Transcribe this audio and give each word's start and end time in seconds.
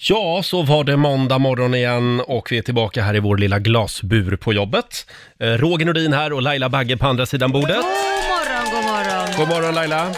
Ja, 0.00 0.42
så 0.44 0.62
var 0.62 0.84
det 0.84 0.96
måndag 0.96 1.38
morgon 1.38 1.74
igen 1.74 2.20
och 2.20 2.52
vi 2.52 2.58
är 2.58 2.62
tillbaka 2.62 3.02
här 3.02 3.16
i 3.16 3.20
vår 3.20 3.36
lilla 3.36 3.58
glasbur 3.58 4.36
på 4.36 4.52
jobbet. 4.52 5.06
Eh, 5.40 5.46
Roger 5.46 5.86
Nordin 5.86 6.12
här 6.12 6.32
och 6.32 6.42
Laila 6.42 6.68
Bagge 6.68 6.96
på 6.96 7.06
andra 7.06 7.26
sidan 7.26 7.52
bordet. 7.52 7.76
God 7.76 7.84
morgon, 7.84 8.64
god 8.64 8.84
morgon. 8.84 9.36
God 9.36 9.48
morgon 9.48 9.74
Laila! 9.74 10.14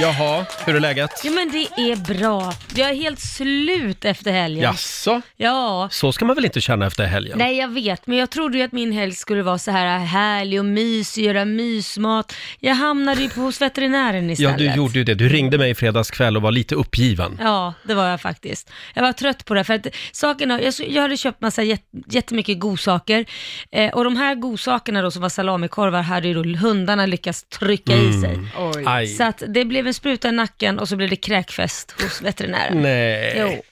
Jaha, 0.00 0.46
hur 0.66 0.76
är 0.76 0.80
läget? 0.80 1.10
Jo 1.24 1.32
men 1.32 1.50
det 1.52 1.82
är 1.82 1.96
bra. 2.14 2.52
Jag 2.74 2.90
är 2.90 2.94
helt 2.94 3.20
slut 3.20 4.04
efter 4.04 4.32
helgen. 4.32 4.62
Jaså? 4.62 5.20
Ja. 5.36 5.88
Så 5.90 6.12
ska 6.12 6.24
man 6.24 6.36
väl 6.36 6.44
inte 6.44 6.60
känna 6.60 6.86
efter 6.86 7.04
helgen? 7.06 7.38
Nej 7.38 7.56
jag 7.58 7.68
vet, 7.68 8.06
men 8.06 8.18
jag 8.18 8.30
trodde 8.30 8.58
ju 8.58 8.64
att 8.64 8.72
min 8.72 8.92
helg 8.92 9.12
skulle 9.12 9.42
vara 9.42 9.58
så 9.58 9.70
här 9.70 9.98
härlig 9.98 10.58
och 10.58 10.64
mysig, 10.64 11.24
göra 11.24 11.44
mysmat. 11.44 12.34
Jag 12.60 12.74
hamnade 12.74 13.22
ju 13.22 13.28
på 13.30 13.40
hos 13.40 13.60
veterinären 13.60 14.26
Ja, 14.26 14.32
istället. 14.32 14.58
du 14.58 14.74
gjorde 14.74 14.98
ju 14.98 15.04
det. 15.04 15.14
Du 15.14 15.28
ringde 15.28 15.58
mig 15.58 15.70
i 15.70 15.74
fredags 15.74 16.10
kväll 16.10 16.36
och 16.36 16.42
var 16.42 16.50
lite 16.50 16.74
uppgiven. 16.74 17.38
Ja, 17.42 17.74
det 17.84 17.94
var 17.94 18.06
jag 18.08 18.20
faktiskt. 18.20 18.70
Jag 18.94 19.02
var 19.02 19.12
trött 19.12 19.44
på 19.44 19.54
det, 19.54 19.64
för 19.64 19.74
att 19.74 19.86
sakerna, 20.12 20.62
jag, 20.62 20.74
jag 20.88 21.02
hade 21.02 21.16
köpt 21.16 21.40
massa 21.40 21.62
jät, 21.62 21.82
jättemycket 22.10 22.58
godsaker 22.60 23.24
eh, 23.72 23.92
och 23.92 24.04
de 24.04 24.16
här 24.16 24.34
godsakerna 24.34 25.02
då 25.02 25.10
som 25.10 25.22
var 25.22 25.28
salamikorvar 25.28 26.02
hade 26.02 26.28
ju 26.28 26.34
då 26.34 26.58
hundarna 26.58 27.06
lyckats 27.06 27.44
trycka 27.44 27.92
i 27.96 28.12
sig. 28.20 28.34
Mm. 28.34 28.86
Aj. 28.86 29.06
Så 29.06 29.24
att 29.24 29.42
det 29.48 29.64
blev 29.64 29.81
en 29.86 29.94
spruta 29.94 30.28
i 30.28 30.32
nacken 30.32 30.78
och 30.78 30.88
så 30.88 30.96
blev 30.96 31.10
det 31.10 31.16
kräkfest 31.16 31.94
hos 32.02 32.22
veterinären. 32.22 32.82
Nej. 32.82 33.34
Jo. 33.38 33.62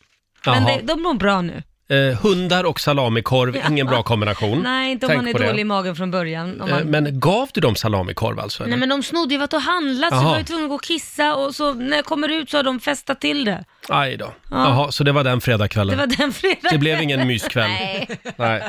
Men 0.47 0.63
Jaha. 0.63 0.77
det, 0.77 0.83
de 0.83 1.03
mår 1.03 1.15
bra 1.15 1.43
nu. 1.43 1.63
Eh, 1.91 2.19
hundar 2.23 2.65
och 2.65 2.81
salamikorv, 2.81 3.57
ingen 3.71 3.87
bra 3.87 4.03
kombination. 4.03 4.61
Nej, 4.63 4.93
inte 4.93 5.07
om 5.07 5.11
Tänk 5.11 5.19
man 5.19 5.29
är 5.29 5.33
på 5.33 5.39
det. 5.39 5.47
dålig 5.47 5.61
i 5.61 5.65
magen 5.65 5.97
från 5.97 6.11
början. 6.11 6.61
Om 6.61 6.69
Eh, 6.69 6.75
man... 6.75 6.83
Men 6.87 7.21
gav 7.21 7.49
du 7.55 7.61
dem 7.61 7.77
salamikorv 7.77 8.41
alltså? 8.41 8.63
eller? 8.63 8.71
Nej 8.71 8.79
men 8.79 8.89
de 8.89 9.03
snodde 9.03 9.35
ju 9.35 9.39
varit 9.41 9.53
och 9.53 9.63
handlat 9.63 10.11
så 10.11 10.15
Jaha. 10.17 10.23
jag 10.23 10.31
var 10.31 10.39
ju 10.39 10.45
tvungen 10.45 10.65
att 10.65 10.69
gå 10.69 10.75
och 10.75 10.83
kissa 10.83 11.35
och 11.35 11.55
så 11.55 11.75
när 11.75 11.97
jag 11.97 12.05
kommer 12.05 12.29
ut 12.29 12.51
så 12.51 12.57
har 12.57 12.63
de 12.65 12.81
festat 12.81 13.21
till 13.21 13.45
det. 13.45 13.65
Aj 13.89 14.17
då. 14.17 14.33
Jaha, 14.51 14.93
så 14.93 15.05
det 15.05 15.13
var 15.13 15.25
den 15.25 15.39
Det 15.39 15.45
fredagskvällen? 15.45 15.99
var 15.99 16.07
den 16.07 16.33
fredagen. 16.33 16.69
Det 16.71 16.79
blev 16.79 17.03
ingen 17.03 17.27
myskväll? 17.27 17.71
Nej. 17.71 18.09
Nej. 18.37 18.63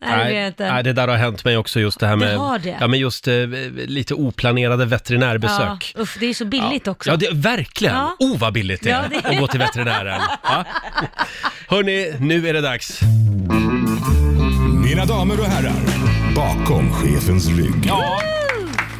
Nej, 0.00 0.18
det 0.18 0.24
blev 0.24 0.34
det 0.42 0.46
inte. 0.46 0.72
nej, 0.72 0.82
det 0.84 0.92
där 0.92 1.08
har 1.08 1.16
hänt 1.16 1.44
mig 1.44 1.56
också 1.56 1.80
just 1.80 2.00
det 2.00 2.06
här 2.06 2.16
med, 2.16 2.28
Det 2.28 2.36
har 2.36 2.58
det? 2.58 2.76
Ja, 2.80 2.86
men 2.86 2.98
just 2.98 3.28
eh, 3.28 3.34
lite 3.86 4.14
oplanerade 4.14 4.84
veterinärbesök. 4.84 5.92
Ja, 5.96 6.02
usch, 6.02 6.16
det 6.20 6.26
är 6.26 6.28
ju 6.28 6.34
så 6.34 6.44
billigt 6.44 6.88
också. 6.88 7.10
Ja, 7.10 7.16
det, 7.16 7.28
verkligen. 7.32 7.94
Ja. 7.94 8.16
Oh, 8.18 8.38
vad 8.38 8.52
billigt 8.52 8.82
det 8.82 8.90
är 8.90 8.94
Ja, 9.02 9.08
det 9.10 9.28
är- 9.28 9.32
att 9.34 9.40
gå 9.40 9.46
till 9.46 9.60
veterinären. 9.60 10.20
Ja. 10.42 10.64
Hörni, 11.68 12.14
nu 12.20 12.48
är 12.48 12.52
det 12.52 12.60
dags. 12.66 13.00
Mina 14.84 15.04
damer 15.04 15.40
och 15.40 15.46
herrar, 15.46 15.72
bakom 16.34 16.92
chefens 16.92 17.48
rygg. 17.48 17.84
Ja. 17.86 18.20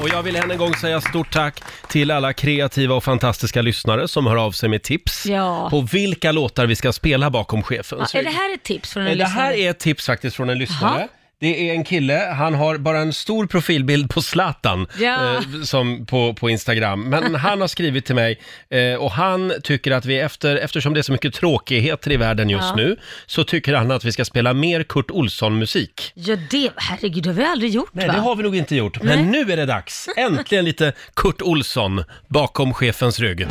Och 0.00 0.08
jag 0.08 0.22
vill 0.22 0.36
än 0.36 0.50
en 0.50 0.58
gång 0.58 0.74
säga 0.74 1.00
stort 1.00 1.32
tack 1.32 1.60
till 1.88 2.10
alla 2.10 2.32
kreativa 2.32 2.94
och 2.94 3.04
fantastiska 3.04 3.62
lyssnare 3.62 4.08
som 4.08 4.26
hör 4.26 4.36
av 4.36 4.52
sig 4.52 4.68
med 4.68 4.82
tips 4.82 5.26
Ja. 5.26 5.70
på 5.70 5.80
vilka 5.80 6.32
låtar 6.32 6.66
vi 6.66 6.76
ska 6.76 6.92
spela 6.92 7.30
bakom 7.30 7.62
chefens 7.62 8.14
Ja, 8.14 8.20
är 8.20 8.24
rygg. 8.24 8.32
det 8.32 8.38
här 8.38 8.54
ett 8.54 8.62
tips 8.62 8.92
från 8.92 9.02
en 9.02 9.08
Eh, 9.12 9.16
Det 9.18 9.24
här 9.24 9.50
lyssnare? 9.50 9.66
är 9.66 9.70
ett 9.70 9.78
tips 9.78 10.06
faktiskt 10.06 10.36
från 10.36 10.50
en 10.50 10.58
lyssnare. 10.58 11.08
Det 11.40 11.70
är 11.70 11.74
en 11.74 11.84
kille, 11.84 12.32
han 12.38 12.54
har 12.54 12.78
bara 12.78 12.98
en 12.98 13.12
stor 13.12 13.46
profilbild 13.46 14.10
på 14.10 14.22
Zlatan 14.22 14.86
Ja. 14.98 15.34
eh, 15.34 15.40
som 15.62 16.06
på, 16.06 16.34
på 16.34 16.50
Instagram. 16.50 17.02
Men 17.02 17.34
han 17.44 17.60
har 17.60 17.68
skrivit 17.68 18.06
till 18.06 18.14
mig 18.14 18.40
eh, 18.70 18.94
och 18.94 19.10
han 19.10 19.52
tycker 19.62 19.90
att 19.90 20.04
vi 20.06 20.18
efter, 20.20 20.56
eftersom 20.56 20.94
det 20.94 21.00
är 21.00 21.02
så 21.02 21.12
mycket 21.12 21.34
tråkigheter 21.34 22.12
i 22.12 22.16
världen 22.16 22.50
just 22.50 22.64
Ja. 22.68 22.74
nu, 22.76 22.96
så 23.26 23.44
tycker 23.44 23.74
han 23.74 23.90
att 23.90 24.04
vi 24.04 24.12
ska 24.12 24.24
spela 24.24 24.54
mer 24.54 24.82
Kurt 24.82 25.10
Olsson-musik. 25.10 26.12
Ja, 26.14 26.36
det, 26.50 26.70
herregud, 26.76 27.22
det 27.22 27.28
har 27.30 27.34
vi 27.34 27.44
aldrig 27.44 27.70
gjort 27.70 27.90
Nej, 27.92 28.06
va? 28.06 28.12
det 28.12 28.20
har 28.20 28.36
vi 28.36 28.42
nog 28.42 28.56
inte 28.56 28.76
gjort. 28.76 29.02
Men 29.02 29.30
nu 29.30 29.52
är 29.52 29.56
det 29.56 29.66
dags. 29.66 30.08
Äntligen 30.16 30.64
lite 30.64 30.92
Kurt 31.16 31.42
Olsson 31.42 32.04
bakom 32.28 32.74
chefens 32.74 33.20
rygg. 33.20 33.46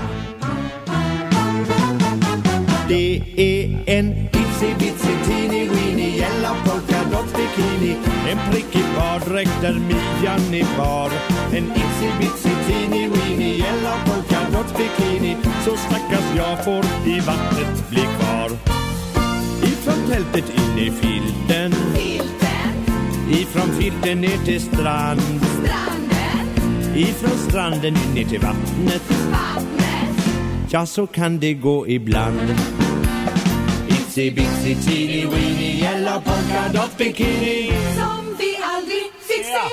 Det 2.88 3.22
är 3.38 3.84
en 3.98 4.12
itsy 4.26 4.74
bitsy 4.80 5.14
teeny 5.26 5.55
bikini 7.56 7.98
En 8.30 8.52
prickig 8.52 8.84
baddräkt 8.96 9.62
där 9.62 9.74
midjan 9.74 10.54
är 10.54 10.78
bar. 10.78 11.12
En 11.58 11.72
itsy 11.72 12.10
bitsy 12.20 12.50
teeny 12.68 13.08
weeny 13.08 13.58
yellow 13.58 13.98
polka 14.06 14.40
dot 14.52 14.78
bikini. 14.78 15.38
Så 15.66 15.78
stackars 15.78 16.36
jag 16.38 16.66
får 16.66 16.86
i 17.08 17.20
vattnet 17.20 17.90
bli 17.90 18.02
kvar. 18.02 18.52
Ifrån 19.64 20.08
tältet 20.10 20.54
in 20.58 20.80
i 20.80 20.92
filten. 20.92 21.74
Ifrån 23.30 23.70
filten 23.80 24.22
ner 24.22 24.38
till 24.46 24.62
strand. 24.62 25.22
Ifrån 26.96 27.38
stranden 27.50 27.96
in 27.96 28.14
ner 28.14 28.26
till 28.26 28.40
vattnet. 28.40 29.04
Ja, 30.70 30.86
så 30.86 31.08
kan 31.08 31.40
det 31.40 31.54
gå 31.54 31.88
ibland 31.88 32.85
Itsy 34.16 34.32
bitsy 34.32 34.76
teeny 34.76 35.26
weeny 35.26 35.82
yellow 35.82 36.22
polka 36.22 36.70
dot 36.74 36.98
bikini 36.98 37.72
som 37.96 38.36
vi 38.40 38.56
aldrig 38.64 39.04
fick 39.28 39.46
se. 39.46 39.68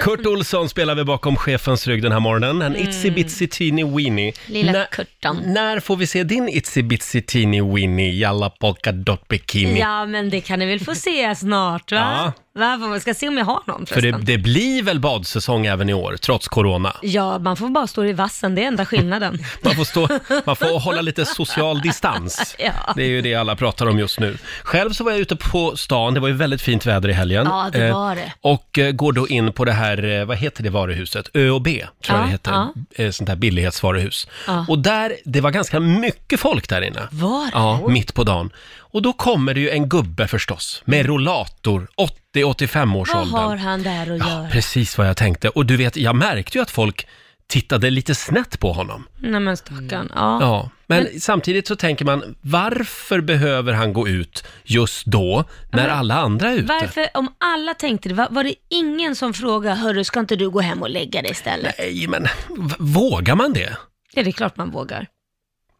Kurt 0.02 0.26
Olsson 0.26 0.68
spelar 0.68 0.94
vi 0.94 1.04
bakom 1.04 1.36
chefens 1.36 1.86
rygg 1.86 2.02
den 2.02 2.12
här 2.12 2.20
morgonen. 2.20 2.62
En 2.62 2.76
itsy 2.76 3.10
bitsy 3.10 3.46
teeny 3.46 3.84
weeny. 3.84 4.32
Lilla 4.46 4.72
När- 4.72 4.86
Kurtan. 4.86 5.36
När 5.46 5.80
får 5.80 5.96
vi 5.96 6.06
se 6.06 6.24
din 6.24 6.48
itsy 6.48 6.82
bitsy 6.82 7.20
teeny 7.20 7.62
weeny 7.62 8.18
jalla 8.18 8.50
polka 8.50 8.92
dot 8.92 9.28
bikini? 9.28 9.80
Ja, 9.80 10.06
men 10.06 10.30
det 10.30 10.40
kan 10.40 10.58
ni 10.58 10.66
väl 10.66 10.80
få 10.80 10.94
se 10.94 11.34
snart 11.34 11.92
va? 11.92 11.98
Ja. 11.98 12.32
Va? 12.58 12.78
Får- 12.80 12.98
Ska 12.98 13.14
se 13.14 13.28
om 13.28 13.38
jag 13.38 13.44
har 13.44 13.60
någon 13.66 13.86
För 13.86 13.94
det, 13.94 14.00
förresten. 14.00 14.24
det 14.24 14.38
blir 14.38 14.82
väl 14.82 15.00
badsäsong 15.00 15.66
även 15.66 15.88
i 15.88 15.94
år, 15.94 16.16
trots 16.20 16.48
corona? 16.48 16.96
Ja, 17.02 17.38
man 17.38 17.56
får 17.56 17.68
bara 17.68 17.86
stå 17.86 18.04
i 18.04 18.12
vassen, 18.12 18.54
det 18.54 18.62
är 18.62 18.66
enda 18.66 18.86
skillnaden. 18.86 19.38
Man 19.62 19.74
får, 19.74 19.84
stå, 19.84 20.08
man 20.46 20.56
får 20.56 20.80
hålla 20.80 21.00
lite 21.00 21.24
social 21.26 21.80
distans. 21.80 22.56
Ja. 22.58 22.92
Det 22.96 23.02
är 23.02 23.08
ju 23.08 23.22
det 23.22 23.34
alla 23.34 23.56
pratar 23.56 23.86
om 23.88 23.98
just 23.98 24.20
nu. 24.20 24.38
Själv 24.62 24.92
så 24.92 25.04
var 25.04 25.10
jag 25.10 25.20
ute 25.20 25.36
på 25.36 25.76
stan, 25.76 26.14
det 26.14 26.20
var 26.20 26.28
ju 26.28 26.34
väldigt 26.34 26.62
fint 26.62 26.86
väder 26.86 27.08
i 27.08 27.12
helgen. 27.12 27.46
Ja, 27.50 27.70
det 27.72 27.86
Eh, 27.86 27.94
var 27.94 28.14
det. 28.14 28.32
Och 28.40 28.78
eh, 28.78 28.92
går 28.92 29.12
då 29.12 29.28
in 29.28 29.52
på 29.52 29.64
det 29.64 29.72
här, 29.72 30.04
eh, 30.20 30.24
vad 30.24 30.36
heter 30.36 30.62
det 30.62 30.70
varuhuset? 30.70 31.28
Ö 31.34 31.50
och 31.50 31.62
B, 31.62 31.84
tror 32.06 32.18
jag 32.18 32.22
Ja, 32.22 32.26
det 32.26 32.32
heter. 32.32 32.50
ja. 32.52 32.72
Eh, 33.04 33.10
Sånt 33.10 33.28
här 33.28 33.36
billighetsvaruhus. 33.36 34.28
Ja. 34.46 34.64
Och 34.68 34.78
där, 34.78 35.16
det 35.24 35.40
var 35.40 35.50
ganska 35.50 35.80
mycket 35.80 36.40
folk 36.40 36.68
där 36.68 36.82
inne. 36.82 37.00
Var 37.10 37.44
det? 37.44 37.50
Ja, 37.54 37.88
mitt 37.88 38.14
på 38.14 38.24
dagen. 38.24 38.50
Och 38.90 39.02
då 39.02 39.12
kommer 39.12 39.54
det 39.54 39.60
ju 39.60 39.70
en 39.70 39.88
gubbe 39.88 40.28
förstås, 40.28 40.82
med 40.84 41.06
rollator, 41.06 41.88
80-85 42.34 42.96
års 42.96 43.08
Vad 43.14 43.22
åldern. 43.22 43.34
har 43.40 43.56
han 43.56 43.82
där 43.82 44.02
att 44.02 44.08
Ja, 44.18 44.28
göra? 44.28 44.48
precis 44.48 44.98
vad 44.98 45.08
jag 45.08 45.16
tänkte. 45.16 45.48
Och 45.48 45.66
du 45.66 45.76
vet, 45.76 45.96
jag 45.96 46.16
märkte 46.16 46.58
ju 46.58 46.62
att 46.62 46.70
folk 46.70 47.06
tittade 47.46 47.90
lite 47.90 48.14
snett 48.14 48.60
på 48.60 48.72
honom. 48.72 49.06
Nej 49.18 49.40
men 49.40 49.56
stackarn. 49.56 50.12
Ja. 50.14 50.38
Ja, 50.40 50.70
men, 50.86 51.06
samtidigt 51.20 51.66
så 51.66 51.76
tänker 51.76 52.04
man, 52.04 52.36
varför 52.40 53.20
behöver 53.20 53.72
han 53.72 53.92
gå 53.92 54.08
ut 54.08 54.44
just 54.64 55.06
då, 55.06 55.44
när 55.70 55.88
alla 55.88 56.14
andra 56.14 56.48
är 56.50 56.54
ute? 56.56 56.64
Varför, 56.66 57.06
om 57.14 57.28
alla 57.38 57.74
tänkte 57.74 58.08
det, 58.08 58.14
var, 58.14 58.28
var 58.30 58.44
det 58.44 58.54
ingen 58.70 59.16
som 59.16 59.34
frågade, 59.34 59.74
hörru, 59.76 60.04
ska 60.04 60.20
inte 60.20 60.36
du 60.36 60.50
gå 60.50 60.60
hem 60.60 60.82
och 60.82 60.90
lägga 60.90 61.22
dig 61.22 61.30
istället? 61.30 61.74
Nej, 61.78 62.06
men 62.08 62.22
v- 62.48 62.74
vågar 62.78 63.34
man 63.34 63.52
det? 63.52 63.76
Ja, 64.14 64.22
det 64.22 64.30
är 64.30 64.32
klart 64.32 64.56
man 64.56 64.70
vågar. 64.70 65.06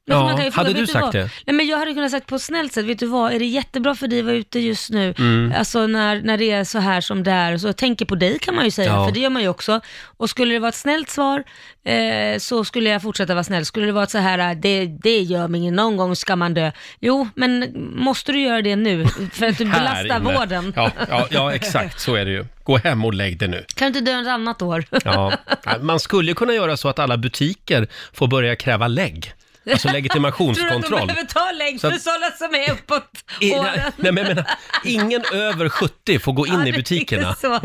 Ja, 0.08 0.24
man 0.24 0.36
kan 0.36 0.44
ju 0.44 0.50
hade 0.50 0.72
du 0.72 0.86
sagt 0.86 1.02
vad? 1.02 1.12
det? 1.14 1.30
Nej, 1.46 1.56
men 1.56 1.66
jag 1.66 1.78
hade 1.78 1.94
kunnat 1.94 2.10
sagt 2.10 2.26
på 2.26 2.34
ett 2.34 2.42
snällt 2.42 2.72
sätt, 2.72 2.84
vet 2.84 2.98
du 2.98 3.06
vad, 3.06 3.32
är 3.32 3.38
det 3.38 3.44
jättebra 3.44 3.94
för 3.94 4.08
dig 4.08 4.18
att 4.18 4.24
vara 4.24 4.34
ute 4.36 4.60
just 4.60 4.90
nu? 4.90 5.14
Mm. 5.18 5.52
Alltså 5.58 5.86
när, 5.86 6.20
när 6.22 6.38
det 6.38 6.50
är 6.50 6.64
så 6.64 6.78
här 6.78 7.00
som 7.00 7.22
det 7.22 7.30
är, 7.30 7.56
så 7.56 7.68
jag 7.68 7.76
tänker 7.76 8.04
på 8.04 8.14
dig 8.14 8.38
kan 8.38 8.54
man 8.54 8.64
ju 8.64 8.70
säga, 8.70 8.92
Ja. 8.92 9.04
för 9.06 9.12
det 9.14 9.20
gör 9.20 9.30
man 9.30 9.42
ju 9.42 9.48
också. 9.48 9.80
Och 10.04 10.30
skulle 10.30 10.54
det 10.54 10.58
vara 10.60 10.68
ett 10.68 10.74
snällt 10.74 11.10
svar, 11.10 11.44
eh, 11.84 12.38
så 12.38 12.64
skulle 12.64 12.90
jag 12.90 13.02
fortsätta 13.02 13.34
vara 13.34 13.44
snäll. 13.44 13.64
Skulle 13.64 13.86
det 13.86 13.92
vara 13.92 14.04
ett 14.04 14.10
så 14.10 14.18
här, 14.18 14.54
det, 14.54 14.86
det 14.86 15.20
gör 15.20 15.48
mig 15.48 15.70
någon 15.70 15.96
gång 15.96 16.16
ska 16.16 16.36
man 16.36 16.54
dö. 16.54 16.70
Jo, 17.00 17.28
men 17.34 17.72
måste 17.96 18.32
du 18.32 18.40
göra 18.40 18.62
det 18.62 18.76
nu? 18.76 19.06
För 19.32 19.46
att 19.46 19.58
du 19.58 19.64
belastar 19.64 20.20
vården. 20.20 20.72
Ja, 20.76 20.90
ja, 21.08 21.26
ja, 21.30 21.52
exakt 21.54 22.00
så 22.00 22.14
är 22.14 22.24
det 22.24 22.30
ju. 22.30 22.44
Gå 22.64 22.76
hem 22.76 23.04
och 23.04 23.14
lägg 23.14 23.38
det 23.38 23.46
nu. 23.46 23.64
Kan 23.74 23.92
du 23.92 23.98
inte 23.98 24.12
dö 24.12 24.20
ett 24.20 24.28
annat 24.28 24.62
år? 24.62 24.84
Ja. 25.04 25.32
Man 25.80 26.00
skulle 26.00 26.34
kunna 26.34 26.52
göra 26.52 26.76
så 26.76 26.88
att 26.88 26.98
alla 26.98 27.16
butiker 27.16 27.88
får 28.12 28.26
börja 28.26 28.56
kräva 28.56 28.88
lägg. 28.88 29.32
Alltså 29.72 29.88
Tror 29.88 29.92
du 29.92 29.98
att 29.98 30.02
de 30.02 30.08
legitimationskontroll. 30.22 31.06
behöver 31.06 31.26
ta 31.28 31.50
längd 31.58 31.80
för 31.80 31.90
sådana 31.90 32.30
som 32.38 32.54
är 32.54 32.72
uppåt 32.72 33.04
I, 33.40 33.52
åren? 33.52 33.70
nej, 33.76 33.90
nej, 33.96 34.12
men 34.12 34.24
jag 34.24 34.28
menar, 34.36 34.44
ingen 34.84 35.22
över 35.34 35.68
70 35.68 36.18
får 36.18 36.32
gå 36.32 36.46
in 36.46 36.66
i 36.66 36.72
butikerna. 36.72 37.34
Så. 37.34 37.60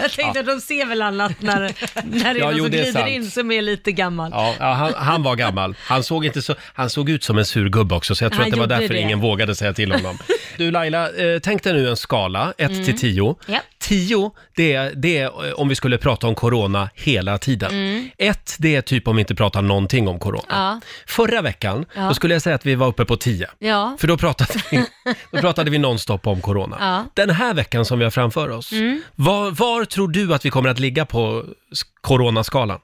Jag 0.00 0.10
tänkte 0.12 0.40
att 0.40 0.46
de 0.46 0.60
ser 0.60 0.86
väl 0.86 1.02
annat 1.02 1.32
när, 1.42 1.60
när 2.04 2.34
det 2.34 2.40
är 2.40 2.42
Ja, 2.42 2.44
någon 2.46 2.56
jo, 2.56 2.64
som 2.64 2.70
det 2.70 2.78
är 2.78 2.82
glider 2.82 3.00
sant. 3.00 3.10
in 3.12 3.30
som 3.30 3.50
är 3.52 3.62
lite 3.62 3.92
gammal. 3.92 4.30
Ja, 4.34 4.54
ja 4.58 4.72
han, 4.72 4.94
han 4.94 5.22
var 5.22 5.36
gammal. 5.36 5.74
Han 5.80 6.02
såg, 6.02 6.24
inte 6.26 6.42
så, 6.42 6.54
han 6.74 6.90
såg 6.90 7.10
ut 7.10 7.24
som 7.24 7.38
en 7.38 7.44
sur 7.44 7.68
gubbe 7.68 7.94
också, 7.94 8.14
så 8.14 8.24
jag 8.24 8.32
tror 8.32 8.38
Han 8.42 8.46
att 8.48 8.52
det 8.52 8.56
var 8.58 8.64
gjorde 8.64 8.74
därför 8.80 8.94
det. 8.94 9.00
ingen 9.00 9.20
vågade 9.20 9.54
säga 9.54 9.72
till 9.72 9.92
honom. 9.92 10.18
Du 10.56 10.70
Laila, 10.70 11.06
eh, 11.10 11.38
tänk 11.42 11.62
dig 11.62 11.72
nu 11.72 11.88
en 11.88 11.96
skala, 11.96 12.52
1 12.58 12.84
till 12.84 12.98
10. 12.98 13.24
Mm. 13.24 13.36
Ja. 13.46 13.60
10, 13.80 14.30
det 14.56 14.72
är, 14.72 14.92
det 14.94 15.18
är 15.18 15.46
eh, 15.48 15.52
om 15.52 15.68
vi 15.68 15.74
skulle 15.74 15.98
prata 15.98 16.26
om 16.26 16.34
corona 16.34 16.90
hela 16.94 17.38
tiden. 17.38 18.10
1, 18.18 18.56
det 18.58 18.76
är 18.76 18.80
typ 18.82 19.08
om 19.08 19.16
vi 19.16 19.20
inte 19.20 19.34
pratar 19.34 19.62
någonting 19.62 20.08
om 20.08 20.18
corona. 20.18 20.42
Mm. 20.50 20.60
Ja. 20.62 20.80
Förra 21.06 21.42
veckan, 21.42 21.84
Ja. 21.94 22.08
då 22.08 22.14
skulle 22.14 22.34
jag 22.34 22.42
säga 22.42 22.54
att 22.56 22.66
vi 22.66 22.74
var 22.74 22.86
uppe 22.86 23.04
på 23.04 23.16
10. 23.16 23.48
Ja. 23.58 23.96
För 24.00 24.08
då 24.08 24.16
pratade 24.16 24.62
vi, 24.70 24.84
då 25.32 25.38
pratade 25.40 25.70
vi 25.70 25.78
nonstop 25.78 26.26
om 26.26 26.40
corona. 26.40 26.76
Ja. 26.80 26.94
Mm. 26.96 27.06
Den 27.14 27.30
här 27.30 27.54
veckan 27.54 27.84
som 27.84 27.98
vi 27.98 28.04
har 28.04 28.10
framför 28.10 28.48
oss, 28.48 28.72
var, 29.14 29.50
var 29.50 29.84
tror 29.84 30.08
du 30.08 30.34
att 30.34 30.44
vi 30.44 30.50
kommer 30.50 30.68
att 30.68 30.78
ligga 30.78 31.06
på 31.06 31.44
s- 31.72 31.80
coronaskalan? 32.00 32.78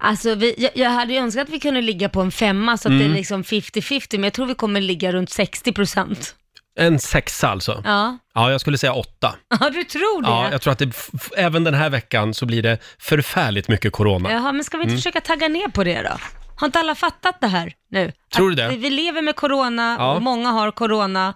Alltså 0.00 0.34
vi, 0.34 0.54
jag, 0.58 0.70
jag 0.74 0.90
hade 0.90 1.12
ju 1.12 1.18
önskat 1.18 1.42
att 1.48 1.54
vi 1.54 1.60
kunde 1.60 1.80
ligga 1.82 2.08
på 2.08 2.20
en 2.20 2.30
femma 2.30 2.76
så 2.78 2.88
att 2.88 2.92
Mm. 2.92 2.98
det 3.08 3.14
är 3.14 3.16
liksom 3.18 3.42
50-50, 3.42 4.06
men 4.12 4.24
jag 4.24 4.32
tror 4.32 4.46
vi 4.46 4.54
kommer 4.54 4.80
ligga 4.80 5.12
runt 5.12 5.30
60 5.30 5.72
procent. 5.72 6.34
En 6.78 6.98
sexa 6.98 7.48
alltså. 7.48 7.82
Ja. 7.84 8.18
Ja, 8.34 8.50
jag 8.50 8.60
skulle 8.60 8.78
säga 8.78 8.92
åtta. 8.92 9.34
ja, 9.60 9.70
du 9.70 9.84
tror 9.84 10.22
det? 10.22 10.28
Ja, 10.28 10.50
jag 10.50 10.60
tror 10.62 10.72
att 10.72 10.78
det, 10.78 10.88
f- 10.88 11.30
även 11.36 11.64
den 11.64 11.74
här 11.74 11.90
veckan 11.90 12.34
så 12.34 12.46
blir 12.46 12.62
det 12.62 12.78
förfärligt 12.98 13.68
mycket 13.68 13.92
corona. 13.92 14.32
Jaha, 14.32 14.52
men 14.52 14.64
ska 14.64 14.76
vi 14.76 14.82
inte 14.82 14.90
Mm. 14.92 14.98
försöka 14.98 15.20
tagga 15.20 15.48
ner 15.48 15.68
på 15.68 15.84
det 15.84 16.02
då? 16.02 16.16
Har 16.56 16.66
inte 16.66 16.78
alla 16.78 16.94
fattat 16.94 17.40
det 17.40 17.46
här 17.46 17.72
nu? 17.90 18.12
Tror 18.34 18.50
Att 18.50 18.56
du 18.56 18.62
det? 18.62 18.68
Vi, 18.68 18.76
vi 18.76 18.90
lever 18.90 19.22
med 19.22 19.36
corona 19.36 19.96
Ja. 19.98 20.12
och 20.14 20.22
många 20.22 20.48
har 20.50 20.70
corona 20.70 21.34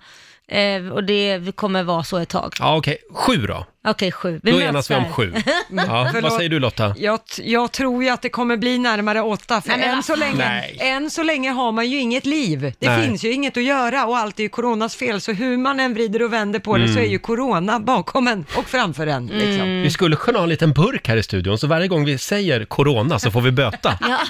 eh, 0.48 0.88
och 0.92 1.04
det 1.04 1.56
kommer 1.56 1.82
vara 1.82 2.04
så 2.04 2.18
ett 2.18 2.28
tag. 2.28 2.52
Ja, 2.58 2.76
okej. 2.76 2.98
Sju 3.14 3.36
då. 3.46 3.66
Okej, 3.84 4.12
sju. 4.12 4.40
Vi 4.42 4.50
Då 4.50 4.56
möts 4.56 4.68
enas 4.68 4.90
vi 4.90 4.94
om 4.94 5.02
där. 5.02 5.10
sju. 5.10 5.32
Ja, 5.36 5.44
vad 5.86 6.12
Förlåt. 6.12 6.32
säger 6.36 6.48
du 6.50 6.58
Lotta? 6.60 6.94
Jag, 6.98 7.24
t- 7.26 7.42
jag 7.50 7.72
tror 7.72 8.04
ju 8.04 8.08
att 8.10 8.22
det 8.22 8.28
kommer 8.28 8.56
bli 8.56 8.78
närmare 8.78 9.20
åtta, 9.22 9.60
för 9.60 9.68
Nej, 9.68 9.78
men 9.78 9.88
än, 9.88 9.94
vad 9.94 10.04
så 10.04 10.12
fan. 10.12 10.20
länge, 10.20 10.36
Nej. 10.48 10.76
än 10.80 11.10
så 11.10 11.22
länge 11.22 11.50
har 11.50 11.72
man 11.72 11.90
ju 11.90 11.98
inget 12.00 12.26
liv. 12.26 12.72
Det 12.78 12.88
Nej. 12.88 13.06
finns 13.06 13.24
ju 13.24 13.32
inget 13.32 13.56
att 13.56 13.62
göra 13.62 14.06
och 14.06 14.18
allt 14.18 14.38
är 14.38 14.42
ju 14.42 14.48
coronas 14.48 14.96
fel, 14.96 15.20
så 15.20 15.32
hur 15.32 15.56
man 15.56 15.80
än 15.80 15.94
vrider 15.94 16.22
och 16.22 16.32
vänder 16.32 16.58
på 16.58 16.76
det 16.76 16.88
så 16.88 16.98
är 16.98 17.04
ju 17.06 17.18
corona 17.18 17.80
bakom 17.80 18.28
en 18.28 18.44
och 18.56 18.64
framför 18.68 19.06
en. 19.06 19.26
Liksom. 19.26 19.46
Mm. 19.52 19.82
Vi 19.82 19.90
skulle 19.90 20.16
kunna 20.16 20.38
ha 20.38 20.42
en 20.42 20.48
liten 20.48 20.72
burk 20.72 21.08
här 21.08 21.16
i 21.16 21.22
studion, 21.22 21.58
så 21.58 21.66
varje 21.66 21.88
gång 21.88 22.04
vi 22.04 22.18
säger 22.18 22.64
corona 22.64 23.18
så 23.18 23.30
får 23.30 23.40
vi 23.40 23.50
böta. 23.50 23.98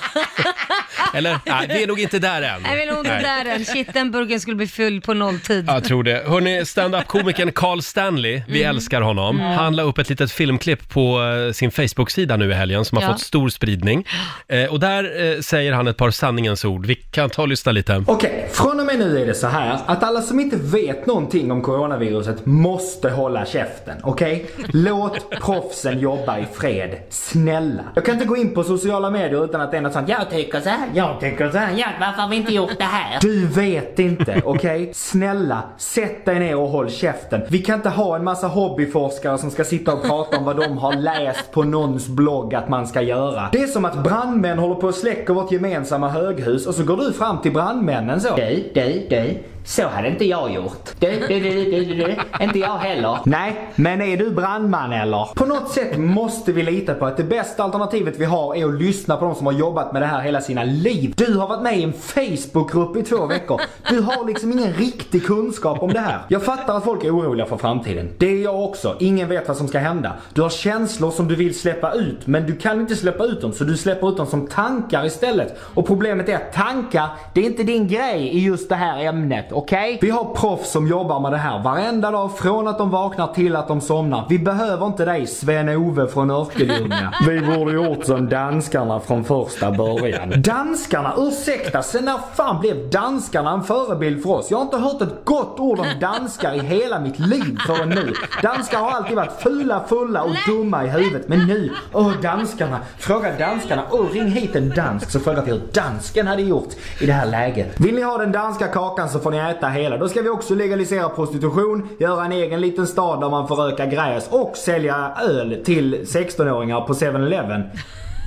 Eller? 1.15 1.39
Nej, 1.47 1.67
vi 1.69 1.83
är 1.83 1.87
nog 1.87 2.01
inte 2.01 2.19
där 2.19 2.43
än. 2.43 2.63
Jag 2.71 2.77
vill 2.77 2.89
nog 2.89 2.99
inte 2.99 3.13
Nej. 3.13 3.23
där 3.45 3.45
än. 3.55 3.65
Shit, 3.65 3.93
den 3.95 4.11
burken 4.11 4.41
skulle 4.41 4.57
bli 4.57 4.67
full 4.67 5.01
på 5.01 5.15
nolltid. 5.15 5.65
Jag 5.69 5.85
tror 5.85 6.03
det. 6.05 6.25
Hörni, 6.29 6.65
stand-up-komikern 6.67 7.53
Carl 7.53 7.83
Stanley, 7.83 8.43
vi 8.49 8.63
Mm. 8.63 8.77
älskar 8.77 9.01
honom. 9.01 9.42
Han 9.43 9.77
la 9.77 9.83
upp 9.83 9.99
ett 9.99 10.09
litet 10.09 10.33
filmklipp 10.33 10.89
på 10.89 11.23
eh, 11.49 11.53
sin 11.53 11.71
Facebook-sida 11.71 12.37
nu 12.37 12.51
i 12.51 12.55
helgen 12.55 12.85
som 12.85 12.97
har 12.99 13.03
Ja. 13.05 13.13
fått 13.13 13.21
stor 13.21 13.49
spridning. 13.49 14.07
Eh, 14.49 14.65
och 14.73 14.81
där 14.81 15.33
eh, 15.35 15.41
säger 15.41 15.73
han 15.73 15.89
ett 15.89 15.97
par 15.97 16.11
sanningens 16.11 16.65
ord. 16.65 16.87
Vi 16.87 16.95
kan 16.95 17.31
ta 17.31 17.43
och 17.43 17.49
lyssna 17.49 17.73
lite. 17.73 18.05
Okej, 18.07 18.49
från 18.53 18.81
och 18.81 18.87
med 18.87 18.99
nu 18.99 19.19
är 19.23 19.27
det 19.27 19.35
så 19.35 19.47
här 19.47 19.79
att 19.87 20.03
alla 20.05 20.23
som 20.23 20.41
inte 20.41 20.57
vet 20.57 21.07
någonting 21.07 21.53
om 21.53 21.63
coronaviruset 21.63 22.47
måste 22.47 23.11
hålla 23.11 23.47
käften. 23.47 23.97
Okej? 24.03 24.47
Låt 24.73 25.31
proffsen 25.31 25.99
jobba 26.01 26.39
i 26.39 26.47
fred. 26.55 26.97
Snälla. 27.11 27.83
Jag 27.95 28.05
kan 28.05 28.15
inte 28.15 28.27
gå 28.27 28.37
in 28.37 28.55
på 28.55 28.65
sociala 28.65 29.11
medier 29.11 29.45
utan 29.45 29.61
att 29.61 29.71
det 29.71 29.77
är 29.77 29.81
något 29.81 29.93
sånt. 29.93 30.09
Jag 30.09 30.31
tycker 30.31 30.61
så 30.61 30.69
här, 30.69 30.89
jag 30.95 31.21
tycker 31.21 31.51
så 31.51 31.59
här. 31.59 31.75
Ja, 31.77 31.87
varför 32.01 32.23
har 32.23 32.29
vi 32.29 32.37
inte 32.37 32.55
gjort 32.55 32.79
det 32.79 32.85
här? 32.85 33.19
Du 33.21 33.47
vet 33.47 33.99
inte, 33.99 34.43
okej? 34.45 34.91
Snälla, 34.95 35.63
sätt 35.79 36.25
dig 36.25 36.39
ner 36.39 36.57
och 36.57 36.69
håll 36.69 36.91
käften. 36.91 37.41
Vi 37.49 37.59
kan 37.59 37.75
inte 37.77 37.89
ha 37.89 38.17
en 38.17 38.25
massa 38.25 38.47
hobbyforskare 38.47 39.32
som 39.39 39.51
ska 39.51 39.65
sitta 39.65 39.93
och 39.93 40.03
prata 40.03 40.39
om 40.39 40.45
vad 40.45 40.57
de 40.57 40.79
har 40.79 40.97
läst 40.97 41.53
på 41.53 41.63
någons 41.63 42.09
blogg 42.09 42.55
att 42.55 42.69
man 42.69 42.87
ska 42.87 43.03
göra. 43.03 43.49
Det 43.53 43.63
är 43.63 43.67
som 43.67 43.85
att 43.85 44.05
brandmän 44.05 44.59
håller 44.59 44.75
på 44.75 44.89
att 44.89 44.95
släcka 44.95 45.33
vårt 45.33 45.53
gemensamma 45.53 46.09
höghus 46.09 46.67
och 46.67 46.75
så 46.75 46.85
går 46.85 46.97
du 46.97 47.13
fram 47.13 47.41
till 47.41 47.53
brandmännen 47.53 48.21
så. 48.21 48.37
Dig, 48.37 48.71
dig, 48.75 49.07
dig. 49.11 49.45
Så 49.65 49.89
hade 49.89 50.09
inte 50.09 50.25
jag 50.25 50.53
gjort. 50.55 50.91
Du, 50.99 51.11
du, 51.11 51.41
du, 51.41 51.41
du, 51.41 51.85
du, 51.85 51.95
du. 51.95 52.17
Inte 52.45 52.59
jag 52.59 52.79
heller. 52.79 53.19
Nej, 53.25 53.69
men 53.77 54.01
är 54.03 54.17
du 54.17 54.31
brandman 54.31 54.93
eller? 54.93 55.29
På 55.35 55.45
något 55.45 55.71
sätt 55.71 55.99
måste 55.99 56.53
vi 56.53 56.63
lita 56.63 56.95
på 56.95 57.07
att 57.07 57.17
det 57.17 57.25
bästa 57.25 57.63
alternativet 57.63 58.15
vi 58.19 58.25
har 58.25 58.55
är 58.55 58.67
att 58.67 58.75
lyssna 58.75 59.17
på 59.17 59.25
de 59.25 59.35
som 59.35 59.47
har 59.47 59.53
jobbat 59.53 59.93
med 59.93 60.03
det 60.03 60.07
här 60.07 60.21
hela 60.21 60.41
sina 60.41 60.65
liv. 60.65 61.15
Du 61.17 61.39
har 61.39 61.49
varit 61.49 61.63
med 61.63 61.79
i 61.79 61.83
en 61.83 61.93
Facebookgrupp 61.93 62.97
i 62.97 63.03
två 63.03 63.27
veckor. 63.27 63.61
Du 63.89 64.01
har 64.01 64.27
liksom 64.27 64.53
ingen 64.53 64.73
riktig 64.73 65.27
kunskap 65.27 65.83
om 65.83 65.93
det 65.93 66.01
här. 66.01 66.19
Jag 66.29 66.43
fattar 66.43 66.77
att 66.77 66.85
folk 66.85 67.05
är 67.05 67.17
oroliga 67.17 67.47
för 67.47 67.57
framtiden. 67.57 68.11
Det 68.19 68.27
är 68.27 68.43
jag 68.43 68.65
också. 68.65 68.97
Ingen 69.01 69.29
vet 69.29 69.49
vad 69.49 69.57
som 69.57 69.69
ska 69.69 69.79
hända. 69.79 70.13
Du 70.35 70.43
har 70.43 70.51
känslor 70.51 71.11
som 71.11 71.29
du 71.29 71.37
vill 71.37 71.59
släppa 71.59 71.93
ut, 71.93 72.27
men 72.27 72.47
du 72.47 72.57
kan 72.57 72.81
inte 72.81 72.97
släppa 72.97 73.25
ut 73.25 73.41
dem 73.41 73.53
så 73.53 73.65
du 73.65 73.77
släpper 73.77 74.09
ut 74.09 74.17
dem 74.17 74.27
som 74.27 74.47
tankar 74.47 75.07
istället. 75.07 75.59
Och 75.75 75.87
problemet 75.87 76.29
är 76.29 76.35
att 76.37 76.53
tankar, 76.53 77.09
det 77.35 77.41
är 77.41 77.45
inte 77.45 77.63
din 77.63 77.89
grej 77.89 78.29
i 78.29 78.39
just 78.45 78.69
det 78.69 78.75
här 78.75 79.05
ämnet, 79.05 79.52
okej? 79.53 79.99
Vi 80.01 80.11
har 80.11 80.25
proffs 80.35 80.71
som 80.71 80.89
jobbar 80.89 81.21
med 81.21 81.33
det 81.33 81.39
här 81.39 81.63
varenda 81.63 82.11
dag 82.11 82.39
från 82.39 82.69
att 82.69 82.79
de 82.79 82.91
vaknar 82.91 83.27
till 83.27 83.57
att 83.57 83.69
de 83.69 83.81
somnar. 83.81 84.27
Vi 84.29 84.39
behöver 84.39 84.87
inte 84.87 85.05
dig 85.05 85.27
Sven-Ove 85.27 86.07
från 86.07 86.31
Örkelljunga. 86.31 87.15
Vi 87.29 87.41
borde 87.41 87.73
gjort 87.73 88.05
som 88.05 88.29
danskarna 88.29 89.01
från 89.01 89.25
första 89.25 89.71
början. 89.71 90.33
Danskarna? 90.37 91.15
Ursäkta, 91.19 91.83
sen 91.83 92.05
när 92.05 92.19
fan 92.35 92.61
blev 92.61 92.91
danskarna 92.91 93.53
en 93.53 93.63
förebild 93.63 94.23
för 94.23 94.31
oss? 94.31 94.51
Jag 94.51 94.59
har 94.59 94.65
inte 94.65 94.77
hört 94.77 95.03
ett 95.03 95.25
gott 95.25 95.61
ord 95.61 95.79
om 95.79 95.87
danskar 96.01 96.55
i 96.55 96.59
hela 96.59 97.01
mitt 97.01 97.19
liv 97.19 97.59
förrän 97.67 97.89
nu. 97.89 98.13
Danskar 98.43 98.79
har 98.79 98.91
alltid 98.91 99.17
varit 99.17 99.43
fula, 99.43 99.85
fulla 99.89 100.23
och 100.23 100.37
dumma 100.47 100.85
i 100.85 100.89
huvudet. 100.89 101.29
Men 101.29 101.47
nu, 101.47 101.71
åh 101.93 102.13
danskarna. 102.23 102.79
Fråga 102.99 103.39
danskarna. 103.39 103.83
Åh, 103.91 104.07
ring 104.13 104.27
hit 104.27 104.57
en 104.57 104.71
dansk 104.71 105.11
så 105.11 105.21
frågar 105.21 105.43
vi 105.43 105.51
hur 105.51 105.63
dansken 105.73 106.27
hade 106.27 106.43
gjort 106.43 106.69
i 107.01 107.07
det 107.07 107.13
här 107.13 107.27
läget. 107.27 107.81
Vill 107.81 107.95
ni 107.95 108.03
ha 108.03 108.19
den 108.19 108.33
danska 108.33 108.67
kakan 108.67 109.09
så 109.09 109.19
får 109.19 109.31
ni 109.31 109.39
äta 109.51 109.69
hela. 109.69 109.97
Då 109.97 110.09
ska 110.09 110.23
vi 110.23 110.29
också 110.29 110.55
legalisera 110.55 111.09
prostitution, 111.09 111.89
göra 111.99 112.25
en 112.25 112.33
egen 112.33 112.61
liten 112.61 112.87
stad 112.87 113.21
där 113.21 113.31
man 113.31 113.49
får 113.49 113.57
röka 113.57 113.87
gräs 113.87 114.29
och 114.31 114.57
sälja 114.57 115.13
öl 115.29 115.63
till 115.65 115.95
16-åringar 115.95 116.81
på 116.81 116.93
7-Eleven. 116.93 117.63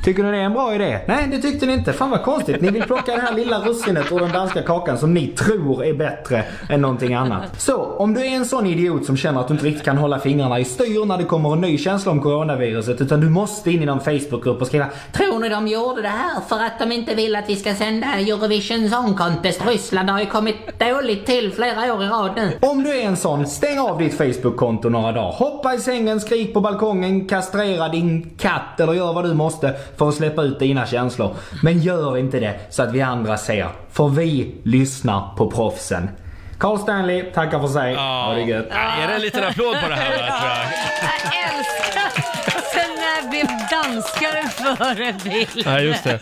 Tycker 0.05 0.23
ni 0.23 0.31
det 0.31 0.37
är 0.37 0.41
en 0.41 0.53
bra 0.53 0.75
idé? 0.75 0.99
Nej, 1.07 1.27
det 1.31 1.39
tyckte 1.41 1.65
ni 1.65 1.73
inte. 1.73 1.93
Fan 1.93 2.09
vad 2.09 2.23
konstigt. 2.23 2.61
Ni 2.61 2.71
vill 2.71 2.83
plocka 2.83 3.15
det 3.15 3.21
här 3.21 3.33
lilla 3.33 3.59
russinet 3.59 4.11
ur 4.11 4.19
den 4.19 4.31
danska 4.31 4.61
kakan 4.61 4.97
som 4.97 5.13
ni 5.13 5.27
tror 5.27 5.85
är 5.85 5.93
bättre 5.93 6.43
än 6.69 6.81
någonting 6.81 7.13
annat. 7.13 7.61
Så, 7.61 7.83
om 7.83 8.13
du 8.13 8.25
är 8.25 8.29
en 8.29 8.45
sån 8.45 8.65
idiot 8.65 9.05
som 9.05 9.17
känner 9.17 9.41
att 9.41 9.47
du 9.47 9.53
inte 9.53 9.65
riktigt 9.65 9.85
kan 9.85 9.97
hålla 9.97 10.19
fingrarna 10.19 10.59
i 10.59 10.65
styr 10.65 11.05
när 11.05 11.17
det 11.17 11.23
kommer 11.23 11.53
en 11.53 11.61
ny 11.61 11.77
känsla 11.77 12.11
om 12.11 12.21
coronaviruset 12.21 13.01
utan 13.01 13.21
du 13.21 13.29
måste 13.29 13.71
in 13.71 13.83
i 13.83 13.85
någon 13.85 13.99
Facebookgrupp 13.99 14.61
och 14.61 14.67
skriva 14.67 14.85
Tror 15.11 15.39
ni 15.39 15.49
de 15.49 15.67
gjorde 15.67 16.01
det 16.01 16.07
här 16.07 16.41
för 16.49 16.55
att 16.55 16.79
de 16.79 16.91
inte 16.91 17.15
vill 17.15 17.35
att 17.35 17.49
vi 17.49 17.55
ska 17.55 17.75
sända 17.75 18.07
Eurovision 18.07 18.89
Song 18.89 19.13
Contest? 19.13 19.65
Ryssland 19.67 20.09
har 20.09 20.19
ju 20.19 20.25
kommit 20.25 20.79
dåligt 20.79 21.25
till 21.25 21.53
flera 21.53 21.93
år 21.93 22.03
i 22.03 22.07
rad 22.07 22.31
nu. 22.35 22.51
Om 22.61 22.83
du 22.83 22.99
är 22.99 23.03
en 23.03 23.17
sån, 23.17 23.47
stäng 23.47 23.79
av 23.79 23.97
ditt 23.97 24.17
Facebook-konto 24.17 24.89
några 24.89 25.11
dagar. 25.11 25.31
Hoppa 25.31 25.73
i 25.73 25.79
sängen, 25.79 26.19
skrik 26.19 26.53
på 26.53 26.61
balkongen, 26.61 27.27
kastrera 27.27 27.89
din 27.89 28.29
katt 28.37 28.79
eller 28.79 28.93
gör 28.93 29.13
vad 29.13 29.23
du 29.23 29.33
måste 29.33 29.73
för 29.97 30.09
att 30.09 30.15
släppa 30.15 30.41
ut 30.43 30.59
dina 30.59 30.85
känslor. 30.85 31.35
Men 31.63 31.79
gör 31.79 32.17
inte 32.17 32.39
det 32.39 32.59
så 32.69 32.83
att 32.83 32.91
vi 32.91 33.01
andra 33.01 33.37
ser. 33.37 33.67
För 33.91 34.07
vi 34.07 34.55
lyssnar 34.63 35.35
på 35.37 35.51
proffsen. 35.51 36.09
Carl 36.57 36.79
Stanley 36.79 37.23
tackar 37.33 37.59
för 37.59 37.67
sig. 37.67 37.95
Ha 37.95 38.33
det 38.33 38.41
gött. 38.41 38.67
Är 38.71 39.07
det 39.07 39.13
en 39.13 39.21
liten 39.21 39.43
applåd 39.43 39.75
på 39.83 39.89
det 39.89 39.95
här? 39.95 40.09
va, 40.11 40.39
tror 40.39 40.49
jag? 40.49 40.57
Jag 41.23 41.57
älskar! 41.57 42.04
Blev 43.35 43.47
danskar 43.71 44.35
en 44.43 44.75
förebild? 44.77 45.49
Ja, 45.65 45.79
just 45.79 46.03
det. 46.03 46.19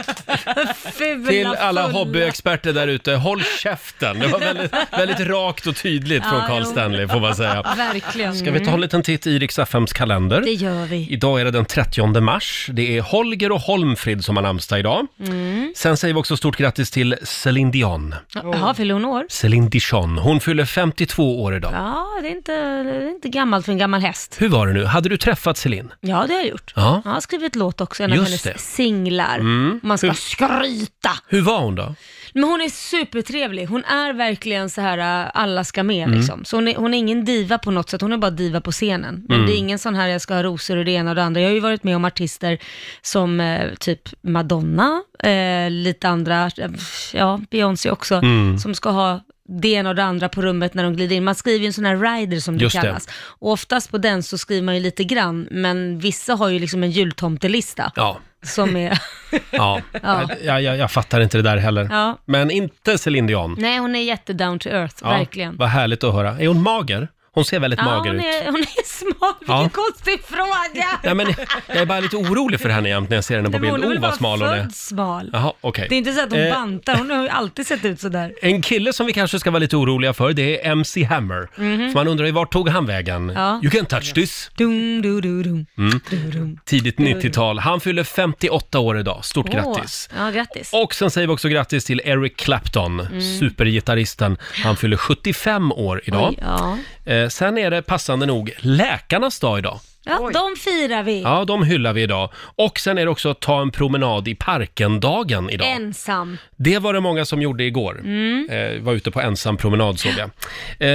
Fula, 0.93 1.29
Till 1.29 1.47
alla 1.47 1.83
fulla. 1.85 1.97
hobbyexperter 1.99 2.73
där 2.73 2.87
ute, 2.87 3.13
håll 3.13 3.43
käften! 3.43 4.19
Det 4.19 4.27
var 4.27 4.39
väldigt, 4.39 4.73
väldigt 4.91 5.19
rakt 5.19 5.67
och 5.67 5.75
tydligt 5.75 6.23
från 6.23 6.39
Ja, 6.39 6.47
Carl 6.47 6.61
jo. 6.65 6.71
Stanley 6.71 7.07
får 7.07 7.19
man 7.19 7.35
säga. 7.35 7.61
Verkligen. 7.77 8.35
Ska 8.35 8.51
vi 8.51 8.65
ta 8.65 8.71
en 8.71 8.81
liten 8.81 9.03
titt 9.03 9.27
i 9.27 9.39
Rix 9.39 9.59
FMs 9.59 9.93
kalender? 9.93 10.41
Det 10.41 10.51
gör 10.51 10.85
vi. 10.85 11.07
Idag 11.09 11.41
är 11.41 11.45
det 11.45 11.51
den 11.51 11.65
30 11.65 12.21
mars. 12.21 12.67
Det 12.71 12.97
är 12.97 13.01
Holger 13.01 13.51
och 13.51 13.61
Holmfrid 13.61 14.23
som 14.25 14.35
har 14.37 14.43
namnsdag 14.43 14.79
idag. 14.79 15.07
Mm. 15.19 15.73
Sen 15.75 15.97
säger 15.97 16.13
vi 16.13 16.19
också 16.19 16.37
stort 16.37 16.57
grattis 16.57 16.91
till 16.91 17.15
Céline 17.23 17.71
Dion. 17.71 18.15
Jaha, 18.33 18.73
fyller 18.73 18.93
hon 18.93 19.05
år? 19.05 19.25
Céline 19.29 19.69
Dion. 19.69 20.17
Hon 20.17 20.39
fyller 20.39 20.65
52 20.65 21.43
år 21.43 21.55
idag. 21.55 21.71
Ja, 21.73 22.07
det 22.21 22.27
är, 22.27 22.31
inte, 22.35 22.51
det 22.83 22.91
är 22.91 23.09
inte 23.09 23.29
gammalt 23.29 23.65
för 23.65 23.71
en 23.71 23.77
gammal 23.77 24.01
häst. 24.01 24.35
Hur 24.39 24.49
var 24.49 24.67
det 24.67 24.73
nu? 24.73 24.85
Hade 24.85 25.09
du 25.09 25.17
träffat 25.17 25.57
Céline? 25.57 25.91
Ja, 26.01 26.25
det 26.27 26.33
har 26.33 26.39
jag 26.39 26.49
gjort. 26.49 26.73
Ja. 26.75 27.01
Jag 27.03 27.11
har 27.11 27.21
skrivit 27.21 27.55
låt 27.55 27.81
också, 27.81 28.03
en 28.03 28.11
av 28.11 28.17
Just 28.17 28.27
hennes 28.29 28.43
det. 28.43 28.49
Mm. 28.49 28.59
singlar. 28.59 29.39
Man 29.85 29.97
ska 29.97 30.07
Hur- 30.07 30.13
skryta! 30.13 31.09
Hur 31.27 31.41
var 31.41 31.59
hon 31.61 31.75
då? 31.75 31.95
Men 32.33 32.43
hon 32.43 32.61
är 32.61 32.69
supertrevlig. 32.69 33.65
Hon 33.65 33.83
är 33.85 34.13
verkligen 34.13 34.69
så 34.69 34.81
här, 34.81 35.23
äh, 35.25 35.31
alla 35.33 35.63
ska 35.63 35.83
med 35.83 36.03
Mm. 36.07 36.17
liksom. 36.19 36.45
Så 36.45 36.57
hon 36.57 36.67
är, 36.67 36.75
hon 36.75 36.93
är 36.93 36.97
ingen 36.97 37.25
diva 37.25 37.57
på 37.57 37.71
något 37.71 37.89
sätt, 37.89 38.01
hon 38.01 38.13
är 38.13 38.17
bara 38.17 38.31
diva 38.31 38.61
på 38.61 38.71
scenen. 38.71 39.25
Men 39.27 39.35
Mm. 39.37 39.47
det 39.49 39.55
är 39.55 39.57
ingen 39.57 39.79
sån 39.79 39.95
här, 39.95 40.07
jag 40.07 40.21
ska 40.21 40.33
ha 40.33 40.43
rosor 40.43 40.77
och 40.77 40.85
det 40.85 40.91
ena 40.91 41.09
och 41.09 41.15
det 41.15 41.23
andra. 41.23 41.41
Jag 41.41 41.47
har 41.49 41.53
ju 41.53 41.59
varit 41.59 41.83
med 41.83 41.95
om 41.95 42.05
artister 42.05 42.57
som 43.01 43.39
eh, 43.39 43.73
typ 43.79 44.09
Madonna, 44.21 45.03
eh, 45.23 45.69
lite 45.71 46.09
andra, 46.09 46.45
eh, 46.57 46.69
ja, 47.13 47.39
Beyoncé 47.51 47.91
också, 47.91 48.15
Mm. 48.15 48.59
som 48.59 48.75
ska 48.75 48.89
ha 48.89 49.19
det 49.49 49.67
ena 49.73 49.89
och 49.89 49.95
det 49.95 50.03
andra 50.03 50.29
på 50.29 50.41
rummet 50.41 50.73
när 50.73 50.83
de 50.83 50.95
glider 50.95 51.15
in. 51.15 51.23
Man 51.23 51.35
skriver 51.35 51.59
ju 51.59 51.65
en 51.67 51.73
sån 51.73 51.85
här 51.85 51.97
rider 52.19 52.39
som 52.39 52.57
det 52.57 52.63
Just 52.63 52.75
det. 52.75 52.81
kallas. 52.81 53.07
Och 53.23 53.51
oftast 53.51 53.91
på 53.91 53.97
den 53.97 54.23
så 54.23 54.37
skriver 54.37 54.61
man 54.61 54.75
ju 54.75 54.81
lite 54.81 55.03
grann, 55.03 55.47
men 55.51 55.99
vissa 55.99 56.33
har 56.35 56.49
ju 56.49 56.59
liksom 56.59 56.83
en 56.83 56.91
jultomtelista 56.91 57.91
Ja, 57.95 58.17
som 58.43 58.75
är... 58.75 58.99
ja. 59.51 59.81
Ja. 60.03 60.29
Jag, 60.43 60.61
jag, 60.61 60.77
jag 60.77 60.91
fattar 60.91 61.21
inte 61.21 61.37
det 61.37 61.41
där 61.43 61.57
heller. 61.57 61.87
ja. 61.91 62.17
Men 62.25 62.51
inte 62.51 62.97
Céline 62.97 63.27
Dion. 63.27 63.55
Nej, 63.59 63.77
hon 63.77 63.95
är 63.95 64.03
jätte 64.03 64.33
down 64.33 64.59
to 64.59 64.69
earth, 64.69 65.03
verkligen. 65.03 65.57
Vad 65.57 65.69
härligt 65.69 66.03
att 66.03 66.13
höra. 66.13 66.29
Är 66.39 66.47
hon 66.47 66.61
mager? 66.61 67.07
Hon 67.35 67.45
ser 67.45 67.59
väldigt 67.59 67.79
mager 67.81 68.11
hon 68.11 68.19
ut. 68.19 68.25
är, 68.25 68.45
hon 68.45 68.55
är 68.61 68.85
smal. 68.87 69.33
Vilken 69.39 69.55
Ja. 69.55 69.69
konstig 69.73 70.23
fråga. 70.25 70.87
Ja, 71.03 71.13
men 71.13 71.27
jag 71.67 71.77
är 71.77 71.85
bara 71.85 71.99
lite 71.99 72.15
orolig 72.17 72.59
för 72.59 72.69
henne 72.69 72.89
jämt 72.89 73.09
när 73.09 73.17
jag 73.17 73.23
ser 73.23 73.35
henne 73.35 73.45
på 73.49 73.51
Men 73.51 73.61
bild. 73.61 73.71
hon 73.73 73.83
är 73.83 73.87
väl 73.87 73.97
Oh, 73.97 74.01
bara 74.01 74.07
vad 74.09 74.17
smal 74.17 74.41
hon 74.41 74.49
är. 74.49 74.61
född 74.63 74.75
smal. 74.75 75.29
Jaha, 75.33 75.53
okej. 75.61 75.85
Det 75.89 75.95
är 75.95 75.97
inte 75.97 76.13
så 76.13 76.21
att 76.23 76.31
hon 76.31 76.39
Eh, 76.39 76.53
bantar, 76.53 76.95
hon 76.95 77.09
har 77.11 77.23
ju 77.23 77.29
alltid 77.29 77.67
sett 77.67 77.85
ut 77.85 77.99
sådär. 78.01 78.33
En 78.41 78.61
kille 78.61 78.93
som 78.93 79.05
vi 79.05 79.13
kanske 79.13 79.39
ska 79.39 79.51
vara 79.51 79.59
lite 79.59 79.75
oroliga 79.77 80.13
för, 80.13 80.33
det 80.33 80.65
är 80.65 80.71
MC 80.71 81.03
Hammer. 81.03 81.47
Så 81.91 81.97
man 81.97 82.07
undrar 82.07 82.25
ju 82.25 82.31
vart 82.31 82.51
tog 82.53 82.69
han 82.69 82.85
vägen? 82.85 83.25
Mhm. 83.25 83.35
Ja. 83.35 83.59
You 83.63 83.69
can 83.71 83.85
touch 83.85 84.13
this. 84.13 84.51
Dum, 84.57 85.01
du, 85.01 85.21
du, 85.21 85.43
dum. 85.43 85.65
Mm. 85.77 85.99
Du, 86.09 86.17
dum. 86.31 86.59
Tidigt 86.65 86.97
90-tal. 86.97 87.59
Han 87.59 87.79
fyller 87.81 88.03
58 88.03 88.79
år 88.79 88.99
idag. 88.99 89.25
Stort 89.25 89.45
Åh, 89.49 89.53
grattis. 89.55 90.09
Ja, 90.17 90.29
grattis. 90.31 90.69
Och 90.73 90.93
sen 90.95 91.11
säger 91.11 91.27
vi 91.27 91.33
också 91.33 91.47
grattis 91.49 91.85
till 91.85 92.01
Eric 92.05 92.37
Clapton, 92.37 92.99
Mm. 92.99 93.21
supergitarristen. 93.39 94.37
Han 94.63 94.75
fyller 94.77 94.97
75 94.97 95.71
år 95.71 96.01
idag. 96.05 96.29
Oj, 96.29 96.39
ja. 96.41 96.77
Eh, 97.05 97.27
sen 97.27 97.57
är 97.57 97.71
det 97.71 97.81
passande 97.81 98.25
nog 98.25 98.53
läkarnas 98.57 99.39
dag 99.39 99.59
idag. 99.59 99.79
ja, 100.05 100.29
de 100.33 100.55
firar 100.55 101.03
vi. 101.03 101.21
Ja, 101.21 101.45
de 101.45 101.63
hyllar 101.63 101.93
vi 101.93 102.01
idag. 102.01 102.29
Och 102.55 102.79
sen 102.79 102.97
är 102.97 103.05
det 103.05 103.11
också 103.11 103.33
ta 103.33 103.61
en 103.61 103.71
promenad 103.71 104.27
i 104.27 104.35
parken-dagen 104.35 105.49
idag. 105.49 105.67
Ensam. 105.67 106.37
Det 106.55 106.79
var 106.79 106.93
det 106.93 106.99
många 106.99 107.25
som 107.25 107.41
gjorde 107.41 107.63
igår. 107.63 107.99
Mm. 107.99 108.47
Eh, 108.49 108.81
var 108.81 108.93
ute 108.93 109.11
på 109.11 109.21
ensam 109.21 109.57
promenad 109.57 109.99
såg 109.99 110.11
jag. 110.17 110.29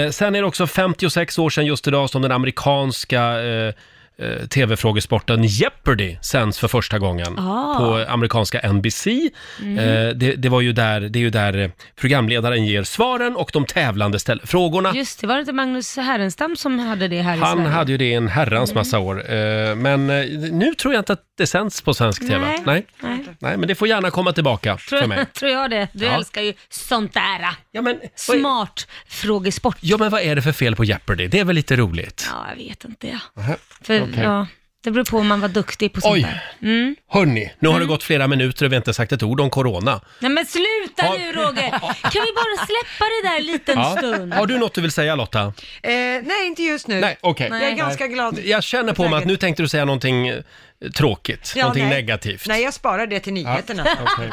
Eh, 0.04 0.10
sen 0.10 0.34
är 0.34 0.40
det 0.40 0.46
också 0.46 0.66
56 0.66 1.38
år 1.38 1.50
sedan 1.50 1.66
just 1.66 1.86
idag 1.86 2.10
som 2.10 2.22
den 2.22 2.32
amerikanska 2.32 3.40
eh, 3.42 3.74
tv-frågesporten 4.50 5.44
Jeopardy 5.44 6.16
sänds 6.22 6.58
för 6.58 6.68
första 6.68 6.98
gången 6.98 7.38
Ah. 7.38 7.74
på 7.78 8.04
amerikanska 8.12 8.60
NBC. 8.72 9.06
Mhm. 9.60 9.78
Eh, 9.78 10.08
det, 10.08 10.34
det, 10.36 10.48
var 10.48 10.60
ju 10.60 10.72
där, 10.72 11.00
det 11.00 11.18
är 11.18 11.20
ju 11.20 11.30
där 11.30 11.58
eh, 11.58 11.70
programledaren 12.00 12.66
ger 12.66 12.82
svaren 12.82 13.36
och 13.36 13.50
de 13.52 13.64
tävlande 13.66 14.18
ställer 14.18 14.46
frågorna. 14.46 14.92
Just 14.94 15.20
det, 15.20 15.26
var 15.26 15.34
det 15.34 15.40
inte 15.40 15.52
Magnus 15.52 15.96
Härenstam 15.96 16.56
som 16.56 16.78
hade 16.78 17.08
det 17.08 17.20
här 17.22 17.36
i 17.36 17.40
Han 17.40 17.56
Sverige? 17.56 17.70
hade 17.70 17.92
ju 17.92 17.98
det 17.98 18.04
i 18.04 18.14
en 18.14 18.28
herrans 18.28 18.70
Mm. 18.70 18.80
massa 18.80 18.98
år. 18.98 19.32
Eh, 19.34 19.74
Men 19.74 20.10
eh, 20.10 20.26
nu 20.52 20.74
tror 20.74 20.94
jag 20.94 21.00
inte 21.00 21.12
att 21.12 21.22
det 21.38 21.46
sänds 21.46 21.82
på 21.82 21.94
svensk 21.94 22.20
TV. 22.28 22.46
Nej, 22.66 22.86
Nej. 23.00 23.24
nej. 23.38 23.56
Men 23.56 23.68
det 23.68 23.74
får 23.74 23.88
gärna 23.88 24.10
komma 24.10 24.32
tillbaka 24.32 24.76
för 24.76 25.06
mig. 25.06 25.16
Tror, 25.18 25.24
tror 25.34 25.50
jag 25.50 25.70
det. 25.70 25.88
Du 25.92 26.04
Ja. 26.04 26.10
älskar 26.16 26.42
ju 26.42 26.52
sånt 26.68 27.14
där. 27.14 27.48
Ja, 27.72 27.82
men, 27.82 28.00
Smart 28.14 28.86
frågesport. 29.08 29.76
Ja, 29.80 29.96
men 29.98 30.10
vad 30.10 30.20
är 30.22 30.36
det 30.36 30.42
för 30.42 30.52
fel 30.52 30.76
på 30.76 30.84
Jeopardy? 30.84 31.26
Det 31.28 31.38
är 31.38 31.44
väl 31.44 31.56
lite 31.56 31.76
roligt? 31.76 32.28
Ja, 32.32 32.46
jag 32.50 32.64
vet 32.68 32.84
inte. 32.84 33.06
Ja. 33.34 33.42
För, 33.82 34.07
okej. 34.12 34.22
ja, 34.24 34.46
det 34.84 34.90
beror 34.90 35.04
på 35.04 35.18
om 35.18 35.26
man 35.28 35.40
var 35.40 35.48
duktig 35.48 35.92
på 35.92 36.00
sånt 36.00 36.14
Oj. 36.14 36.22
där. 36.22 36.68
Mm. 36.68 36.96
Hörni, 37.10 37.52
nu 37.58 37.68
har 37.68 37.80
det 37.80 37.86
gått 37.86 38.02
flera 38.02 38.26
minuter 38.26 38.64
och 38.66 38.72
vi 38.72 38.76
har 38.76 38.80
inte 38.80 38.94
sagt 38.94 39.12
ett 39.12 39.22
ord 39.22 39.40
om 39.40 39.50
corona. 39.50 40.00
Nej 40.20 40.30
men 40.30 40.46
sluta 40.46 41.02
Har- 41.06 41.18
nu 41.18 41.32
Roger! 41.32 41.70
Kan 41.70 42.22
vi 42.22 42.32
bara 42.34 42.66
släppa 42.66 43.04
det 43.04 43.28
där 43.28 43.36
en 43.36 43.46
liten 43.46 43.84
stund? 43.84 44.34
Har 44.34 44.46
du 44.46 44.58
något 44.58 44.74
du 44.74 44.80
vill 44.80 44.92
säga 44.92 45.14
Lotta? 45.14 45.40
Eh, 45.42 45.52
nej, 45.82 46.46
inte 46.46 46.62
just 46.62 46.88
nu. 46.88 47.00
Nej, 47.00 47.16
okej. 47.20 47.48
Jag 47.50 47.62
är 47.62 47.72
ganska 47.74 48.06
glad. 48.06 48.38
Jag 48.44 48.62
känner 48.64 48.92
på 48.92 49.08
mig 49.08 49.18
att 49.18 49.24
nu 49.24 49.36
tänkte 49.36 49.62
du 49.62 49.68
säga 49.68 49.84
någonting 49.84 50.28
eh, 50.28 50.36
tråkigt, 50.96 51.52
Ja, 51.56 51.62
någonting 51.62 51.88
nej. 51.88 51.94
negativt. 52.02 52.44
Nej, 52.48 52.62
jag 52.62 52.74
sparar 52.74 53.06
det 53.06 53.20
till 53.20 53.32
nyheterna. 53.32 53.86
okej. 54.14 54.30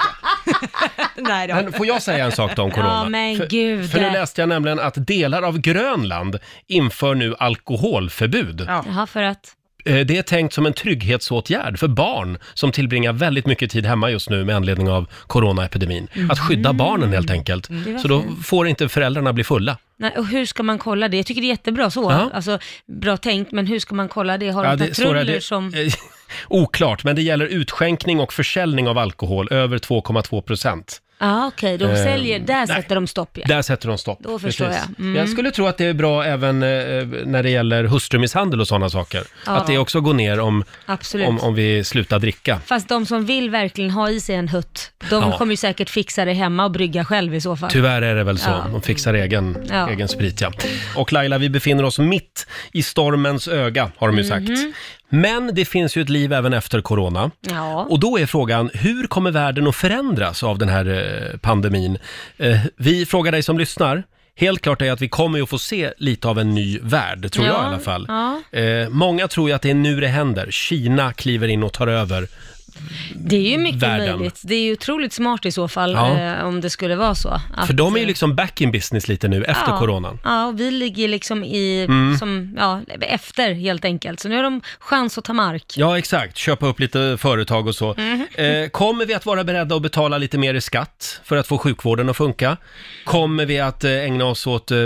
nej 1.15 1.47
då. 1.47 1.55
Men 1.55 1.73
får 1.73 1.87
jag 1.87 2.01
säga 2.01 2.25
en 2.25 2.31
sak 2.31 2.55
då 2.55 2.61
om 2.63 2.71
corona? 2.71 3.01
Ja, 3.03 3.09
men 3.09 3.37
för, 3.37 3.47
gud. 3.47 3.91
För 3.91 3.99
nu 3.99 4.09
läste 4.09 4.41
jag 4.41 4.49
nämligen 4.49 4.79
att 4.79 5.07
delar 5.07 5.41
av 5.41 5.57
Grönland 5.59 6.39
inför 6.67 7.15
nu 7.15 7.35
alkoholförbud. 7.39 8.65
Jaha, 8.67 9.07
för 9.07 9.21
att? 9.23 9.51
Eh, 9.85 9.99
Det 10.05 10.17
är 10.17 10.21
tänkt 10.21 10.53
som 10.53 10.65
en 10.65 10.73
trygghetsåtgärd 10.73 11.79
för 11.79 11.87
barn 11.87 12.37
som 12.53 12.71
tillbringar 12.71 13.13
väldigt 13.13 13.45
mycket 13.45 13.71
tid 13.71 13.85
hemma 13.85 14.09
just 14.11 14.29
nu 14.29 14.43
med 14.45 14.55
anledning 14.55 14.89
av 14.89 15.07
coronaepidemin. 15.27 16.07
Att 16.29 16.39
skydda 16.39 16.73
barnen 16.73 17.09
helt 17.13 17.29
enkelt. 17.31 17.69
Mm. 17.69 17.83
Det 17.83 17.91
var 17.93 17.99
Så 17.99 18.07
då 18.07 18.21
fint. 18.21 18.45
får 18.47 18.67
inte 18.67 18.89
föräldrarna 18.89 19.33
bli 19.33 19.43
fulla. 19.43 19.77
Nej, 19.97 20.11
och 20.17 20.27
hur 20.27 20.45
ska 20.45 20.63
man 20.63 20.77
kolla 20.79 21.07
det? 21.07 21.17
Jag 21.17 21.25
tycker 21.25 21.41
det 21.41 21.47
är 21.47 21.49
jättebra 21.49 21.89
så. 21.89 22.01
Ja. 22.11 22.29
Alltså, 22.33 22.59
bra 23.01 23.17
tänkt, 23.17 23.51
men 23.51 23.67
hur 23.67 23.79
ska 23.79 23.95
man 23.95 24.09
kolla 24.09 24.37
det? 24.37 24.49
Har 24.49 24.63
de 24.63 24.77
det 24.87 24.93
står 24.95 25.03
här, 25.05 25.11
patruller 25.13 25.33
det- 25.33 25.41
som... 25.41 25.73
Oklart, 26.47 27.03
men 27.03 27.15
det 27.15 27.21
gäller 27.21 27.45
utskänkning 27.45 28.19
och 28.19 28.33
försäljning 28.33 28.87
av 28.87 28.97
alkohol 28.97 29.47
över 29.51 29.77
2,2 29.77 30.41
procent. 30.41 31.01
Ja, 31.19 31.47
okej, 31.47 31.77
de 31.77 31.85
Eh, 31.85 31.95
säljer, 32.03 32.39
där 32.39 32.53
nej. 32.55 32.67
sätter 32.67 32.95
de 32.95 33.07
stopp 33.07 33.29
ja. 33.33 33.43
Där 33.47 33.61
sätter 33.61 33.87
de 33.87 33.97
stopp. 33.97 34.19
Då 34.21 34.39
förstår 34.39 34.67
jag. 34.67 34.77
Mm. 34.99 35.15
Jag 35.15 35.29
skulle 35.29 35.51
tro 35.51 35.65
att 35.67 35.77
det 35.77 35.85
är 35.85 35.93
bra 35.93 36.23
även 36.25 36.63
eh, 36.63 36.69
när 37.25 37.43
det 37.43 37.49
gäller 37.49 37.83
hustrumisshandel 37.83 38.61
och 38.61 38.67
sådana 38.67 38.89
saker. 38.89 39.23
Ja. 39.45 39.51
Att 39.51 39.67
det 39.67 39.77
också 39.77 40.01
går 40.01 40.13
ner 40.13 40.39
om, 40.39 40.63
Absolut. 40.85 41.27
om, 41.27 41.39
om 41.39 41.55
vi 41.55 41.83
slutar 41.83 42.19
dricka. 42.19 42.59
Fast 42.65 42.89
de 42.89 43.05
som 43.05 43.25
vill 43.25 43.49
verkligen 43.49 43.91
ha 43.91 44.09
i 44.09 44.19
sig 44.19 44.35
en 44.35 44.47
hutt, 44.47 44.91
de 45.09 45.23
Ja. 45.23 45.37
kommer 45.37 45.53
ju 45.53 45.57
säkert 45.57 45.89
fixa 45.89 46.25
det 46.25 46.33
hemma 46.33 46.65
och 46.65 46.71
brygga 46.71 47.05
själv 47.05 47.35
i 47.35 47.41
så 47.41 47.55
fall. 47.55 47.69
Tyvärr 47.71 48.01
är 48.01 48.15
det 48.15 48.23
väl 48.23 48.37
så. 48.37 48.49
Ja. 48.49 48.65
De 48.71 48.81
fixar 48.81 49.13
egen, 49.13 49.57
Ja. 49.69 49.89
egen 49.89 50.07
sprit, 50.07 50.41
ja. 50.41 50.51
Och 50.95 51.13
Laila, 51.13 51.37
vi 51.37 51.49
befinner 51.49 51.83
oss 51.83 51.99
mitt 51.99 52.47
i 52.71 52.83
stormens 52.83 53.47
öga, 53.47 53.91
har 53.97 54.07
de 54.07 54.17
ju 54.17 54.23
sagt. 54.23 54.49
Men 55.21 55.51
det 55.55 55.65
finns 55.65 55.97
ju 55.97 56.01
ett 56.01 56.09
liv 56.09 56.33
även 56.33 56.53
efter 56.53 56.81
corona. 56.81 57.31
Ja. 57.49 57.87
Och 57.89 57.99
då 57.99 58.19
är 58.19 58.25
frågan, 58.25 58.69
hur 58.73 59.07
kommer 59.07 59.31
världen 59.31 59.67
att 59.67 59.75
förändras 59.75 60.43
av 60.43 60.57
den 60.57 60.69
här 60.69 60.85
eh, 61.33 61.37
pandemin? 61.37 61.97
Eh, 62.37 62.59
vi 62.77 63.05
frågar 63.05 63.31
dig 63.31 63.43
som 63.43 63.57
lyssnar. 63.57 64.03
Helt 64.37 64.61
klart 64.61 64.81
är 64.81 64.91
att 64.91 65.01
vi 65.01 65.09
kommer 65.09 65.37
ju 65.37 65.43
att 65.43 65.49
få 65.49 65.57
se 65.57 65.93
lite 65.97 66.27
av 66.27 66.39
en 66.39 66.49
ny 66.55 66.79
värld, 66.81 67.31
tror 67.31 67.45
jag 67.45 67.55
Ja, 67.55 67.63
i 67.63 67.65
alla 67.67 67.79
fall. 67.79 68.05
ja. 68.07 68.59
Eh, 68.59 68.89
många 68.89 69.27
tror 69.27 69.49
ju 69.49 69.55
att 69.55 69.61
det 69.61 69.69
är 69.69 69.73
nu 69.73 69.99
det 69.99 70.07
händer. 70.07 70.47
Kina 70.51 71.13
kliver 71.13 71.47
in 71.47 71.63
och 71.63 71.73
tar 71.73 71.87
över. 71.87 72.27
Det 73.15 73.35
är 73.35 73.51
ju 73.51 73.57
mycket 73.57 73.83
världen. 73.83 74.17
möjligt. 74.17 74.41
Det 74.43 74.55
är 74.55 74.61
ju 74.61 74.73
otroligt 74.73 75.13
smart 75.13 75.45
i 75.45 75.51
så 75.51 75.67
fall, 75.67 75.91
Ja. 75.91 76.19
eh, 76.19 76.45
om 76.45 76.61
det 76.61 76.69
skulle 76.69 76.95
vara 76.95 77.15
så. 77.15 77.29
Att, 77.55 77.67
För 77.67 77.73
de 77.73 77.93
är 77.93 77.97
ju 77.99 78.03
eh, 78.03 78.07
liksom 78.07 78.35
back 78.35 78.61
in 78.61 78.71
business 78.71 79.07
lite 79.07 79.27
nu, 79.27 79.43
efter 79.43 79.71
ja, 79.71 79.79
coronan. 79.79 80.19
Ja, 80.23 80.45
och 80.47 80.59
vi 80.59 80.71
ligger 80.71 81.07
liksom 81.07 81.43
i, 81.43 81.83
Mm. 81.89 82.17
som, 82.17 82.55
ja, 82.57 82.81
efter 83.01 83.53
helt 83.53 83.85
enkelt. 83.85 84.19
Så 84.19 84.29
nu 84.29 84.35
har 84.35 84.43
de 84.43 84.61
chans 84.79 85.17
att 85.17 85.23
ta 85.25 85.33
mark. 85.33 85.73
Ja, 85.77 85.97
exakt. 85.97 86.37
Köpa 86.37 86.65
upp 86.67 86.79
lite 86.79 87.17
företag 87.19 87.67
och 87.67 87.75
så. 87.75 87.93
Mhm. 87.97 88.27
Eh, 88.35 88.69
kommer 88.69 89.05
vi 89.05 89.13
att 89.13 89.25
vara 89.25 89.43
beredda 89.43 89.75
att 89.75 89.81
betala 89.81 90.17
lite 90.17 90.37
mer 90.37 90.53
i 90.53 90.61
skatt 90.61 91.21
för 91.23 91.37
att 91.37 91.47
få 91.47 91.57
sjukvården 91.57 92.09
att 92.09 92.17
funka? 92.17 92.57
Kommer 93.05 93.45
vi 93.45 93.59
att 93.59 93.83
eh, 93.83 93.91
ägna 93.91 94.25
oss 94.25 94.47
åt 94.47 94.71
eh, 94.71 94.77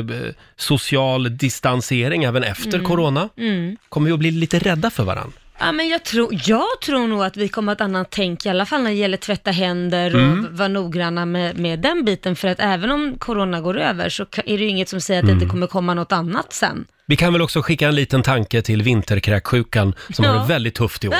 social 0.58 1.38
distansering 1.38 2.24
även 2.24 2.44
efter 2.44 2.74
Mm. 2.74 2.86
corona? 2.86 3.30
Mm. 3.38 3.78
Kommer 3.90 4.08
vi 4.08 4.14
att 4.14 4.20
bli 4.20 4.32
lite 4.32 4.60
rädda 4.60 4.90
för 4.90 5.04
varandra? 5.04 5.32
Ja, 5.60 5.72
men 5.72 5.88
jag, 5.90 6.04
tror, 6.06 6.30
jag 6.46 6.82
tror 6.86 7.08
nog 7.08 7.24
att 7.24 7.38
vi 7.38 7.48
kommer 7.50 7.72
att 7.72 7.80
ha 7.80 7.86
ett 7.86 7.90
annat 7.90 8.08
tänk, 8.12 8.46
i 8.46 8.50
alla 8.50 8.66
fall 8.66 8.82
när 8.84 8.90
det 8.90 8.96
gäller 8.96 9.18
tvätta 9.18 9.52
händer 9.52 10.16
och 10.16 10.22
Mm. 10.22 10.56
vara 10.56 10.68
noggranna 10.68 11.26
med, 11.26 11.58
med 11.60 11.80
den 11.80 12.06
biten. 12.06 12.36
För 12.36 12.48
att 12.48 12.60
även 12.60 12.92
om 12.92 13.16
corona 13.20 13.62
går 13.62 13.78
över 13.78 14.10
så 14.10 14.24
är 14.24 14.58
det 14.58 14.64
ju 14.64 14.68
inget 14.70 14.90
som 14.90 15.02
säger 15.02 15.20
att 15.20 15.26
det 15.26 15.32
Mm. 15.32 15.42
inte 15.44 15.52
kommer 15.52 15.68
komma 15.68 15.94
något 15.94 16.12
annat 16.12 16.54
sen. 16.54 16.86
Vi 17.10 17.16
kan 17.16 17.34
väl 17.34 17.42
också 17.42 17.62
skicka 17.62 17.88
en 17.88 17.96
liten 17.96 18.24
tanke 18.24 18.62
till 18.62 18.82
vinterkräksjukan 18.84 19.96
som 20.14 20.26
har 20.26 20.34
Ja. 20.36 20.42
det 20.42 20.48
väldigt 20.48 20.76
tufft 20.76 21.04
i 21.04 21.08
år 21.08 21.16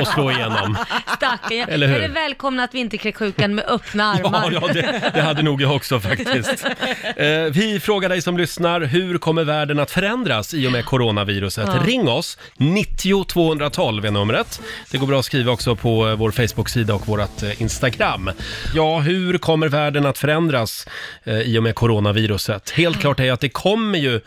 och 0.00 0.06
slå 0.06 0.30
igenom. 0.30 0.76
Stackarn. 1.16 1.68
Eller 1.68 1.86
hur? 1.86 1.96
Är 1.96 2.00
det 2.00 2.14
välkomnat 2.14 2.74
vinterkräksjukan 2.74 3.54
med 3.54 3.64
öppna 3.68 4.16
Ja, 4.22 4.28
armar? 4.28 4.50
ja 4.52 4.68
det, 4.72 5.10
det 5.14 5.20
hade 5.20 5.42
nog 5.42 5.62
jag 5.62 5.76
också 5.76 6.00
faktiskt. 6.00 6.64
Eh, 7.16 7.26
vi 7.52 7.80
frågar 7.80 8.08
dig 8.08 8.22
som 8.22 8.36
lyssnar, 8.38 8.80
hur 8.80 9.18
kommer 9.18 9.44
världen 9.44 9.78
att 9.78 9.90
förändras 9.90 10.54
i 10.54 10.66
och 10.68 10.72
med 10.72 10.84
coronaviruset? 10.84 11.68
Ja. 11.74 11.82
Ring 11.86 12.08
oss, 12.08 12.38
90 12.56 13.24
212 13.24 14.04
är 14.04 14.10
numret. 14.10 14.60
Det 14.90 14.98
går 14.98 15.06
bra 15.06 15.18
att 15.18 15.24
skriva 15.24 15.52
också 15.52 15.76
på 15.76 16.08
eh, 16.08 16.14
vår 16.16 16.30
Facebook-sida 16.30 16.94
och 16.94 17.06
vårt 17.06 17.42
eh, 17.42 17.62
Instagram. 17.62 18.30
Ja, 18.74 18.98
hur 19.00 19.38
kommer 19.38 19.68
världen 19.68 20.06
att 20.06 20.18
förändras 20.18 20.86
eh, 21.24 21.38
i 21.40 21.58
och 21.58 21.62
med 21.62 21.74
coronaviruset? 21.74 22.70
Helt 22.70 23.00
klart 23.00 23.20
är 23.20 23.32
att 23.32 23.40
det 23.40 23.48
kommer 23.48 23.98
ju 23.98 24.20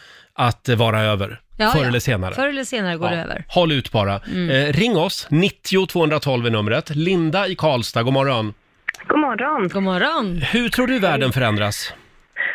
att 0.48 0.70
vara 0.78 1.02
över, 1.02 1.40
Ja, 1.58 1.70
förr 1.70 1.82
ja. 1.82 1.88
eller 1.88 2.00
senare. 2.00 2.34
Förr 2.34 2.48
eller 2.48 2.64
senare 2.64 2.98
går 2.98 3.10
Ja, 3.10 3.16
det 3.16 3.22
över. 3.22 3.44
Håll 3.48 3.72
ut 3.72 3.92
bara. 3.92 4.20
Mm. 4.32 4.50
Eh, 4.50 4.74
ring 4.74 4.98
oss, 4.98 5.28
90 5.32 5.86
212 5.88 6.46
är 6.46 6.50
numret. 6.50 6.96
Linda 6.96 7.48
i 7.48 7.56
Karlstad, 7.56 8.04
god 8.04 8.14
morgon. 8.14 8.54
God 9.08 9.20
morgon. 9.20 9.68
God 9.68 9.84
morgon. 9.84 10.42
Hur 10.54 10.70
tror 10.70 10.88
du 10.88 11.00
världen 11.00 11.32
förändras? 11.32 11.94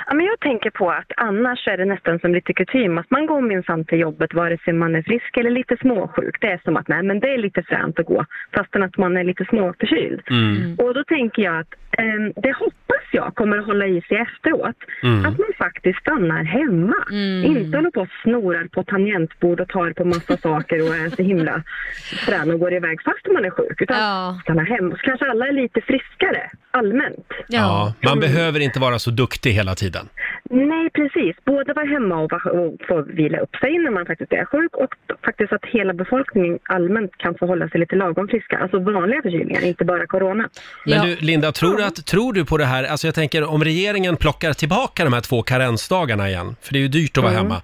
Ja, 0.07 0.15
men 0.15 0.27
jag 0.27 0.41
tänker 0.41 0.71
på 0.71 0.91
att 0.91 1.11
annars 1.17 1.69
är 1.69 1.77
det 1.77 1.85
nästan 1.85 2.19
som 2.19 2.35
lite 2.35 2.53
kutym 2.53 2.99
att 2.99 3.11
man 3.11 3.27
går 3.27 3.41
minsann 3.41 3.85
till 3.85 3.99
jobbet 3.99 4.35
vare 4.35 4.59
sig 4.65 4.73
man 4.73 4.95
är 4.95 5.03
frisk 5.03 5.37
eller 5.37 5.51
lite 5.51 5.77
småsjuk. 5.81 6.37
Det 6.41 6.47
är 6.47 6.61
som 6.65 6.77
att 6.77 6.89
nej, 6.89 7.03
men 7.03 7.21
det 7.21 7.29
är 7.35 7.39
lite 7.39 7.63
fränt 7.63 7.99
att 7.99 8.07
gå 8.07 8.25
fastän 8.57 8.83
att 8.83 8.97
man 8.97 9.17
är 9.17 9.25
lite 9.25 9.45
småförkyld. 9.45 10.21
Mm. 10.31 10.75
Och 10.79 10.95
då 10.95 11.05
tänker 11.05 11.43
jag 11.43 11.59
att 11.61 11.73
det 12.37 12.53
hoppas 12.53 13.05
jag 13.13 13.35
kommer 13.35 13.59
att 13.59 13.67
hålla 13.67 13.87
i 13.87 14.03
sig 14.09 14.17
efteråt. 14.17 14.77
Mm. 15.03 15.27
Att 15.27 15.39
man 15.39 15.53
faktiskt 15.59 15.99
stannar 16.01 16.45
hemma. 16.45 16.97
Inte 17.45 17.77
håller 17.77 17.91
på 17.91 18.01
och 18.01 18.09
snorar 18.23 18.69
på 18.69 18.85
tangentbord 18.85 19.61
och 19.61 19.69
tar 19.69 19.93
på 19.93 20.05
massa 20.05 20.37
saker 20.49 20.83
och 20.83 20.97
är 20.97 21.11
så 21.17 21.23
himla 21.23 21.63
frän 22.27 22.51
och 22.51 22.61
går 22.61 22.75
iväg 22.75 23.03
fast 23.03 23.27
man 23.35 23.45
är 23.45 23.51
sjuk. 23.51 23.83
Utan 23.83 24.39
stanna 24.39 24.63
hemma. 24.63 24.91
Så 24.91 25.03
kanske 25.03 25.31
alla 25.31 25.47
är 25.47 25.53
lite 25.53 25.81
friskare 25.81 26.51
allmänt. 26.71 27.27
Ja, 27.49 27.95
man 28.05 28.21
behöver 28.21 28.61
inte 28.61 28.81
vara 28.81 28.99
så 28.99 29.11
duktig 29.11 29.53
hela 29.53 29.75
tiden. 29.75 30.09
Nej, 30.51 30.91
precis. 30.91 31.37
Både 31.45 31.73
vara 31.73 31.87
hemma 31.87 32.17
och, 32.21 32.33
få 32.89 33.03
vila 33.03 33.39
upp 33.39 33.57
sig 33.57 33.79
när 33.79 33.91
man 33.91 34.07
faktiskt 34.07 34.33
är 34.33 34.45
sjuk 34.45 34.77
och 34.77 34.89
faktiskt 35.25 35.53
att 35.53 35.65
hela 35.65 35.93
befolkningen 35.95 36.59
allmänt 36.63 37.17
kan 37.17 37.35
få 37.39 37.47
hålla 37.47 37.69
sig 37.69 37.81
lite 37.81 37.97
lagom 37.97 38.29
friska. 38.29 38.59
Alltså 38.59 38.79
vanliga 38.79 39.23
förkylningar, 39.23 39.65
inte 39.65 39.85
bara 39.85 40.07
corona. 40.07 40.49
Men 40.87 41.07
du, 41.07 41.17
Linda, 41.17 41.53
tror 41.53 41.77
du, 41.77 41.85
att, 41.85 42.07
tror 42.07 42.33
du 42.33 42.45
på 42.45 42.57
det 42.57 42.65
här? 42.65 42.85
Alltså 42.85 43.07
jag 43.07 43.15
tänker 43.15 43.45
om 43.45 43.65
regeringen 43.65 44.17
plockar 44.17 44.53
tillbaka 44.53 45.05
de 45.05 45.13
här 45.13 45.21
två 45.21 45.43
karensdagarna 45.43 46.29
igen, 46.29 46.57
för 46.63 46.73
det 46.73 46.79
är 46.79 46.83
ju 46.83 46.89
dyrt 46.89 47.17
att 47.19 47.23
vara 47.25 47.33
Mm. 47.33 47.45
hemma. 47.45 47.63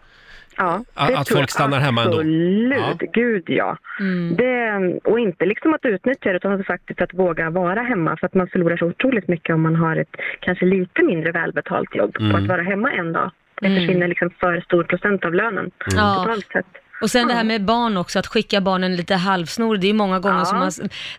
Ja, 0.57 0.85
Att- 0.95 1.09
det 1.09 1.19
att 1.19 1.27
tror 1.27 1.37
folk 1.37 1.43
jag 1.43 1.51
stannar 1.51 1.79
hemma 1.81 2.03
ändå. 2.05 2.17
Absolut, 2.19 3.13
gud 3.13 3.43
ja. 3.47 3.77
Mm. 4.01 4.37
Det, 4.37 5.01
och 5.11 5.19
inte 5.21 5.47
liksom 5.47 5.75
att 5.75 5.85
utnyttja 5.85 6.31
det 6.31 6.37
utan 6.37 6.61
att 6.61 6.67
faktiskt 6.67 7.01
att 7.01 7.15
våga 7.15 7.51
vara 7.51 7.83
hemma 7.83 8.17
för 8.17 8.27
att 8.27 8.35
man 8.35 8.49
förlorar 8.49 8.77
så 8.77 8.87
otroligt 8.87 9.29
mycket 9.29 9.55
om 9.55 9.63
man 9.63 9.77
har 9.77 9.97
ett 9.97 10.17
kanske 10.41 10.65
lite 10.67 11.03
mindre 11.03 11.33
välbetalt 11.33 11.95
jobb 11.95 12.15
på 12.15 12.23
Mm. 12.23 12.37
att 12.37 12.47
vara 12.47 12.63
hemma 12.63 12.93
en 12.93 13.13
dag. 13.13 13.31
Det 13.61 13.67
Mm. 13.67 13.79
försvinner 13.81 14.09
liksom 14.09 14.31
för 14.41 14.61
stor 14.61 14.85
procent 14.85 15.25
av 15.25 15.35
lönen 15.35 15.71
Ja. 15.97 16.15
totalt 16.25 16.47
sett. 16.53 16.67
Och 17.03 17.11
sen 17.11 17.29
det 17.29 17.35
här 17.35 17.45
med 17.45 17.65
barn 17.65 17.97
också, 17.97 18.19
att 18.19 18.27
skicka 18.27 18.61
barnen 18.61 18.97
lite 18.97 19.15
halvsnor. 19.15 19.77
Det 19.77 19.87
är 19.87 19.89
ju 19.89 19.95
många 19.95 20.19
gånger 20.19 20.39
Ja. 20.39 20.45
som 20.45 20.59
man, 20.59 20.71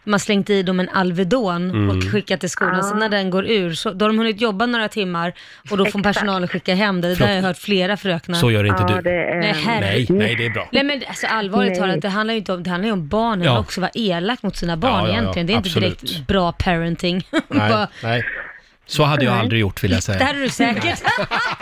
man 0.03 0.19
slängt 0.19 0.49
i 0.49 0.63
dem 0.63 0.79
en 0.79 0.89
Alvedon 0.89 1.69
Mm. 1.69 1.89
och 1.97 2.03
skickat 2.11 2.39
till 2.39 2.49
skolan. 2.49 2.75
Ja. 2.75 2.83
Sen 2.83 2.99
när 2.99 3.09
den 3.09 3.29
går 3.29 3.45
ur, 3.45 3.73
så, 3.73 3.91
då 3.91 4.05
har 4.05 4.09
de 4.09 4.17
hunnit 4.17 4.41
jobba 4.41 4.65
några 4.65 4.87
timmar 4.87 5.33
och 5.71 5.77
då 5.77 5.85
får 5.85 5.99
Exakt. 5.99 6.03
personalen 6.03 6.47
skicka 6.47 6.75
hem 6.75 7.01
det. 7.01 7.07
Det 7.07 7.15
där 7.15 7.27
har 7.27 7.33
jag 7.33 7.41
hört 7.41 7.57
flera 7.57 7.97
fröknar. 7.97 8.35
Så 8.35 8.51
gör 8.51 8.63
inte 8.63 8.81
Ja, 8.89 8.95
du. 8.95 9.01
det 9.01 9.11
är... 9.11 9.39
Nej, 9.39 9.55
Nej, 9.65 10.05
nej, 10.09 10.35
det 10.35 10.45
är 10.45 10.49
bra. 10.49 10.69
Nej 10.71 10.83
men 10.83 11.03
alltså 11.07 11.27
allvarligt 11.27 11.79
talat, 11.79 12.01
det 12.01 12.09
handlar 12.09 12.33
ju 12.33 12.37
inte 12.39 12.53
om, 12.53 12.63
det 12.63 12.69
handlar 12.69 12.87
ju 12.87 12.93
om 12.93 13.07
barnen 13.07 13.45
Ja. 13.45 13.59
också, 13.59 13.81
vara 13.81 13.91
elak 13.93 14.43
mot 14.43 14.55
sina 14.57 14.77
barn 14.77 14.91
Ja, 14.93 14.99
ja, 15.01 15.07
ja, 15.07 15.13
egentligen. 15.19 15.47
Det 15.47 15.53
är 15.53 15.57
inte 15.57 15.69
absolut. 15.69 15.99
direkt 16.01 16.27
bra 16.27 16.51
parenting. 16.51 17.27
Nej, 17.31 17.69
Bara, 17.69 17.87
nej. 18.03 18.23
Så 18.85 19.03
hade 19.03 19.25
jag 19.25 19.33
aldrig 19.33 19.61
gjort 19.61 19.83
vill 19.83 19.91
jag 19.91 19.97
det 19.97 20.01
säga. 20.01 20.23
här 20.25 20.33
är 20.35 20.39
du 20.39 20.49
säkert. 20.49 21.01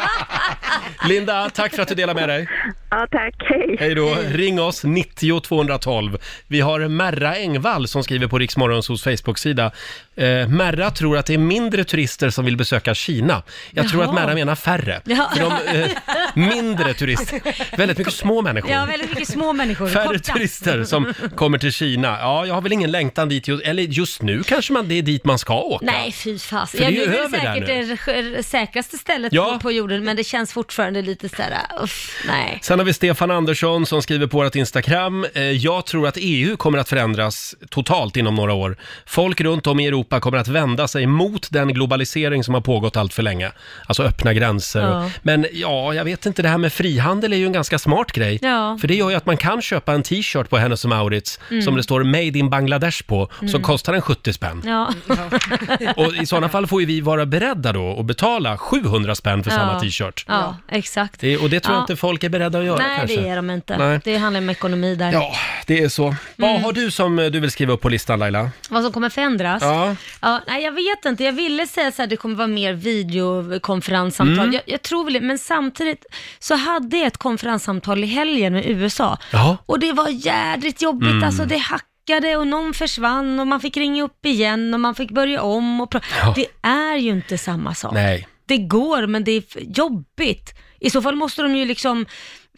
Linda, 1.07 1.49
tack 1.49 1.75
för 1.75 1.81
att 1.81 1.87
du 1.87 1.95
delar 1.95 2.13
med 2.13 2.29
dig. 2.29 2.47
Ja, 2.93 3.07
tack. 3.11 3.35
Hej. 3.49 3.75
Hej 3.79 3.95
då. 3.95 4.17
Ring 4.29 4.61
oss, 4.61 4.83
90 4.83 5.39
212. 5.39 6.17
Vi 6.47 6.61
har 6.61 6.87
Merra 6.87 7.35
Engvall 7.35 7.87
som 7.87 8.03
skriver 8.03 8.27
på 8.27 8.39
Riksmorgonsos 8.39 9.03
Facebook-sida. 9.03 9.71
Eh, 10.15 10.47
Merra 10.47 10.91
tror 10.91 11.17
att 11.17 11.25
det 11.25 11.33
är 11.33 11.37
mindre 11.37 11.83
turister 11.83 12.29
som 12.29 12.45
vill 12.45 12.57
besöka 12.57 12.93
Kina. 12.95 13.43
Jag 13.71 13.89
tror 13.89 14.01
Jaha. 14.03 14.09
att 14.09 14.15
Merra 14.15 14.33
menar 14.35 14.55
färre. 14.55 15.01
Ja. 15.05 15.31
För 15.35 15.41
de, 15.41 15.79
eh, 15.81 15.89
mindre 16.35 16.93
turister. 16.93 17.41
Väldigt 17.77 17.97
mycket 17.97 18.13
små 18.13 18.41
människor. 18.41 18.71
Ja, 18.71 18.85
väldigt 18.85 19.09
mycket 19.09 19.27
små 19.27 19.53
människor. 19.53 19.87
Färre 19.87 20.07
korta. 20.07 20.33
turister 20.33 20.83
som 20.83 21.13
kommer 21.35 21.57
till 21.57 21.71
Kina. 21.73 22.07
Ja, 22.21 22.45
jag 22.45 22.53
har 22.53 22.61
väl 22.61 22.71
ingen 22.73 22.91
längtan 22.91 23.29
dit 23.29 23.47
just, 23.47 23.63
eller 23.63 23.83
just 23.83 24.21
nu 24.21 24.43
kanske 24.43 24.73
man, 24.73 24.87
det 24.87 24.95
är 24.97 25.01
dit 25.01 25.25
man 25.25 25.39
ska 25.39 25.61
åka. 25.61 25.85
Nej, 25.85 26.11
fy 26.11 26.39
fas. 26.39 26.71
För 26.71 26.77
det 26.77 26.85
är 26.85 26.89
ju 26.91 27.03
över 27.03 27.39
där 27.39 27.53
säkert 27.53 27.67
det 28.05 28.11
r- 28.11 28.43
säkraste 28.43 28.97
stället 28.97 29.33
Ja. 29.33 29.51
på, 29.53 29.59
på 29.59 29.71
jorden, 29.71 30.03
men 30.03 30.15
det 30.15 30.23
känns 30.23 30.53
fortfarande 30.53 31.01
lite 31.01 31.29
sådär, 31.29 31.57
uff, 31.83 32.23
nej. 32.27 32.59
Sen 32.61 32.80
har 32.81 32.85
vi 32.85 32.93
Stefan 32.93 33.31
Andersson 33.31 33.85
som 33.85 34.01
skriver 34.01 34.27
på 34.27 34.37
vårt 34.37 34.55
Instagram. 34.55 35.25
Eh, 35.33 35.41
Jag 35.43 35.85
tror 35.85 36.07
att 36.07 36.17
EU 36.19 36.57
kommer 36.57 36.77
att 36.77 36.89
förändras 36.89 37.55
totalt 37.69 38.17
inom 38.17 38.35
några 38.35 38.53
år. 38.53 38.77
Folk 39.05 39.41
runt 39.41 39.67
om 39.67 39.79
i 39.79 39.87
Europa 39.87 40.19
kommer 40.19 40.37
att 40.37 40.47
vända 40.47 40.87
sig 40.87 41.05
mot 41.05 41.47
den 41.51 41.67
globalisering 41.73 42.43
som 42.43 42.53
har 42.53 42.61
pågått 42.61 42.97
allt 42.97 43.13
för 43.13 43.23
länge. 43.23 43.51
Alltså 43.87 44.03
öppna 44.03 44.33
gränser. 44.33 44.81
Ja. 44.81 45.09
Men 45.21 45.45
ja, 45.53 45.93
jag 45.93 46.03
vet 46.05 46.25
inte, 46.25 46.41
det 46.41 46.49
här 46.49 46.57
med 46.57 46.73
frihandel 46.73 47.33
är 47.33 47.37
ju 47.37 47.45
en 47.45 47.53
ganska 47.53 47.79
smart 47.79 48.11
grej. 48.11 48.39
Ja. 48.41 48.77
För 48.81 48.87
det 48.87 48.95
gör 48.95 49.09
ju 49.09 49.15
att 49.15 49.25
man 49.25 49.37
kan 49.37 49.61
köpa 49.61 49.93
en 49.93 50.03
t-shirt 50.03 50.49
på 50.49 50.57
Hennes 50.57 50.85
Mauritz 50.85 51.39
Mm. 51.49 51.61
som 51.61 51.75
det 51.75 51.83
står 51.83 52.03
Made 52.03 52.39
in 52.39 52.49
Bangladesh 52.49 53.03
på, 53.03 53.29
så 53.51 53.59
kostar 53.59 53.93
den 53.93 54.01
70 54.01 54.33
spänn. 54.33 54.61
Ja. 54.65 54.93
Och 55.95 56.15
i 56.15 56.25
sådana 56.25 56.49
fall 56.49 56.67
får 56.67 56.81
ju 56.81 56.87
vi 56.87 57.01
vara 57.01 57.25
beredda 57.25 57.73
då 57.73 57.99
att 57.99 58.05
betala 58.05 58.57
700 58.57 59.15
spänn 59.15 59.43
för 59.43 59.51
samma 59.51 59.79
t-shirt. 59.79 60.25
ja, 60.27 60.55
exakt. 60.69 61.19
Det, 61.19 61.37
och 61.37 61.49
det 61.49 61.59
tror 61.59 61.73
jag 61.75 61.79
Ja. 61.79 61.83
inte 61.83 61.95
folk 61.95 62.23
är 62.23 62.29
beredda 62.29 62.59
att 62.59 62.65
göra 62.71 62.87
Nej, 62.87 62.97
kanske. 62.97 63.21
det 63.21 63.29
är 63.29 63.35
de 63.35 63.49
inte. 63.49 63.77
Nej. 63.77 63.99
Det 64.03 64.17
handlar 64.17 64.41
om 64.41 64.49
ekonomi 64.49 64.95
där. 64.95 65.11
Ja, 65.11 65.31
det 65.67 65.79
är 65.83 65.89
så. 65.89 66.03
Mm. 66.05 66.15
Vad 66.35 66.61
har 66.61 66.73
du 66.73 66.91
som 66.91 67.19
eh, 67.19 67.25
du 67.25 67.39
vill 67.39 67.51
skriva 67.51 67.73
upp 67.73 67.81
på 67.81 67.89
listan 67.89 68.19
Laila? 68.19 68.49
Vad 68.69 68.83
som 68.83 68.91
kommer 68.93 69.09
förändras? 69.09 69.61
Ja. 69.63 69.95
Ja, 70.21 70.41
nej, 70.47 70.63
jag 70.63 70.71
vet 70.71 71.05
inte. 71.05 71.23
Jag 71.23 71.33
ville 71.33 71.67
säga 71.67 71.91
så 71.91 72.01
här, 72.01 72.07
det 72.07 72.17
kommer 72.17 72.35
vara 72.35 72.47
mer 72.47 72.73
videokonferenssamtal. 72.73 74.39
Mm. 74.39 74.53
Jag, 74.53 74.61
jag 74.65 74.81
tror 74.81 75.03
väl 75.03 75.13
det, 75.13 75.21
men 75.21 75.37
samtidigt 75.37 76.05
så 76.39 76.55
hade 76.55 76.97
jag 76.97 77.07
ett 77.07 77.17
konferenssamtal 77.17 78.03
i 78.03 78.07
helgen 78.07 78.53
med 78.53 78.65
USA. 78.69 79.17
Ja. 79.31 79.57
Och 79.65 79.79
det 79.79 79.91
var 79.93 80.07
jädrigt 80.09 80.81
jobbigt, 80.81 81.09
Mm. 81.09 81.23
alltså 81.23 81.45
det 81.45 81.57
hackade 81.57 82.37
och 82.37 82.47
någon 82.47 82.73
försvann 82.73 83.39
och 83.39 83.47
man 83.47 83.59
fick 83.61 83.77
ringa 83.77 84.03
upp 84.03 84.25
igen 84.25 84.73
och 84.73 84.79
man 84.79 84.95
fick 84.95 85.11
börja 85.11 85.41
om 85.41 85.81
och 85.81 85.93
pra- 85.93 86.03
Ja. 86.21 86.33
Det 86.35 86.47
är 86.61 86.95
ju 86.97 87.09
inte 87.09 87.37
samma 87.37 87.75
sak. 87.75 87.93
Nej. 87.93 88.27
Det 88.45 88.57
går, 88.57 89.07
men 89.07 89.23
det 89.23 89.31
är 89.31 89.43
f- 89.49 89.57
jobbigt. 89.77 90.49
I 90.79 90.89
så 90.89 91.01
fall 91.01 91.15
måste 91.15 91.41
de 91.41 91.55
ju 91.55 91.65
liksom 91.65 92.05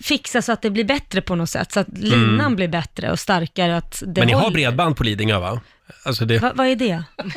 fixa 0.02 0.42
så 0.42 0.52
att 0.52 0.62
det 0.62 0.70
blir 0.70 0.84
bättre 0.84 1.22
på 1.22 1.36
något 1.36 1.50
sätt, 1.50 1.72
så 1.72 1.80
att 1.80 1.98
linan 1.98 2.56
blir 2.56 2.68
bättre 2.68 3.12
och 3.12 3.20
starkare. 3.20 3.78
Att 3.78 3.92
det 3.92 4.06
Mm. 4.06 4.14
Men 4.18 4.28
ni 4.28 4.34
har 4.34 4.42
håller. 4.42 4.54
bredband 4.54 4.98
på 4.98 5.04
Lidingö 5.04 5.40
va? 5.40 5.62
Alltså 6.06 6.26
det... 6.26 6.40
Va, 6.40 6.52
vad 6.56 6.68
är 6.68 6.76
det? 6.76 7.04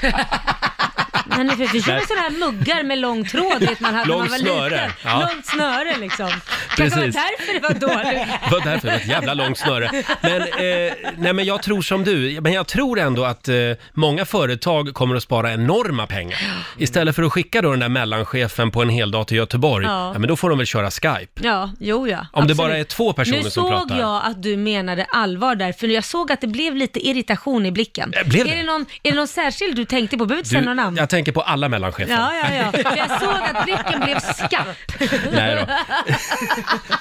Men 1.36 1.48
vi 1.48 1.54
vi 1.66 1.72
med 1.92 2.02
sådana 2.08 2.22
här 2.22 2.30
muggar 2.30 2.82
med 2.82 2.98
lång 2.98 3.24
tråd 3.24 3.60
vet 3.60 3.80
man 3.80 3.94
hade 3.94 4.08
när 4.08 4.16
man 4.18 4.28
var 4.28 4.38
snöre, 4.38 4.70
liten. 4.70 4.90
ja. 5.04 5.20
Långt 5.32 5.46
snöre 5.46 5.96
liksom. 6.00 6.28
Kanske 6.76 6.98
var 6.98 7.06
Precis. 7.06 7.22
därför 7.38 7.54
det 7.54 7.60
var 7.60 7.94
dåligt. 7.94 8.28
Det 8.44 8.50
var 8.50 8.60
därför 8.60 8.86
det 8.88 8.92
var 8.94 9.00
ett 9.00 9.08
jävla 9.08 9.34
långt 9.34 9.58
snöre. 9.58 9.90
Men, 10.20 10.42
eh, 10.42 10.92
nej, 11.18 11.32
men 11.32 11.44
jag 11.44 11.62
tror 11.62 11.82
som 11.82 12.04
du, 12.04 12.40
men 12.40 12.52
jag 12.52 12.66
tror 12.66 12.98
ändå 13.00 13.24
att 13.24 13.48
eh, 13.48 13.54
många 13.92 14.24
företag 14.24 14.94
kommer 14.94 15.16
att 15.16 15.22
spara 15.22 15.52
enorma 15.52 16.06
pengar. 16.06 16.38
Istället 16.78 17.16
för 17.16 17.22
att 17.22 17.32
skicka 17.32 17.62
då 17.62 17.70
den 17.70 17.80
där 17.80 17.88
mellanchefen 17.88 18.70
på 18.70 18.82
en 18.82 18.88
hel 18.88 19.10
dag 19.10 19.26
till 19.26 19.36
Göteborg, 19.36 19.86
Ja. 19.86 20.12
ja. 20.12 20.18
men 20.18 20.28
då 20.28 20.36
får 20.36 20.48
de 20.50 20.58
väl 20.58 20.66
köra 20.66 20.90
Skype. 20.90 21.26
Ja, 21.42 21.70
jo 21.80 22.08
ja. 22.08 22.18
Om 22.18 22.46
det 22.46 22.52
absolut. 22.52 22.56
bara 22.56 22.78
är 22.78 22.84
två 22.84 23.12
personer 23.12 23.42
nu 23.42 23.50
som 23.50 23.68
pratar. 23.70 23.88
såg 23.88 23.98
jag 23.98 24.22
att 24.24 24.42
du 24.42 24.56
menade 24.56 25.04
allvar 25.04 25.54
där, 25.54 25.72
för 25.72 25.86
jag 25.86 26.04
såg 26.04 26.32
att 26.32 26.40
det 26.40 26.46
blev 26.46 26.76
lite 26.76 27.06
irritation 27.08 27.66
i 27.66 27.72
blicken. 27.72 28.12
Eh, 28.22 28.28
blev 28.28 28.46
är, 28.46 28.50
det? 28.50 28.56
det 28.56 28.62
någon, 28.62 28.86
är 29.02 29.10
det 29.10 29.16
någon 29.16 29.28
särskild 29.28 29.76
du 29.76 29.84
tänkte 29.84 30.16
på? 30.18 30.26
Behöver 30.26 30.38
inte 30.40 30.48
säga 30.50 30.60
några 30.60 30.74
namn. 30.74 30.96
jag 30.96 31.08
tänker 31.26 31.40
på 31.40 31.46
alla 31.46 31.68
mellanchefer. 31.68 32.12
Ja, 32.12 32.32
ja, 32.42 32.54
ja. 32.54 32.72
För 32.90 32.96
jag 32.96 33.20
såg 33.20 33.28
att 33.56 33.64
blicken 33.64 34.00
blev 34.00 34.18
skarp. 34.20 35.32
Nej 35.32 35.54
då. 35.56 35.72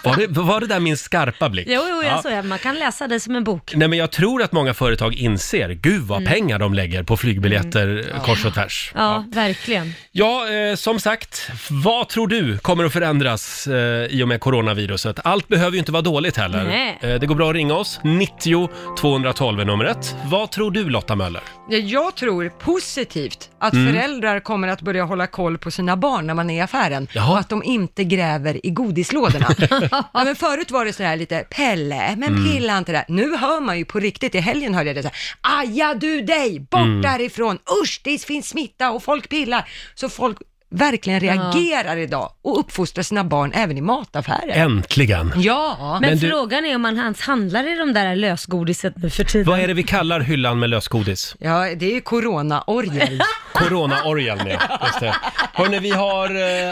Var 0.03 0.15
det, 0.15 0.27
var 0.27 0.59
det 0.59 0.67
där 0.67 0.79
min 0.79 0.97
skarpa 0.97 1.49
blick? 1.49 1.67
Jo, 1.69 1.81
jo, 1.89 2.03
jag 2.03 2.11
Ja. 2.11 2.21
såg 2.21 2.31
det. 2.31 2.43
Man 2.43 2.59
kan 2.59 2.75
läsa 2.75 3.07
det 3.07 3.19
som 3.19 3.35
en 3.35 3.43
bok. 3.43 3.71
Nej 3.75 3.87
men 3.87 3.99
jag 3.99 4.11
tror 4.11 4.41
att 4.43 4.51
många 4.51 4.73
företag 4.73 5.13
inser, 5.15 5.69
gud 5.69 6.01
vad 6.01 6.15
Mm. 6.21 6.33
pengar 6.33 6.59
de 6.59 6.73
lägger 6.73 7.03
på 7.03 7.17
flygbiljetter 7.17 8.05
kors 8.25 8.45
och 8.45 8.53
tvärs. 8.53 8.91
Ja, 8.95 9.25
verkligen. 9.33 9.93
Ja, 10.11 10.49
eh, 10.49 10.75
som 10.75 10.99
sagt, 10.99 11.49
vad 11.69 12.09
tror 12.09 12.27
du 12.27 12.57
kommer 12.57 12.85
att 12.85 12.93
förändras 12.93 13.67
eh, 13.67 13.73
i 14.05 14.23
och 14.23 14.27
med 14.27 14.39
coronaviruset? 14.41 15.19
Allt 15.23 15.47
behöver 15.47 15.71
ju 15.71 15.79
inte 15.79 15.91
vara 15.91 16.01
dåligt 16.01 16.37
heller. 16.37 16.63
Nej. 16.63 16.97
Eh, 17.01 17.19
det 17.19 17.25
går 17.25 17.35
bra 17.35 17.49
att 17.49 17.55
ringa 17.55 17.73
oss, 17.73 17.99
90 18.03 18.69
212 18.99 19.59
är 19.59 19.65
numret. 19.65 20.15
Vad 20.25 20.51
tror 20.51 20.71
du 20.71 20.89
Lotta 20.89 21.15
Möller? 21.15 21.41
Ja, 21.69 21.77
Jag 21.77 22.15
tror 22.15 22.49
positivt 22.49 23.49
att 23.59 23.73
Mm. 23.73 23.93
Föräldrar 24.15 24.39
kommer 24.39 24.67
att 24.67 24.81
börja 24.81 25.03
hålla 25.03 25.27
koll 25.27 25.57
på 25.57 25.71
sina 25.71 25.97
barn 25.97 26.27
när 26.27 26.33
man 26.33 26.49
är 26.49 26.57
i 26.57 26.61
affären 26.61 27.07
Jaha. 27.13 27.31
och 27.31 27.39
att 27.39 27.49
de 27.49 27.63
inte 27.63 28.03
gräver 28.03 28.65
i 28.65 28.69
godislådorna. 28.69 29.47
ja, 30.13 30.23
men 30.23 30.35
förut 30.35 30.71
var 30.71 30.85
det 30.85 30.93
så 30.93 31.03
här 31.03 31.15
lite, 31.17 31.45
Pelle, 31.49 32.15
men 32.17 32.29
Mm. 32.35 32.45
pilla 32.51 32.77
inte 32.77 32.91
där. 32.91 33.05
Nu 33.07 33.35
hör 33.37 33.61
man 33.61 33.77
ju 33.77 33.85
på 33.85 33.99
riktigt, 33.99 34.35
i 34.35 34.39
helgen 34.39 34.73
hörde 34.73 34.89
jag 34.89 34.95
det 34.95 35.03
så 35.03 35.09
här, 35.41 35.59
aja 35.59 35.93
du 35.93 36.21
dig, 36.21 36.59
bort 36.59 36.81
Mm. 36.81 37.01
därifrån, 37.01 37.57
usch 37.83 38.01
det 38.03 38.25
finns 38.25 38.47
smitta 38.49 38.91
och 38.91 39.03
folk 39.03 39.29
pillar. 39.29 39.69
Så 39.95 40.09
folk 40.09 40.37
verkligen 40.69 41.19
reagerar 41.19 41.97
idag 41.97 42.29
och 42.41 42.59
uppfostrar 42.59 43.03
sina 43.03 43.23
barn 43.23 43.51
även 43.55 43.77
i 43.77 43.81
mataffärer. 43.81 44.49
Äntligen! 44.53 45.31
Ja, 45.35 45.97
Men, 46.01 46.09
Men 46.09 46.19
du- 46.19 46.29
frågan 46.29 46.65
är 46.65 46.75
om 46.75 46.81
man 46.81 46.97
hans 46.97 47.21
handlar 47.21 47.73
i 47.73 47.75
de 47.75 47.93
där 47.93 48.15
lösgodiset 48.15 48.93
nu 48.97 49.09
för 49.09 49.23
tiden. 49.23 49.47
Vad 49.51 49.59
är 49.59 49.67
det 49.67 49.73
vi 49.73 49.83
kallar 49.83 50.19
hyllan 50.19 50.59
med 50.59 50.69
lösgodis? 50.69 51.35
ja 51.39 51.75
det 51.75 51.85
är 51.85 51.93
ju 51.93 52.01
corona-orgel. 52.01 53.21
Corona-orgeln, 53.53 54.47
ja. 54.47 54.79
Just 54.85 54.99
det. 54.99 55.15
Hörrni, 55.53 55.79
vi 55.79 55.91
har, 55.91 56.29
eh, 56.29 56.69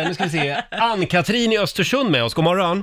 eh, 0.00 0.08
nu 0.08 0.14
ska 0.14 0.24
vi 0.24 0.30
se, 0.30 0.56
Ann-Katrin 0.70 1.52
i 1.52 1.58
Östersund 1.58 2.10
med 2.10 2.24
oss. 2.24 2.34
God 2.34 2.44
morgon! 2.44 2.82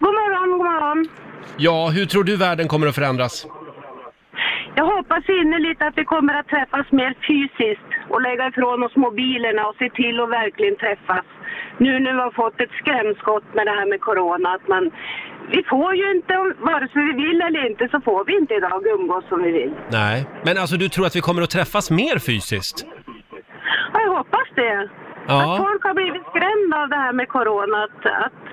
God 0.00 0.14
morgon, 0.14 0.50
god 0.58 0.66
morgon. 0.66 1.08
Ja, 1.56 1.88
hur 1.88 2.06
tror 2.06 2.24
du 2.24 2.36
världen 2.36 2.68
kommer 2.68 2.86
att 2.86 2.94
förändras? 2.94 3.46
Jag 4.74 4.84
hoppas 4.96 5.24
innerligt 5.28 5.82
att 5.82 5.92
vi 5.96 6.04
kommer 6.04 6.34
att 6.34 6.48
träffas 6.48 6.86
mer 6.92 7.14
fysiskt 7.28 7.90
och 8.10 8.20
lägga 8.22 8.46
ifrån 8.48 8.82
oss 8.82 8.96
mobilerna 8.96 9.66
och 9.66 9.76
se 9.78 9.90
till 9.90 10.20
att 10.20 10.30
verkligen 10.30 10.76
träffas. 10.76 11.24
Nu 11.78 12.00
när 12.00 12.12
vi 12.12 12.20
har 12.20 12.30
fått 12.30 12.60
ett 12.60 12.70
skrämskott 12.80 13.54
med 13.54 13.66
det 13.66 13.70
här 13.70 13.86
med 13.86 14.00
corona, 14.00 14.48
att 14.50 14.68
man... 14.68 14.90
Vi 15.50 15.62
får 15.62 15.94
ju 15.94 16.10
inte, 16.10 16.34
vare 16.58 16.88
sig 16.88 17.02
vi 17.04 17.12
vill 17.12 17.42
eller 17.42 17.66
inte, 17.70 17.88
så 17.88 18.00
får 18.00 18.24
vi 18.24 18.36
inte 18.36 18.54
idag 18.54 18.86
umgås 18.86 19.24
som 19.28 19.42
vi 19.42 19.52
vill. 19.52 19.72
Nej, 19.88 20.26
men 20.44 20.58
alltså 20.58 20.76
du 20.76 20.88
tror 20.88 21.06
att 21.06 21.16
vi 21.16 21.20
kommer 21.20 21.42
att 21.42 21.50
träffas 21.50 21.90
mer 21.90 22.18
fysiskt? 22.18 22.86
Ja, 23.92 24.00
jag 24.00 24.16
hoppas 24.16 24.48
det. 24.54 24.88
Ja. 25.28 25.54
Att 25.54 25.58
folk 25.58 25.82
har 25.84 25.94
blivit 25.94 26.22
skrämda 26.30 26.82
av 26.82 26.88
det 26.88 26.96
här 26.96 27.12
med 27.12 27.28
corona. 27.28 27.84
Att, 27.84 28.06
att, 28.06 28.47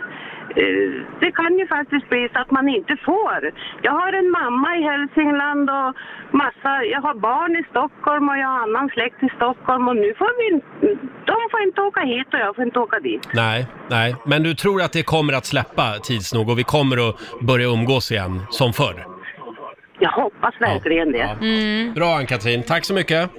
det 1.19 1.31
kan 1.31 1.57
ju 1.57 1.67
faktiskt 1.67 2.09
bli 2.09 2.29
så 2.33 2.39
att 2.39 2.51
man 2.51 2.69
inte 2.69 2.97
får. 3.05 3.51
Jag 3.81 3.91
har 3.91 4.13
en 4.13 4.29
mamma 4.31 4.77
i 4.77 4.81
Hälsingland 4.91 5.69
och 5.69 5.89
massa, 6.41 6.71
jag 6.93 7.01
har 7.01 7.15
barn 7.29 7.55
i 7.55 7.63
Stockholm 7.69 8.29
och 8.29 8.37
jag 8.37 8.47
har 8.47 8.59
annan 8.63 8.89
släkt 8.89 9.23
i 9.23 9.29
Stockholm 9.35 9.87
och 9.87 9.95
nu 9.95 10.13
får 10.17 10.31
vi 10.39 10.45
inte- 10.55 11.05
de 11.25 11.35
får 11.51 11.61
inte 11.67 11.81
åka 11.81 12.01
hit 12.01 12.27
och 12.33 12.39
jag 12.39 12.55
får 12.55 12.63
inte 12.65 12.79
åka 12.79 12.99
dit. 12.99 13.27
Nej, 13.33 13.67
nej. 13.89 14.15
Men 14.25 14.43
du 14.43 14.53
tror 14.55 14.81
att 14.81 14.93
det 14.93 15.03
kommer 15.03 15.33
att 15.33 15.45
släppa 15.45 15.93
tids 16.03 16.33
nog 16.33 16.49
och 16.49 16.59
vi 16.59 16.63
kommer 16.63 17.09
att 17.09 17.15
börja 17.41 17.67
umgås 17.67 18.11
igen 18.11 18.41
som 18.49 18.73
förr? 18.73 19.05
Jag 19.99 20.09
hoppas 20.11 20.53
verkligen 20.59 21.11
det. 21.11 21.17
Ja. 21.41 21.93
Bra 21.95 22.15
Ann-Katrin, 22.17 22.63
tack 22.63 22.85
så 22.85 22.93
mycket! 22.93 23.29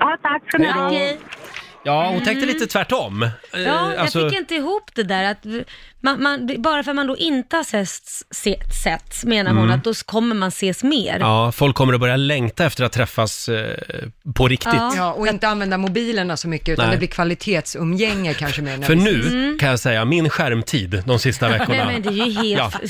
Ja, 0.00 0.16
tack 0.22 0.42
för 0.50 0.58
nu. 0.58 0.68
Okej. 0.86 1.18
Ja, 1.82 2.08
hon 2.12 2.24
tänkte 2.24 2.46
lite 2.46 2.66
tvärtom. 2.66 3.22
Eh, 3.22 3.28
Ja, 3.52 3.60
jag 3.62 3.96
alltså- 3.96 4.28
fick 4.30 4.38
inte 4.38 4.54
ihop 4.54 4.94
det 4.94 5.02
där 5.02 5.30
att 5.30 5.44
man, 6.06 6.22
man, 6.22 6.62
bara 6.62 6.82
för 6.82 6.90
att 6.90 6.96
man 6.96 7.06
då 7.06 7.16
inte 7.16 7.56
har 7.56 7.64
setts, 7.64 8.24
se, 8.30 8.56
setts 8.84 9.24
menar 9.24 9.50
hon 9.50 9.58
Mm. 9.66 9.70
att 9.78 9.84
då 9.84 9.94
kommer 9.94 10.34
man 10.34 10.48
ses 10.48 10.82
mer. 10.82 11.16
Ja, 11.20 11.52
folk 11.52 11.76
kommer 11.76 11.94
att 11.94 12.00
börja 12.00 12.16
längta 12.16 12.64
efter 12.64 12.84
att 12.84 12.92
träffas 12.92 13.48
eh, 13.48 13.76
på 14.34 14.48
riktigt. 14.48 14.72
Ja, 14.74 15.12
och 15.12 15.26
inte 15.28 15.48
använda 15.48 15.78
mobilerna 15.78 16.36
så 16.36 16.48
mycket, 16.48 16.68
utan 16.68 16.84
Nej. 16.86 16.94
det 16.94 16.98
blir 16.98 17.08
kvalitetsumgänge 17.08 18.34
kanske 18.34 18.62
mer. 18.62 18.76
när 18.76 18.86
För 18.86 18.94
vi 18.94 19.00
nu 19.02 19.20
ses. 19.20 19.60
kan 19.60 19.68
jag 19.68 19.80
säga, 19.80 20.04
min 20.04 20.28
skärmtid 20.30 21.02
de 21.06 21.18
sista 21.18 21.48
veckorna. 21.58 21.84
Nej 21.84 21.86
men 21.86 22.02
det 22.02 22.22
är 22.22 22.26
ju 22.26 22.32
helt... 22.32 22.74
Ja. 22.74 22.88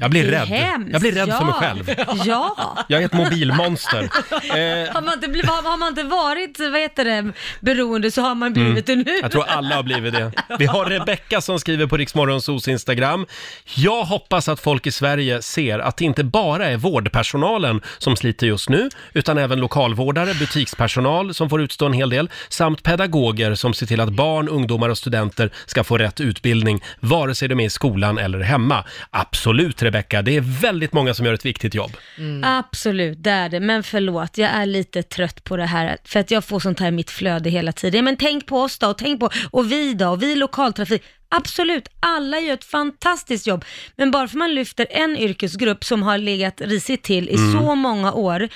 Jag 0.00 0.10
blir 0.10 0.22
det 0.30 0.36
är 0.36 0.40
rädd. 0.46 0.48
hemskt. 0.48 0.92
Jag 0.92 1.00
blir 1.00 1.12
rädd 1.12 1.28
ja. 1.28 1.38
för 1.38 1.44
mig 1.44 1.54
själv. 1.54 1.94
Ja. 2.24 2.76
Jag 2.88 3.02
är 3.02 3.06
ett 3.06 3.12
mobilmonster. 3.12 4.08
Eh, 4.48 4.92
Har 4.94 5.02
man, 5.02 5.14
inte, 5.14 5.28
blivit- 5.28 5.50
har 5.50 5.76
man 5.78 5.88
inte 5.88 6.02
varit, 6.02 6.58
vad 6.72 6.80
heter 6.80 7.04
det, 7.04 7.32
beroende 7.60 8.10
så 8.10 8.22
har 8.22 8.34
man 8.34 8.52
blivit 8.52 8.86
det 8.86 8.96
nu. 8.96 9.02
Mm. 9.02 9.14
Jag 9.22 9.32
tror 9.32 9.44
alla 9.48 9.76
har 9.76 9.82
blivit 9.82 10.14
det. 10.14 10.32
Vi 10.58 10.66
har 10.66 10.84
Rebecka 10.84 11.40
som 11.40 11.58
skriver 11.60 11.86
på 11.86 11.96
Riksmorgonsos 12.58 12.68
Instagram. 12.68 13.26
Jag 13.74 14.04
hoppas 14.04 14.48
att 14.48 14.60
folk 14.60 14.86
i 14.86 14.90
Sverige 14.90 15.42
ser 15.42 15.78
att 15.78 15.96
det 15.96 16.04
inte 16.04 16.24
bara 16.24 16.66
är 16.66 16.76
vårdpersonalen 16.76 17.80
som 17.98 18.16
sliter 18.16 18.46
just 18.46 18.68
nu, 18.68 18.88
utan 19.14 19.38
även 19.38 19.60
lokalvårdare, 19.60 20.34
butikspersonal 20.34 21.34
som 21.34 21.50
får 21.50 21.60
utstå 21.60 21.86
en 21.86 21.92
hel 21.92 22.10
del, 22.10 22.30
samt 22.48 22.82
pedagoger 22.82 23.54
som 23.54 23.74
ser 23.74 23.86
till 23.86 24.00
att 24.00 24.12
barn, 24.12 24.48
ungdomar 24.48 24.88
och 24.88 24.98
studenter 24.98 25.50
ska 25.66 25.84
få 25.84 25.98
rätt 25.98 26.20
utbildning, 26.20 26.80
vare 27.00 27.34
sig 27.34 27.48
de 27.48 27.60
är 27.60 27.64
i 27.64 27.70
skolan 27.70 28.18
eller 28.18 28.40
hemma. 28.40 28.84
Absolut 29.10 29.82
Rebecka, 29.82 30.22
det 30.22 30.36
är 30.36 30.60
väldigt 30.60 30.92
många 30.92 31.14
som 31.14 31.26
gör 31.26 31.34
ett 31.34 31.44
viktigt 31.44 31.74
jobb. 31.74 31.92
Mm. 32.18 32.44
Absolut, 32.44 33.22
det 33.22 33.30
är 33.30 33.48
det. 33.48 33.60
Men 33.60 33.82
förlåt, 33.82 34.38
jag 34.38 34.50
är 34.50 34.66
lite 34.66 35.02
trött 35.02 35.44
på 35.44 35.56
det 35.56 35.66
här. 35.66 35.96
För 36.04 36.20
att 36.20 36.30
jag 36.30 36.44
får 36.44 36.60
sånt 36.60 36.80
här 36.80 36.88
i 36.88 36.90
mitt 36.90 37.10
flöde 37.10 37.50
hela 37.50 37.72
tiden. 37.72 38.04
Men 38.04 38.16
tänk 38.16 38.46
på 38.46 38.60
oss 38.60 38.78
då, 38.78 38.86
och 38.86 38.98
tänk 38.98 39.20
på, 39.20 39.30
och 39.50 39.72
vi 39.72 39.94
då, 39.94 40.08
och 40.08 40.22
vi 40.22 40.36
lokaltrafik. 40.36 41.02
Absolut, 41.30 41.88
alla 42.00 42.40
gör 42.40 42.54
ett 42.54 42.64
fantastiskt 42.64 43.46
jobb. 43.46 43.64
Men 43.96 44.10
bara 44.10 44.28
för 44.28 44.38
man 44.38 44.54
lyfter 44.54 44.86
en 44.90 45.16
yrkesgrupp 45.16 45.84
som 45.84 46.02
har 46.02 46.18
legat 46.18 46.60
risigt 46.60 47.02
till 47.02 47.28
i 47.28 47.34
Mm. 47.34 47.52
så 47.52 47.74
många 47.74 48.12
år. 48.12 48.48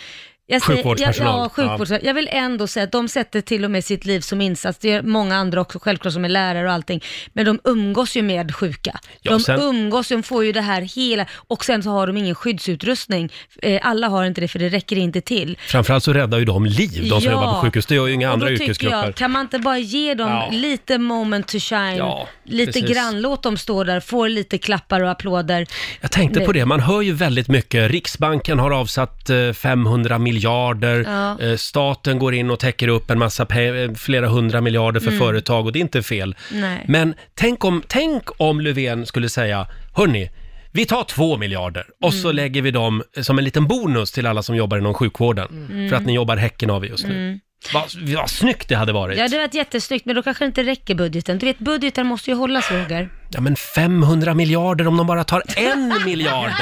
Jag 0.53 0.63
säger- 0.63 0.77
Sjukvårdspersonal. 0.77 1.35
Ja, 1.39 1.43
ja, 1.43 1.49
sjukvårdspersonal. 1.49 2.01
Jag 2.07 2.15
vill 2.15 2.29
ändå 2.33 2.67
säga 2.67 2.85
att 2.85 2.93
de 2.93 3.09
sätter 3.09 3.41
till 3.41 3.65
och 3.65 3.71
med 3.71 3.85
sitt 3.85 4.05
liv 4.05 4.21
som 4.21 4.41
insats. 4.41 4.79
Det 4.79 4.89
gör 4.89 5.03
många 5.03 5.37
andra 5.37 5.61
också, 5.61 5.79
självklart 5.79 6.13
som 6.15 6.25
är 6.25 6.29
lärare 6.29 6.67
och 6.67 6.73
allting. 6.73 7.03
Men 7.33 7.45
de 7.45 7.61
umgås 7.65 8.17
ju 8.17 8.23
med 8.23 8.55
sjuka. 8.55 8.99
Ja, 9.23 9.31
de 9.33 9.41
sen- 9.41 9.61
umgås, 9.61 10.09
de 10.09 10.23
får 10.23 10.45
ju 10.45 10.53
det 10.53 10.61
här 10.61 10.83
hela, 10.83 11.27
och 11.49 11.65
sen 11.65 11.83
så 11.83 11.91
har 11.91 12.07
de 12.07 12.17
ingen 12.17 12.35
skyddsutrustning. 12.35 13.33
Eh, 13.63 13.81
alla 13.83 14.09
har 14.09 14.25
inte 14.25 14.41
det 14.41 14.49
för 14.49 14.59
det 14.59 14.69
räcker 14.69 14.97
inte 14.97 15.21
till. 15.21 15.59
Framförallt 15.67 16.05
så 16.05 16.13
räddar 16.13 16.39
ju 16.39 16.45
de 16.45 16.67
liv, 16.67 16.91
de 17.03 17.09
som 17.09 17.21
Ja. 17.25 17.31
jobbar 17.33 17.55
på 17.55 17.61
sjukhus. 17.61 17.87
Det 17.87 17.95
gör 17.95 18.07
ju 18.07 18.13
inga 18.13 18.29
Och 18.29 18.35
andra 18.35 18.51
yrkesgrupper. 18.51 18.97
Jag, 19.07 19.15
kan 19.15 19.31
man 19.31 19.43
inte 19.43 19.59
bara 19.59 19.79
ge 19.79 20.15
dem 20.15 20.29
Ja. 20.31 20.49
lite 20.53 20.99
moment 20.99 21.49
to 21.49 21.59
shine, 21.61 21.97
Ja, 21.97 22.29
lite 22.45 22.73
precis. 22.73 22.97
grann, 22.97 23.21
låt 23.21 23.43
dem 23.43 23.57
stå 23.57 23.85
där, 23.85 24.01
få 24.01 24.27
lite 24.27 24.59
klappar 24.59 25.03
och 25.03 25.11
applåder. 25.11 25.67
Jag 26.01 26.11
tänkte 26.11 26.41
på 26.41 26.53
det, 26.53 26.65
man 26.67 26.81
hör 26.81 27.01
ju 27.01 27.13
väldigt 27.13 27.49
mycket. 27.49 27.91
Riksbanken 27.91 28.59
har 28.59 28.71
avsatt 28.71 29.31
eh, 29.31 29.53
500 29.53 30.19
miljarder, 30.47 31.05
Ja. 31.07 31.41
Eh, 31.41 31.57
staten 31.57 32.19
går 32.19 32.35
in 32.35 32.51
och 32.51 32.59
täcker 32.61 32.89
upp 32.89 33.11
en 33.11 33.19
massa 33.19 33.45
pe- 33.45 33.89
eh, 33.89 33.95
flera 33.95 34.29
hundra 34.29 34.61
miljarder 34.61 35.01
för 35.01 35.09
Mm. 35.09 35.19
företag 35.21 35.67
och 35.67 35.73
det 35.73 35.79
är 35.79 35.81
inte 35.81 36.03
fel. 36.03 36.35
Nej. 36.53 36.85
Men 36.89 37.15
tänk 37.35 37.65
om, 37.65 37.83
tänk 37.89 38.23
om 38.41 38.61
Löfven 38.61 39.07
skulle 39.07 39.29
säga, 39.29 39.67
hörni, 39.95 40.31
vi 40.73 40.87
tar 40.87 41.05
två 41.05 41.37
miljarder 41.37 41.85
och 42.03 42.15
så 42.15 42.29
Mm. 42.29 42.37
lägger 42.37 42.63
vi 42.63 42.71
dem 42.71 43.03
som 43.23 43.39
en 43.39 43.45
liten 43.45 43.67
bonus 43.67 44.13
till 44.13 44.27
alla 44.27 44.43
som 44.43 44.57
jobbar 44.57 44.79
inom 44.79 44.95
sjukvården. 44.95 45.49
Mm. 45.71 45.89
För 45.89 45.97
att 45.97 46.07
ni 46.07 46.15
jobbar 46.15 46.37
häcken 46.37 46.71
av 46.71 46.85
er 46.85 46.89
just 46.89 47.07
nu. 47.07 47.15
Mm. 47.15 47.41
Vad, 47.75 47.85
vad 48.17 48.31
snyggt 48.31 48.69
det 48.69 48.75
hade 48.77 48.93
varit. 48.93 49.19
Ja, 49.19 49.29
det 49.29 49.37
var 49.39 49.45
ett 49.45 49.55
jättesnyggt, 49.55 50.07
men 50.07 50.15
då 50.17 50.23
kanske 50.23 50.45
det 50.45 50.47
inte 50.47 50.63
räcker 50.63 50.95
budgeten. 50.95 51.39
Du 51.39 51.47
vet, 51.47 51.59
budgeten 51.59 52.07
måste 52.07 52.31
ju 52.31 52.37
hållas, 52.37 52.71
Roger. 52.71 53.09
Ja 53.35 53.41
men 53.41 53.57
500 53.57 54.35
miljarder 54.35 54.89
om 54.89 54.97
de 54.97 55.07
bara 55.07 55.25
tar 55.25 55.43
en 55.57 55.93
miljard. 56.05 56.53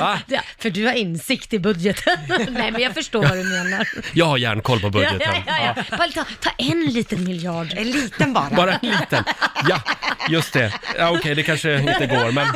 Va? 0.00 0.18
Ja, 0.26 0.40
för 0.58 0.70
du 0.70 0.86
har 0.86 0.92
insikt 0.92 1.52
i 1.52 1.58
budgeten. 1.58 2.18
Nej, 2.28 2.70
men 2.72 2.80
jag 2.82 2.94
förstår 2.94 3.22
vad 3.22 3.38
du 3.38 3.44
menar. 3.44 3.88
Jag 4.12 4.26
har 4.26 4.38
järnkoll 4.38 4.80
på 4.80 4.90
budgeten. 4.90 5.20
Ja, 5.20 5.42
ja, 5.46 5.74
ja. 5.90 5.96
Bara 5.98 6.08
ta, 6.08 6.24
ta 6.40 6.50
en 6.58 6.86
liten 6.86 7.24
miljard. 7.24 7.68
En 7.76 7.90
liten 7.90 8.32
bara. 8.32 8.50
Bara 8.50 8.72
en 8.72 8.88
liten. 8.90 9.24
Ja, 9.68 9.82
just 10.28 10.52
det. 10.52 10.72
Ja, 10.98 11.10
Okej, 11.10 11.34
det 11.34 11.42
kanske 11.42 11.80
inte 11.80 12.06
går, 12.06 12.32
men 12.32 12.46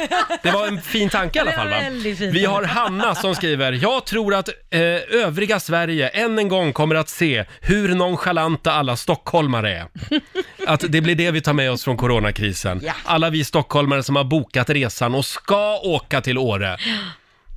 det 0.42 0.50
var 0.50 0.66
en 0.66 0.83
fin 0.83 1.09
tanke 1.09 1.38
i 1.38 1.42
alla 1.42 1.52
fall. 1.52 1.68
Va? 1.68 1.76
väldigt 1.81 2.20
Vi 2.20 2.44
har 2.44 2.64
Hanna 2.64 3.14
som 3.14 3.35
skriver, 3.35 3.72
jag 3.72 4.07
tror 4.07 4.35
att 4.35 4.48
eh, 4.48 4.81
övriga 5.24 5.61
Sverige 5.61 6.09
än 6.09 6.38
en 6.38 6.48
gång 6.48 6.72
kommer 6.72 6.94
att 6.94 7.09
se 7.09 7.44
hur 7.61 7.94
nonchalanta 7.94 8.72
alla 8.72 8.96
stockholmare 8.96 9.76
är. 9.76 9.87
Att 10.66 10.85
det 10.88 11.00
blir 11.00 11.14
det 11.14 11.31
vi 11.31 11.40
tar 11.40 11.52
med 11.52 11.70
oss 11.70 11.85
från 11.85 11.96
coronakrisen. 11.96 12.81
Ja. 12.85 12.92
Alla 13.05 13.31
vi 13.31 13.44
stockholmare 13.61 14.03
som 14.03 14.16
har 14.16 14.25
bokat 14.25 14.71
resan 14.71 15.14
och 15.14 15.25
ska 15.25 15.79
åka 15.79 16.21
till 16.21 16.38
Åre. 16.38 16.77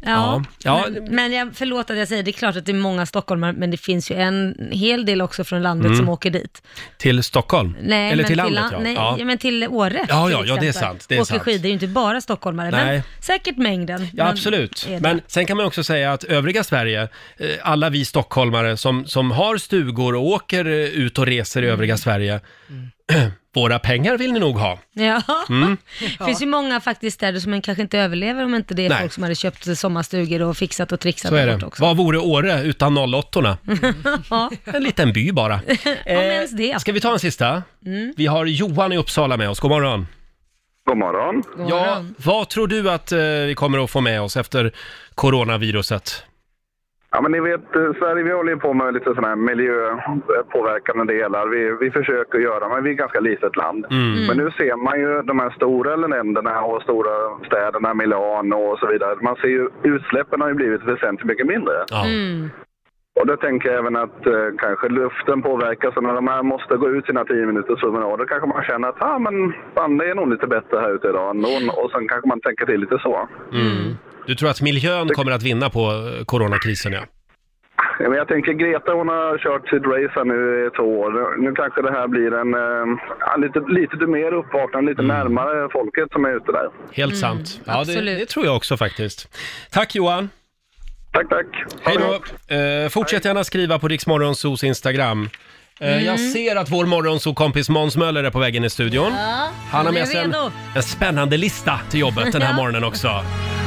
Ja, 0.06 0.44
Ja. 0.64 0.86
Men, 0.90 1.16
men 1.16 1.32
jag, 1.34 1.50
förlåt 1.54 1.90
att 1.90 1.98
jag 1.98 2.08
säger, 2.08 2.24
det 2.24 2.32
är 2.32 2.34
klart 2.34 2.56
att 2.56 2.66
det 2.66 2.72
är 2.72 2.74
många 2.74 3.06
stockholmare, 3.06 3.54
men 3.54 3.72
det 3.72 3.78
finns 3.78 4.12
ju 4.12 4.16
en 4.16 4.56
hel 4.72 5.06
del 5.06 5.22
också 5.22 5.44
från 5.44 5.62
landet 5.64 5.86
Mm. 5.86 5.98
som 5.98 6.10
åker 6.10 6.30
dit. 6.30 6.62
Till 6.98 7.24
Stockholm? 7.24 7.76
Nej, 7.82 8.12
Eller 8.12 8.24
men 8.24 8.28
till 8.28 8.38
landet 8.38 8.56
lan- 8.62 8.72
ja. 8.74 8.80
Nej, 8.80 8.94
ja. 9.20 9.26
men 9.26 9.38
till 9.38 9.68
Åre 9.68 10.06
Ja, 10.10 10.26
till 10.28 10.34
ja, 10.34 10.44
ja, 10.46 10.56
det 10.56 10.66
är 10.66 10.70
exempel. 10.70 10.74
sant, 10.74 11.06
det 11.10 11.16
är 11.16 11.22
Åker 11.22 11.26
sant. 11.34 11.42
skidor 11.42 11.66
är 11.66 11.68
ju 11.68 11.74
inte 11.74 11.88
bara 11.88 12.22
stockholmare, 12.22 12.72
Nej. 12.72 12.86
men 12.94 13.02
säkert 13.22 13.58
mängden. 13.58 14.02
Ja, 14.14 14.24
men 14.24 14.28
absolut. 14.28 14.86
är 14.90 14.94
det. 14.94 15.00
Men 15.02 15.22
sen 15.28 15.46
kan 15.46 15.58
man 15.58 15.66
också 15.66 15.84
säga 15.84 16.14
att 16.14 16.24
övriga 16.24 16.64
Sverige, 16.64 17.02
eh, 17.38 17.48
alla 17.64 17.90
vi 17.90 18.06
stockholmare 18.06 18.78
som, 18.78 19.06
som 19.06 19.32
har 19.32 19.58
stugor 19.58 20.16
och 20.16 20.26
åker 20.28 20.66
eh, 20.66 20.72
ut 20.74 21.18
och 21.20 21.26
reser 21.26 21.62
i 21.62 21.66
Mm. 21.66 21.74
övriga 21.74 21.98
Sverige, 21.98 22.40
våra 23.56 23.80
pengar 23.80 24.18
vill 24.18 24.34
ni 24.34 24.40
nog 24.40 24.56
ha. 24.58 24.80
Ja, 24.94 25.22
Mm. 25.50 25.78
det 26.20 26.26
finns 26.26 26.42
ju 26.42 26.46
många 26.46 26.80
faktiskt 26.82 27.16
städer 27.16 27.40
som 27.40 27.52
man 27.52 27.62
kanske 27.62 27.82
inte 27.82 28.00
överlever 28.00 28.44
om 28.46 28.56
inte 28.56 28.74
det 28.74 28.86
är 28.86 28.90
Nej. 28.90 29.00
folk 29.00 29.14
som 29.14 29.24
hade 29.24 29.36
köpt 29.36 29.78
sommarstugor 29.78 30.42
och 30.42 30.58
fixat 30.58 30.92
och 30.92 31.00
trixat 31.00 31.30
Så 31.30 31.36
är 31.36 31.48
det. 31.48 31.66
också. 31.66 31.84
Vad 31.84 31.98
vore 31.98 32.18
Åre 32.18 32.62
utan 32.64 32.98
08 32.98 33.58
ja, 34.30 34.52
En 34.66 34.84
liten 34.84 35.14
by 35.14 35.32
bara. 35.32 35.56
om 35.56 35.62
ens 36.06 36.52
det. 36.52 36.82
Ska 36.82 36.92
vi 36.92 37.00
ta 37.02 37.14
en 37.14 37.20
sista? 37.20 37.64
Mm. 37.86 38.14
Vi 38.18 38.26
har 38.26 38.46
Johan 38.46 38.92
i 38.94 38.98
Uppsala 38.98 39.38
med 39.38 39.50
oss. 39.50 39.60
God 39.60 39.72
morgon. 39.72 40.08
God 40.88 40.98
morgon. 40.98 41.44
God 41.58 41.70
Ja, 41.70 41.86
morgon. 41.86 42.16
vad 42.18 42.50
tror 42.50 42.68
du 42.68 42.92
att 42.92 43.12
eh, 43.12 43.20
vi 43.20 43.54
kommer 43.58 43.84
att 43.84 43.90
få 43.90 44.02
med 44.02 44.22
oss 44.22 44.38
efter 44.38 44.72
coronaviruset? 45.16 46.24
Ja, 47.12 47.22
men 47.22 47.32
ni 47.32 47.40
vet, 47.40 47.76
eh, 47.76 47.94
Sverige 48.00 48.24
vi 48.24 48.32
håller 48.32 48.56
på 48.56 48.74
med 48.74 48.94
lite 48.94 49.06
sådana 49.06 49.28
här 49.28 49.36
miljöpåverkande 49.36 51.14
delar. 51.14 51.48
Vi, 51.48 51.78
vi 51.80 51.92
försöker 51.92 52.40
göra, 52.40 52.70
men 52.70 52.84
vi 52.84 52.90
är 52.90 52.94
ett 52.94 53.00
ganska 53.00 53.20
litet 53.20 53.56
land. 53.56 53.86
Mm. 53.90 54.28
Men 54.28 54.38
nu 54.38 54.52
ser 54.52 54.76
man 54.76 55.00
ju 55.00 55.22
de 55.22 55.40
här 55.40 55.50
stora 55.50 55.96
länderna 55.96 56.62
och 56.62 56.82
stora 56.82 57.46
städerna, 57.46 57.94
Milano 57.94 58.56
och 58.56 58.80
så 58.80 58.88
vidare. 58.88 59.16
Man 59.22 59.36
ser 59.36 59.48
ju 59.48 59.70
utsläppen 59.84 60.42
har 60.42 60.48
ju 60.48 60.54
blivit 60.54 60.84
väsentligt 60.84 61.28
mycket 61.28 61.48
mindre. 61.48 61.76
Mm. 62.06 62.50
Och 63.20 63.28
då 63.28 63.38
tänker 63.38 63.70
jag 63.70 63.80
även 63.80 63.96
att 63.96 64.26
eh, 64.26 64.50
kanske 64.58 64.90
luften 64.90 65.42
påverkas 65.42 65.98
och 65.98 66.04
när 66.04 66.14
de 66.14 66.28
här 66.28 66.44
måste 66.44 66.78
gå 66.78 66.90
ut 66.90 67.06
sina 67.06 67.26
10 67.26 67.46
minuters 67.46 67.80
promenader 67.80 68.26
kanske 68.26 68.48
man 68.48 68.64
känner 68.64 68.88
att 68.88 69.02
ah, 69.04 69.20
men 69.20 69.54
fan, 69.76 69.98
det 69.98 70.10
är 70.10 70.16
nog 70.16 70.30
lite 70.30 70.48
bättre 70.48 70.80
här 70.80 70.96
ute 70.96 71.08
idag 71.08 71.30
ändå. 71.30 71.50
Och 71.78 71.92
sen 71.92 72.08
kanske 72.08 72.28
man 72.28 72.42
tänker 72.42 72.66
till 72.66 72.80
lite 72.80 73.00
så. 73.00 73.28
Mm. 73.52 73.98
Du 74.28 74.36
tror 74.36 74.50
att 74.50 74.62
miljön 74.62 75.08
kommer 75.10 75.32
att 75.32 75.44
vinna 75.44 75.70
på 75.70 75.80
eh, 75.80 76.26
coronakrisen, 76.26 76.94
ja? 76.94 77.02
Ja, 78.02 78.10
men 78.10 78.18
jag 78.18 78.28
tänker 78.28 78.52
Greta 78.54 78.92
hon 78.94 79.08
har 79.08 79.38
kört 79.38 79.70
sitt 79.70 79.84
race 79.86 80.12
här 80.16 80.26
nu 80.26 80.68
i 80.68 80.70
två 80.78 81.00
år. 81.00 81.38
Nu 81.38 81.52
kanske 81.56 81.82
det 81.82 81.92
här 81.92 82.08
blir 82.08 82.34
en 82.34 82.54
eh, 82.54 83.40
lite, 83.42 83.60
lite 83.60 84.06
mer 84.08 84.32
uppvaknande, 84.34 84.92
lite 84.92 85.02
närmare 85.02 85.70
folket 85.72 86.08
som 86.12 86.26
är 86.26 86.38
ute 86.38 86.52
där. 86.52 86.70
Helt 86.92 87.12
Mm, 87.14 87.16
sant. 87.22 87.62
Ja, 87.66 87.74
det, 87.74 87.80
absolut. 87.80 88.20
det 88.20 88.26
tror 88.26 88.46
jag 88.46 88.56
också 88.56 88.78
faktiskt. 88.78 89.38
Tack 89.72 89.96
Johan! 89.96 90.30
Tack, 91.12 91.30
tack. 91.30 91.46
Hej 91.84 91.98
då! 92.00 92.56
Eh, 92.56 92.90
fortsätt 92.90 93.26
gärna 93.26 93.44
skriva 93.44 93.80
på 93.80 93.88
Riksmorgonsos 93.88 94.64
Instagram. 94.64 95.30
Eh, 95.80 96.06
Jag 96.06 96.20
ser 96.20 96.56
att 96.56 96.70
vår 96.72 96.86
morgonsokompis 96.86 97.70
Måns 97.70 97.98
Möller 97.98 98.24
är 98.24 98.30
på 98.32 98.40
väg 98.40 98.56
in 98.56 98.64
i 98.64 98.70
studion. 98.70 99.08
Mm. 99.08 99.20
Ja, 99.20 99.50
Han 99.72 99.86
har 99.86 99.94
är 99.94 100.00
med 100.00 100.08
sig 100.08 100.18
en, 100.20 100.32
redo. 100.32 100.52
en 100.76 100.84
spännande 100.84 101.38
lista 101.38 101.80
till 101.90 102.00
jobbet 102.00 102.32
den 102.32 102.42
här 102.42 102.50
Ja. 102.54 102.56
morgonen 102.56 102.84
också. 102.84 103.24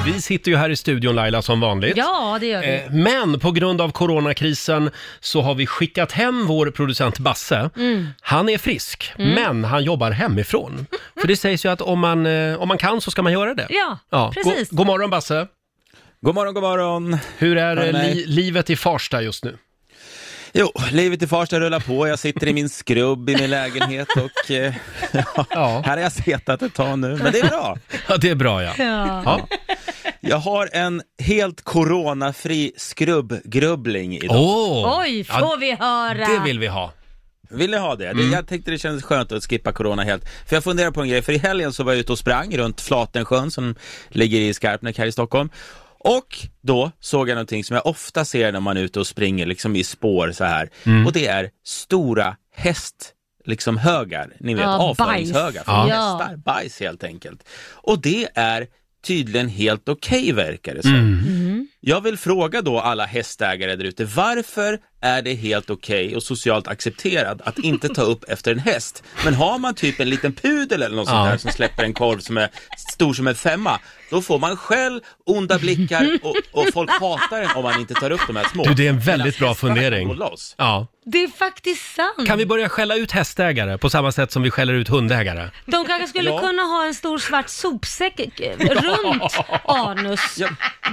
Vi 0.06 0.20
sitter 0.22 0.50
ju 0.50 0.56
här 0.56 0.70
i 0.70 0.76
studion 0.76 1.14
Laila 1.14 1.42
som 1.42 1.60
vanligt. 1.60 1.96
Ja, 1.96 2.38
det 2.40 2.46
gör 2.46 2.60
vi. 2.60 2.74
Eh, 2.76 2.90
Men 2.92 3.40
på 3.40 3.50
grund 3.50 3.80
av 3.80 3.90
coronakrisen 3.92 4.90
så 5.20 5.40
har 5.42 5.54
vi 5.54 5.66
skickat 5.66 6.12
hem 6.12 6.46
vår 6.46 6.70
producent 6.70 7.18
Basse. 7.18 7.70
Mm. 7.76 8.08
Han 8.20 8.48
är 8.48 8.58
frisk, 8.58 9.12
men 9.16 9.64
han 9.64 9.84
jobbar 9.84 10.10
hemifrån. 10.10 10.86
För 11.20 11.28
det 11.28 11.36
sägs 11.36 11.64
ju 11.64 11.68
att 11.68 11.80
om 11.80 11.98
man, 12.00 12.26
eh, 12.26 12.54
om 12.62 12.68
man 12.68 12.78
kan 12.78 13.00
så 13.00 13.10
ska 13.10 13.22
man 13.22 13.32
göra 13.32 13.54
det. 13.54 13.66
Ja, 14.10 14.32
precis. 14.34 14.70
God, 14.70 14.76
god 14.78 14.86
morgon 14.86 15.10
Basse! 15.10 15.46
God 16.20 16.34
morgon, 16.34 16.54
god 16.54 16.62
morgon. 16.62 17.18
Hur 17.38 17.56
är 17.56 17.76
eh, 17.76 17.92
li, 18.14 18.24
livet 18.26 18.70
i 18.70 18.76
Farsta 18.76 19.22
just 19.22 19.44
nu? 19.44 19.56
Jo, 20.54 20.72
livet 20.90 21.22
i 21.22 21.26
Farsta 21.26 21.60
rullar 21.60 21.80
på. 21.80 22.08
Jag 22.08 22.18
sitter 22.18 22.46
i 22.48 22.52
min 22.52 22.68
skrubb 22.68 23.30
i 23.30 23.36
min 23.36 23.50
lägenhet 23.50 24.08
och 24.16 24.50
eh, 24.50 24.74
Ja. 25.50 25.82
här 25.86 25.96
har 25.96 25.98
jag 25.98 26.12
setat 26.12 26.62
ett 26.62 26.74
tag 26.74 26.98
nu, 26.98 27.16
men 27.22 27.32
det 27.32 27.38
är 27.40 27.48
bra. 27.48 27.76
Ja, 28.08 28.16
det 28.16 28.30
är 28.30 28.34
bra 28.34 28.62
ja. 28.62 28.72
Ja. 28.78 29.22
ja. 29.24 29.46
Jag 30.20 30.36
har 30.36 30.68
en 30.72 31.02
helt 31.22 31.64
coronafri 31.64 32.72
skrubbgrubbling 32.76 34.16
idag. 34.16 34.36
Åh! 34.40 35.00
Oj, 35.00 35.26
Ja, 35.28 35.38
får 35.38 35.56
vi 35.56 35.72
höra? 35.74 36.14
det 36.38 36.40
vill 36.44 36.58
vi 36.58 36.66
ha. 36.66 36.92
ville 37.50 37.78
ha 37.78 37.96
det. 37.96 38.12
det. 38.12 38.22
Jag 38.22 38.46
tänkte 38.48 38.70
det 38.70 38.78
kändes 38.78 39.04
skönt 39.04 39.32
att 39.32 39.44
skippa 39.44 39.72
corona 39.72 40.02
helt. 40.02 40.24
För 40.48 40.56
jag 40.56 40.64
funderar 40.64 40.90
på 40.90 41.00
en 41.02 41.08
grej, 41.08 41.22
för 41.22 41.32
i 41.32 41.38
helgen 41.38 41.72
så 41.72 41.84
var 41.84 41.92
jag 41.92 42.00
ute 42.00 42.12
och 42.12 42.18
sprang 42.18 42.56
runt 42.56 42.80
Flatensjön 42.80 43.50
som 43.50 43.74
ligger 44.08 44.40
i 44.40 44.54
Skarpnäck 44.54 44.98
här 44.98 45.06
i 45.06 45.12
Stockholm. 45.12 45.48
Och 46.04 46.38
då 46.62 46.90
såg 47.00 47.28
jag 47.28 47.34
någonting 47.34 47.64
som 47.64 47.74
jag 47.76 47.86
ofta 47.86 48.24
ser 48.24 48.52
när 48.52 48.60
man 48.60 48.76
är 48.76 48.80
ute 48.80 49.00
och 49.00 49.06
springer 49.06 49.46
liksom 49.46 49.76
i 49.76 49.84
spår 49.84 50.32
så 50.32 50.44
här. 50.44 50.70
Mm. 50.84 51.06
Och 51.06 51.12
det 51.12 51.26
är 51.26 51.50
stora 51.64 52.36
häst 52.54 53.14
liksom 53.44 53.76
högar, 53.76 54.36
ni 54.40 54.54
vet 54.54 54.62
Ja, 54.62 54.78
avföringshögar 54.78 55.64
från 55.64 55.88
Ja. 55.88 56.18
hästar, 56.18 56.36
bajs 56.36 56.80
helt 56.80 57.04
enkelt. 57.04 57.48
Och 57.72 58.02
det 58.02 58.28
är 58.34 58.66
tydligen 59.04 59.48
helt 59.48 59.88
okej 59.88 60.32
verkar 60.32 60.74
det 60.74 60.82
som. 60.82 60.94
Mm. 60.94 61.68
Jag 61.80 62.00
vill 62.00 62.18
fråga 62.18 62.62
då 62.62 62.80
alla 62.80 63.06
hästägare 63.06 63.76
där 63.76 63.84
ute, 63.84 64.04
varför 64.04 64.78
är 65.02 65.22
det 65.22 65.34
helt 65.34 65.70
okej 65.70 66.16
och 66.16 66.22
socialt 66.22 66.68
accepterat 66.68 67.40
att 67.44 67.58
inte 67.58 67.88
ta 67.88 68.02
upp 68.02 68.24
efter 68.28 68.52
en 68.52 68.58
häst? 68.58 69.02
Men 69.24 69.34
har 69.34 69.58
man 69.58 69.74
typ 69.74 70.00
en 70.00 70.10
liten 70.10 70.32
pudel 70.32 70.82
eller 70.82 70.96
något 70.96 71.08
sånt 71.08 71.24
Ja. 71.26 71.30
där 71.30 71.38
som 71.38 71.50
släpper 71.50 71.82
en 71.84 71.92
korv 71.94 72.18
som 72.18 72.36
är 72.38 72.48
stor 72.92 73.14
som 73.14 73.26
en 73.26 73.34
femma, 73.34 73.78
då 74.10 74.22
får 74.22 74.38
man 74.38 74.56
skäll, 74.56 75.02
onda 75.26 75.58
blickar 75.58 76.18
och, 76.22 76.36
och 76.52 76.66
folk 76.72 76.90
hatar 76.90 77.42
en 77.42 77.50
om 77.56 77.62
man 77.62 77.80
inte 77.80 77.94
tar 77.94 78.10
upp 78.10 78.20
de 78.26 78.36
här 78.36 78.44
små. 78.52 78.64
Du, 78.64 78.74
det 78.74 78.86
är 78.86 78.90
en 78.90 79.00
väldigt 79.00 79.38
bra 79.38 79.54
fundering. 79.54 80.16
Ja. 80.58 80.86
Det 81.04 81.22
är 81.24 81.28
faktiskt 81.28 81.94
sant. 81.94 82.26
Kan 82.28 82.38
vi 82.38 82.46
börja 82.46 82.68
skälla 82.68 82.94
ut 82.96 83.10
hästägare 83.12 83.78
på 83.78 83.90
samma 83.90 84.12
sätt 84.12 84.32
som 84.32 84.42
vi 84.42 84.50
skäller 84.50 84.72
ut 84.74 84.88
hundägare? 84.88 85.50
De 85.66 85.84
kanske 85.84 86.08
skulle 86.08 86.30
Ja. 86.30 86.38
kunna 86.38 86.62
ha 86.62 86.86
en 86.86 86.94
stor 86.94 87.18
svart 87.18 87.48
sopsäck 87.48 88.20
eh, 88.40 88.58
runt 88.58 89.22
anus. 89.64 90.20
Där 90.36 90.46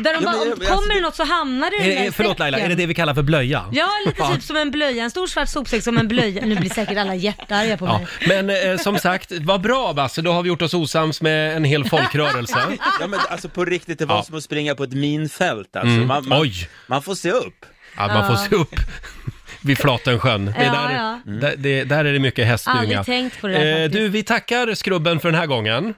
de 0.03 0.09
Ja, 0.13 0.19
bara, 0.21 0.31
men- 0.31 0.41
om 0.41 0.49
men 0.49 0.57
kommer 0.57 0.71
alltså, 0.73 0.89
det 0.93 1.01
något 1.01 1.15
så 1.15 1.23
hamnar 1.23 1.69
det 1.69 1.75
i 1.77 1.79
Är 1.79 1.87
den 1.87 1.95
det, 1.97 2.03
där 2.03 2.11
förlåt 2.11 2.39
Laila, 2.39 2.59
är 2.59 2.69
det 2.69 2.75
det 2.75 2.85
vi 2.85 2.93
kallar 2.93 3.13
för 3.13 3.21
blöja? 3.21 3.65
Ja, 3.71 3.89
lite 4.05 4.33
typ 4.33 4.43
som 4.43 4.55
en 4.55 4.71
blöja. 4.71 5.03
En 5.03 5.09
stor 5.11 5.27
svart 5.27 5.49
sopsäck 5.49 5.83
som 5.83 5.97
en 5.97 6.07
blöja. 6.07 6.45
Nu 6.45 6.55
blir 6.55 6.69
säkert 6.69 6.97
alla 6.97 7.15
jättearga 7.15 7.77
på 7.77 7.85
Ja, 7.85 7.97
mig. 8.27 8.43
men 8.45 8.71
eh, 8.71 8.77
som 8.77 8.97
sagt, 8.99 9.31
vad 9.31 9.61
bra 9.61 9.93
Basse, 9.93 10.21
då 10.21 10.31
har 10.31 10.43
vi 10.43 10.47
gjort 10.49 10.61
oss 10.61 10.73
osams 10.73 11.21
med 11.21 11.55
en 11.57 11.63
hel 11.63 11.85
folkrörelse. 11.89 12.57
Ja 12.99 13.07
men 13.07 13.19
alltså 13.29 13.49
på 13.49 13.65
riktigt, 13.65 13.99
det 13.99 14.05
var 14.05 14.15
Ja. 14.15 14.23
som 14.23 14.37
att 14.37 14.43
springa 14.43 14.75
på 14.75 14.83
ett 14.83 14.93
minfält 14.93 15.75
alltså. 15.75 15.87
Mm. 15.95 16.07
Man, 16.07 16.27
man, 16.27 16.41
Oj. 16.41 16.69
man 16.87 17.01
får 17.03 17.15
se 17.15 17.31
upp. 17.31 17.65
Ja, 17.97 18.07
man 18.07 18.27
får 18.27 18.35
Ja. 18.35 18.45
se 18.49 18.55
upp 18.55 18.75
vid 19.61 19.77
Flatensjön. 19.77 20.45
Det 20.45 20.53
Ja, 20.65 20.71
där, 20.71 20.95
ja. 20.95 21.19
Där, 21.25 21.53
det, 21.57 21.83
där 21.83 22.05
är 22.05 22.13
det 22.13 22.19
mycket 22.19 22.47
hästdynga. 22.47 22.79
Aldrig 22.79 23.05
tänkt 23.05 23.41
på 23.41 23.47
det 23.47 23.53
där 23.53 23.65
Eh, 23.65 23.83
faktiskt. 23.85 23.93
Du, 24.03 24.09
vi 24.09 24.23
tackar 24.23 24.73
Skrubben 24.75 25.19
för 25.19 25.31
den 25.31 25.39
här 25.39 25.47
gången. 25.47 25.93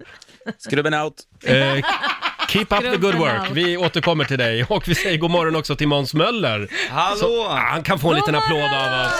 Skrubben 0.58 0.94
out. 0.94 1.14
Eh, 1.46 1.56
keep 2.52 2.68
up 2.70 2.82
the 2.82 2.98
good 2.98 3.16
work. 3.16 3.50
Vi 3.54 3.78
återkommer 3.78 4.26
till 4.26 4.38
dig. 4.38 4.64
Och 4.64 4.88
vi 4.88 4.96
säger 4.96 5.18
god 5.18 5.32
morgon 5.32 5.56
också 5.56 5.76
till 5.76 5.88
Måns 5.88 6.14
Möller. 6.14 6.68
Hallå! 6.90 7.18
Så, 7.18 7.46
ah, 7.46 7.56
han 7.56 7.84
kan 7.84 8.00
få 8.00 8.10
en 8.10 8.16
liten 8.16 8.36
applåd 8.36 8.74
av 8.74 9.06
oss. 9.06 9.14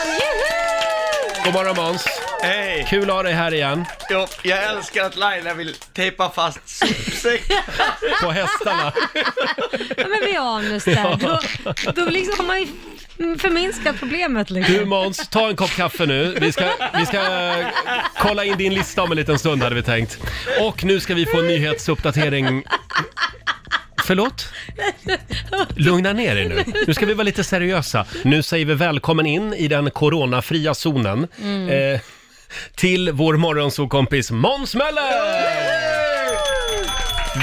God 1.46 1.54
morgon 1.54 1.76
Måns. 1.76 2.06
Hej! 2.42 2.86
Kul 2.90 3.10
att 3.10 3.16
ha 3.16 3.24
dig 3.24 3.34
här 3.34 3.54
igen. 3.54 3.86
Jo, 4.10 4.28
jag 4.44 4.64
älskar 4.64 5.06
att 5.06 5.16
Laila 5.16 5.54
vill 5.54 5.76
tejpa 5.94 6.30
fast 6.30 6.60
sopsäckar. 6.66 7.64
På 8.24 8.32
hästarna. 8.32 8.94
Ja, 9.98 10.08
men 10.08 10.20
vid 10.26 10.38
anus 10.38 10.84
där. 10.84 11.18
Då, 11.20 11.40
då 11.96 12.06
liksom 12.06 12.34
har 12.38 12.46
man 12.46 12.62
ju 12.62 12.68
förminskat 13.40 13.96
problemet 14.00 14.50
liksom. 14.50 14.76
Du 14.76 14.86
Måns, 14.86 15.28
ta 15.30 15.50
en 15.50 15.56
kopp 15.56 15.70
kaffe 15.70 16.06
nu. 16.06 16.38
Vi 16.42 16.52
ska, 16.52 16.66
vi 17.00 17.06
ska 17.06 17.18
eh, 17.18 17.66
kolla 18.20 18.46
in 18.46 18.58
din 18.58 18.74
lista 18.74 19.04
om 19.04 19.12
en 19.12 19.18
liten 19.18 19.40
stund 19.40 19.64
hade 19.64 19.76
vi 19.76 19.84
tänkt. 19.84 20.20
Och 20.62 20.84
nu 20.84 21.00
ska 21.00 21.14
vi 21.14 21.26
få 21.26 21.40
en 21.40 21.48
nyhetsuppdatering. 21.48 22.64
Förlåt? 24.04 24.54
Lugna 25.76 26.14
ner 26.14 26.36
er 26.36 26.50
nu. 26.50 26.64
Nu 26.88 26.94
ska 26.94 27.06
vi 27.06 27.14
vara 27.14 27.24
lite 27.24 27.44
seriösa. 27.44 28.06
Nu 28.24 28.44
säger 28.44 28.66
vi 28.66 28.74
välkommen 28.74 29.26
in 29.26 29.54
i 29.54 29.68
den 29.68 29.92
coronafria 29.92 30.74
zonen. 30.74 31.28
Mm. 31.42 31.70
Eh, 31.70 32.00
till 32.76 33.12
vår 33.12 33.38
morgonsåkompis 33.38 34.32
Måns 34.32 34.76
Möller! 34.76 35.12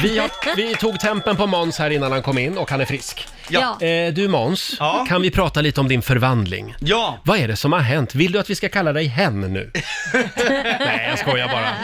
Vi, 0.03 0.19
har, 0.19 0.57
vi 0.57 0.75
tog 0.75 1.01
tempen 1.01 1.37
på 1.37 1.47
Måns 1.47 1.79
här 1.79 1.91
innan 1.91 2.13
han 2.13 2.23
kom 2.23 2.39
in 2.39 2.59
och 2.59 2.71
han 2.71 2.81
är 2.81 2.85
frisk. 2.85 3.29
Ja. 3.51 3.87
Eh, 3.87 4.13
du 4.15 4.29
Måns, 4.29 4.77
Ja. 4.79 5.07
kan 5.09 5.23
vi 5.23 5.31
prata 5.31 5.61
lite 5.61 5.81
om 5.81 5.89
din 5.89 6.03
förvandling? 6.03 6.75
Ja, 6.81 7.19
Vad 7.25 7.39
är 7.39 7.49
det 7.49 7.57
som 7.57 7.73
har 7.73 7.81
hänt? 7.81 8.15
Vill 8.15 8.33
du 8.33 8.39
att 8.39 8.51
vi 8.51 8.55
ska 8.55 8.69
kalla 8.69 8.93
dig 8.93 9.07
hen 9.07 9.41
nu? 9.41 9.71
Nej, 10.81 11.07
jag 11.11 11.19
skojar 11.19 11.49
bara. 11.49 11.75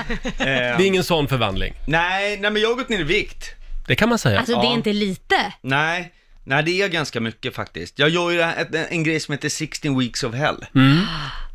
Det 0.44 0.50
är 0.50 0.81
ingen 0.81 1.05
sån 1.05 1.29
förvandling. 1.29 1.74
nej, 1.87 2.37
nej 2.40 2.50
men 2.50 2.62
jag 2.62 2.68
har 2.68 2.74
gått 2.77 2.88
ner 2.88 3.00
i 3.00 3.03
vikt. 3.03 3.50
Det 3.87 3.94
kan 3.94 4.09
man 4.09 4.18
säga. 4.18 4.38
Alltså 4.38 4.55
det 4.55 4.61
är 4.66 4.70
Ja. 4.70 4.74
inte 4.74 4.92
lite. 4.92 5.53
Nej, 5.61 6.12
nej 6.44 6.62
det 6.62 6.83
är 6.83 6.88
ganska 6.88 7.20
mycket 7.20 7.55
faktiskt. 7.55 7.98
Jag 7.98 8.09
gör 8.09 8.31
ju 8.31 8.37
det 8.37 8.44
här- 8.44 8.66
en, 8.72 8.87
en 8.90 9.05
grej 9.05 9.20
som 9.20 9.33
heter 9.33 9.48
16 9.48 9.98
weeks 9.98 10.22
of 10.24 10.35
hell. 10.35 10.64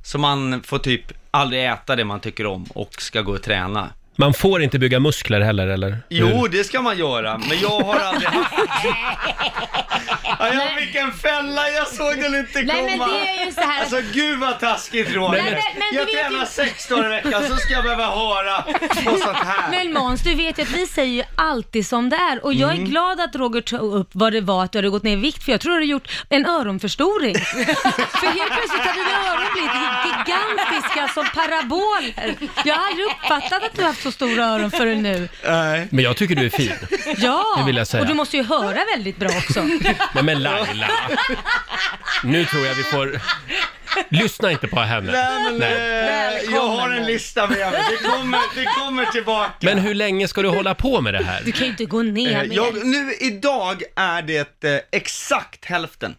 Så 0.04 0.18
man 0.18 0.64
får 0.64 0.80
typ 0.80 1.02
aldrig 1.32 1.66
äta 1.66 1.96
det 1.96 2.06
man 2.06 2.20
tycker 2.20 2.46
om 2.46 2.64
och 2.64 3.02
ska 3.02 3.22
gå 3.22 3.32
och 3.32 3.44
träna. 3.44 3.90
Man 4.20 4.34
får 4.34 4.62
inte 4.62 4.80
bygga 4.80 5.00
muskler 5.00 5.42
heller, 5.42 5.68
eller? 5.68 5.98
Jo, 6.10 6.28
Hur? 6.28 6.48
det 6.50 6.64
ska 6.64 6.82
man 6.82 6.98
göra, 6.98 7.38
men 7.38 7.60
jag 7.60 7.70
har 7.80 7.96
aldrig 8.00 8.30
haft... 8.30 8.54
ja, 10.40 10.48
jag 10.54 10.80
fick 10.80 10.96
en 10.96 11.12
fälla, 11.12 11.70
jag 11.70 11.88
såg 11.88 12.18
den 12.22 12.36
inte 12.36 12.54
komma. 12.62 12.74
Nej, 12.74 12.98
men 12.98 13.10
det 13.10 13.28
är 13.42 13.46
ju 13.46 13.52
så 13.52 13.62
här- 13.62 13.80
Alltså 13.82 14.02
gud 14.14 14.40
vad 14.40 14.60
taskigt 14.60 15.14
Roger. 15.16 15.30
Nej, 15.44 15.52
men- 15.52 15.80
men 15.80 15.88
du 15.92 15.96
jag 15.96 16.08
tränar 16.30 16.40
ju- 16.40 16.46
sex 16.46 16.88
dagar 16.88 17.06
i 17.06 17.10
veckan, 17.10 17.44
så 17.48 17.56
ska 17.56 17.74
jag 17.74 17.84
behöva 17.84 18.06
höra 18.06 18.62
på 19.04 19.18
sånt 19.18 19.38
här. 19.38 19.70
Men 19.72 19.94
Måns, 19.94 20.22
du 20.24 20.36
vet 20.36 20.58
ju 20.60 20.64
att 20.64 20.70
vi 20.72 20.88
säger 20.88 21.14
ju 21.14 21.24
alltid 21.36 21.88
som 21.88 22.10
det 22.10 22.16
är 22.16 22.46
och 22.46 22.54
jag 22.54 22.70
är 22.70 22.74
Mm. 22.76 22.90
glad 22.90 23.20
att 23.22 23.36
Roger 23.36 23.62
tog 23.62 23.94
upp 23.94 24.10
vad 24.12 24.34
det 24.34 24.42
var 24.42 24.64
att 24.64 24.72
du 24.72 24.78
hade 24.78 24.90
gått 24.90 25.04
ner 25.04 25.14
i 25.14 25.16
vikt 25.16 25.44
för 25.44 25.52
jag 25.52 25.62
tror 25.62 25.72
du 25.72 25.76
hade 25.78 25.86
gjort 25.86 26.10
en 26.30 26.46
öronförstoring. 26.46 27.36
för 27.40 28.26
helt 28.28 28.52
plötsligt 28.52 28.82
hade 28.82 29.00
dina 29.00 29.32
öron 29.32 29.46
blivit 29.54 29.72
gigantiska 30.06 31.08
som 31.14 31.26
paraboler. 31.36 32.36
Jag 32.66 32.76
har 32.76 32.88
aldrig 32.90 33.06
uppfattat 33.08 33.64
att 33.64 33.74
du 33.76 33.82
har 33.82 33.88
haft 33.88 34.04
så 34.04 34.09
stora 34.12 34.46
öron 34.46 34.72
förrän 34.72 35.04
nu. 35.04 35.30
Nej. 35.46 35.88
Men 35.92 36.04
jag 36.04 36.18
tycker 36.18 36.36
du 36.36 36.46
är 36.46 36.50
fin. 36.50 36.72
Ja, 37.18 37.56
Det 37.60 37.66
vill 37.66 37.78
jag 37.78 37.88
säga. 37.88 38.02
och 38.02 38.08
du 38.08 38.14
måste 38.14 38.38
ju 38.38 38.44
höra 38.44 38.80
väldigt 38.96 39.18
bra 39.18 39.30
också. 39.30 39.62
Nej 40.14 40.24
men 40.24 40.44
Laila. 40.44 40.88
Nu 42.24 42.46
tror 42.46 42.66
jag 42.66 42.76
vi 42.76 42.84
får... 42.84 43.20
Lyssna 44.10 44.52
inte 44.52 44.68
på 44.68 44.80
henne. 44.80 45.12
Nej, 45.12 45.52
men, 45.52 45.62
eh, 45.62 46.54
jag 46.56 46.68
har 46.68 46.90
en 46.90 47.06
lista 47.06 47.48
med 47.48 47.58
mig. 47.72 47.82
Det 48.02 48.08
kommer, 48.08 48.40
det 48.56 48.66
kommer 48.66 49.06
tillbaka. 49.06 49.52
Men 49.62 49.78
hur 49.80 49.94
länge 49.96 50.28
ska 50.28 50.42
du 50.42 50.48
hålla 50.50 50.76
på 50.76 51.02
med 51.02 51.14
det 51.14 51.24
här? 51.24 51.42
Du 51.46 51.52
kan 51.52 51.62
ju 51.64 51.68
inte 51.72 51.86
gå 51.86 52.02
ner 52.02 52.32
Eh, 52.44 52.48
mer. 52.50 52.56
jag, 52.56 52.86
nu, 52.86 53.14
idag 53.20 53.84
är 53.96 54.22
det 54.22 54.64
eh, 54.64 54.80
exakt 54.92 55.66
hälften. 55.66 56.16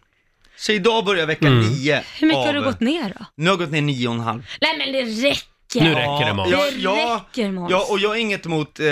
Så 0.57 0.71
idag 0.71 1.05
börjar 1.05 1.25
vecka 1.25 1.47
Mm. 1.47 1.59
nio. 1.69 2.03
Hur 2.19 2.27
mycket 2.27 2.39
av, 2.39 2.45
har 2.45 2.53
du 2.53 2.61
gått 2.63 2.79
ner 2.79 3.13
då? 3.19 3.25
Nu 3.35 3.45
har 3.45 3.51
jag 3.51 3.59
gått 3.59 3.71
ner 3.71 3.81
nio 3.81 4.07
och 4.07 4.13
en 4.13 4.19
halv. 4.19 4.45
Nej 4.61 4.77
men 4.77 4.91
det 4.93 5.27
räcker. 5.29 5.43
Nu 5.75 5.89
räcker 5.93 6.25
det 6.25 6.33
Måns. 6.33 6.51
Ja, 6.51 6.57
Det 6.71 6.77
ja, 6.77 7.21
räcker, 7.29 7.51
Måns. 7.51 7.71
Ja, 7.71 7.85
och 7.89 7.99
jag 7.99 8.15
är 8.15 8.19
inget 8.19 8.45
emot 8.45 8.79
eh, 8.79 8.85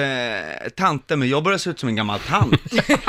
tanter, 0.77 1.15
men 1.15 1.29
jag 1.29 1.43
börjar 1.43 1.57
se 1.57 1.69
ut 1.69 1.79
som 1.79 1.89
en 1.89 1.95
gammal 1.95 2.19
tant. 2.19 2.61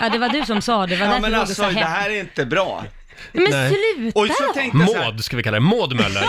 Ja 0.00 0.08
det 0.08 0.18
var 0.18 0.28
du 0.28 0.44
som 0.44 0.62
sa 0.62 0.86
det, 0.86 0.96
var 0.96 1.06
ja, 1.06 1.12
därför 1.12 1.20
men 1.20 1.30
Roger 1.30 1.40
alltså, 1.40 1.54
sa 1.54 1.68
det 1.68 1.74
hem. 1.74 1.92
här 1.92 2.10
är 2.10 2.20
inte 2.20 2.46
bra. 2.46 2.84
Men 3.32 3.44
Nej. 3.50 3.68
sluta 3.74 4.20
Och 4.20 4.26
så 4.26 4.46
då! 4.46 4.52
tänkte 4.52 4.78
jag 4.78 4.88
så 4.90 4.96
här, 4.96 5.04
Maud 5.04 5.24
ska 5.24 5.36
vi 5.36 5.42
kalla 5.42 5.54
det. 5.54 5.60
Maud 5.60 5.96
Möller. 5.96 6.24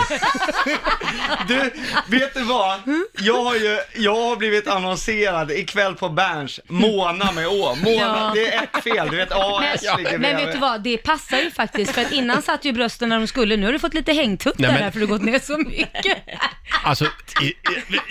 Du, 1.48 1.70
vet 2.18 2.34
du 2.34 2.42
vad? 2.42 2.80
Jag 3.18 3.44
har 3.44 3.54
ju, 3.54 3.78
jag 3.94 4.14
har 4.14 4.36
blivit 4.36 4.68
annonserad 4.68 5.50
ikväll 5.50 5.94
på 5.94 6.08
Berns, 6.08 6.60
Mona 6.68 7.32
med 7.32 7.46
Å. 7.48 7.74
Mona, 7.84 7.96
Ja. 7.96 8.32
det 8.34 8.52
är 8.54 8.62
ett 8.62 8.84
fel, 8.84 9.08
du 9.10 9.16
vet 9.16 9.32
AS 9.32 9.82
ligger 9.98 10.18
Men 10.18 10.36
vet 10.36 10.52
du 10.52 10.58
vad, 10.58 10.82
det 10.82 10.96
passar 10.96 11.38
ju 11.38 11.50
faktiskt 11.50 11.92
för 11.94 12.02
att 12.02 12.12
innan 12.12 12.42
satt 12.42 12.64
ju 12.64 12.72
brösten 12.72 13.08
när 13.08 13.18
de 13.18 13.26
skulle, 13.26 13.56
nu 13.56 13.66
har 13.66 13.72
du 13.72 13.78
fått 13.78 13.94
lite 13.94 14.12
hängtuttar 14.12 14.54
Nej, 14.62 14.72
men- 14.72 14.82
här 14.82 14.90
för 14.90 15.00
du 15.00 15.06
har 15.06 15.10
gått 15.12 15.22
ner 15.22 15.38
så 15.38 15.58
mycket. 15.58 16.18
Alltså, 16.84 17.04
i, 17.42 17.44
i, 17.46 17.52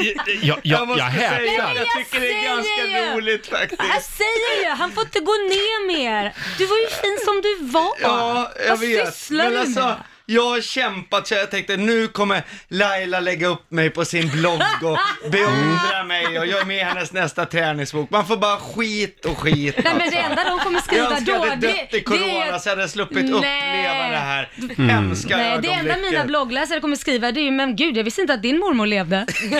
i, 0.03 0.15
jag, 0.41 0.59
jag, 0.63 0.87
måste 0.87 1.03
jag 1.03 1.13
säga, 1.13 1.29
häpnar. 1.29 1.75
jag 1.75 1.87
tycker 1.97 2.19
det 2.19 2.27
är 2.27 2.31
säger 2.33 2.55
ganska 2.55 3.05
ju. 3.05 3.15
roligt 3.15 3.47
Jag 3.51 3.59
faktiskt. 3.59 4.17
säger 4.17 4.63
ju, 4.69 4.69
han 4.75 4.91
får 4.91 5.03
inte 5.03 5.19
gå 5.19 5.31
ner 5.31 5.87
mer. 5.87 6.33
Du 6.57 6.65
var 6.65 6.77
ju 6.77 6.87
fin 6.87 7.17
som 7.25 7.41
du 7.41 7.57
var. 7.71 7.91
Ja, 8.01 8.51
jag 8.69 8.77
Vad 8.77 8.87
vet. 8.87 9.15
sysslar 9.15 9.43
Men 9.43 9.53
du 9.53 9.59
alltså, 9.59 9.79
med? 9.79 9.95
Jag 10.29 10.43
har 10.49 10.61
kämpat 10.61 11.27
så 11.27 11.33
jag 11.33 11.51
tänkte 11.51 11.77
nu 11.77 12.07
kommer 12.07 12.43
Laila 12.67 13.19
lägga 13.19 13.47
upp 13.47 13.71
mig 13.71 13.89
på 13.89 14.05
sin 14.05 14.29
blogg 14.29 14.61
och 14.83 14.97
beundra 15.31 16.03
mig 16.07 16.39
och 16.39 16.45
jag 16.47 16.59
är 16.61 16.65
med 16.65 16.77
i 16.77 16.83
hennes 16.83 17.11
nästa 17.13 17.45
träningsbok. 17.45 18.09
Man 18.09 18.27
får 18.27 18.37
bara 18.37 18.57
skit 18.57 19.25
och 19.25 19.37
skit 19.37 19.75
Nej 19.83 19.93
men 19.93 20.01
alltså. 20.01 20.09
det 20.17 20.23
enda 20.23 20.43
de 20.43 20.59
kommer 20.59 20.75
Jag 20.79 20.83
skriva 20.83 21.05
önskar 21.09 21.25
då, 21.25 21.45
jag 21.45 21.49
hade 21.49 21.67
det, 21.67 21.73
dött 21.73 21.93
i 21.93 22.01
corona 22.03 22.59
så 22.59 22.69
jag 22.69 22.75
hade 22.75 22.89
sluppit 22.89 23.17
uppleva 23.31 24.07
det 24.09 24.17
här 24.17 24.49
hemska 24.77 25.37
Nej, 25.37 25.59
det 25.61 25.67
enda 25.71 25.97
mina 25.97 26.25
bloggläsare 26.25 26.79
kommer 26.79 26.95
skriva 26.95 27.31
det 27.31 27.39
är 27.39 27.43
ju, 27.43 27.51
men 27.51 27.75
gud 27.75 27.97
jag 27.97 28.03
visste 28.03 28.21
inte 28.21 28.33
att 28.33 28.41
din 28.41 28.59
mormor 28.59 28.85
levde. 28.85 29.25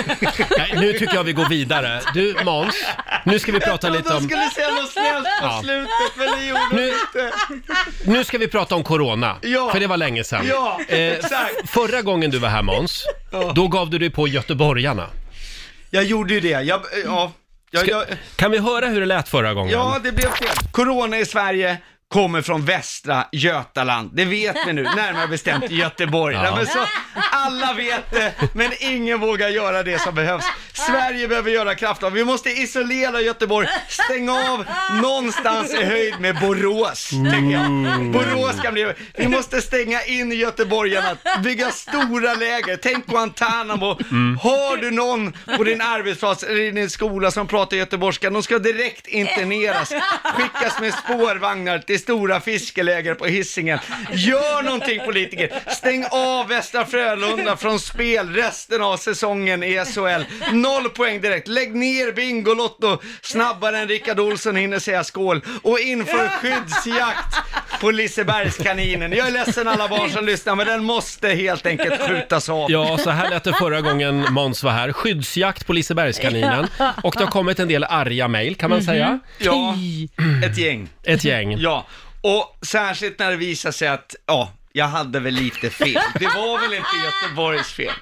Nej, 0.58 0.74
nu 0.76 0.94
tycker 0.94 1.14
jag 1.16 1.24
vi 1.24 1.34
går 1.34 1.50
vidare. 1.50 2.02
Du 2.14 2.36
Måns, 2.44 2.76
nu 3.26 3.40
ska 3.40 3.52
vi 3.52 3.60
prata 3.60 3.90
lite 3.90 4.14
om... 4.14 4.24
skulle 4.24 4.50
säga 4.50 4.70
något 4.70 4.90
snällt 4.92 5.24
på 5.26 5.30
Ja. 5.42 5.60
slutet 5.64 6.16
men 6.18 6.28
det 6.40 6.46
gjorde 6.46 6.62
de 6.72 6.76
Nu- 6.76 6.88
inte. 6.88 7.32
Nu 8.06 8.24
ska 8.24 8.38
vi 8.38 8.48
prata 8.48 8.76
om 8.76 8.84
corona, 8.84 9.36
Ja. 9.42 9.70
för 9.72 9.80
det 9.80 9.88
var 9.88 9.98
länge 9.98 10.24
sedan. 10.24 10.46
Ja, 10.50 10.59
Eh, 10.88 10.98
exakt. 11.00 11.70
förra 11.70 12.02
gången 12.02 12.32
du 12.32 12.40
var 12.40 12.50
här 12.50 12.62
Måns, 12.62 13.06
Ja. 13.32 13.52
då 13.56 13.68
gav 13.68 13.90
du 13.90 13.98
dig 14.00 14.10
på 14.10 14.28
göteborgarna. 14.28 15.08
Jag 15.90 16.04
gjorde 16.04 16.34
ju 16.34 16.40
det. 16.40 16.50
Jag, 16.50 16.82
ja, 17.06 17.32
jag, 17.72 17.82
Ska, 17.82 17.92
jag, 17.92 18.06
kan 18.36 18.52
vi 18.52 18.58
höra 18.58 18.86
hur 18.88 19.00
det 19.00 19.06
lät 19.06 19.30
förra 19.30 19.54
gången? 19.54 19.72
ja, 19.74 20.00
det 20.04 20.12
blev 20.12 20.30
fel. 20.30 20.48
Corona 20.72 21.18
i 21.20 21.26
Sverige, 21.26 21.78
kommer 22.10 22.42
från 22.42 22.66
västra 22.66 23.26
Götaland. 23.32 24.10
Det 24.14 24.26
vet 24.26 24.56
vi 24.68 24.74
nu, 24.74 24.84
närmare 24.84 25.28
bestämt 25.28 25.72
Göteborg. 25.72 26.36
Ja. 26.36 26.56
Men 26.56 26.68
så, 26.68 26.80
alla 27.32 27.74
vet 27.74 28.12
det, 28.12 28.34
men 28.54 28.72
ingen 28.80 29.20
vågar 29.20 29.50
göra 29.50 29.84
det 29.84 30.02
som 30.02 30.16
behövs. 30.16 30.46
Sverige 30.74 31.28
behöver 31.28 31.52
göra 31.52 31.76
krafttag. 31.76 32.12
Vi 32.12 32.26
måste 32.26 32.50
isolera 32.50 33.22
Göteborg, 33.22 33.68
stänga 33.88 34.32
av 34.34 34.66
någonstans 35.02 35.74
i 35.74 35.84
höjd 35.84 36.20
med 36.20 36.40
Borås, 36.40 37.10
tycker 37.10 37.52
jag. 37.52 38.12
Borås 38.12 38.62
kan 38.64 38.74
bli... 38.74 38.94
Vi 39.18 39.28
måste 39.28 39.62
stänga 39.62 40.04
in 40.04 40.32
göteborgarna, 40.32 41.18
bygga 41.44 41.72
stora 41.72 42.34
läger. 42.34 42.78
Tänk 42.82 43.06
Guantanamo. 43.06 44.00
Har 44.42 44.78
du 44.78 44.92
någon 44.92 45.34
på 45.58 45.64
din 45.64 45.82
arbetsplats 45.82 46.44
eller 46.44 46.62
i 46.62 46.72
din 46.72 46.90
skola 46.90 47.32
som 47.32 47.48
pratar 47.48 47.78
göteborgska, 47.78 48.30
de 48.30 48.44
ska 48.44 48.60
direkt 48.60 49.08
interneras, 49.08 49.94
skickas 50.24 50.82
med 50.82 50.94
spårvagnar 50.94 51.80
till 51.80 51.99
stora 52.00 52.40
fiskeläger 52.40 53.16
på 53.16 53.26
Hisingen. 53.26 53.80
Gör 54.12 54.64
någonting 54.64 55.00
politiker. 55.06 55.54
Stäng 55.68 56.06
av 56.12 56.48
Västra 56.48 56.86
Frölunda 56.86 57.58
från 57.58 57.80
spel 57.80 58.30
resten 58.30 58.82
av 58.82 58.98
säsongen 58.98 59.64
i 59.64 59.86
SHL. 59.86 60.54
Noll 60.54 60.90
poäng 60.90 61.22
direkt. 61.22 61.48
Lägg 61.48 61.76
ner 61.76 62.12
Bingolotto 62.12 62.98
snabbare 63.22 63.78
än 63.78 63.88
Rickard 63.88 64.20
Olsson 64.20 64.56
hinner 64.56 64.80
säga 64.80 65.04
skål 65.04 65.42
och 65.62 65.80
inför 65.80 66.28
skyddsjakt 66.28 67.36
på 67.82 67.92
Lisebergskaninen. 67.92 69.12
Jag 69.12 69.28
är 69.28 69.32
ledsen 69.32 69.68
alla 69.68 69.88
barn 69.88 70.10
som 70.10 70.26
lyssnar, 70.26 70.56
men 70.56 70.68
den 70.68 70.84
måste 70.84 71.30
helt 71.30 71.66
enkelt 71.66 72.02
skjutas 72.08 72.50
av. 72.50 72.72
Ja, 72.72 72.98
så 72.98 73.10
här 73.10 73.30
lät 73.30 73.44
det 73.44 73.54
förra 73.54 73.82
gången 73.82 74.34
Måns 74.34 74.64
var 74.64 74.72
här. 74.72 74.94
Skyddsjakt 74.94 75.68
på 75.68 75.74
Lisebergskaninen. 75.74 76.68
Och 77.04 77.14
det 77.18 77.24
har 77.24 77.32
kommit 77.32 77.60
en 77.60 77.68
del 77.68 77.84
arga 77.84 78.28
mejl, 78.28 78.56
kan 78.56 78.70
man 78.70 78.84
säga. 78.84 79.20
Ja, 79.38 79.76
ett 80.46 80.58
gäng. 80.58 80.90
Ett 81.04 81.24
gäng. 81.24 81.58
Ja, 81.60 81.86
och 82.22 82.66
särskilt 82.66 83.20
när 83.20 83.32
det 83.32 83.38
visar 83.38 83.72
sig 83.72 83.88
att, 83.88 84.16
ja, 84.26 84.52
jag 84.74 84.88
hade 84.88 85.20
väl 85.20 85.34
lite 85.34 85.70
fel. 85.70 86.02
Det 86.20 86.26
var 86.26 86.62
väl 86.62 86.74
inte 86.74 86.90
Göteborgs 87.06 87.72
fel. 87.72 87.94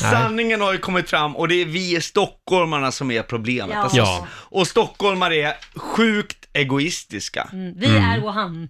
Sanningen 0.00 0.60
har 0.60 0.72
ju 0.72 0.78
kommit 0.78 1.10
fram 1.10 1.36
och 1.36 1.48
det 1.48 1.54
är 1.54 1.64
vi 1.64 2.00
stockholmarna 2.00 2.92
som 2.92 3.10
är 3.10 3.22
problemet. 3.22 3.70
Ja. 3.74 3.82
Alltså. 3.82 4.26
Och 4.32 4.66
stockholmare 4.66 5.36
är 5.36 5.54
sjukt 5.76 6.38
egoistiska. 6.52 7.48
Mm, 7.52 7.74
Vi 7.78 7.86
är 7.86 8.20
Wuhan. 8.20 8.68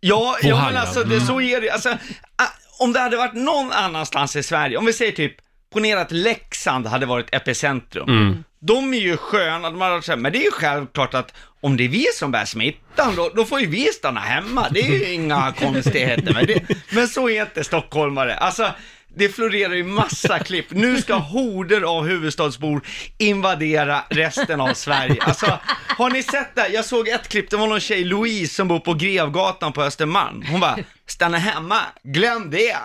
Ja, 0.00 0.38
ja 0.42 0.64
men 0.66 0.76
alltså 0.76 1.04
det, 1.04 1.20
så 1.20 1.40
är 1.40 1.60
det. 1.60 1.70
Alltså, 1.70 1.96
om 2.78 2.92
det 2.92 3.00
hade 3.00 3.16
varit 3.16 3.34
någon 3.34 3.72
annanstans 3.72 4.36
i 4.36 4.42
Sverige, 4.42 4.76
om 4.76 4.86
vi 4.86 4.92
säger 4.92 5.12
typ, 5.12 5.36
ponera 5.72 6.00
att 6.00 6.12
Leksand 6.12 6.86
hade 6.86 7.06
varit 7.06 7.34
epicentrum. 7.34 8.08
Mm. 8.08 8.44
De 8.60 8.94
är 8.94 8.98
ju 8.98 9.16
sköna, 9.16 9.70
de 9.70 9.80
har, 9.80 10.16
men 10.16 10.32
det 10.32 10.38
är 10.38 10.44
ju 10.44 10.50
självklart 10.50 11.14
att 11.14 11.34
om 11.60 11.76
det 11.76 11.84
är 11.84 11.88
vi 11.88 12.06
som 12.14 12.30
bär 12.30 12.44
smittan, 12.44 13.14
då, 13.16 13.30
då 13.34 13.44
får 13.44 13.60
ju 13.60 13.66
vi 13.66 13.84
stanna 13.84 14.20
hemma. 14.20 14.68
Det 14.70 14.80
är 14.80 14.98
ju 14.98 15.12
inga 15.12 15.52
konstigheter. 15.58 16.34
Men, 16.34 16.46
det, 16.46 16.62
men 16.90 17.08
så 17.08 17.28
är 17.28 17.42
inte 17.42 17.64
stockholmare. 17.64 18.36
Alltså, 18.36 18.72
det 19.18 19.28
florerar 19.28 19.74
ju 19.74 19.84
massa 19.84 20.38
klipp. 20.44 20.66
Nu 20.70 21.02
ska 21.02 21.14
horder 21.14 21.82
av 21.82 22.06
huvudstadsbor 22.06 22.80
invadera 23.18 24.00
resten 24.10 24.60
av 24.60 24.74
Sverige. 24.74 25.16
Alltså, 25.20 25.58
har 25.98 26.10
ni 26.10 26.22
sett 26.22 26.54
det? 26.54 26.68
Jag 26.68 26.84
såg 26.84 27.08
ett 27.08 27.28
klipp, 27.28 27.50
det 27.50 27.56
var 27.56 27.66
någon 27.66 27.80
tjej, 27.80 28.04
Louise, 28.04 28.54
som 28.54 28.68
bor 28.68 28.80
på 28.80 28.94
Grevgatan 28.94 29.72
på 29.72 29.82
Östermalm. 29.82 30.44
Hon 30.50 30.60
bara, 30.60 30.78
stanna 31.06 31.38
hemma, 31.38 31.80
glöm 32.02 32.50
det. 32.50 32.76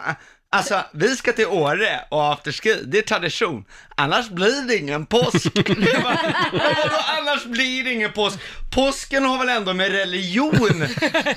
Alltså, 0.53 0.83
vi 0.91 1.15
ska 1.15 1.33
till 1.33 1.45
Åre 1.45 2.05
och 2.09 2.33
afterski, 2.33 2.75
det 2.83 2.97
är 2.97 3.01
tradition. 3.01 3.65
Annars 3.95 4.29
blir 4.29 4.67
det 4.67 4.77
ingen 4.77 5.05
påsk. 5.05 5.51
Vadå 6.51 6.97
annars 7.19 7.45
blir 7.45 7.83
det 7.83 7.93
ingen 7.93 8.11
påsk? 8.11 8.39
Påsken 8.71 9.25
har 9.25 9.37
väl 9.37 9.49
ändå 9.49 9.73
med 9.73 9.91
religion 9.91 10.87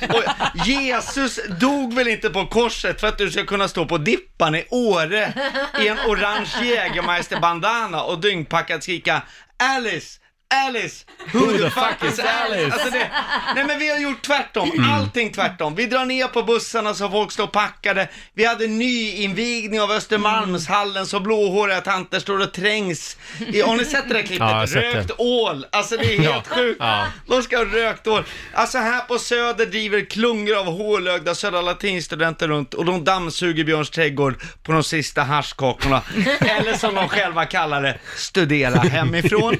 och 0.09 0.22
Jesus 0.66 1.40
dog 1.61 1.94
väl 1.94 2.09
inte 2.09 2.31
på 2.31 2.46
korset 2.46 3.00
för 3.00 3.09
att 3.09 3.18
du 3.18 3.31
ska 3.31 3.44
kunna 3.44 3.68
stå 3.68 3.87
på 3.87 3.98
Dippan 3.98 4.55
i 4.55 4.64
Åre 4.70 5.33
i 5.81 5.88
en 5.88 5.98
orange 5.98 6.50
Jägermeister-bandana 6.62 8.02
och 8.02 8.20
dyngpackad 8.20 8.83
skrika 8.83 9.22
Alice, 9.57 10.20
Alice, 10.48 11.04
who 11.32 11.59
the 11.59 11.70
fuck 11.70 12.04
is 12.04 12.18
Alice? 12.18 12.72
Alltså 12.72 12.90
det, 12.90 13.11
nej 13.54 13.64
men 13.64 13.78
vi 13.78 13.90
har 13.90 13.98
gjort 13.98 14.22
tvärtom, 14.22 14.70
allting 14.92 15.32
tvärtom. 15.32 15.74
Vi 15.74 15.87
drar 15.87 16.04
ner 16.04 16.26
på 16.26 16.42
bussarna 16.42 16.94
så 16.94 17.11
folk 17.11 17.32
står 17.32 17.46
packade. 17.46 18.09
Vi 18.35 18.44
hade 18.44 18.66
nyinvigning 18.66 19.80
av 19.80 19.90
Östermalmshallen 19.90 21.06
så 21.06 21.20
blåhåriga 21.20 21.80
tanter 21.80 22.20
står 22.20 22.42
och 22.42 22.52
trängs. 22.52 23.16
I, 23.52 23.61
har 23.61 23.76
ni 23.76 23.85
sett 23.85 24.09
det 24.09 24.14
där 24.14 24.22
klippet? 24.22 24.40
Ja, 24.40 24.50
jag 24.50 24.59
har 24.59 24.66
sett 24.66 24.82
det. 24.82 24.98
Rökt 24.98 25.11
ål, 25.18 25.66
alltså 25.72 25.96
det 25.96 26.14
är 26.14 26.18
helt 26.18 26.48
sjukt. 26.48 26.76
Ja. 26.80 27.06
De 27.26 27.42
ska 27.42 27.56
ha 27.56 27.64
rökt 27.64 28.06
ål. 28.06 28.24
Alltså 28.52 28.78
här 28.78 29.00
på 29.00 29.18
Söder 29.18 29.66
driver 29.66 30.04
klungor 30.11 30.56
av 30.59 30.66
hålögda 30.66 31.35
Södra 31.35 31.61
latinstudenter 31.61 32.48
runt 32.48 32.74
och 32.74 32.85
de 32.85 33.04
dammsuger 33.04 33.64
Björns 33.64 33.90
trädgård 33.90 34.42
på 34.62 34.72
de 34.72 34.82
sista 34.82 35.22
haschkakorna. 35.22 36.02
Eller 36.40 36.72
som 36.72 36.94
de 36.94 37.09
själva 37.09 37.44
kallar 37.44 37.82
det, 37.82 37.98
studera 38.16 38.78
hemifrån. 38.78 39.56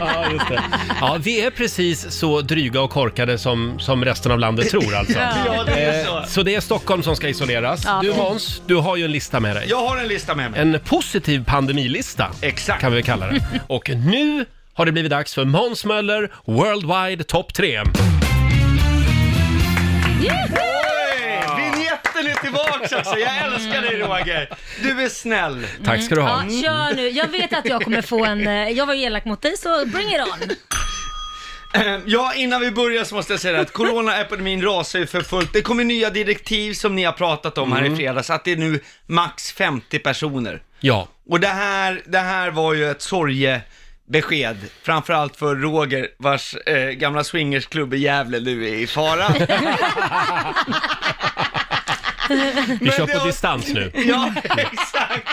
Ja, 0.00 0.30
just 0.32 0.48
det. 0.48 0.62
Ja, 1.00 1.16
vi 1.20 1.40
är 1.40 1.50
precis 1.50 2.10
så 2.10 2.40
dryga 2.40 2.80
och 2.80 2.90
korkade 2.90 3.38
som, 3.38 3.78
som 3.78 4.04
resten 4.04 4.32
av 4.32 4.38
landet 4.38 4.70
tror 4.70 4.94
alltså. 4.94 5.18
Ja, 5.46 5.64
det 5.66 5.72
är 5.72 6.04
så. 6.04 6.18
Eh, 6.18 6.24
Så 6.24 6.42
det 6.42 6.54
är 6.54 6.60
Stockholm 6.60 7.02
som 7.02 7.16
ska 7.16 7.28
isoleras. 7.28 7.82
Ja. 7.84 7.98
Du 8.02 8.14
Måns, 8.14 8.62
du 8.66 8.74
har 8.76 8.96
ju 8.96 9.04
en 9.04 9.12
lista 9.12 9.40
med 9.40 9.56
dig. 9.56 9.66
Jag 9.68 9.86
har 9.88 9.96
en 9.96 10.08
lista 10.08 10.34
med 10.34 10.50
mig. 10.50 10.60
En 10.60 10.80
positiv 10.84 11.44
pandemilista, 11.44 12.26
Exakt. 12.40 12.80
kan 12.80 12.92
vi 12.92 13.02
kalla 13.02 13.26
det. 13.26 13.40
Och 13.66 13.90
nu 13.90 14.44
har 14.74 14.86
det 14.86 14.92
blivit 14.92 15.10
dags 15.10 15.34
för 15.34 15.44
Måns 15.44 15.84
Möller 15.84 16.30
Worldwide 16.44 17.24
Top 17.24 17.54
3. 17.54 17.80
Oj, 17.80 17.86
Vinjetten 20.20 20.56
är 20.56 20.83
tillbaks 22.54 22.92
också, 22.92 23.18
jag 23.18 23.36
älskar 23.36 23.82
dig 23.82 23.98
Roger. 23.98 24.48
Du 24.82 25.02
är 25.04 25.08
snäll. 25.08 25.66
Tack 25.84 26.02
ska 26.02 26.14
du 26.14 26.20
ha. 26.20 26.44
Ja, 26.50 26.62
kör 26.62 26.94
nu. 26.96 27.08
Jag 27.08 27.28
vet 27.28 27.52
att 27.52 27.64
jag 27.66 27.82
kommer 27.82 28.02
få 28.02 28.24
en... 28.24 28.46
eh, 28.46 28.68
Jag 28.70 28.86
var 28.86 28.94
ju 28.94 29.02
elak 29.02 29.24
mot 29.24 29.42
dig, 29.42 29.56
så 29.56 29.86
bring 29.86 30.08
it 30.08 30.20
on. 30.20 30.50
Eh, 31.82 31.98
Ja, 32.06 32.34
innan 32.34 32.60
vi 32.60 32.70
börjar 32.70 33.04
så 33.04 33.14
måste 33.14 33.32
jag 33.32 33.40
säga 33.40 33.60
att 33.60 33.72
coronaepidemin 33.72 34.62
rasar 34.62 34.98
ju 34.98 35.06
för 35.06 35.22
fullt. 35.22 35.52
Det 35.52 35.62
kommer 35.62 35.84
nya 35.84 36.10
direktiv 36.10 36.72
som 36.74 36.96
ni 36.96 37.04
har 37.04 37.12
pratat 37.12 37.58
om 37.58 37.72
här 37.72 37.84
i 37.84 37.96
fredags, 37.96 38.30
att 38.30 38.44
det 38.44 38.52
är 38.52 38.56
nu 38.56 38.80
max 39.06 39.52
50 39.52 39.98
personer. 39.98 40.62
Ja, 40.80 41.08
Och 41.28 41.40
det 41.40 41.48
här, 41.48 42.02
det 42.06 42.18
här 42.18 42.50
var 42.50 42.74
ju 42.74 42.90
ett 42.90 43.02
sorgebesked, 43.02 44.56
framförallt 44.82 45.36
för 45.36 45.54
Roger, 45.56 46.08
vars 46.18 46.54
eh, 46.54 46.88
gamla 46.90 47.24
swingersklubb 47.24 47.94
i 47.94 47.98
Gävle 47.98 48.40
nu 48.40 48.68
är 48.68 48.74
i 48.74 48.86
fara. 48.86 49.26
vi 52.80 52.90
kör 52.90 53.18
på 53.18 53.26
distans 53.26 53.68
nu. 53.68 53.90
ja, 54.06 54.32
exakt. 54.56 55.28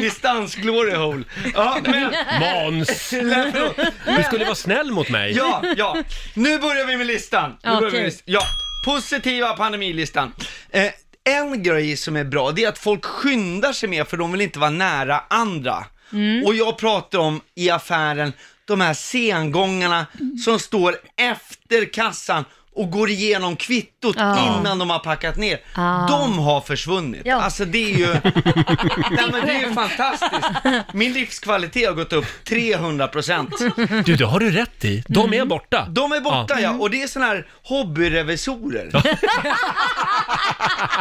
Distans 0.00 0.54
glory 0.54 0.94
hole. 0.94 1.24
Ja, 1.54 1.78
men... 1.84 2.14
Måns! 2.40 3.12
Nej, 3.12 3.52
förlåt. 3.52 3.76
Du 4.16 4.22
skulle 4.22 4.44
vara 4.44 4.54
snäll 4.54 4.90
mot 4.92 5.08
mig. 5.08 5.32
Ja, 5.32 5.62
ja. 5.76 5.96
Nu 6.34 6.58
börjar 6.58 6.86
vi 6.86 6.96
med 6.96 7.06
listan. 7.06 7.56
Nu 7.62 7.70
börjar 7.70 7.80
vi 7.80 7.88
Okej. 7.88 8.00
med 8.00 8.06
listan. 8.06 8.24
Ja, 8.26 8.42
positiva 8.84 9.56
pandemilistan. 9.56 10.32
Eh, 10.70 10.90
en 11.24 11.62
grej 11.62 11.96
som 11.96 12.16
är 12.16 12.24
bra, 12.24 12.50
det 12.50 12.64
är 12.64 12.68
att 12.68 12.78
folk 12.78 13.04
skyndar 13.04 13.72
sig 13.72 13.88
mer 13.88 14.04
för 14.04 14.16
de 14.16 14.32
vill 14.32 14.40
inte 14.40 14.58
vara 14.58 14.70
nära 14.70 15.22
andra. 15.30 15.84
Och 16.44 16.54
jag 16.54 16.78
pratar 16.78 17.18
om 17.18 17.40
i 17.54 17.70
affären, 17.70 18.32
de 18.64 18.80
här 18.80 18.94
sengångarna 18.94 20.06
som 20.44 20.58
står 20.58 20.96
efter 21.16 21.92
kassan 21.92 22.44
och 22.74 22.90
går 22.90 23.10
igenom 23.10 23.56
kvittot 23.56 24.16
Ja. 24.18 24.58
innan 24.60 24.78
de 24.78 24.90
har 24.90 24.98
packat 24.98 25.36
ner. 25.36 25.60
Ah. 25.74 26.06
De 26.08 26.38
har 26.38 26.60
försvunnit. 26.60 27.22
Ja. 27.24 27.36
Alltså 27.42 27.64
det 27.64 27.84
är 27.94 27.98
ju, 27.98 28.06
Nej, 29.10 29.28
men 29.32 29.46
det 29.46 29.52
är 29.52 29.60
ju 29.68 29.72
fantastiskt. 29.74 30.32
Min 30.92 31.12
livskvalitet 31.12 31.86
har 31.88 31.94
gått 31.94 32.12
upp 32.12 32.26
300 32.44 33.08
procent. 33.08 33.50
Du, 34.04 34.16
det 34.16 34.24
har 34.24 34.40
du 34.40 34.50
rätt 34.50 34.84
i. 34.84 35.04
De 35.08 35.34
är 35.34 35.44
borta. 35.44 35.86
De 35.90 36.12
är 36.12 36.20
borta 36.20 36.54
Ja. 36.54 36.60
ja, 36.60 36.70
och 36.70 36.90
det 36.90 37.02
är 37.02 37.06
såna 37.06 37.26
här 37.26 37.46
hobbyrevisorer. 37.62 38.90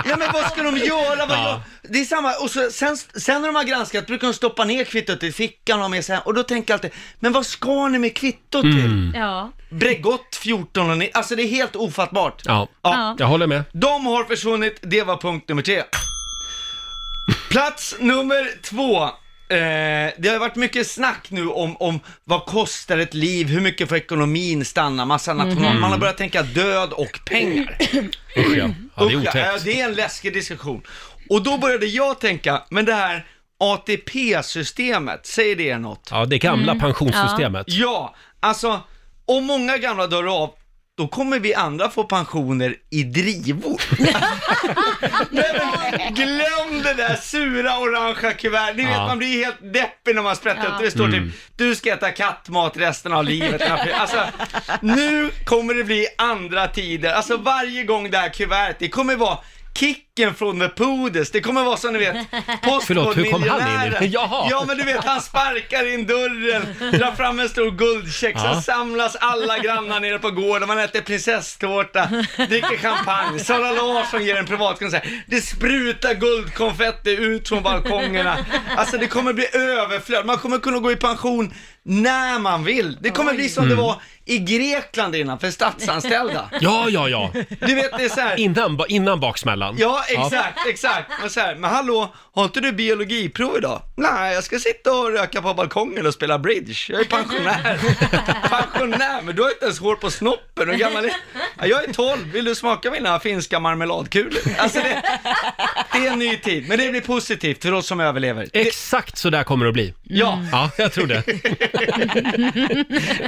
ja 0.05 0.17
men 0.17 0.31
vad 0.33 0.51
ska 0.51 0.63
de 0.63 0.77
göra? 0.77 1.25
Vad 1.25 1.37
Ja. 1.37 1.43
gör- 1.49 1.61
Det 1.89 1.99
är 1.99 2.05
samma, 2.05 2.33
och 2.33 2.49
så, 2.49 2.69
sen, 2.71 2.97
sen 2.97 3.41
när 3.41 3.47
de 3.49 3.55
har 3.55 3.63
granskat 3.63 4.05
brukar 4.07 4.27
de 4.27 4.33
stoppa 4.33 4.65
ner 4.65 4.83
kvittot 4.83 5.23
i 5.23 5.31
fickan 5.31 5.77
och 5.79 5.81
ha 5.83 5.89
med 5.89 6.05
sig 6.05 6.15
hem. 6.15 6.21
och 6.25 6.33
då 6.33 6.43
tänker 6.43 6.73
jag 6.73 6.77
alltid, 6.77 6.91
men 7.19 7.31
vad 7.33 7.45
ska 7.45 7.87
ni 7.87 7.99
med 7.99 8.15
kvittot 8.15 8.61
till? 8.61 9.11
Ja. 9.15 9.51
Bregott 9.69 10.35
14 10.41 10.89
och 10.89 10.97
ni, 10.97 11.11
alltså 11.13 11.35
det 11.35 11.43
är 11.43 11.47
helt 11.47 11.62
ofattbart. 11.75 12.41
Ja, 12.45 12.67
Ja. 12.81 13.15
jag 13.19 13.27
håller 13.27 13.47
med. 13.47 13.63
De 13.71 14.05
har 14.05 14.23
försvunnit, 14.23 14.79
det 14.81 15.03
var 15.03 15.17
punkt 15.17 15.49
nummer 15.49 15.61
tre. 15.61 15.83
Plats 17.51 17.95
nummer 17.99 18.61
två. 18.63 19.03
Eh, 19.03 20.13
det 20.17 20.29
har 20.29 20.39
varit 20.39 20.55
mycket 20.55 20.87
snack 20.87 21.27
nu 21.29 21.47
om, 21.47 21.77
om 21.77 21.99
vad 22.23 22.45
kostar 22.45 22.97
ett 22.97 23.13
liv, 23.13 23.47
hur 23.47 23.61
mycket 23.61 23.89
får 23.89 23.95
ekonomin 23.97 24.65
stanna, 24.65 25.05
massa 25.05 25.33
national... 25.33 25.79
Man 25.79 25.91
har 25.91 25.97
börjat 25.97 26.17
tänka 26.17 26.41
död 26.41 26.91
och 26.93 27.19
pengar. 27.25 27.77
Usch 28.37 28.57
ja. 28.57 28.69
ja 28.95 29.05
det 29.05 29.13
är 29.13 29.17
Usch, 29.17 29.23
ja, 29.25 29.29
otäckt. 29.51 29.65
det 29.65 29.81
är 29.81 29.85
en 29.85 29.93
läskig 29.93 30.33
diskussion. 30.33 30.81
Och 31.29 31.43
då 31.43 31.57
började 31.57 31.85
jag 31.85 32.19
tänka, 32.19 32.61
men 32.69 32.85
det 32.85 32.93
här 32.93 33.25
ATP-systemet, 33.59 35.25
säger 35.25 35.55
det 35.55 35.69
er 35.69 35.77
något? 35.77 36.07
Ja, 36.11 36.25
det 36.25 36.37
gamla 36.37 36.75
pensionssystemet. 36.75 37.65
Ja, 37.69 38.15
alltså 38.39 38.81
om 39.25 39.45
många 39.45 39.77
gamla 39.77 40.07
dör 40.07 40.43
av, 40.43 40.49
då 40.97 41.07
kommer 41.07 41.39
vi 41.39 41.53
andra 41.55 41.89
få 41.89 42.03
pensioner 42.03 42.75
i 42.91 43.03
drivor. 43.03 43.81
Nej, 43.99 44.15
men, 45.97 46.13
glöm 46.13 46.81
det 46.83 46.93
där 46.93 47.15
sura 47.15 47.77
orangea 47.79 48.33
kuvertet. 48.33 48.77
Ni 48.77 48.83
vet, 48.85 48.93
Ja. 48.93 49.07
man 49.07 49.17
blir 49.17 49.43
helt 49.45 49.73
deppig 49.73 50.15
när 50.15 50.21
man 50.21 50.35
sprättar 50.35 50.65
upp 50.67 50.79
det. 50.79 50.85
Det 50.85 50.91
står 50.91 51.05
Mm. 51.05 51.31
typ, 51.31 51.39
du 51.55 51.75
ska 51.75 51.93
äta 51.93 52.11
kattmat 52.11 52.77
resten 52.77 53.13
av 53.13 53.23
livet. 53.23 53.61
Alltså, 53.93 54.23
nu 54.81 55.29
kommer 55.45 55.73
det 55.73 55.83
bli 55.83 56.07
andra 56.17 56.67
tider. 56.67 57.13
Alltså 57.13 57.37
varje 57.37 57.83
gång 57.83 58.09
det 58.11 58.17
här 58.17 58.29
kuvertet, 58.29 58.79
det 58.79 58.89
kommer 58.89 59.15
vara 59.15 59.37
Kicken 59.75 60.33
från 60.35 60.59
The 60.59 60.69
Pudes, 60.69 61.31
det 61.31 61.41
kommer 61.41 61.63
vara 61.63 61.77
som 61.77 61.93
ni 61.93 61.99
vet, 61.99 62.15
Förlåt, 62.87 63.17
hur 63.17 63.31
kom 63.31 63.43
han 63.49 63.85
in. 63.85 63.93
Jaha. 64.11 64.47
Ja 64.51 64.63
men 64.67 64.77
du 64.77 64.83
vet, 64.83 65.03
han 65.05 65.21
sparkar 65.21 65.93
in 65.93 66.05
dörren, 66.07 66.91
drar 66.99 67.11
fram 67.11 67.39
en 67.39 67.49
stor 67.49 67.71
guldcheck, 67.71 68.35
Ja. 68.37 68.55
så 68.55 68.61
samlas 68.61 69.15
alla 69.15 69.59
grannar 69.59 69.99
nere 69.99 70.19
på 70.19 70.31
gården, 70.31 70.67
man 70.67 70.79
äter 70.79 71.01
prinsesstårta, 71.01 72.09
dricker 72.49 72.77
champagne, 72.77 73.39
Sara 73.39 73.71
Larsson 73.71 74.25
ger 74.25 74.35
en 74.35 74.45
privatkonsert, 74.45 75.03
det 75.27 75.41
sprutar 75.41 76.13
guldkonfetti 76.13 77.11
ut 77.11 77.49
från 77.49 77.63
balkongerna. 77.63 78.37
Alltså 78.77 78.97
det 78.97 79.07
kommer 79.07 79.33
bli 79.33 79.47
överflöd, 79.53 80.25
man 80.25 80.37
kommer 80.37 80.57
kunna 80.57 80.79
gå 80.79 80.91
i 80.91 80.95
pension 80.95 81.53
när 81.85 82.39
man 82.39 82.63
vill. 82.63 82.97
Det 83.01 83.09
kommer 83.09 83.33
bli 83.33 83.49
som 83.49 83.65
det 83.67 83.73
Mm. 83.73 83.85
var 83.85 84.01
i 84.25 84.37
Grekland 84.39 85.15
innan 85.15 85.39
för 85.39 85.51
statsanställda. 85.51 86.49
Ja, 86.61 86.85
ja, 86.89 87.09
ja. 87.09 87.31
Du 87.59 87.75
vet, 87.75 87.97
det 87.97 88.03
är 88.05 88.09
så 88.09 88.21
här. 88.21 88.39
Innan, 88.39 88.77
ba- 88.77 88.85
innan 88.89 89.19
baksmällan. 89.19 89.75
Ja, 89.79 90.03
exakt, 90.09 90.67
exakt. 90.67 91.11
Men, 91.21 91.29
så 91.29 91.39
här, 91.39 91.55
men 91.55 91.69
hallå, 91.69 92.13
har 92.35 92.43
inte 92.43 92.59
du 92.59 92.71
biologiprov 92.71 93.57
idag? 93.57 93.81
Nej, 93.95 94.33
jag 94.33 94.43
ska 94.43 94.59
sitta 94.59 94.91
och 94.91 95.11
röka 95.11 95.41
på 95.41 95.53
balkongen 95.53 96.05
och 96.05 96.13
spela 96.13 96.39
bridge. 96.39 96.73
Jag 96.89 97.01
är 97.01 97.05
pensionär. 97.05 97.79
pensionär, 98.49 99.21
men 99.21 99.35
du 99.35 99.41
har 99.41 99.49
inte 99.49 99.65
ens 99.65 99.79
hår 99.79 99.95
på 99.95 100.11
snoppen. 100.11 100.69
Hur 100.69 100.77
gammal 100.77 101.05
är 101.05 101.11
ja, 101.59 101.65
Jag 101.65 101.83
är 101.83 101.93
12, 101.93 102.31
vill 102.31 102.45
du 102.45 102.55
smaka 102.55 102.91
mina 102.91 103.19
finska 103.19 103.59
marmeladkulor? 103.59 104.39
Alltså 104.57 104.79
det, 104.79 105.03
det 105.91 106.07
är 106.07 106.11
en 106.11 106.19
ny 106.19 106.37
tid, 106.37 106.67
men 106.67 106.77
det 106.77 106.89
blir 106.89 107.01
positivt 107.01 107.61
för 107.61 107.71
oss 107.71 107.87
som 107.87 107.99
överlever. 107.99 108.49
Exakt 108.53 109.17
så 109.17 109.29
där 109.29 109.43
kommer 109.43 109.65
det 109.65 109.69
att 109.69 109.73
bli. 109.73 109.93
Ja. 110.03 110.45
Ja, 110.51 110.71
jag 110.77 110.93
tror 110.93 111.07
det. 111.07 111.23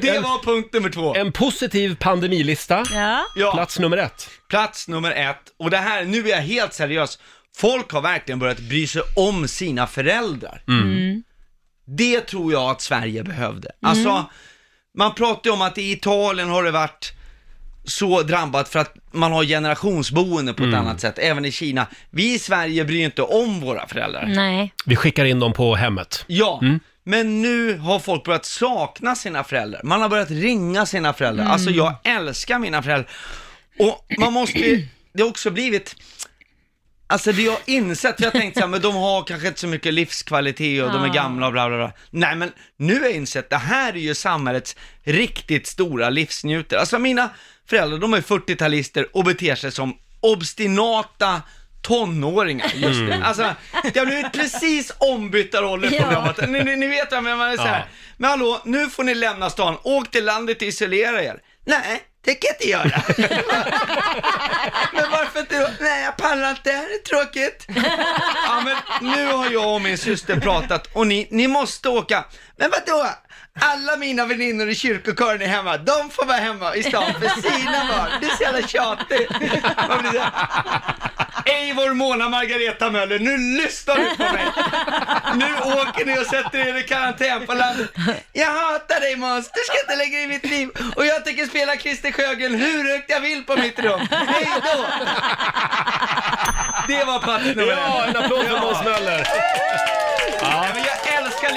Det 0.02 0.20
var 0.20 0.44
punkt 0.44 0.74
nummer 0.74 0.90
två. 0.90 1.16
En 1.16 1.32
positiv 1.32 1.96
pandemilista. 1.96 2.84
Ja. 3.36 3.52
Plats 3.54 3.80
nummer 3.80 3.98
ett. 3.98 4.30
Plats 4.50 4.88
nummer 4.88 5.12
ett, 5.12 5.42
och 5.60 5.70
det 5.70 5.78
här, 5.78 6.06
nu 6.06 6.20
är 6.20 6.30
jag 6.30 6.42
helt 6.42 6.74
seriös. 6.74 7.20
Folk 7.58 7.92
har 7.92 8.02
verkligen 8.02 8.40
börjat 8.40 8.60
bry 8.60 8.88
sig 8.88 9.02
om 9.16 9.48
sina 9.48 9.88
föräldrar. 9.88 10.62
Mm. 10.68 11.24
Det 11.88 12.22
tror 12.22 12.52
jag 12.54 12.70
att 12.72 12.82
Sverige 12.82 13.24
behövde. 13.24 13.70
Alltså, 13.82 14.26
man 14.98 15.16
pratar 15.16 15.50
ju 15.50 15.54
om 15.54 15.62
att 15.62 15.78
i 15.78 15.92
Italien 15.92 16.50
har 16.50 16.64
det 16.64 16.72
varit 16.72 17.14
så 17.84 18.22
drabbat 18.22 18.70
för 18.70 18.80
att 18.80 18.96
man 19.12 19.32
har 19.32 19.44
generationsboende 19.44 20.54
på 20.54 20.64
ett 20.64 20.68
Mm. 20.68 20.80
annat 20.80 21.02
sätt, 21.02 21.18
även 21.20 21.46
i 21.46 21.52
Kina. 21.52 21.88
Vi 22.10 22.34
i 22.34 22.40
Sverige 22.40 22.86
bryr 22.86 23.06
inte 23.06 23.22
om 23.22 23.60
våra 23.62 23.88
föräldrar. 23.88 24.26
Nej. 24.26 24.74
Vi 24.86 24.96
skickar 24.96 25.26
in 25.26 25.40
dem 25.40 25.54
på 25.54 25.76
hemmet. 25.76 26.24
Ja, 26.28 26.60
Mm. 26.62 26.80
men 27.04 27.42
nu 27.42 27.78
har 27.78 28.00
folk 28.00 28.24
börjat 28.24 28.46
sakna 28.46 29.16
sina 29.16 29.44
föräldrar. 29.44 29.82
Man 29.84 30.02
har 30.02 30.10
börjat 30.10 30.32
ringa 30.32 30.86
sina 30.86 31.14
föräldrar. 31.14 31.44
Mm. 31.44 31.54
Alltså 31.54 31.70
jag 31.70 31.94
älskar 32.04 32.60
mina 32.60 32.84
föräldrar. 32.84 33.12
Och 33.80 34.06
man 34.20 34.34
måste 34.34 34.60
ju, 34.60 34.88
det 35.14 35.22
har 35.24 35.30
också 35.30 35.52
blivit, 35.52 35.96
alltså 37.08 37.32
det 37.32 37.42
jag 37.42 37.58
insett, 37.66 38.16
för 38.16 38.24
jag 38.24 38.34
tänkte 38.34 38.60
så 38.60 38.66
här, 38.66 38.72
men 38.72 38.82
de 38.82 38.96
har 38.96 39.24
kanske 39.24 39.48
inte 39.48 39.60
så 39.60 39.68
mycket 39.68 39.94
livskvalitet 39.94 40.84
och 40.84 40.92
de 40.92 41.04
är 41.04 41.14
gamla 41.14 41.46
och 41.46 41.54
bla 41.54 41.68
bla 41.70 41.78
bla. 41.78 41.92
Nej 42.10 42.36
men 42.36 42.52
nu 42.78 42.96
har 43.00 43.02
jag 43.02 43.12
insett, 43.12 43.50
det 43.50 43.58
här 43.58 43.94
är 43.94 44.00
ju 44.00 44.16
samhällets 44.16 44.76
riktigt 45.04 45.68
stora 45.68 46.10
livsnjutare. 46.10 46.80
Alltså 46.80 47.00
mina 47.00 47.30
föräldrar, 47.70 47.98
de 47.98 48.14
är 48.14 48.22
40-talister 48.22 49.06
och 49.14 49.24
beter 49.24 49.56
sig 49.56 49.72
som 49.72 49.98
obstinata 50.20 51.42
tonåringar 51.82 52.72
just 52.76 53.00
nu. 53.00 53.12
Mm. 53.12 53.24
Alltså, 53.24 53.56
det 53.94 54.00
har 54.00 54.06
blivit 54.06 54.34
precis 54.34 54.94
ombytta 54.98 55.62
roller 55.62 55.90
på 55.90 55.96
Ja. 55.96 56.34
ja. 56.38 56.48
ni, 56.48 56.64
ni, 56.64 56.76
ni 56.76 56.88
vet 56.88 57.12
vad 57.12 57.18
jag 57.18 57.24
menar, 57.24 57.38
man 57.38 57.52
är 57.52 57.58
så 57.58 57.64
här. 57.64 57.80
Ja. 57.80 57.86
Men 58.18 58.30
hallå, 58.30 58.62
nu 58.66 58.90
får 58.90 59.04
ni 59.04 59.16
lämna 59.16 59.50
stan, 59.50 59.78
åk 59.84 60.12
till 60.12 60.26
landet 60.26 60.58
och 60.58 60.64
isolera 60.64 61.24
er. 61.24 61.40
Nej, 61.66 62.02
det 62.26 62.36
kan 62.36 62.48
jag 62.48 62.56
inte 62.56 62.70
göra. 62.70 63.02
men 64.94 65.12
varför 65.12 65.40
inte? 65.40 65.72
Nej, 65.80 66.04
jag 66.04 66.18
pallar 66.18 66.50
inte, 66.50 66.72
det 66.72 66.72
är 66.72 67.04
tråkigt. 67.04 67.66
ja, 68.46 68.62
men 68.66 68.76
nu 69.14 69.26
har 69.26 69.52
jag 69.52 69.74
och 69.74 69.82
min 69.82 69.98
syster 69.98 70.40
pratat 70.40 70.90
och 70.94 71.08
ni, 71.08 71.28
ni 71.32 71.48
måste 71.48 71.90
åka. 71.90 72.26
Men 72.58 72.72
vadå? 72.72 73.10
Alla 73.60 73.98
mina 73.98 74.26
väninnor 74.26 74.70
i 74.70 74.76
kyrkokören 74.76 75.42
är 75.42 75.48
hemma, 75.48 75.78
de 75.78 76.10
får 76.10 76.26
vara 76.26 76.38
hemma 76.38 76.76
i 76.76 76.84
stan 76.84 77.14
för 77.14 77.42
sina 77.42 77.86
barn. 77.86 78.10
Det 78.22 78.26
är 78.28 78.36
så 78.36 78.44
jävla 78.44 78.68
tjatigt. 78.68 79.32
Man 79.90 80.00
blir 80.02 80.12
så 80.12 80.20
här, 80.20 80.32
Eivor 81.46 81.94
Mona 81.94 82.30
Margareta 82.30 82.90
Möller, 82.90 83.20
nu 83.20 83.38
lyssnar 83.38 83.96
du 83.96 84.16
på 84.16 84.24
mig! 84.34 84.46
Nu 85.36 85.56
åker 85.56 86.06
ni 86.06 86.20
och 86.20 86.26
sätter 86.26 86.60
er 86.60 86.78
i 86.78 86.84
karantän 86.84 87.46
på 87.46 87.54
landet. 87.54 87.90
Jag 88.34 88.52
hatar 88.52 89.00
dig 89.00 89.16
Måns, 89.16 89.52
du 89.54 89.60
ska 89.60 89.80
inte 89.80 89.96
lägga 89.96 90.20
i 90.20 90.28
mitt 90.28 90.46
liv 90.46 90.70
och 90.96 91.06
jag 91.06 91.26
tänker 91.26 91.46
spela 91.46 91.76
Christer 91.78 92.12
Sjögren 92.12 92.56
hur 92.56 92.92
högt 92.92 93.10
jag 93.10 93.20
vill 93.20 93.44
på 93.44 93.56
mitt 93.56 93.80
rum. 93.80 94.08
Hej 94.12 94.48
då! 94.64 94.86
Det 96.88 97.04
var 97.04 97.20
plats 97.20 97.46
nummer 97.46 97.72
Ja, 97.72 98.06
en 98.06 98.18
applåd 98.18 98.46
för. 98.46 98.60
Måns 98.60 98.84
Möller. 98.84 99.28
Ja. 100.42 100.85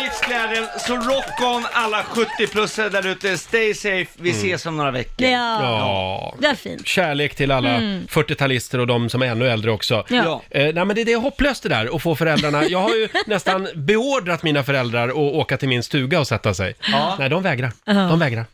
Livsglädjen, 0.05 0.65
så 0.87 0.97
rock 0.97 1.41
on 1.57 1.67
alla 1.73 2.03
70-plussare 2.03 2.89
där 2.89 3.07
ute. 3.07 3.39
Stay 3.39 3.75
safe, 3.75 4.07
vi 4.17 4.31
Mm. 4.31 4.43
ses 4.43 4.67
om 4.67 4.77
några 4.77 4.91
veckor. 4.91 5.27
Ja. 5.29 5.63
Ja. 5.63 6.35
Det 6.41 6.47
är 6.47 6.55
fint. 6.55 6.87
Kärlek 6.87 7.35
till 7.35 7.51
alla 7.51 7.69
Mm. 7.69 8.07
40-talister 8.11 8.79
och 8.79 8.87
de 8.87 9.09
som 9.11 9.23
är 9.23 9.27
ännu 9.27 9.49
äldre 9.49 9.71
också. 9.71 10.05
Ja. 10.09 10.43
Eh, 10.51 10.63
nej 10.63 10.85
men 10.85 10.89
det, 10.89 11.05
det 11.05 11.13
är 11.13 11.17
hopplöst 11.19 11.63
det 11.63 11.69
där 11.69 11.97
att 11.97 12.03
få 12.03 12.15
föräldrarna. 12.17 12.65
Jag 12.65 12.79
har 12.81 12.95
ju 12.95 13.09
nästan 13.27 13.69
beordrat 13.75 14.43
mina 14.43 14.63
föräldrar 14.65 15.09
att 15.09 15.15
åka 15.17 15.57
till 15.57 15.69
min 15.69 15.83
stuga 15.83 16.21
och 16.21 16.27
sätta 16.27 16.55
sig. 16.55 16.75
Ja. 16.93 17.17
Nej, 17.19 17.29
de 17.29 17.43
vägrar. 17.43 17.73
Ja. 17.85 17.93
De 17.95 18.19
vägrar. 18.19 18.45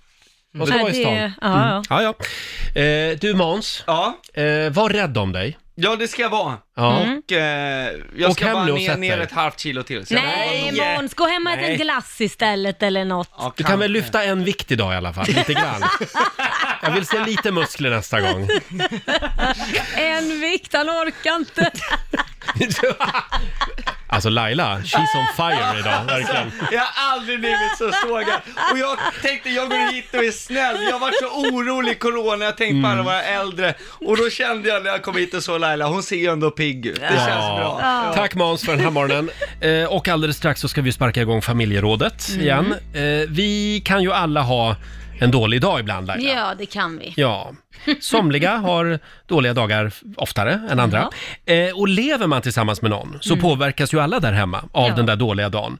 De 0.55 0.67
ska 0.67 0.77
Ja, 0.77 0.83
vara 0.83 0.93
i 0.93 0.97
det- 0.99 1.03
stan. 1.05 1.15
ja, 1.53 1.69
Mm. 1.71 1.83
ja, 1.91 2.03
ja. 2.75 2.81
Eh, 2.83 3.19
du 3.19 3.35
Måns, 3.35 3.85
Ja. 3.87 4.17
eh, 4.35 4.71
var 4.71 4.89
rädd 4.89 5.19
om 5.19 5.33
dig. 5.33 5.59
Ja, 5.77 5.97
det 5.97 6.09
ska 6.09 6.22
jag 6.22 6.31
vara. 6.31 6.57
Ja. 6.77 7.01
Och 7.27 7.33
eh, 7.33 7.91
jag 8.16 8.31
Åk 8.31 8.37
ska 8.37 8.45
hem 8.47 8.55
bara 8.55 8.72
och 8.72 8.79
ner, 8.79 8.89
sätt 8.89 8.99
ner 8.99 9.16
dig. 9.16 9.27
ett 9.27 9.33
halvt 9.33 9.61
kilo 9.61 9.83
till. 9.83 10.07
Så 10.07 10.14
jag 10.14 10.22
Nej 10.22 10.72
bara- 10.79 10.95
Måns, 10.97 11.14
gå 11.14 11.27
hem 11.27 11.47
och 11.47 11.53
ät 11.53 11.59
Nej. 11.61 11.70
en 11.72 11.79
glass 11.79 12.20
istället 12.20 12.83
eller 12.83 13.05
något. 13.05 13.57
Du 13.57 13.64
kan 13.64 13.79
väl 13.79 13.91
lyfta 13.93 14.25
en 14.25 14.45
vikt 14.45 14.70
idag 14.70 14.93
i 14.93 14.97
alla 14.97 15.12
fall, 15.12 15.27
lite 15.27 15.53
grann. 15.53 15.85
Jag 16.83 16.91
vill 16.91 17.07
se 17.07 17.25
lite 17.25 17.51
muskler 17.51 17.91
nästa 17.91 18.20
gång. 18.20 18.49
En 19.97 20.41
vikt, 20.41 20.72
han 20.75 20.91
orkar 20.91 21.35
inte. 21.37 21.70
Alltså 24.09 24.29
Laila, 24.29 24.79
she's 24.79 25.16
on 25.18 25.27
fire 25.37 25.79
idag, 25.79 26.05
verkligen. 26.05 26.53
Jag 26.72 26.81
har 26.81 27.12
aldrig 27.12 27.41
blivit 27.41 27.79
så 27.79 27.93
sågad. 27.93 28.41
Och 28.72 28.79
jag 28.79 28.99
tänkte, 29.22 29.51
jag 29.51 29.68
går 29.70 29.93
hit 29.93 30.14
och 30.14 30.25
är 30.25 30.31
snäll. 30.31 30.83
Jag 30.85 30.93
har 30.93 30.99
varit 30.99 31.18
så 31.18 31.27
orolig 31.29 31.93
i 31.93 31.95
corona, 31.95 32.45
jag 32.45 32.57
tänkte 32.57 32.81
på 32.83 32.87
alla 32.87 32.93
Mm. 33.01 33.05
våra 33.05 33.22
äldre. 33.22 33.75
Och 33.91 34.16
då 34.16 34.31
kände 34.31 34.68
jag 34.68 34.83
när 34.83 34.91
jag 34.91 35.03
kom 35.03 35.16
hit 35.16 35.35
och 35.35 35.43
såg 35.43 35.61
Laila, 35.65 35.87
hon 35.89 36.03
ser 36.03 36.17
ju 36.17 36.27
ändå 36.27 36.51
pigg 36.51 36.87
ut. 36.87 36.95
Det 37.01 37.09
känns 37.09 37.57
bra. 37.59 37.79
Ja. 37.83 38.12
Tack 38.15 38.35
Måns 38.35 38.65
för 38.65 38.73
den 38.73 38.81
här 38.85 38.91
morgonen. 38.91 39.31
Eh, 39.61 39.85
och 39.85 40.09
alldeles 40.09 40.37
strax 40.37 40.61
så 40.61 40.69
ska 40.69 40.83
vi 40.83 40.93
sparka 40.93 41.21
igång 41.23 41.43
familjerådet 41.43 42.29
Mm. 42.29 42.41
igen. 42.43 42.75
Eh, 42.95 43.29
vi 43.29 43.83
kan 43.85 44.03
ju 44.03 44.12
alla 44.12 44.41
ha 44.43 44.77
en 45.21 45.31
dålig 45.31 45.61
dag 45.61 45.81
ibland 45.81 46.07
Laila. 46.07 46.31
Ja, 46.35 46.55
det 46.59 46.67
kan 46.67 46.99
vi. 46.99 47.12
Ja, 47.17 47.53
somliga 48.01 48.57
har 48.57 48.99
dåliga 49.27 49.53
dagar 49.55 49.93
oftare 50.17 50.61
än 50.71 50.81
andra. 50.81 51.11
Eh, 51.47 51.79
och 51.79 51.89
lever 51.89 52.27
man 52.27 52.43
tillsammans 52.43 52.83
med 52.83 52.91
någon 52.91 53.19
så 53.21 53.33
Mm. 53.35 53.43
påverkas 53.43 53.95
ju 53.95 54.01
alla 54.01 54.21
där 54.21 54.33
hemma 54.33 54.65
av 54.73 54.89
Ja. 54.89 54.97
den 54.97 55.07
där 55.07 55.17
dåliga 55.17 55.49
dagen. 55.49 55.79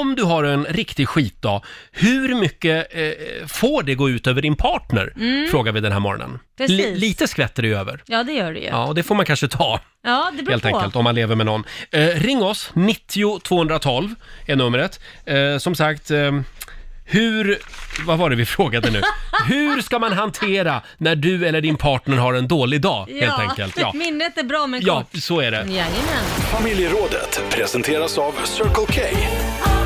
Om 0.00 0.14
du 0.14 0.22
har 0.22 0.44
en 0.44 0.64
riktig 0.64 1.08
skitdag, 1.08 1.62
hur 1.92 2.34
mycket 2.34 2.86
eh, 2.94 3.46
får 3.46 3.82
det 3.82 3.94
gå 3.94 4.10
ut 4.10 4.26
över 4.26 4.42
din 4.42 4.56
partner? 4.56 5.12
Mm. 5.16 5.48
Frågar 5.50 5.72
vi 5.72 5.80
den 5.80 5.92
här 5.92 6.00
morgonen. 6.00 6.38
Precis. 6.58 6.98
lite 7.00 7.28
skvätter 7.28 7.62
det 7.62 7.68
ju 7.68 7.76
över. 7.76 8.02
Ja, 8.06 8.22
det 8.22 8.32
gör 8.32 8.52
det 8.52 8.60
ju. 8.60 8.66
Ja, 8.66 8.86
och 8.86 8.94
det 8.94 9.02
får 9.02 9.14
man 9.14 9.26
kanske 9.26 9.48
ta. 9.48 9.80
Ja, 10.04 10.30
det 10.36 10.42
beror 10.42 10.50
Helt 10.50 10.62
på. 10.62 10.68
enkelt, 10.76 10.96
om 10.96 11.04
man 11.04 11.14
lever 11.14 11.34
med 11.36 11.46
någon. 11.46 11.64
Eh, 11.92 12.06
ring 12.06 12.42
oss, 12.42 12.70
90 12.74 13.38
212 13.40 14.14
är 14.46 14.56
numret. 14.56 15.00
Eh, 15.24 15.58
som 15.58 15.74
sagt, 15.74 16.10
eh, 16.10 16.40
hur... 17.10 17.58
Vad 18.06 18.18
var 18.18 18.30
det 18.30 18.36
vi 18.36 18.46
frågade 18.56 18.90
nu? 18.90 19.02
Hur 19.46 19.82
ska 19.82 19.98
man 19.98 20.12
hantera 20.12 20.82
när 20.98 21.16
du 21.16 21.46
eller 21.46 21.60
din 21.60 21.76
partner 21.76 22.16
har 22.16 22.34
en 22.34 22.48
dålig 22.48 22.80
dag, 22.80 23.08
helt 23.20 23.38
enkelt? 23.38 23.78
Ja, 23.80 23.92
minnet 23.94 24.38
är 24.38 24.42
bra 24.42 24.66
men 24.66 24.80
ja 24.84 25.04
kort. 25.12 25.22
så 25.22 25.40
är 25.40 25.50
det. 25.50 25.56
Jajamän. 25.56 26.24
Familjerådet 26.52 27.42
presenteras 27.50 28.18
av 28.18 28.34
Circle 28.44 28.72
K. 28.74 29.79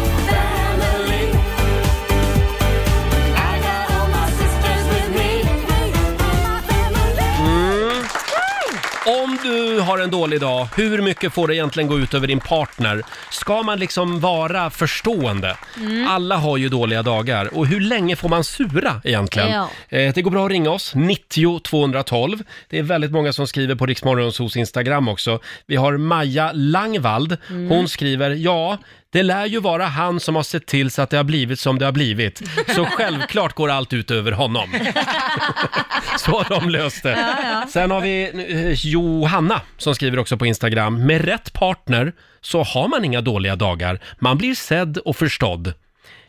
Om 9.06 9.38
du 9.42 9.80
har 9.80 9.98
en 9.98 10.10
dålig 10.10 10.40
dag. 10.40 10.68
Hur 10.76 11.02
mycket 11.02 11.32
får 11.32 11.48
det 11.48 11.54
egentligen 11.54 11.88
gå 11.88 11.98
ut 11.98 12.14
över 12.14 12.26
din 12.26 12.40
partner? 12.40 13.02
Ska 13.30 13.62
man 13.62 13.78
liksom 13.78 14.20
vara 14.20 14.70
förstående? 14.70 15.56
Mm. 15.76 16.08
Alla 16.08 16.36
har 16.36 16.56
ju 16.56 16.68
dåliga 16.68 17.02
dagar. 17.02 17.56
Och 17.58 17.66
hur 17.66 17.80
länge 17.80 18.16
får 18.16 18.28
man 18.28 18.44
sura 18.44 19.00
egentligen? 19.04 19.50
Ja. 19.50 19.68
Eh, 19.88 20.14
Det 20.14 20.22
går 20.22 20.30
bra 20.30 20.44
att 20.44 20.50
ringa 20.50 20.70
oss, 20.70 20.92
90 20.94 21.58
212. 21.60 22.42
Det 22.70 22.78
är 22.78 22.82
väldigt 22.82 23.10
många 23.12 23.32
som 23.32 23.46
skriver 23.46 23.74
på 23.74 23.86
Riksmorgonsos 23.86 24.56
Instagram 24.56 25.08
också. 25.08 25.38
Vi 25.66 25.76
har 25.76 25.96
Maja 25.96 26.50
Langvald. 26.54 27.36
Mm. 27.50 27.68
Hon 27.70 27.88
skriver, 27.88 28.30
ja, 28.30 28.78
det 29.14 29.22
lär 29.22 29.46
ju 29.46 29.60
vara 29.60 29.86
han 29.86 30.20
som 30.20 30.36
har 30.36 30.42
sett 30.42 30.66
till 30.66 30.90
så 30.90 31.02
att 31.02 31.10
det 31.10 31.16
har 31.16 31.24
blivit 31.24 31.60
som 31.60 31.78
det 31.78 31.84
har 31.84 31.92
blivit. 31.92 32.42
Så 32.74 32.84
självklart 32.90 33.54
går 33.54 33.70
allt 33.70 33.92
ut 33.92 34.10
över 34.10 34.32
honom. 34.32 34.68
Så 36.18 36.30
har 36.30 36.60
de 36.60 36.70
löst 36.70 37.02
det. 37.02 37.10
Ja, 37.10 37.34
ja. 37.42 37.66
Sen 37.68 37.90
har 37.90 38.00
vi 38.00 38.30
eh, 38.48 38.86
Johanna 38.86 39.60
som 39.76 39.94
skriver 39.94 40.18
också 40.18 40.36
på 40.36 40.46
Instagram. 40.46 41.06
Med 41.06 41.24
rätt 41.24 41.52
partner 41.52 42.12
så 42.40 42.62
har 42.62 42.88
man 42.88 43.04
inga 43.04 43.20
dåliga 43.20 43.56
dagar. 43.56 44.00
Man 44.18 44.38
blir 44.38 44.54
sedd 44.54 44.98
och 44.98 45.16
förstådd. 45.16 45.72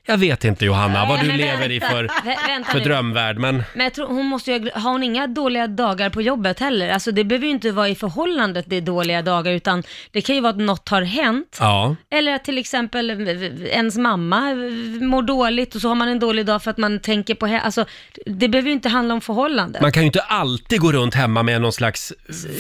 Jag 0.08 0.18
vet 0.18 0.44
inte 0.44 0.66
Johanna 0.66 1.06
vad 1.10 1.20
du 1.22 1.28
Men 1.28 1.38
lever 1.38 1.72
i 1.72 1.80
för, 1.80 2.04
Vä- 2.04 2.48
vänta 2.48 2.72
för 2.72 2.78
nu. 2.80 2.84
drömvärld, 2.86 3.38
men 3.38 3.64
Men 3.74 3.84
jag 3.84 3.94
tror 3.94 4.08
hon 4.08 4.26
måste 4.26 4.52
ju, 4.52 4.70
har 4.74 4.92
hon 4.92 5.04
inga 5.04 5.28
dåliga 5.28 5.68
dagar 5.68 6.10
på 6.10 6.22
jobbet 6.22 6.60
heller? 6.60 6.90
Alltså 6.90 7.12
det 7.12 7.24
behöver 7.24 7.46
ju 7.46 7.52
inte 7.52 7.72
vara 7.72 7.90
i 7.90 7.96
förhållandet 7.96 8.66
det 8.68 8.76
är 8.76 8.82
dåliga 8.82 9.22
dagar, 9.22 9.52
utan 9.52 9.84
det 10.12 10.22
kan 10.22 10.36
ju 10.36 10.42
vara 10.42 10.50
att 10.50 10.58
något 10.60 10.90
har 10.90 11.02
hänt. 11.02 11.58
ja. 11.60 11.96
Eller 12.12 12.34
att 12.36 12.44
till 12.44 12.58
exempel 12.58 13.12
ens 13.72 13.98
mamma 13.98 14.42
mår 15.02 15.22
dåligt 15.22 15.76
och 15.76 15.82
så 15.82 15.88
har 15.88 15.96
man 15.96 16.08
en 16.08 16.20
dålig 16.20 16.46
dag 16.46 16.64
för 16.64 16.72
att 16.72 16.78
man 16.78 17.00
tänker 17.00 17.36
på 17.36 17.46
henne. 17.48 17.62
Alltså, 17.62 17.86
det 18.26 18.48
behöver 18.48 18.68
ju 18.70 18.74
inte 18.74 18.90
handla 18.90 19.14
om 19.14 19.22
förhållandet. 19.22 19.82
Man 19.82 19.92
kan 19.92 20.04
ju 20.04 20.08
inte 20.08 20.22
alltid 20.22 20.80
gå 20.82 20.92
runt 20.92 21.16
hemma 21.16 21.44
med 21.44 21.62
någon 21.62 21.74
slags 21.74 22.14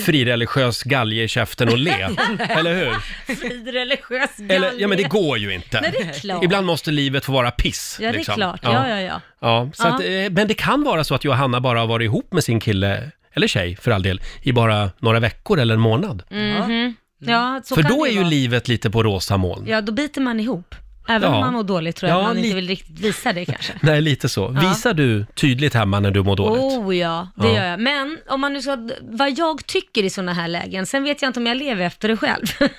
frireligiös 0.05 0.83
galge 0.83 1.23
i 1.23 1.27
käften 1.27 1.69
och 1.69 1.77
le, 1.77 1.91
eller 2.49 2.73
hur? 2.75 2.93
Frireligiös 3.35 4.37
galge. 4.37 4.55
Eller, 4.55 4.71
ja 4.77 4.87
men 4.87 4.97
det 4.97 5.03
går 5.03 5.37
ju 5.37 5.53
inte. 5.53 5.81
Nej, 5.81 5.91
det 5.93 6.03
är 6.09 6.13
klart. 6.19 6.43
Ibland 6.43 6.65
måste 6.67 6.91
livet 6.91 7.25
få 7.25 7.34
vara 7.35 7.51
piss. 7.51 7.97
Ja, 8.01 8.07
det 8.07 8.15
är 8.15 8.17
liksom. 8.17 8.35
klart. 8.35 8.59
Ja, 8.63 8.89
ja, 8.89 9.01
ja. 9.01 9.21
Ja, 9.41 9.69
så 9.73 9.87
Ja. 9.87 9.95
Att, 9.95 10.01
eh, 10.01 10.31
men 10.31 10.47
det 10.47 10.53
kan 10.53 10.83
vara 10.83 11.03
så 11.03 11.15
att 11.15 11.23
Johanna 11.23 11.61
bara 11.61 11.79
har 11.79 11.87
varit 11.87 12.05
ihop 12.05 12.33
med 12.33 12.43
sin 12.43 12.59
kille, 12.59 13.11
eller 13.33 13.47
tjej 13.47 13.75
för 13.75 13.91
all 13.91 14.03
del, 14.03 14.21
i 14.41 14.51
bara 14.51 14.89
några 14.99 15.19
veckor 15.19 15.59
eller 15.59 15.73
en 15.73 15.79
månad. 15.81 16.23
Mhm. 16.29 16.95
Ja, 17.19 17.61
så 17.63 17.75
för 17.75 17.81
kan 17.83 17.91
då 17.91 18.03
det 18.05 18.09
är 18.09 18.13
ju 18.13 18.19
vara. 18.19 18.29
livet 18.29 18.67
lite 18.67 18.89
på 18.89 19.03
rosa 19.03 19.37
moln. 19.37 19.67
Ja, 19.67 19.81
då 19.81 19.91
biter 19.91 20.21
man 20.21 20.39
ihop. 20.39 20.75
Även 21.07 21.29
Ja. 21.29 21.35
om 21.35 21.41
man 21.41 21.53
mår 21.53 21.63
dåligt 21.63 21.95
tror 21.95 22.09
jag 22.09 22.19
Ja, 22.19 22.23
man 22.23 22.35
li- 22.35 22.43
inte 22.43 22.55
vill 22.55 22.67
riktigt 22.67 22.99
visa 22.99 23.33
det 23.33 23.45
kanske. 23.45 23.73
Nej, 23.81 24.01
lite 24.01 24.29
så. 24.29 24.51
Ja. 24.61 24.69
Visar 24.69 24.93
du 24.93 25.25
tydligt 25.35 25.73
hemma 25.73 25.99
när 25.99 26.11
du 26.11 26.23
mår 26.23 26.35
dåligt? 26.35 26.63
Oh 26.63 26.97
ja, 26.97 27.27
det 27.35 27.47
Ja. 27.47 27.53
gör 27.55 27.65
jag. 27.65 27.79
Men 27.79 28.17
om 28.29 28.41
man 28.41 28.53
nu 28.53 28.61
ska, 28.61 28.77
vad 29.01 29.37
jag 29.39 29.65
tycker 29.65 30.03
i 30.03 30.09
sådana 30.09 30.33
här 30.33 30.47
lägen, 30.47 30.85
sen 30.85 31.03
vet 31.03 31.21
jag 31.21 31.29
inte 31.29 31.39
om 31.39 31.47
jag 31.47 31.57
lever 31.57 31.85
efter 31.85 32.07
det 32.07 32.17
själv. 32.17 32.45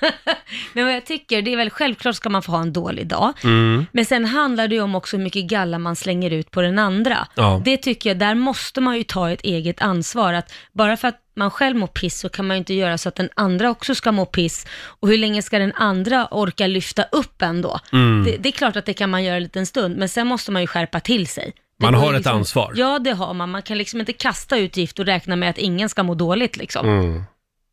Men 0.73 0.85
vad 0.85 0.93
jag 0.95 1.05
tycker, 1.05 1.41
det 1.41 1.53
är 1.53 1.57
väl 1.57 1.69
självklart 1.69 2.15
ska 2.15 2.29
man 2.29 2.41
få 2.41 2.51
ha 2.51 2.61
en 2.61 2.73
dålig 2.73 3.07
dag. 3.07 3.33
Mm. 3.43 3.85
Men 3.91 4.05
sen 4.05 4.25
handlar 4.25 4.67
det 4.67 4.75
ju 4.75 4.81
om 4.81 4.95
också 4.95 5.17
hur 5.17 5.23
mycket 5.23 5.45
galla 5.45 5.79
man 5.79 5.95
slänger 5.95 6.31
ut 6.31 6.51
på 6.51 6.61
den 6.61 6.79
andra. 6.79 7.27
Ja. 7.35 7.61
Det 7.65 7.77
tycker 7.77 8.09
jag, 8.09 8.19
där 8.19 8.35
måste 8.35 8.81
man 8.81 8.97
ju 8.97 9.03
ta 9.03 9.31
ett 9.31 9.41
eget 9.41 9.81
ansvar. 9.81 10.33
Att 10.33 10.53
bara 10.73 10.97
för 10.97 11.07
att 11.07 11.17
man 11.37 11.51
själv 11.51 11.75
mår 11.77 11.87
piss 11.87 12.19
så 12.19 12.29
kan 12.29 12.47
man 12.47 12.55
ju 12.57 12.59
inte 12.59 12.73
göra 12.73 12.97
så 12.97 13.09
att 13.09 13.15
den 13.15 13.29
andra 13.35 13.69
också 13.69 13.95
ska 13.95 14.11
må 14.11 14.25
piss. 14.25 14.65
Och 14.99 15.07
hur 15.07 15.17
länge 15.17 15.41
ska 15.41 15.59
den 15.59 15.73
andra 15.75 16.27
orka 16.31 16.67
lyfta 16.67 17.03
upp 17.03 17.41
en 17.41 17.61
då? 17.61 17.79
Mm. 17.93 18.23
Det, 18.25 18.37
det 18.37 18.49
är 18.49 18.53
klart 18.53 18.75
att 18.75 18.85
det 18.85 18.93
kan 18.93 19.09
man 19.09 19.23
göra 19.23 19.35
en 19.35 19.43
liten 19.43 19.65
stund, 19.65 19.97
men 19.97 20.09
sen 20.09 20.27
måste 20.27 20.51
man 20.51 20.61
ju 20.61 20.67
skärpa 20.67 20.99
till 20.99 21.27
sig. 21.27 21.53
Det 21.79 21.85
Man 21.85 21.93
har 21.93 22.13
ett 22.13 22.27
ansvar. 22.27 22.73
Ja, 22.75 22.99
det 22.99 23.11
har 23.11 23.33
man. 23.33 23.49
Man 23.51 23.61
kan 23.61 23.77
liksom 23.77 23.99
inte 23.99 24.13
kasta 24.13 24.57
ut 24.57 24.77
gift 24.77 24.99
och 24.99 25.05
räkna 25.05 25.35
med 25.35 25.49
att 25.49 25.57
ingen 25.57 25.89
ska 25.89 26.03
må 26.03 26.15
dåligt 26.15 26.57
liksom. 26.57 26.85
Mm. 26.89 27.23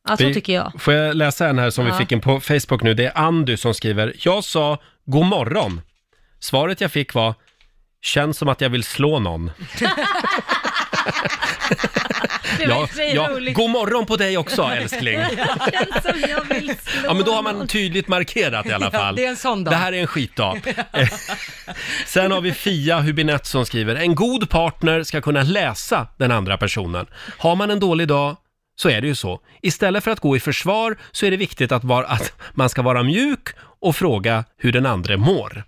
Ja, 0.08 0.16
så 0.16 0.24
Vi- 0.26 0.34
tycker 0.34 0.52
jag. 0.52 0.72
Får 0.78 0.94
jag 0.94 1.16
läsa 1.16 1.48
en 1.48 1.58
här 1.58 1.70
som 1.70 1.86
Ja. 1.86 1.92
vi 1.92 1.98
fick 1.98 2.12
in 2.12 2.20
på 2.20 2.40
Facebook 2.40 2.82
nu? 2.82 2.94
Det 2.94 3.04
är 3.06 3.18
Andy 3.18 3.56
som 3.56 3.74
skriver. 3.74 4.12
Jag 4.18 4.44
sa 4.44 4.78
god 5.04 5.26
morgon. 5.26 5.80
Svaret 6.40 6.80
jag 6.80 6.92
fick 6.92 7.14
var 7.14 7.34
känns 8.02 8.38
som 8.38 8.48
att 8.48 8.60
jag 8.60 8.70
vill 8.70 8.84
slå 8.84 9.18
någon. 9.18 9.50
Det 12.59 12.66
var 12.66 12.74
Ja, 12.74 12.80
i 12.82 12.84
och 12.84 12.88
för 12.88 12.96
sig 12.96 13.14
ja, 13.14 13.28
roligt. 13.30 13.55
god 13.55 13.70
morgon 13.70 14.07
på 14.07 14.16
dig 14.16 14.38
också 14.38 14.62
älskling. 14.76 15.18
Känns 15.20 16.05
som 16.05 16.30
jag 16.30 16.55
vill 16.55 16.74
slå 16.82 17.00
Ja, 17.05 17.14
men 17.14 17.24
då 17.24 17.32
har 17.34 17.42
man 17.42 17.66
tydligt 17.68 18.09
markerat 18.09 18.66
i 18.66 18.72
alla 18.72 18.86
Ja, 18.92 18.98
fall. 18.98 19.16
det 19.16 19.24
är 19.24 19.28
en 19.28 19.36
sån 19.36 19.64
dag. 19.64 19.72
Det 19.74 19.76
här 19.78 19.92
är 19.92 20.00
en 20.00 20.07
skitdag. 20.07 20.61
Sen 22.07 22.32
har 22.32 22.40
vi 22.40 22.52
Fia 22.52 23.00
Hubinett 23.00 23.46
som 23.46 23.66
skriver, 23.66 23.94
en 23.96 24.14
god 24.14 24.50
partner 24.50 25.02
ska 25.02 25.20
kunna 25.20 25.42
läsa 25.42 26.07
den 26.18 26.30
andra 26.30 26.57
personen. 26.59 27.07
Har 27.38 27.57
man 27.57 27.70
en 27.70 27.80
dålig 27.80 28.09
dag 28.09 28.36
så 28.76 28.88
är 28.88 29.00
det 29.00 29.07
ju 29.07 29.14
så. 29.14 29.40
Istället 29.62 30.05
för 30.05 30.11
att 30.11 30.20
gå 30.20 30.36
i 30.36 30.40
försvar 30.40 30.96
så 31.12 31.26
är 31.26 31.30
det 31.30 31.36
viktigt 31.36 31.72
att, 31.72 31.84
vara, 31.84 32.07
att 32.07 32.32
man 32.55 32.68
ska 32.68 32.82
vara 32.82 33.02
mjuk 33.02 33.48
och 33.80 33.96
fråga 33.96 34.44
hur 34.59 34.72
den 34.72 34.86
andra 34.86 35.16
mår. 35.16 35.64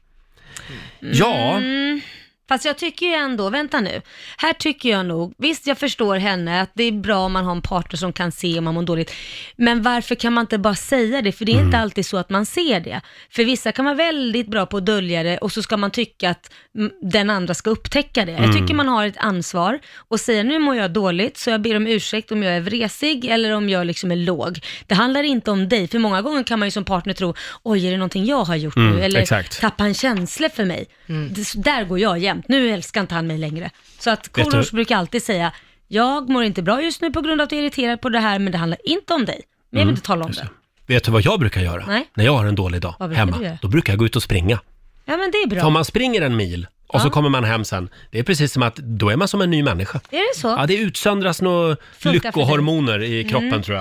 Ja, 1.01 1.57
Mm. 1.57 2.01
Fast 2.49 2.65
jag 2.65 2.79
tycker 2.79 3.07
ju 3.07 3.13
ändå, 3.13 3.51
vänta 3.51 3.81
nu, 3.81 4.03
här 4.37 4.53
tycker 4.53 4.89
jag 4.89 5.07
nog, 5.07 5.35
visst 5.39 5.67
jag 5.67 5.79
förstår 5.79 6.17
henne 6.17 6.61
att 6.63 6.71
det 6.75 6.85
är 6.85 6.93
bra 6.93 7.19
om 7.19 7.33
man 7.33 7.45
har 7.45 7.53
en 7.53 7.63
partner 7.63 7.97
som 7.97 8.13
kan 8.13 8.33
se 8.33 8.59
om 8.59 8.65
man 8.65 8.75
mår 8.75 8.83
dåligt, 8.83 9.13
men 9.57 9.83
varför 9.83 10.15
kan 10.15 10.33
man 10.33 10.43
inte 10.43 10.59
bara 10.59 10.75
säga 10.75 11.23
det? 11.23 11.33
För 11.33 11.45
det 11.45 11.53
är 11.53 11.57
Mm. 11.57 11.67
inte 11.67 11.79
alltid 11.79 12.07
så 12.07 12.17
att 12.17 12.31
man 12.31 12.47
ser 12.47 12.81
det. 12.81 13.01
För 13.31 13.45
vissa 13.45 13.73
kan 13.73 13.85
vara 13.85 13.95
väldigt 13.95 14.49
bra 14.49 14.67
på 14.67 14.77
att 14.77 14.87
dölja 14.87 15.23
det 15.23 15.39
och 15.39 15.53
så 15.53 15.63
ska 15.63 15.77
man 15.77 15.91
tycka 15.91 16.31
att 16.31 16.51
mm, 16.79 16.93
den 17.03 17.31
andra 17.31 17.55
ska 17.55 17.71
upptäcka 17.71 18.25
det. 18.25 18.33
Jag 18.33 18.45
Mm. 18.45 18.57
tycker 18.57 18.75
man 18.75 18.89
har 18.89 19.07
ett 19.07 19.17
ansvar 19.19 19.79
och 20.09 20.21
säga 20.21 20.43
nu 20.43 20.59
mår 20.59 20.77
jag 20.77 20.91
dåligt 20.91 21.37
så 21.39 21.51
jag 21.51 21.61
ber 21.63 21.77
om 21.77 21.87
ursäkt 21.87 22.33
om 22.33 22.43
jag 22.43 22.57
är 22.57 22.61
vresig 22.61 23.25
eller 23.25 23.51
om 23.53 23.69
jag 23.69 23.87
liksom 23.87 24.13
är 24.13 24.17
låg. 24.17 24.59
Det 24.87 24.95
handlar 24.95 25.23
inte 25.23 25.51
om 25.51 25.69
dig, 25.69 25.89
för 25.89 25.99
många 25.99 26.23
gånger 26.23 26.43
kan 26.43 26.59
man 26.59 26.67
ju 26.67 26.71
som 26.71 26.85
partner 26.85 27.13
tro, 27.15 27.35
oj 27.63 27.87
är 27.87 27.91
det 27.91 27.97
någonting 27.97 28.25
jag 28.27 28.45
har 28.45 28.57
gjort 28.57 28.77
Mm, 28.77 28.97
nu? 28.97 29.03
Eller 29.03 29.21
exakt. 29.21 29.61
tappa 29.61 29.85
en 29.85 29.95
känsla 29.95 30.49
för 30.49 30.65
mig. 30.65 30.87
Det, 31.07 31.63
där 31.65 31.85
går 31.85 31.99
jag 31.99 32.19
jämt. 32.19 32.36
Nu 32.49 32.71
älskar 32.71 33.01
inte 33.01 33.15
han 33.15 33.27
mig 33.27 33.39
längre. 33.39 33.71
Så 33.99 34.11
att 34.11 34.31
Vet 34.39 34.45
Korosh 34.51 34.71
du- 34.71 34.75
brukar 34.75 34.97
alltid 34.97 35.23
säga, 35.23 35.53
jag 35.89 36.29
mår 36.29 36.45
inte 36.45 36.63
bra 36.63 36.83
just 36.83 37.01
nu 37.03 37.11
på 37.13 37.21
grund 37.21 37.41
av 37.41 37.45
att 37.45 37.53
jag 37.53 37.59
är 37.59 37.63
irriterad 37.63 38.01
på 38.01 38.09
det 38.09 38.19
här, 38.21 38.39
men 38.39 38.53
det 38.53 38.59
handlar 38.59 38.79
inte 38.85 39.15
om 39.15 39.25
dig. 39.25 39.41
Men 39.71 39.79
jag 39.81 39.87
vill 39.87 39.89
Mm, 39.89 39.95
inte 39.95 40.07
tala 40.07 40.25
om 40.25 40.31
det. 40.33 40.49
vet 40.87 41.05
du 41.05 41.11
vad 41.11 41.23
jag 41.23 41.41
brukar 41.41 41.61
göra? 41.61 41.85
Nej. 41.87 42.11
När 42.15 42.25
jag 42.25 42.33
har 42.37 42.45
en 42.47 42.55
dålig 42.55 42.81
dag 42.81 42.95
Vad 42.99 43.09
brukar 43.09 43.25
hemma, 43.27 43.39
du 43.39 43.45
göra? 43.45 43.59
då 43.63 43.69
brukar 43.69 43.93
jag 43.93 43.99
gå 43.99 44.07
ut 44.07 44.17
och 44.17 44.23
springa. 44.23 44.61
Ja 45.05 45.17
men 45.17 45.31
det 45.31 45.39
är 45.39 45.47
bra. 45.47 45.61
För 45.61 45.67
om 45.67 45.73
man 45.73 45.85
springer 45.85 46.23
en 46.23 46.37
mil 46.37 46.67
och 46.87 47.01
så 47.01 47.07
Ja. 47.07 47.11
kommer 47.11 47.29
man 47.29 47.45
hem 47.45 47.65
sen, 47.65 47.89
det 48.11 48.19
är 48.19 48.23
precis 48.23 48.53
som 48.53 48.63
att 48.63 48.77
då 48.77 49.11
är 49.11 49.17
man 49.17 49.29
som 49.29 49.41
en 49.41 49.51
ny 49.51 49.63
människa. 49.63 50.01
Är 50.11 50.35
det 50.35 50.41
så? 50.41 50.49
Ja, 50.49 50.67
det 50.67 50.77
utsöndras 50.77 51.43
några 51.43 51.77
för 51.99 52.11
dig. 52.11 52.21
lyckohormoner 52.25 53.03
i 53.03 53.25
kroppen 53.25 53.49
Mm. 53.49 53.63
tror 53.63 53.77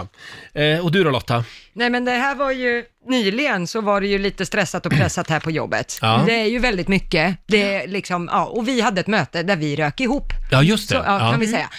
jag. 0.53 0.73
Eh, 0.73 0.85
och 0.85 0.91
du 0.91 1.03
då 1.03 1.09
Lotta? 1.11 1.43
Nej 1.73 1.89
men 1.89 2.05
det 2.05 2.11
här 2.11 2.35
var 2.35 2.51
ju, 2.51 2.85
nyligen 3.07 3.67
så 3.67 3.81
var 3.81 4.01
det 4.01 4.07
ju 4.07 4.17
lite 4.17 4.45
stressat 4.45 4.85
och 4.85 4.91
pressat 4.91 5.29
här 5.29 5.39
på 5.39 5.51
jobbet. 5.51 5.97
Ja. 6.01 6.23
Det 6.25 6.41
är 6.41 6.45
ju 6.45 6.59
väldigt 6.59 6.87
mycket. 6.87 7.37
Det 7.47 7.73
är 7.75 7.87
liksom, 7.87 8.29
ja, 8.31 8.45
och 8.45 8.67
vi 8.67 8.81
hade 8.81 9.01
ett 9.01 9.07
möte 9.07 9.43
där 9.43 9.55
vi 9.55 9.75
rök 9.75 9.99
ihop. 10.01 10.33
Ja, 10.51 10.63
just 10.63 10.89
det. 10.89 10.95
Så, 10.95 11.03
ja, 11.05 11.19
Ja. 11.25 11.31
kan 11.31 11.39
vi 11.39 11.47
säga. 11.47 11.69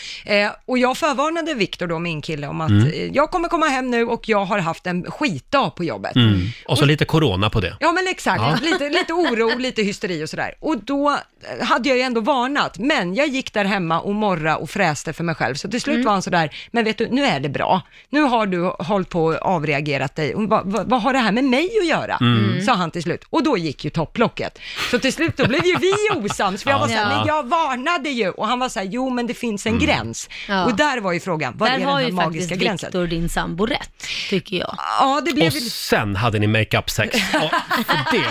Eh, 0.47 0.53
och 0.67 0.79
jag 0.79 0.97
förvarnade 0.97 1.55
Viktor 1.55 1.87
då, 1.87 1.99
min 1.99 2.23
kille, 2.23 2.47
om 2.47 2.61
att 2.61 2.71
Mm. 2.71 2.87
eh, 2.87 3.05
jag 3.13 3.31
kommer 3.31 3.49
komma 3.49 3.67
hem 3.67 3.91
nu 3.91 4.05
och 4.05 4.29
jag 4.29 4.45
har 4.45 4.59
haft 4.59 4.87
en 4.87 5.05
skitdag 5.11 5.71
på 5.77 5.85
jobbet. 5.85 6.17
Mm. 6.17 6.41
Och 6.69 6.79
så 6.79 6.85
lite 6.85 7.05
corona 7.05 7.51
på 7.51 7.61
det. 7.61 7.77
Ja 7.81 7.93
men 7.93 8.09
exakt, 8.09 8.63
lite, 8.65 8.89
lite 8.89 9.13
oro, 9.13 9.59
lite 9.59 9.83
hysteri 9.83 10.25
och 10.25 10.29
sådär. 10.31 10.55
Och 10.61 10.85
då 10.85 11.11
eh, 11.11 11.67
hade 11.67 11.89
jag 11.89 11.99
ju 11.99 12.03
ändå 12.05 12.21
varnat, 12.21 12.79
men 12.79 13.15
jag 13.15 13.29
gick 13.29 13.53
där 13.53 13.65
hemma 13.65 14.01
och 14.01 14.15
morra 14.15 14.57
och 14.57 14.71
fräste 14.71 15.13
för 15.13 15.25
mig 15.25 15.35
själv. 15.35 15.55
Så 15.55 15.69
till 15.71 15.81
slut 15.81 15.95
Mm. 15.95 16.05
var 16.05 16.13
han 16.13 16.23
sådär, 16.23 16.51
men 16.71 16.85
vet 16.85 16.99
du, 16.99 17.09
nu 17.11 17.25
är 17.25 17.41
det 17.41 17.49
bra. 17.49 17.83
Nu 18.11 18.21
har 18.23 18.47
du 18.47 18.63
hållit 18.79 19.09
på 19.09 19.25
och 19.25 19.35
avreagerat 19.47 20.17
dig. 20.17 20.35
Och 20.35 20.43
vad, 20.49 20.63
vad, 20.73 20.89
vad 20.91 21.03
har 21.03 21.15
det 21.17 21.23
här 21.23 21.33
med 21.33 21.45
mig 21.45 21.71
att 21.81 21.87
göra? 21.87 22.17
Mm. 22.21 22.63
Sa 22.63 22.73
han 22.75 22.91
till 22.91 23.03
slut. 23.03 23.25
Och 23.31 23.43
då 23.43 23.59
gick 23.59 23.85
ju 23.85 23.91
topplocket. 23.91 24.59
Så 24.91 24.99
till 24.99 25.13
slut 25.13 25.37
då 25.37 25.47
blev 25.49 25.65
ju 25.67 25.75
vi 25.81 25.93
osams, 26.17 26.63
för 26.63 26.71
jag 26.71 26.79
var 26.79 26.89
såhär, 26.89 27.11
Ja. 27.11 27.17
men 27.19 27.27
jag 27.27 27.47
varnade 27.49 28.09
ju. 28.09 28.31
Och 28.31 28.47
han 28.47 28.59
var 28.59 28.69
såhär, 28.69 28.87
jo 28.91 29.11
men 29.11 29.27
det 29.27 29.35
finns 29.35 29.67
en 29.67 29.79
gräns. 29.79 30.29
Ja. 30.49 30.65
Och 30.65 30.77
där 30.77 31.01
var 31.01 31.13
ju 31.13 31.21
frågan, 31.21 31.55
vad 31.57 31.69
Där 31.69 31.75
är 31.75 31.79
den 31.79 31.89
har 31.89 32.01
här 32.01 32.07
ju 32.07 32.13
magiska 32.13 32.43
faktiskt 32.49 32.63
gränsen? 32.63 32.87
Viktor, 32.89 33.07
din 33.07 33.29
sambo, 33.29 33.67
rätt, 33.67 34.07
tycker 34.31 34.57
jag. 34.57 34.75
Ja, 34.79 35.21
det 35.25 35.33
blev 35.33 35.47
Och 35.47 35.53
sen 35.63 36.17
hade 36.17 36.39
ni 36.39 36.47
makeup 36.47 36.91
sex. 36.91 37.17
Ja, 37.33 37.51
för 37.87 38.17
det, 38.17 38.25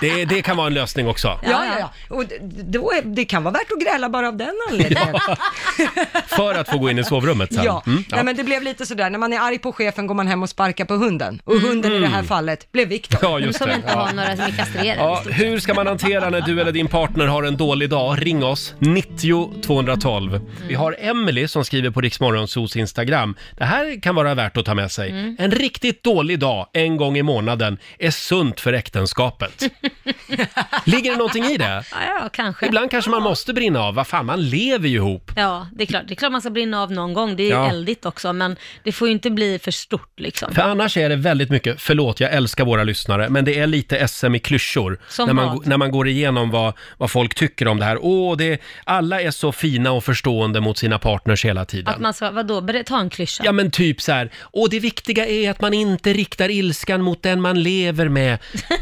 det, 0.00 0.24
det 0.24 0.42
kan 0.42 0.56
vara 0.56 0.66
en 0.66 0.74
lösning 0.74 1.08
också. 1.08 1.28
Ja, 1.42 1.64
ja, 1.64 1.72
ja. 1.78 2.16
Och 2.16 2.24
då 2.64 2.92
är, 2.92 3.02
det 3.02 3.24
kan 3.24 3.42
vara 3.44 3.52
värt 3.52 3.72
att 3.72 3.80
gräla 3.84 4.08
bara 4.08 4.28
av 4.28 4.36
den 4.36 4.54
anledningen. 4.70 5.14
För 6.26 6.54
att 6.54 6.68
få 6.68 6.78
gå 6.78 6.90
in 6.90 6.98
i 6.98 7.04
sovrummet 7.04 7.54
sen. 7.54 7.64
Ja, 7.64 7.82
Mm, 7.86 8.04
Nej, 8.10 8.24
men 8.24 8.36
det 8.36 8.44
blev 8.44 8.62
lite 8.62 8.86
sådär, 8.86 9.10
när 9.10 9.18
man 9.18 9.32
är 9.32 9.40
arg 9.40 9.58
på 9.58 9.72
chefen 9.72 10.06
går 10.06 10.14
man 10.14 10.26
hem 10.26 10.42
och 10.42 10.48
sparkar 10.48 10.84
på 10.84 10.94
hunden. 10.94 11.40
Och 11.44 11.54
hunden 11.54 11.92
i 11.92 11.98
det 11.98 12.06
här 12.06 12.22
fallet 12.24 12.72
blev 12.72 12.88
Viktor. 12.88 13.18
Ja, 13.22 13.38
just 13.38 13.58
Som 13.58 13.68
det. 13.68 13.74
inte 13.74 13.88
Ja. 13.88 13.94
har 13.98 14.12
några 14.12 14.36
som 14.36 14.44
är 14.44 14.50
kastrerade. 14.56 15.00
Ja, 15.00 15.22
hur 15.30 15.58
ska 15.58 15.74
man 15.74 15.86
hantera 15.86 16.30
när 16.30 16.40
du 16.40 16.60
eller 16.60 16.72
din 16.72 16.88
partner 16.88 17.26
har 17.26 17.42
en 17.42 17.56
dålig 17.56 17.90
dag? 17.90 18.26
Ring 18.26 18.44
oss, 18.44 18.74
90 18.78 19.62
212. 19.62 20.40
Vi 20.68 20.74
har 20.74 20.96
Emily 20.98 21.48
som 21.48 21.64
skriver 21.64 21.90
på 21.90 22.00
Riksmorgonsos 22.00 22.76
Instagram. 22.76 23.36
Det 23.58 23.64
här 23.64 24.00
kan 24.00 24.14
vara 24.14 24.34
värt 24.34 24.56
att 24.56 24.64
ta 24.64 24.74
med 24.74 24.92
sig. 24.92 25.10
Mm. 25.10 25.36
En 25.38 25.50
riktigt 25.50 26.02
dålig 26.04 26.38
dag 26.38 26.66
en 26.72 26.96
gång 26.96 27.16
i 27.18 27.22
månaden 27.22 27.78
är 27.98 28.10
sunt 28.10 28.60
för 28.60 28.72
äktenskapet. 28.72 29.62
Ligger 30.84 31.10
det 31.10 31.16
någonting 31.16 31.44
i 31.44 31.56
det? 31.56 31.84
Ja, 31.92 31.96
ja, 32.22 32.28
kanske. 32.32 32.66
Ibland 32.66 32.90
kanske 32.90 33.10
man 33.10 33.22
måste 33.22 33.52
brinna 33.52 33.80
av. 33.80 33.94
Vad 33.94 34.06
fan, 34.06 34.26
man 34.26 34.48
lever 34.48 34.88
ju 34.88 34.96
ihop. 34.96 35.30
Ja, 35.36 35.66
det 35.72 35.82
är 35.82 35.86
klart. 35.86 36.02
Det 36.08 36.14
är 36.14 36.16
klart 36.16 36.32
man 36.32 36.40
ska 36.40 36.50
brinna 36.50 36.82
av 36.82 36.92
någon 36.92 37.14
gång. 37.14 37.36
Det 37.36 37.42
är 37.42 37.50
Ja. 37.50 37.68
eldigt 37.70 38.06
också, 38.06 38.32
men 38.32 38.56
det 38.84 38.92
får 38.92 39.08
ju 39.08 39.12
inte 39.14 39.30
bli 39.30 39.58
för 39.58 39.70
stort 39.70 40.20
liksom. 40.20 40.54
För 40.54 40.62
annars 40.62 40.96
är 40.96 41.08
det 41.08 41.16
väldigt 41.16 41.50
mycket, 41.50 41.80
förlåt 41.80 42.13
jag 42.20 42.32
älskar 42.32 42.64
våra 42.64 42.84
lyssnare, 42.84 43.28
men 43.28 43.44
det 43.44 43.58
är 43.58 43.66
lite 43.66 44.08
SM 44.08 44.34
i 44.34 44.38
klyschor. 44.38 44.98
Som 45.08 45.26
när, 45.26 45.34
man, 45.34 45.46
vad? 45.56 45.66
när 45.66 45.76
man 45.76 45.90
går 45.90 46.08
igenom 46.08 46.50
vad, 46.50 46.74
vad 46.98 47.10
folk 47.10 47.34
tycker 47.34 47.68
om 47.68 47.78
det 47.78 47.84
här. 47.84 47.98
Åh, 48.00 48.36
det, 48.36 48.60
alla 48.84 49.20
är 49.20 49.30
så 49.30 49.52
fina 49.52 49.92
och 49.92 50.04
förstående 50.04 50.60
mot 50.60 50.78
sina 50.78 50.98
partners 50.98 51.44
hela 51.44 51.64
tiden. 51.64 51.94
Att 51.94 52.00
man 52.00 52.14
ska, 52.14 52.30
vadå, 52.30 52.60
ber- 52.60 52.82
ta 52.82 53.00
en 53.00 53.10
klyscha? 53.10 53.42
Ja 53.46 53.52
men 53.52 53.70
typ 53.70 54.00
så 54.00 54.12
här, 54.12 54.30
och 54.40 54.70
det 54.70 54.80
viktiga 54.80 55.26
är 55.26 55.50
att 55.50 55.60
man 55.60 55.74
inte 55.74 56.12
riktar 56.12 56.50
ilskan 56.50 57.02
mot 57.02 57.22
den 57.22 57.40
man 57.40 57.62
lever 57.62 58.08
med. 58.08 58.38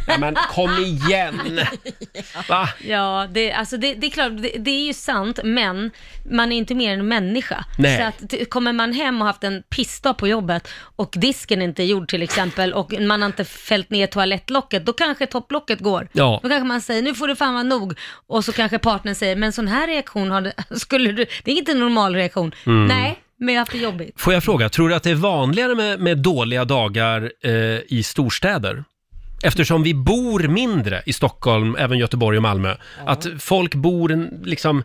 Ja 0.06 0.18
men 0.18 0.36
kom 0.50 0.70
igen! 0.84 1.60
Va? 2.48 2.68
Ja, 2.86 3.28
det, 3.30 3.52
alltså 3.52 3.76
det, 3.76 3.94
det 3.94 4.06
är 4.06 4.10
klart, 4.10 4.32
det, 4.42 4.52
det 4.58 4.70
är 4.70 4.86
ju 4.86 4.94
sant, 4.94 5.38
men 5.44 5.90
man 6.30 6.52
är 6.52 6.56
inte 6.56 6.74
mer 6.74 6.92
än 6.92 7.08
människa. 7.08 7.64
Nej. 7.78 7.98
Så 7.98 8.04
att, 8.04 8.30
t- 8.30 8.44
kommer 8.44 8.72
man 8.72 8.92
hem 8.92 9.20
och 9.20 9.26
haft 9.26 9.44
en 9.44 9.62
pissdag 9.62 10.14
på 10.14 10.28
jobbet 10.28 10.68
och 10.96 11.14
disken 11.16 11.62
inte 11.62 11.82
är 11.82 11.86
gjord 11.86 12.08
till 12.08 12.22
exempel 12.22 12.72
och 12.72 12.92
man 13.00 13.21
har 13.22 13.26
inte 13.26 13.44
fällt 13.44 13.90
ner 13.90 14.06
toalettlocket, 14.06 14.86
då 14.86 14.92
kanske 14.92 15.26
topplocket 15.26 15.80
går. 15.80 16.08
Ja. 16.12 16.40
Då 16.42 16.48
kanske 16.48 16.66
man 16.66 16.80
säger, 16.80 17.02
nu 17.02 17.14
får 17.14 17.28
det 17.28 17.36
fan 17.36 17.54
vara 17.54 17.62
nog. 17.62 17.98
Och 18.26 18.44
så 18.44 18.52
kanske 18.52 18.78
partnern 18.78 19.14
säger, 19.14 19.36
men 19.36 19.52
sån 19.52 19.68
här 19.68 19.86
reaktion 19.86 20.30
har 20.30 20.40
det, 20.40 20.52
skulle 20.78 21.12
du, 21.12 21.26
det 21.44 21.50
är 21.52 21.56
inte 21.58 21.72
en 21.72 21.78
normal 21.80 22.14
reaktion. 22.14 22.54
Mm. 22.66 22.86
Nej, 22.86 23.18
men 23.36 23.48
jag 23.54 23.60
har 23.60 23.60
haft 23.62 23.72
det 23.72 23.78
jobbigt. 23.78 24.20
Får 24.20 24.32
jag 24.32 24.44
fråga, 24.44 24.68
tror 24.68 24.88
du 24.88 24.94
att 24.94 25.02
det 25.02 25.10
är 25.10 25.14
vanligare 25.14 25.74
med, 25.74 26.00
med 26.00 26.18
dåliga 26.18 26.64
dagar 26.64 27.32
eh, 27.44 27.50
i 27.88 28.02
storstäder? 28.04 28.84
Eftersom 29.44 29.82
vi 29.82 29.94
bor 29.94 30.40
mindre 30.40 31.02
i 31.06 31.12
Stockholm, 31.12 31.76
även 31.78 31.98
Göteborg 31.98 32.36
och 32.36 32.42
Malmö. 32.42 32.74
Att 33.06 33.26
folk 33.38 33.74
bor 33.74 34.28
liksom... 34.46 34.82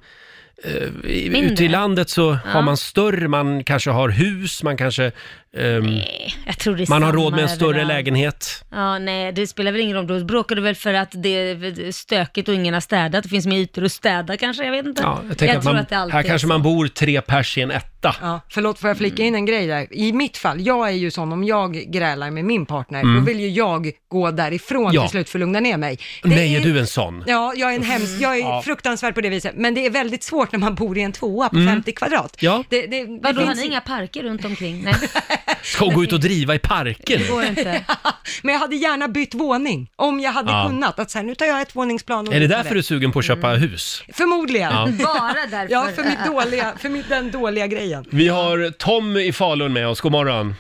i- 1.03 1.29
Mindre. 1.29 1.53
Ute 1.53 1.63
i 1.65 1.67
landet 1.67 2.09
så 2.09 2.31
har 2.31 2.39
Ja. 2.53 2.61
man 2.61 2.77
större, 2.77 3.27
man 3.27 3.63
kanske 3.63 3.89
har 3.89 4.09
hus, 4.09 4.63
man 4.63 4.77
kanske... 4.77 5.11
ehm, 5.59 5.99
Jag 6.45 6.57
tror 6.59 6.75
det 6.75 6.83
är 6.83 6.89
man 6.89 7.03
har 7.03 7.13
råd 7.13 7.33
med 7.33 7.41
en 7.43 7.49
större 7.49 7.69
överallt. 7.69 7.87
lägenhet. 7.87 8.65
Ja, 8.71 8.99
nej, 8.99 9.31
det 9.31 9.47
spelar 9.47 9.71
väl 9.71 9.81
ingen 9.81 9.95
roll. 9.97 10.07
Då 10.07 10.25
bråkar 10.25 10.55
du 10.55 10.61
väl 10.61 10.75
för 10.75 10.93
att 10.93 11.11
det 11.13 11.29
är 11.29 11.91
stökigt 11.91 12.49
och 12.49 12.55
ingen 12.55 12.73
har 12.73 12.81
städat. 12.81 13.23
Det 13.23 13.29
finns 13.29 13.45
mer 13.47 13.57
ytor 13.57 13.83
att 13.85 13.91
städa 13.91 14.37
kanske, 14.37 14.63
jag 14.65 14.71
vet 14.71 14.85
inte. 14.85 15.01
Ja, 15.03 15.21
jag 15.27 15.37
tänker 15.37 15.57
att, 15.57 15.63
tror 15.63 15.73
man, 15.73 15.81
att 15.81 15.91
här 15.91 16.07
är 16.19 16.23
kanske 16.23 16.39
så. 16.39 16.47
man 16.47 16.61
bor 16.61 16.87
tre 16.87 17.21
pers 17.21 17.57
i 17.57 17.61
en 17.61 17.71
etta. 17.71 18.15
Ja, 18.21 18.39
förlåt, 18.49 18.79
får 18.79 18.87
jag 18.89 18.97
flika 18.97 19.23
in 19.23 19.35
en 19.35 19.45
grej 19.45 19.67
där? 19.67 19.87
I 19.93 20.13
mitt 20.13 20.37
fall, 20.37 20.61
jag 20.61 20.87
är 20.87 20.91
ju 20.93 21.11
sån, 21.11 21.31
om 21.31 21.43
jag 21.43 21.73
grälar 21.73 22.31
med 22.31 22.45
min 22.45 22.65
partner, 22.65 23.01
Mm. 23.01 23.15
då 23.15 23.21
vill 23.21 23.39
ju 23.39 23.49
jag 23.49 23.91
gå 24.07 24.31
därifrån 24.31 24.93
Ja. 24.93 25.01
till 25.01 25.09
slut 25.11 25.29
för 25.29 25.37
att 25.37 25.41
lugna 25.41 25.59
ner 25.59 25.77
mig. 25.77 25.99
Det 26.23 26.29
Nej, 26.29 26.55
är 26.55 26.59
du 26.59 26.79
en 26.79 26.87
sån? 26.87 27.23
Ja, 27.27 27.53
jag 27.57 27.71
är 27.71 27.75
en 27.75 27.83
hemsk, 27.83 28.21
jag 28.21 28.35
är 28.37 28.39
Ja. 28.39 28.61
fruktansvärd 28.65 29.15
på 29.15 29.21
det 29.21 29.29
viset, 29.29 29.53
men 29.55 29.73
det 29.73 29.85
är 29.85 29.89
väldigt 29.89 30.23
svårt 30.23 30.51
när 30.51 30.59
man 30.59 30.75
bor 30.75 30.97
i 30.97 31.01
en 31.01 31.11
tvåa 31.11 31.49
på 31.49 31.55
Mm. 31.55 31.67
50 31.73 31.91
kvadrat. 31.91 32.37
Ja. 32.39 32.63
Det, 32.69 32.81
det, 32.87 33.05
det 33.05 33.19
Vadå, 33.23 33.39
har 33.41 33.45
finns 33.47 33.59
ni 33.59 33.65
inga 33.67 33.81
parker 33.81 34.23
runt 34.23 34.45
omkring? 34.45 34.81
Nej, 34.83 34.93
Ska 35.61 35.85
hon 35.85 35.93
gå 35.93 36.03
ut 36.03 36.13
och 36.13 36.19
driva 36.19 36.55
i 36.55 36.59
parken? 36.59 37.19
det 37.21 37.29
går 37.31 37.43
inte. 37.43 37.85
Men 38.43 38.53
jag 38.53 38.59
hade 38.59 38.75
gärna 38.75 39.07
bytt 39.07 39.33
våning, 39.33 39.89
om 39.95 40.19
jag 40.19 40.31
hade 40.31 40.51
Ja. 40.51 40.65
kunnat. 40.67 40.99
Att 40.99 41.09
så 41.11 41.17
här, 41.19 41.25
nu 41.25 41.35
tar 41.35 41.45
jag 41.45 41.61
ett 41.61 41.75
våningsplan 41.75 42.27
och 42.27 42.33
Är 42.33 42.39
det 42.39 42.47
därför 42.47 42.73
du 42.73 42.77
är 42.79 42.83
sugen 42.83 43.11
på 43.11 43.19
att 43.19 43.25
köpa 43.25 43.47
hus? 43.47 44.03
Förmodligen. 44.13 44.71
Ja. 44.71 44.87
Bara 45.03 45.33
därför. 45.51 45.73
Ja, 45.73 45.87
för, 45.95 46.03
mitt 46.03 46.25
dåliga, 46.25 46.73
för 46.77 46.89
mitt, 46.89 47.09
den 47.09 47.31
dåliga 47.31 47.67
grejen. 47.67 48.05
Vi 48.11 48.27
har 48.27 48.71
Tom 48.71 49.17
i 49.17 49.33
Falun 49.33 49.73
med 49.73 49.87
oss, 49.87 50.01
god 50.01 50.11
morgon. 50.11 50.55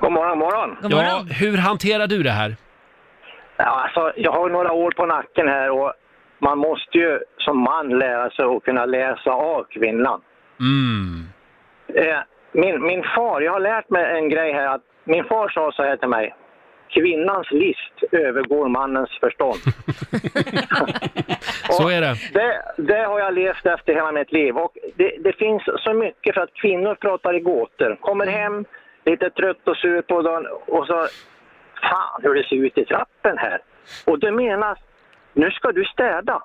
God 0.00 0.12
morgon, 0.12 0.38
morgon. 0.38 0.76
Ja, 0.90 1.24
hur 1.30 1.56
hanterar 1.58 2.06
du 2.06 2.22
det 2.22 2.30
här? 2.30 2.56
Ja, 3.56 3.64
alltså, 3.64 4.12
jag 4.16 4.32
har 4.32 4.50
några 4.50 4.72
år 4.72 4.90
på 4.90 5.06
nacken 5.06 5.48
här 5.48 5.70
och 5.70 5.92
man 6.42 6.58
måste 6.58 6.98
ju 6.98 7.18
som 7.38 7.58
man 7.62 7.88
lära 7.98 8.30
sig 8.30 8.44
att 8.44 8.64
kunna 8.64 8.84
läsa 8.86 9.30
av 9.30 9.64
kvinnan. 9.74 10.20
Mm. 10.60 11.28
Eh, 11.94 12.20
min, 12.52 12.82
min 12.82 13.02
far, 13.02 13.40
jag 13.40 13.52
har 13.52 13.60
lärt 13.60 13.90
mig 13.90 14.18
en 14.18 14.28
grej 14.28 14.52
här 14.52 14.74
att 14.74 14.82
min 15.04 15.24
far 15.24 15.48
sa 15.48 15.72
så 15.72 15.82
här 15.82 15.96
till 15.96 16.08
mig. 16.08 16.34
Kvinnans 16.88 17.50
list 17.50 18.12
övergår 18.12 18.68
mannens 18.68 19.10
förstånd. 19.20 19.60
Så 21.70 21.88
är 21.88 22.00
det. 22.00 22.14
Det, 22.32 22.62
det 22.76 23.04
har 23.04 23.18
jag 23.18 23.34
levt 23.34 23.66
efter 23.66 23.94
hela 23.94 24.12
mitt 24.12 24.32
liv 24.32 24.56
och 24.56 24.76
det, 24.94 25.16
det 25.20 25.32
finns 25.32 25.62
så 25.76 25.92
mycket 25.94 26.34
för 26.34 26.40
att 26.40 26.54
kvinnor 26.54 26.94
pratar 26.94 27.34
i 27.34 27.40
gåtor. 27.40 27.96
Kommer 28.00 28.26
hem, 28.26 28.64
lite 29.04 29.30
trött 29.30 29.68
och 29.68 29.76
sur 29.76 30.02
på 30.02 30.22
dagen 30.22 30.46
och 30.66 30.86
så 30.86 31.06
fan 31.82 32.20
hur 32.22 32.34
det 32.34 32.44
ser 32.44 32.56
ut 32.56 32.78
i 32.78 32.84
trappen 32.84 33.38
här. 33.38 33.58
Och 34.06 34.18
det 34.18 34.32
menas, 34.32 34.78
nu 35.32 35.50
ska 35.50 35.72
du 35.72 35.84
städa. 35.84 36.42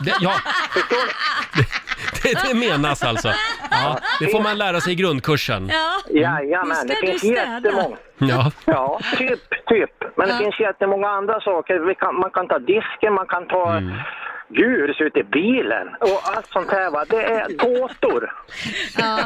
Det, 0.00 0.14
ja, 0.20 0.32
det, 2.22 2.48
det 2.48 2.54
menas 2.54 3.02
alltså. 3.02 3.32
Ja, 3.70 3.98
det 4.20 4.28
får 4.28 4.40
man 4.42 4.58
lära 4.58 4.80
sig 4.80 4.92
i 4.92 4.96
grundkursen. 4.96 5.68
Ja, 5.72 6.00
Jajamän, 6.20 6.86
det 6.86 6.94
ska 6.96 7.06
finns 7.06 7.22
du 7.22 7.28
städa. 7.28 7.54
jättemånga. 7.54 7.96
Ja. 8.18 8.50
Ja, 8.64 9.00
typ, 9.18 9.50
typ. 9.68 9.90
Men 10.16 10.28
Ja. 10.28 10.34
det 10.34 10.44
finns 10.44 10.60
jättemånga 10.60 11.08
andra 11.08 11.40
saker. 11.40 11.78
Vi 11.78 11.94
kan, 11.94 12.14
man 12.20 12.30
kan 12.30 12.48
ta 12.48 12.58
disken, 12.58 13.14
man 13.14 13.26
kan 13.26 13.46
ta... 13.48 13.80
Gud, 14.48 14.70
hur 14.80 14.88
det 14.88 14.94
ser 14.94 15.04
ut 15.04 15.16
i 15.16 15.24
bilen 15.24 15.88
och 16.00 16.20
allt 16.36 16.46
sånt 16.52 16.70
här 16.70 16.90
va. 16.90 17.04
Det 17.08 17.22
är 17.22 17.48
gåtor. 17.78 18.30
ja. 18.98 19.18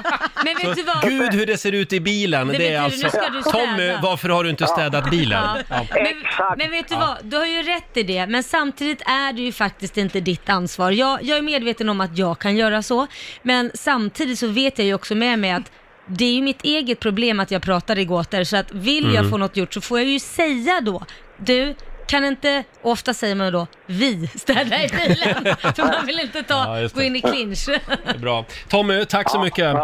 Men 0.45 0.55
vet 0.57 0.77
du 0.77 0.83
vad? 0.83 1.03
Gud 1.03 1.35
hur 1.35 1.47
det 1.47 1.57
ser 1.59 1.73
ut 1.73 1.93
i 1.93 2.01
bilen, 2.01 2.49
Det 2.49 2.59
det, 2.59 2.67
är 2.69 2.71
du, 2.71 2.77
alltså... 2.85 3.03
nu 3.07 3.11
ska 3.11 3.29
du 3.31 3.43
städa. 3.43 3.57
Tommy, 3.67 3.93
varför 4.03 4.29
har 4.29 4.45
du 4.45 4.51
inte 4.51 4.67
städat 4.67 5.11
bilen? 5.11 5.43
Ja. 5.45 5.57
Ja. 5.71 5.87
Men, 5.95 6.15
men 6.59 6.71
vet 6.71 6.89
du 6.89 6.95
vad, 6.95 7.17
du 7.23 7.37
har 7.37 7.47
ju 7.47 7.63
rätt 7.63 7.97
i 7.97 8.03
det, 8.03 8.27
men 8.27 8.43
samtidigt 8.43 9.03
är 9.07 9.33
det 9.33 9.43
ju 9.43 9.53
faktiskt 9.53 9.97
inte 9.97 10.21
ditt 10.21 10.49
ansvar. 10.49 10.91
Jag, 10.91 11.23
jag 11.23 11.39
är 11.39 11.43
medveten 11.43 11.89
om 11.89 12.01
att 12.01 12.19
jag 12.19 12.39
kan 12.39 12.57
göra 12.57 12.83
så, 12.83 13.07
men 13.43 13.71
samtidigt 13.75 14.39
så 14.39 14.47
vet 14.47 14.79
jag 14.79 14.87
ju 14.87 14.95
också 14.95 15.15
med 15.15 15.39
mig 15.39 15.51
att 15.51 15.73
det 16.07 16.25
är 16.25 16.33
ju 16.33 16.43
mitt 16.43 16.65
eget 16.65 17.01
problem 17.01 17.41
att 17.41 17.51
jag 17.51 17.63
pratar 17.63 17.99
i 17.99 18.05
gåtor, 18.05 18.45
så 18.45 18.57
att 18.57 18.73
vill 18.73 19.05
jag 19.05 19.17
Mm. 19.17 19.31
få 19.31 19.37
något 19.39 19.57
gjort 19.57 19.75
så 19.75 19.81
får 19.81 19.99
jag 19.99 20.09
ju 20.09 20.19
säga 20.21 20.81
då, 20.81 21.03
du, 21.37 21.75
kan 22.11 22.25
inte, 22.25 22.65
ofta 22.83 23.15
säger 23.15 23.35
man 23.35 23.53
då, 23.53 23.67
vi 23.87 24.27
städa 24.27 24.85
i 24.85 24.89
bilen. 24.89 25.57
För 25.77 25.83
man 25.97 26.07
vill 26.07 26.21
inte 26.21 26.43
ta, 26.43 26.55
Ja, 26.55 26.81
just 26.81 26.95
gå 26.95 27.03
in 27.03 27.17
i 27.17 27.21
clinch. 27.21 27.67
Det 27.67 27.81
är 28.15 28.19
bra. 28.19 28.45
Tommy, 28.69 29.05
tack 29.05 29.31
så 29.31 29.41
mycket. 29.41 29.77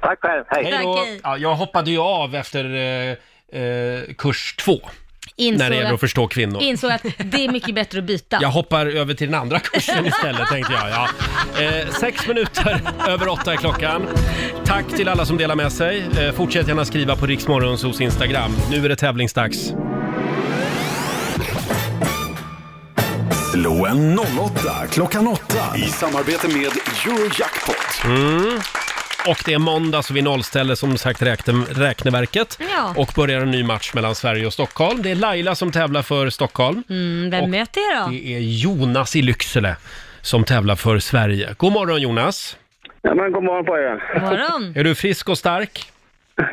Tack 0.00 0.18
själv, 0.20 0.44
hej. 0.48 0.64
Hej 0.64 0.82
då. 0.84 0.96
Tack, 0.96 1.06
hej. 1.06 1.20
Ja, 1.22 1.36
jag 1.36 1.54
hoppade 1.54 1.90
ju 1.90 1.98
av 1.98 2.34
efter 2.34 2.64
eh, 2.74 3.60
eh, 3.62 4.02
kurs 4.18 4.54
två. 4.58 4.80
Insåg 5.36 5.58
när 5.58 5.70
det 5.70 5.76
gäller 5.76 5.88
att- 5.88 5.94
att 5.94 6.00
förstå 6.00 6.26
kvinnor. 6.28 6.62
Insåg 6.62 6.90
att 6.90 7.02
det 7.18 7.44
är 7.44 7.52
mycket 7.52 7.74
bättre 7.74 7.98
att 7.98 8.04
byta. 8.04 8.38
Jag 8.42 8.48
hoppar 8.48 8.86
över 8.86 9.14
till 9.14 9.30
den 9.30 9.40
andra 9.40 9.58
kursen 9.60 10.06
istället 10.14 10.48
tänkte 10.48 10.72
jag. 10.72 10.90
Ja. 10.90 11.08
Eh, 11.62 11.88
sex 11.92 12.28
minuter 12.28 12.80
över 13.08 13.28
åtta 13.28 13.52
är 13.52 13.56
klockan. 13.56 14.06
Tack 14.64 14.86
till 14.96 15.08
alla 15.08 15.24
som 15.26 15.36
delar 15.36 15.54
med 15.56 15.72
sig. 15.72 16.04
Eh, 16.20 16.32
fortsätt 16.32 16.68
gärna 16.68 16.84
skriva 16.84 17.16
på 17.16 17.26
Riksmorgonsos 17.26 18.00
Instagram. 18.00 18.56
Nu 18.70 18.84
är 18.84 18.88
det 18.88 18.96
tävlingsdags. 18.96 19.72
Slå 23.52 23.86
en 23.86 24.18
08 24.18 24.86
klockan 24.92 25.28
8 25.28 25.42
i 25.76 25.80
samarbete 25.80 26.48
med 26.48 26.56
Eurojackpot. 27.06 28.04
Mm. 28.04 28.58
Och 29.28 29.42
det 29.46 29.54
är 29.54 29.58
måndag 29.58 30.02
så 30.02 30.14
vi 30.14 30.22
nollställer 30.22 30.74
som 30.74 30.96
sagt 30.98 31.22
räkne, 31.22 31.52
räkneverket. 31.70 32.58
Ja. 32.74 32.94
Och 32.96 33.12
börjar 33.16 33.40
en 33.40 33.50
ny 33.50 33.64
match 33.64 33.94
mellan 33.94 34.14
Sverige 34.14 34.46
och 34.46 34.52
Stockholm. 34.52 35.02
Det 35.02 35.10
är 35.10 35.14
Laila 35.14 35.54
som 35.54 35.72
tävlar 35.72 36.02
för 36.02 36.30
Stockholm. 36.30 36.82
Mm, 36.90 37.30
vem 37.30 37.42
Och 37.42 37.50
möter 37.50 37.80
jag 37.80 38.04
då? 38.06 38.10
Det 38.10 38.34
är 38.34 38.40
Jonas 38.40 39.16
i 39.16 39.22
Lycksele 39.22 39.76
som 40.20 40.44
tävlar 40.44 40.76
för 40.76 40.98
Sverige. 40.98 41.54
God 41.56 41.72
morgon 41.72 42.00
Jonas! 42.00 42.56
Ja, 43.02 43.14
men 43.14 43.32
god 43.32 43.44
morgon 43.44 43.64
på 43.64 43.76
er. 43.78 44.14
God 44.14 44.22
morgon. 44.22 44.72
Är 44.76 44.84
du 44.84 44.94
frisk 44.94 45.28
och 45.28 45.38
stark? 45.38 45.92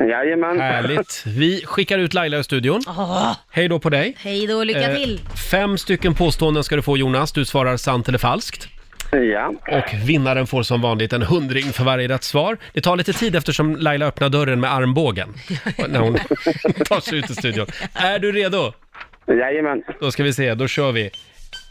Jajamän. 0.10 0.60
Härligt. 0.60 1.24
Vi 1.26 1.62
skickar 1.66 1.98
ut 1.98 2.14
Laila 2.14 2.38
i 2.38 2.44
studion. 2.44 2.80
Åh, 2.88 3.36
Hej 3.50 3.68
då 3.68 3.78
på 3.78 3.90
dig. 3.90 4.16
hej 4.18 4.46
då, 4.46 4.64
lycka 4.64 4.80
Eh, 4.90 4.96
till. 4.96 5.20
Fem 5.50 5.78
stycken 5.78 6.14
påståenden 6.14 6.64
ska 6.64 6.76
du 6.76 6.82
få 6.82 6.96
Jonas. 6.98 7.32
Du 7.32 7.44
svarar 7.44 7.76
sant 7.76 8.08
eller 8.08 8.18
falskt. 8.18 8.68
Ja. 9.12 9.52
Och 9.70 9.94
vinnaren 10.08 10.46
får 10.46 10.62
som 10.62 10.80
vanligt 10.80 11.12
en 11.12 11.22
hundring 11.22 11.72
för 11.72 11.84
varje 11.84 12.08
rätt 12.08 12.24
svar. 12.24 12.56
Det 12.72 12.80
tar 12.80 12.96
lite 12.96 13.12
tid 13.12 13.36
eftersom 13.36 13.76
Laila 13.76 14.06
öppnar 14.06 14.28
dörren 14.28 14.60
med 14.60 14.72
armbågen 14.74 15.28
när 15.88 16.00
hon 16.00 16.14
tar 16.88 17.00
sig 17.00 17.18
ut 17.18 17.30
i 17.30 17.34
studion. 17.34 17.66
Är 17.94 18.18
du 18.18 18.32
redo? 18.32 18.72
Jajamän. 19.26 19.82
Då 20.00 20.10
ska 20.10 20.22
vi 20.22 20.32
se, 20.32 20.54
då 20.54 20.68
kör 20.68 20.92
vi. 20.92 21.10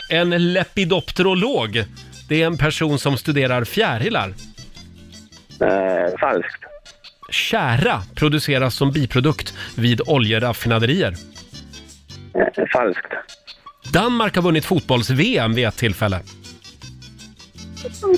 En 0.09 0.53
lepidopterolog, 0.53 1.83
det 2.29 2.41
är 2.41 2.45
en 2.45 2.57
person 2.57 2.99
som 2.99 3.17
studerar 3.17 3.63
fjärilar. 3.63 4.33
Eh, 5.61 6.17
falskt. 6.19 6.63
Kära 7.29 8.01
produceras 8.15 8.75
som 8.75 8.91
biprodukt 8.91 9.53
vid 9.75 10.01
oljeraffinaderier. 10.05 11.13
Eh, 12.33 12.63
falskt. 12.73 13.13
Danmark 13.93 14.35
har 14.35 14.43
vunnit 14.43 14.65
fotbolls-VM 14.65 15.53
vid 15.53 15.67
ett 15.67 15.77
tillfälle. 15.77 16.15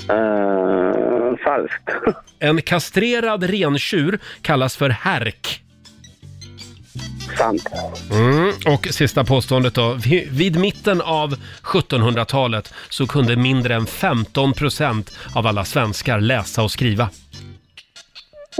Eh, 0.08 1.36
falskt. 1.44 1.88
En 2.42 2.62
kastrerad 2.62 3.44
rentjur 3.44 4.18
kallas 4.42 4.76
för 4.76 4.90
härk. 4.90 5.62
Sant. 7.38 7.62
Mm. 8.10 8.52
Och 8.66 8.86
sista 8.90 9.24
påståendet 9.24 9.74
då. 9.74 9.92
Vi- 9.92 10.28
Vid 10.30 10.56
mitten 10.56 11.00
av 11.00 11.36
1700-talet 11.62 12.74
så 12.88 13.06
kunde 13.06 13.36
mindre 13.36 13.74
än 13.74 13.86
15 13.86 14.52
procent 14.52 15.12
av 15.34 15.46
alla 15.46 15.64
svenskar 15.64 16.20
läsa 16.20 16.62
och 16.62 16.70
skriva. 16.70 17.08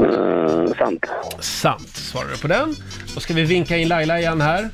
Eh, 0.05 0.75
sant. 0.79 1.05
Sant, 1.41 1.89
svarar 1.97 2.29
du 2.33 2.37
på 2.39 2.49
den. 2.49 2.77
Då 3.15 3.21
ska 3.21 3.35
vi 3.35 3.43
vinka 3.43 3.77
in 3.77 3.89
Laila 3.89 4.19
igen 4.21 4.41
här. 4.41 4.71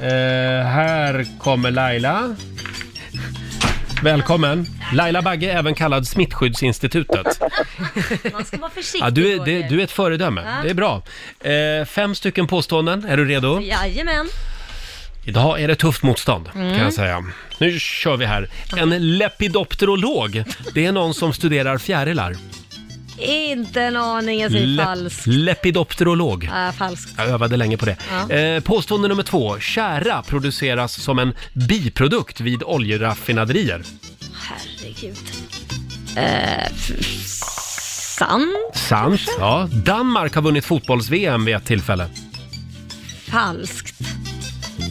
Eh, 0.00 0.66
här 0.66 1.26
kommer 1.40 1.70
Laila. 1.70 2.36
Välkommen. 4.02 4.66
Laila 4.92 5.22
Bagge, 5.22 5.52
även 5.52 5.74
kallad 5.74 6.06
Smittskyddsinstitutet. 6.08 7.40
Man 8.32 8.44
ska 8.44 8.56
vara 8.56 8.70
försiktig 8.70 9.00
Ja, 9.00 9.10
du, 9.10 9.32
är, 9.32 9.36
Roger. 9.38 9.62
det, 9.62 9.68
du 9.68 9.80
är 9.80 9.84
ett 9.84 9.90
föredöme. 9.90 10.42
Ja. 10.46 10.62
Det 10.62 10.70
är 10.70 10.74
bra. 10.74 11.02
Eh, 11.80 11.86
fem 11.86 12.14
stycken 12.14 12.46
påståenden. 12.46 13.04
Är 13.04 13.16
du 13.16 13.24
redo? 13.24 13.60
Jajamän. 13.60 14.26
Idag 15.24 15.60
är 15.60 15.68
det 15.68 15.74
tufft 15.74 16.02
motstånd, 16.02 16.52
kan 16.52 16.62
Mm. 16.62 16.78
jag 16.82 16.92
säga. 16.92 17.24
Nu 17.58 17.78
kör 17.80 18.16
vi 18.16 18.24
här. 18.26 18.48
En 18.76 19.18
lepidopterolog, 19.18 20.44
det 20.74 20.86
är 20.86 20.92
någon 20.92 21.14
som 21.14 21.32
studerar 21.32 21.78
fjärilar. 21.78 22.36
Inte 23.18 23.82
en 23.82 23.96
aning, 23.96 24.40
jag 24.40 24.52
säger 24.52 24.84
falskt. 24.84 25.26
Lepidopterolog. 25.26 26.44
Äh, 26.44 26.72
falskt. 26.72 27.12
Jag 27.16 27.26
övade 27.26 27.56
länge 27.56 27.76
på 27.76 27.86
det. 27.86 27.96
Ja. 28.28 28.34
Eh, 28.34 28.60
påstående 28.60 29.08
nummer 29.08 29.22
två. 29.22 29.58
Kära 29.58 30.22
produceras 30.22 31.00
som 31.02 31.18
en 31.18 31.34
biprodukt 31.52 32.40
vid 32.40 32.62
oljeraffinaderier. 32.62 33.82
Herregud. 34.42 35.16
Eh, 36.16 36.72
sant? 38.18 38.56
Sant. 38.74 39.20
Ja. 39.38 39.68
Danmark 39.72 40.34
har 40.34 40.42
vunnit 40.42 40.64
fotbolls-VM 40.64 41.44
vid 41.44 41.54
ett 41.54 41.64
tillfälle. 41.66 42.08
Falskt. 43.30 43.94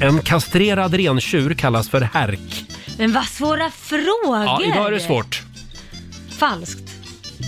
En 0.01 0.21
kastrerad 0.21 0.93
rentjur 0.93 1.53
kallas 1.53 1.89
för 1.89 2.01
härk. 2.01 2.65
Men 2.97 3.13
vad 3.13 3.26
svåra 3.26 3.71
frågor! 3.71 4.43
Ja, 4.43 4.61
idag 4.63 4.88
är 4.88 4.91
det 4.91 4.99
svårt. 4.99 5.43
Falskt. 6.38 6.95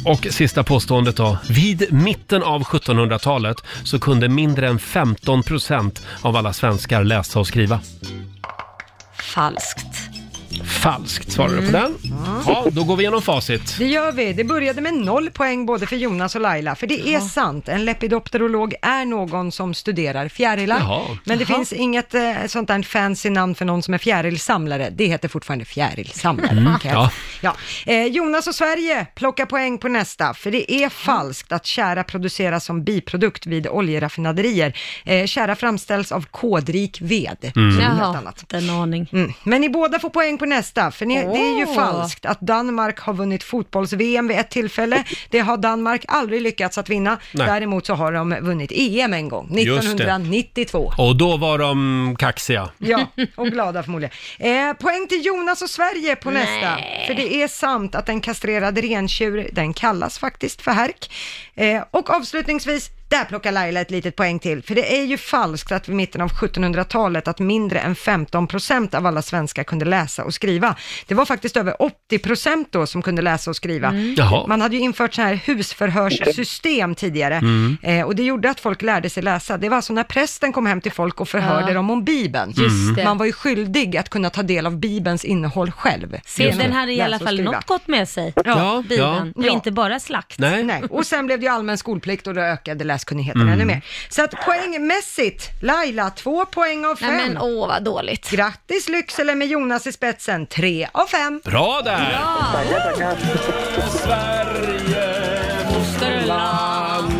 Och 0.05 0.27
sista 0.29 0.63
påståendet 0.63 1.15
då. 1.17 1.37
Vid 1.49 1.93
mitten 1.93 2.43
av 2.43 2.63
1700-talet 2.63 3.57
så 3.83 3.99
kunde 3.99 4.29
mindre 4.29 4.67
än 4.67 4.79
15 4.79 5.43
procent 5.43 6.05
av 6.21 6.35
alla 6.35 6.53
svenskar 6.53 7.03
läsa 7.03 7.39
och 7.39 7.47
skriva. 7.47 7.79
Falskt. 9.33 10.06
Falskt 10.65 11.31
svarar 11.31 11.49
du 11.49 11.55
på 11.55 11.61
Mm. 11.61 11.71
den. 11.71 11.93
Ja, 12.47 12.65
då 12.71 12.83
går 12.83 12.95
vi 12.95 13.03
igenom 13.03 13.21
facit. 13.21 13.75
Det 13.79 13.87
gör 13.87 14.11
vi. 14.11 14.33
Det 14.33 14.43
började 14.43 14.81
med 14.81 14.93
noll 14.93 15.29
poäng 15.29 15.65
både 15.65 15.87
för 15.87 15.95
Jonas 15.95 16.35
och 16.35 16.41
Laila, 16.41 16.75
för 16.75 16.87
det 16.87 17.07
är 17.09 17.19
sant. 17.19 17.67
En 17.69 17.85
lepidopterolog 17.85 18.73
är 18.81 19.05
någon 19.05 19.51
som 19.51 19.73
studerar 19.73 20.27
fjärilar. 20.29 20.79
Jaha. 20.79 21.01
Men 21.23 21.37
det 21.37 21.45
Jaha. 21.49 21.57
finns 21.57 21.73
inget 21.73 22.13
eh, 22.13 22.33
sånt 22.47 22.67
där 22.67 22.83
fancy 22.83 23.29
namn 23.29 23.55
för 23.55 23.65
någon 23.65 23.83
som 23.83 23.93
är 23.93 23.97
fjärilsamlare. 23.97 24.89
Det 24.89 25.05
heter 25.05 25.27
fortfarande 25.27 25.65
fjärilsamlare. 25.65 26.51
Mm, 26.51 26.79
kan 26.79 26.91
jag- 26.91 27.09
ja. 27.41 27.55
Ja. 27.85 27.93
Eh, 27.93 28.05
Jonas 28.05 28.47
och 28.47 28.55
Sverige 28.55 29.05
plockar 29.15 29.45
poäng 29.45 29.77
på 29.77 29.87
nästa, 29.87 30.33
för 30.33 30.51
det 30.51 30.73
är 30.73 30.89
falskt 30.89 31.51
att 31.51 31.65
kära 31.65 32.03
produceras 32.03 32.65
som 32.65 32.83
biprodukt 32.83 33.45
vid 33.45 33.67
oljeraffinaderier. 33.67 34.77
Eh, 35.05 35.25
kära 35.25 35.55
framställs 35.55 36.11
av 36.11 36.25
kodrik 36.31 36.97
ved. 37.01 37.51
Mm. 37.55 37.79
Jaha, 37.79 38.17
annat. 38.17 38.53
en 38.53 38.69
aning. 38.69 39.09
Mm. 39.13 39.33
Men 39.43 39.61
ni 39.61 39.69
båda 39.69 39.99
får 39.99 40.09
poäng 40.09 40.37
på 40.37 40.45
nästa, 40.47 40.91
för 40.91 41.05
ni, 41.05 41.15
det 41.15 41.39
är 41.39 41.59
ju 41.59 41.75
falskt 41.75 42.25
att 42.25 42.41
Danmark 42.41 42.99
har 42.99 43.13
vunnit 43.13 43.43
fotbolls-VM 43.43 44.27
vid 44.27 44.37
ett 44.37 44.49
tillfälle. 44.49 45.03
Det 45.29 45.39
har 45.39 45.57
Danmark 45.57 46.05
aldrig 46.07 46.41
lyckats 46.41 46.77
att 46.77 46.89
vinna. 46.89 47.17
Nej. 47.31 47.47
Däremot 47.47 47.85
så 47.85 47.93
har 47.93 48.11
de 48.11 48.37
vunnit 48.41 48.71
EM 48.75 49.13
en 49.13 49.29
gång, 49.29 49.57
Just 49.57 49.81
det. 49.81 49.87
1992. 49.87 50.91
Och 50.97 51.15
då 51.15 51.37
var 51.37 51.57
de 51.57 52.15
kaxiga. 52.19 52.69
Ja, 52.77 53.07
och 53.35 53.47
glada 53.47 53.83
förmodligen. 53.83 54.15
Eh, 54.39 54.73
poäng 54.73 55.07
till 55.07 55.25
Jonas 55.25 55.61
och 55.61 55.69
Sverige 55.69 56.15
på 56.15 56.31
nästa. 56.31 56.77
För 57.07 57.13
det 57.13 57.33
är 57.43 57.47
sant 57.47 57.95
att 57.95 58.09
en 58.09 58.21
kastrerad 58.21 58.77
rentjur, 58.77 59.49
den 59.51 59.73
kallas 59.73 60.19
faktiskt 60.19 60.61
för 60.61 60.71
härk. 60.71 61.11
Eh, 61.55 61.83
och 61.91 62.09
avslutningsvis, 62.09 62.89
där 63.09 63.25
plockar 63.25 63.51
Laila 63.51 63.81
ett 63.81 63.91
litet 63.91 64.15
poäng 64.15 64.39
till. 64.39 64.63
För 64.63 64.75
det 64.75 64.97
är 64.99 65.05
ju 65.05 65.17
falskt 65.17 65.71
att 65.71 65.87
vid 65.89 65.95
mitten 65.95 66.21
av 66.21 66.31
1700-talet 66.31 67.27
att 67.27 67.39
mindre 67.39 67.79
än 67.79 67.95
15% 67.95 68.95
av 68.95 69.05
alla 69.05 69.21
svenskar 69.21 69.63
kunde 69.63 69.85
läsa 69.85 70.23
och 70.23 70.33
skriva. 70.33 70.75
Det 71.07 71.13
var 71.15 71.25
faktiskt 71.25 71.57
över 71.57 71.75
80% 72.11 72.65
då 72.69 72.85
som 72.87 73.01
kunde 73.01 73.21
läsa 73.21 73.49
och 73.49 73.55
skriva. 73.55 73.87
Mm. 73.87 74.15
Man 74.47 74.61
hade 74.61 74.75
ju 74.75 74.81
infört 74.81 75.13
så 75.13 75.21
här 75.21 75.33
husförhörssystem 75.45 76.95
tidigare. 76.95 77.35
Mm. 77.35 77.77
Eh, 77.81 78.05
och 78.05 78.15
det 78.15 78.23
gjorde 78.23 78.49
att 78.49 78.59
folk 78.59 78.81
lärde 78.81 79.09
sig 79.09 79.23
läsa. 79.23 79.57
Det 79.57 79.69
var 79.69 79.75
alltså 79.75 79.93
när 79.93 80.03
prästen 80.03 80.51
kom 80.53 80.65
hem 80.65 80.81
till 80.81 80.91
folk 80.91 81.21
och 81.21 81.29
förhörde 81.29 81.67
Ja. 81.67 81.73
dem 81.73 81.89
om 81.89 82.03
Bibeln. 82.03 82.53
Det. 82.95 83.03
Man 83.03 83.17
var 83.17 83.25
ju 83.25 83.31
skyldig 83.31 83.97
att 83.97 84.09
kunna 84.09 84.29
ta 84.29 84.43
del 84.43 84.65
av 84.65 84.77
Bibelns 84.79 85.25
innehåll 85.25 85.71
själv. 85.71 86.17
Se, 86.25 86.51
den 86.51 86.73
hade 86.73 86.91
i 86.93 87.01
alla 87.01 87.19
fall 87.19 87.41
något 87.41 87.65
gott 87.65 87.87
med 87.87 88.09
sig. 88.09 88.33
Ja, 88.45 88.83
Bibeln. 88.89 89.33
ja. 89.35 89.41
Och 89.41 89.53
inte 89.53 89.71
bara 89.71 89.99
slakt. 89.99 90.39
Nej. 90.39 90.63
Nej, 90.63 90.83
och 90.89 91.05
sen 91.05 91.25
blev 91.25 91.39
det 91.39 91.45
ju 91.45 91.51
allmän 91.51 91.77
skolplikt 91.77 92.27
och 92.27 92.33
då 92.33 92.41
ökade 92.41 92.83
läskunnigheten 92.97 93.49
ännu 93.49 93.65
mer. 93.65 93.81
Så 94.09 94.23
att 94.23 94.31
poängmässigt, 94.45 95.49
Laila, 95.61 96.09
två 96.09 96.45
poäng 96.45 96.85
av 96.85 96.95
fem. 96.95 97.13
Nej 97.17 97.27
men 97.29 97.37
åh 97.37 97.67
vad 97.67 97.83
dåligt. 97.83 98.29
Grattis 98.29 98.89
Lycksele 98.89 99.35
med 99.35 99.47
Jonas 99.47 99.87
i 99.87 99.91
spetsen, 99.91 100.45
tre 100.47 100.87
av 100.91 101.05
fem. 101.05 101.41
Bra 101.43 101.81
där! 101.85 102.19
Tackar. 102.53 103.15
Sverige, 103.89 105.27
fosterland 105.73 107.13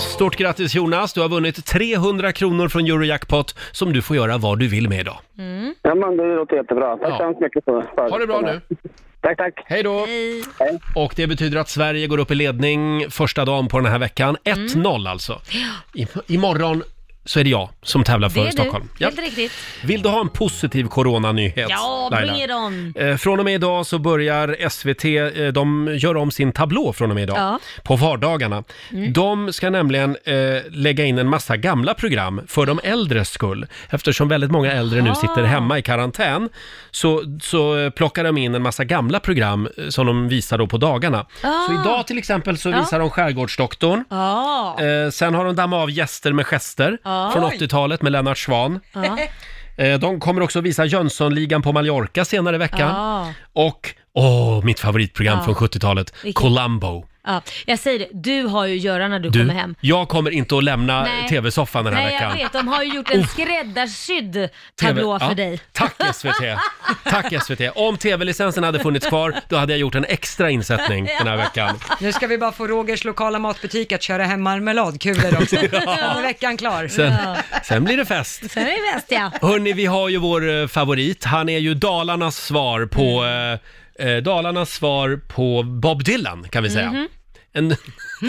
Stort 0.00 0.36
grattis 0.36 0.74
Jonas, 0.74 1.12
du 1.12 1.20
har 1.20 1.28
vunnit 1.28 1.64
300 1.66 2.32
kronor 2.32 2.68
från 2.68 2.84
Eurojackpot 2.86 3.58
som 3.72 3.92
du 3.92 4.02
får 4.02 4.16
göra 4.16 4.38
vad 4.38 4.58
du 4.58 4.68
vill 4.68 4.88
med 4.88 5.00
idag. 5.00 5.16
Ja, 5.82 5.94
men 5.94 6.16
det 6.16 6.34
låter 6.36 6.56
jättebra. 6.56 6.96
Tack 6.96 7.08
Ja. 7.10 7.16
så 7.18 7.24
hemskt 7.24 7.40
mycket 7.40 7.64
för, 7.64 7.82
för 7.94 8.10
Ha 8.10 8.18
det 8.18 8.26
bra 8.26 8.40
nu. 8.40 8.60
Tack, 9.20 9.36
tack. 9.36 9.54
Hej 9.66 9.82
då! 9.82 10.06
Hej. 10.58 10.80
Och 10.94 11.12
det 11.16 11.26
betyder 11.26 11.58
att 11.58 11.68
Sverige 11.68 12.06
går 12.06 12.18
upp 12.18 12.30
i 12.30 12.34
ledning 12.34 13.10
första 13.10 13.44
dagen 13.44 13.68
på 13.68 13.80
den 13.80 13.92
här 13.92 13.98
veckan. 13.98 14.36
1-0 14.44 15.08
alltså. 15.08 15.40
I, 15.94 16.06
imorgon 16.26 16.82
så 17.28 17.40
är 17.40 17.44
det 17.44 17.50
jag 17.50 17.68
som 17.82 18.04
tävlar 18.04 18.28
Det 18.28 18.34
för 18.34 18.46
är 18.46 18.50
Stockholm. 18.50 18.88
du, 18.98 19.04
helt 19.04 19.18
riktigt. 19.18 19.52
Vill 19.84 20.02
du 20.02 20.08
ha 20.08 20.20
en 20.20 20.28
positiv 20.28 20.84
coronanyhet? 20.84 21.66
Ja, 21.70 22.08
Laila? 22.12 22.32
bring 22.32 22.44
it 22.44 22.50
on. 22.50 22.94
Eh, 22.96 23.16
Från 23.16 23.38
och 23.38 23.44
med 23.44 23.54
idag 23.54 23.86
så 23.86 23.98
börjar 23.98 24.68
SVT, 24.68 25.04
eh, 25.04 25.46
de 25.52 25.88
gör 25.98 26.16
om 26.16 26.30
sin 26.30 26.52
tablå 26.52 26.92
från 26.92 27.10
och 27.10 27.14
med 27.14 27.22
idag, 27.22 27.38
Ja. 27.38 27.58
på 27.84 27.96
vardagarna. 27.96 28.64
De 29.14 29.52
ska 29.52 29.70
nämligen 29.70 30.16
eh, 30.24 30.34
lägga 30.70 31.04
in 31.04 31.18
en 31.18 31.28
massa 31.28 31.56
gamla 31.56 31.94
program 31.94 32.40
för 32.46 32.66
de 32.66 32.80
äldres 32.84 33.30
skull. 33.30 33.66
Eftersom 33.90 34.28
väldigt 34.28 34.50
många 34.50 34.72
äldre 34.72 35.02
nu 35.02 35.14
sitter 35.14 35.42
hemma 35.44 35.78
i 35.78 35.82
karantän 35.82 36.48
så, 36.90 37.22
så 37.42 37.78
eh, 37.78 37.90
plockar 37.90 38.24
de 38.24 38.38
in 38.38 38.54
en 38.54 38.62
massa 38.62 38.84
gamla 38.84 39.20
program 39.20 39.68
eh, 39.78 39.88
som 39.88 40.06
de 40.06 40.28
visar 40.28 40.58
då 40.58 40.66
på 40.66 40.76
dagarna. 40.78 41.26
Ah. 41.42 41.66
Så 41.66 41.72
idag 41.72 42.06
till 42.06 42.18
exempel 42.18 42.58
så 42.58 42.70
Ja. 42.70 42.78
visar 42.80 42.98
de 42.98 43.10
Skärgårdsdoktorn. 43.10 44.04
Ja. 44.10 44.76
Eh, 44.80 45.10
sen 45.10 45.34
har 45.34 45.44
de 45.44 45.54
dammat 45.56 45.78
av 45.82 45.90
Gäster 45.90 46.32
med 46.32 46.46
gester 46.46 46.98
Ja. 47.04 47.17
Från 47.32 47.44
Oj. 47.44 47.56
80-talet 47.60 48.02
med 48.02 48.12
Lennart 48.12 48.38
Swahn. 48.38 48.80
Ja. 48.92 49.18
Eh, 49.80 49.98
De 49.98 50.20
kommer 50.20 50.40
också 50.40 50.60
visa 50.60 50.84
Jönssonligan 50.84 51.62
på 51.62 51.72
Mallorca 51.72 52.24
senare 52.24 52.56
i 52.56 52.58
veckan. 52.58 52.88
Ja. 52.94 53.32
Och, 53.52 53.94
åh, 54.14 54.64
mitt 54.64 54.80
favoritprogram 54.80 55.38
Ja. 55.38 55.44
från 55.44 55.54
70-talet, 55.54 56.14
Vilket? 56.24 56.42
Columbo. 56.42 57.04
Ja, 57.28 57.42
jag 57.66 57.78
säger 57.78 57.98
det, 57.98 58.08
du 58.12 58.42
har 58.42 58.66
ju 58.66 58.76
att 58.76 58.82
göra 58.84 59.08
när 59.08 59.18
du, 59.18 59.28
Du, 59.30 59.40
kommer 59.40 59.54
hem. 59.54 59.74
jag 59.80 60.08
kommer 60.08 60.30
inte 60.30 60.56
att 60.56 60.64
lämna 60.64 61.02
Nej. 61.02 61.28
tv-soffan 61.28 61.84
den 61.84 61.94
här 61.94 62.02
Nej, 62.04 62.12
veckan. 62.12 62.30
jag 62.30 62.44
vet. 62.44 62.52
De 62.52 62.68
har 62.68 62.82
ju 62.82 62.94
gjort 62.94 63.10
en 63.10 63.26
skräddarsydd 63.26 64.48
tablå 64.76 65.18
Ja. 65.20 65.28
för 65.28 65.34
dig. 65.34 65.60
Tack 65.72 65.94
SVT! 66.14 66.58
Tack 67.04 67.42
SVT! 67.42 67.60
Om 67.74 67.96
tv-licensen 67.96 68.64
hade 68.64 68.78
funnits 68.78 69.06
kvar, 69.06 69.34
då 69.48 69.56
hade 69.56 69.72
jag 69.72 69.80
gjort 69.80 69.94
en 69.94 70.04
extra 70.04 70.50
insättning 70.50 71.04
den 71.18 71.26
här 71.26 71.36
veckan. 71.36 71.78
Nu 72.00 72.12
ska 72.12 72.26
vi 72.26 72.38
bara 72.38 72.52
få 72.52 72.66
Rogers 72.66 73.04
lokala 73.04 73.38
matbutik 73.38 73.92
att 73.92 74.02
köra 74.02 74.24
hem 74.24 74.42
marmeladkulor 74.42 75.42
också. 75.42 75.56
Sen 75.70 75.88
är 75.88 76.22
veckan 76.22 76.56
klar. 76.56 76.88
Sen, 76.88 77.12
sen 77.64 77.84
blir 77.84 77.96
det 77.96 78.06
fest. 78.06 78.50
Sen 78.50 78.62
är 78.62 78.66
det 78.66 78.94
bäst 78.94 79.06
ja. 79.08 79.30
Hörni, 79.48 79.72
vi 79.72 79.86
har 79.86 80.08
ju 80.08 80.18
vår 80.18 80.50
eh, 80.60 80.66
favorit. 80.66 81.24
Han 81.24 81.48
är 81.48 81.58
ju 81.58 81.74
Dalarnas 81.74 82.36
svar 82.36 82.86
på, 82.86 83.22
Mm. 83.22 83.58
eh, 84.00 84.08
eh, 84.08 84.16
Dalarnas 84.22 84.70
svar 84.72 85.20
på 85.28 85.62
Bob 85.62 86.04
Dylan, 86.04 86.46
kan 86.50 86.62
vi 86.62 86.70
säga. 86.70 87.08
En 87.58 87.76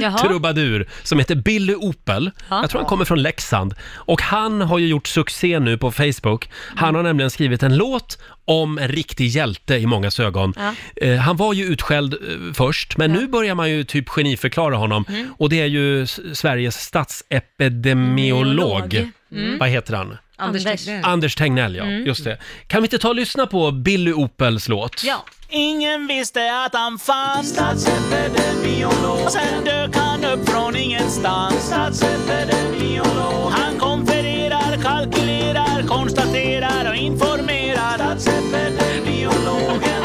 Jaha. 0.02 0.18
trubadur 0.18 0.88
som 1.04 1.20
heter 1.20 1.36
Billy 1.36 1.76
Opel. 1.76 2.32
Ja. 2.50 2.62
Jag 2.62 2.70
tror 2.70 2.82
han 2.82 2.90
kommer 2.90 3.06
från 3.06 3.22
Leksand. 3.22 3.74
Och 3.94 4.22
han 4.22 4.62
har 4.62 4.80
ju 4.80 4.88
gjort 4.88 5.08
succé 5.08 5.60
nu 5.60 5.78
på 5.78 5.92
Facebook. 5.92 6.50
Han 6.76 6.96
har 6.96 7.04
nämligen 7.04 7.30
skrivit 7.32 7.64
en 7.64 7.78
låt 7.78 8.18
om 8.46 8.78
en 8.78 8.88
riktig 8.88 9.28
hjälte 9.28 9.76
i 9.76 9.86
mångas 9.86 10.20
ögon. 10.20 10.54
Ja. 10.58 10.74
Eh, 10.96 11.18
han 11.18 11.38
var 11.38 11.54
ju 11.54 11.66
utskälld 11.66 12.14
eh, 12.14 12.20
först, 12.54 12.98
men 12.98 13.14
nu 13.14 13.28
börjar 13.28 13.56
man 13.56 13.70
ju 13.72 13.84
typ 13.84 14.10
geniförklara 14.10 14.76
honom. 14.76 15.06
Mm. 15.10 15.34
Och 15.38 15.50
det 15.50 15.62
är 15.62 15.66
ju 15.66 16.04
S- 16.04 16.20
Sveriges 16.34 16.76
statsepidemiolog. 16.82 18.94
Miolog. 18.94 19.12
Mm. 19.32 19.58
Vad 19.60 19.70
heter 19.70 19.94
han? 19.94 20.18
Anders. 20.40 20.64
Tegnell. 20.64 21.06
Anders 21.06 21.36
Tegnell, 21.36 21.76
ja. 21.76 21.84
Mm. 21.84 22.06
Just 22.06 22.24
det. 22.24 22.38
Kan 22.68 22.82
vi 22.82 22.86
inte 22.86 23.00
ta 23.00 23.08
och 23.08 23.16
lyssna 23.16 23.48
på 23.48 23.72
Billy 23.72 24.14
Opels 24.14 24.68
låt? 24.68 25.04
Ja. 25.04 25.26
Ingen 25.52 26.08
visste 26.08 26.40
att 26.66 26.74
han 26.76 27.00
fanns 27.00 27.50
Statsepidemiolog 27.50 29.32
Sen 29.32 29.64
dök 29.66 29.96
han 29.96 30.26
upp 30.26 30.50
från 30.50 30.76
ingenstans 30.76 31.56
Statsepidemiolog 31.56 33.52
Han 33.52 33.80
konfererar, 33.80 34.82
kalkylerar, 34.84 35.88
konstaterar 35.88 36.90
och 36.90 36.96
informerar 36.96 37.98
Statsepidemiologen 37.98 40.04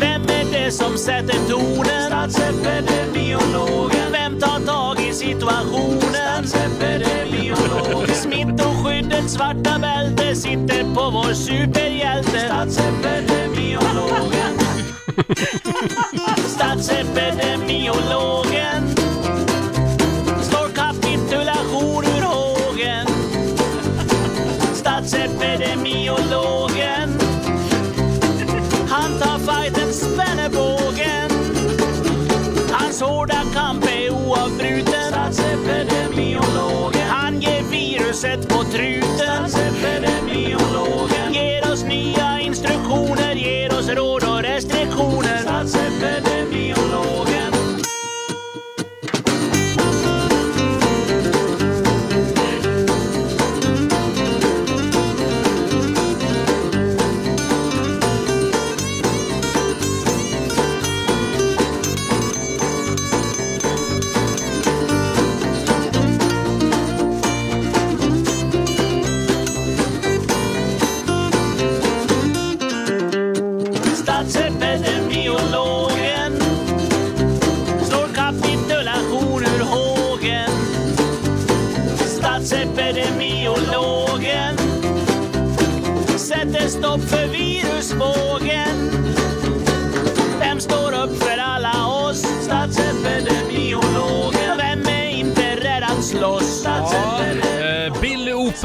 Vem 0.00 0.22
är 0.22 0.44
det 0.52 0.70
som 0.70 0.98
sätter 0.98 1.48
tonen? 1.48 2.06
Statsepidemiologen 2.06 4.12
Vem 4.12 4.40
tar 4.40 4.60
tag 4.66 5.00
i 5.08 5.12
situationen? 5.12 6.46
Statsepidemiologen 6.46 7.25
vårt 9.26 9.32
svarta 9.32 9.78
bälte 9.78 10.34
sitter 10.34 10.94
på 10.94 11.10
vår 11.10 11.34
superhjälte. 11.34 12.38
Statsepidemiologen 12.38 14.58
Statsepidemiologen 16.46 18.88
Slår 20.42 20.68
kapitulation 20.68 22.04
ur 22.04 22.22
hågen. 22.22 23.06
Statsepidemiologen 24.74 27.18
Han 28.88 29.18
tar 29.18 29.38
fighten, 29.38 29.92
spänner 29.92 30.50
bågen. 30.50 31.30
Hans 32.72 33.00
hårda 33.00 33.42
kamp 33.54 33.85
viruset 38.16 38.48
på 38.48 38.64
truten. 38.64 39.48
Statsepidemiologen 39.48 41.32
Ger 41.32 41.72
oss 41.72 41.84
nya 41.84 42.40
instruktioner 42.40 43.34
Ger 43.34 43.78
oss 43.78 43.88
råd 43.88 44.24
och 44.24 44.42
restriktioner. 44.42 45.38
Statsepidemiologen 45.38 46.75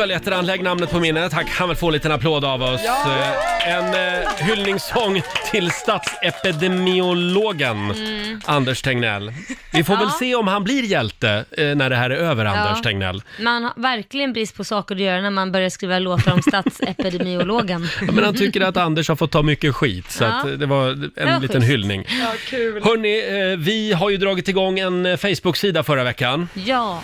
Opel 0.01 0.09
heter 0.11 0.31
han, 0.31 0.45
lägg 0.45 0.63
namnet 0.63 0.91
på 0.91 0.99
minnet. 0.99 1.33
Han 1.33 1.45
kan 1.45 1.67
väl 1.67 1.77
få 1.77 1.87
en 1.87 1.93
liten 1.93 2.11
applåd 2.11 2.45
av 2.45 2.63
oss. 2.63 2.81
Eh, 2.85 3.67
En 3.67 3.93
eh, 3.93 4.29
hyllningssång 4.37 5.21
till 5.51 5.71
statsepidemiologen 5.71 7.91
Mm. 7.91 8.41
Anders 8.45 8.81
Tegnell. 8.81 9.31
Vi 9.73 9.83
får 9.83 9.93
väl 9.93 10.03
Ja. 10.03 10.15
se 10.19 10.35
om 10.35 10.47
han 10.47 10.63
blir 10.63 10.83
hjälte 10.83 11.45
eh, 11.51 11.65
när 11.75 11.89
det 11.89 11.95
här 11.95 12.09
är 12.09 12.15
över, 12.15 12.45
Anders 12.45 12.81
Tegnell. 12.81 13.21
Man 13.39 13.63
har 13.63 13.73
verkligen 13.75 14.33
brist 14.33 14.57
på 14.57 14.63
saker 14.63 14.95
att 14.95 15.01
göra 15.01 15.21
när 15.21 15.29
man 15.29 15.51
börjar 15.51 15.69
skriva 15.69 15.99
låtar 15.99 16.33
om 16.33 16.41
statsepidemiologen. 16.47 17.87
Ja, 18.01 18.11
Men 18.11 18.23
han 18.23 18.35
tycker 18.35 18.61
att 18.61 18.77
Anders 18.77 19.09
har 19.09 19.15
fått 19.15 19.31
ta 19.31 19.41
mycket 19.41 19.75
skit, 19.75 20.11
så 20.11 20.23
Ja. 20.23 20.29
att 20.29 20.59
det 20.59 20.65
var 20.65 20.89
en 20.89 21.11
Det 21.15 21.25
var 21.25 21.39
liten 21.39 21.61
schysst. 21.61 21.71
hyllning. 21.73 22.05
Ja, 22.21 22.27
kul. 22.49 22.83
Hörni, 22.83 23.19
eh, 23.51 23.57
vi 23.59 23.93
har 23.93 24.09
ju 24.09 24.17
dragit 24.17 24.47
igång 24.47 24.79
en 24.79 25.05
eh, 25.05 25.17
Facebook-sida 25.17 25.83
förra 25.83 26.03
veckan. 26.03 26.49
Ja. 26.53 27.01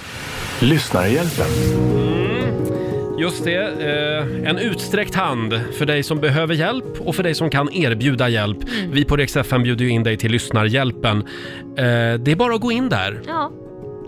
Lyssnarhjälpen. 0.60 1.48
Just 3.20 3.44
det, 3.44 3.56
eh, 3.56 4.50
en 4.50 4.58
utsträckt 4.58 5.16
hand 5.16 5.60
för 5.78 5.86
dig 5.86 6.04
som 6.04 6.20
behöver 6.20 6.54
hjälp 6.56 7.02
och 7.02 7.16
för 7.16 7.24
dig 7.24 7.36
som 7.36 7.50
kan 7.50 7.74
erbjuda 7.74 8.30
hjälp. 8.30 8.58
Mm. 8.80 8.92
Vi 8.92 9.06
på 9.06 9.16
Rix 9.18 9.36
FM 9.38 9.64
bjuder 9.64 9.86
ju 9.86 9.92
in 9.92 10.04
dig 10.04 10.18
till 10.18 10.32
Lyssnarhjälpen. 10.32 11.18
Eh, 11.78 12.20
det 12.20 12.32
är 12.32 12.36
bara 12.36 12.56
att 12.56 12.62
gå 12.62 12.72
in 12.72 12.90
där. 12.90 13.22
Ja. 13.28 13.52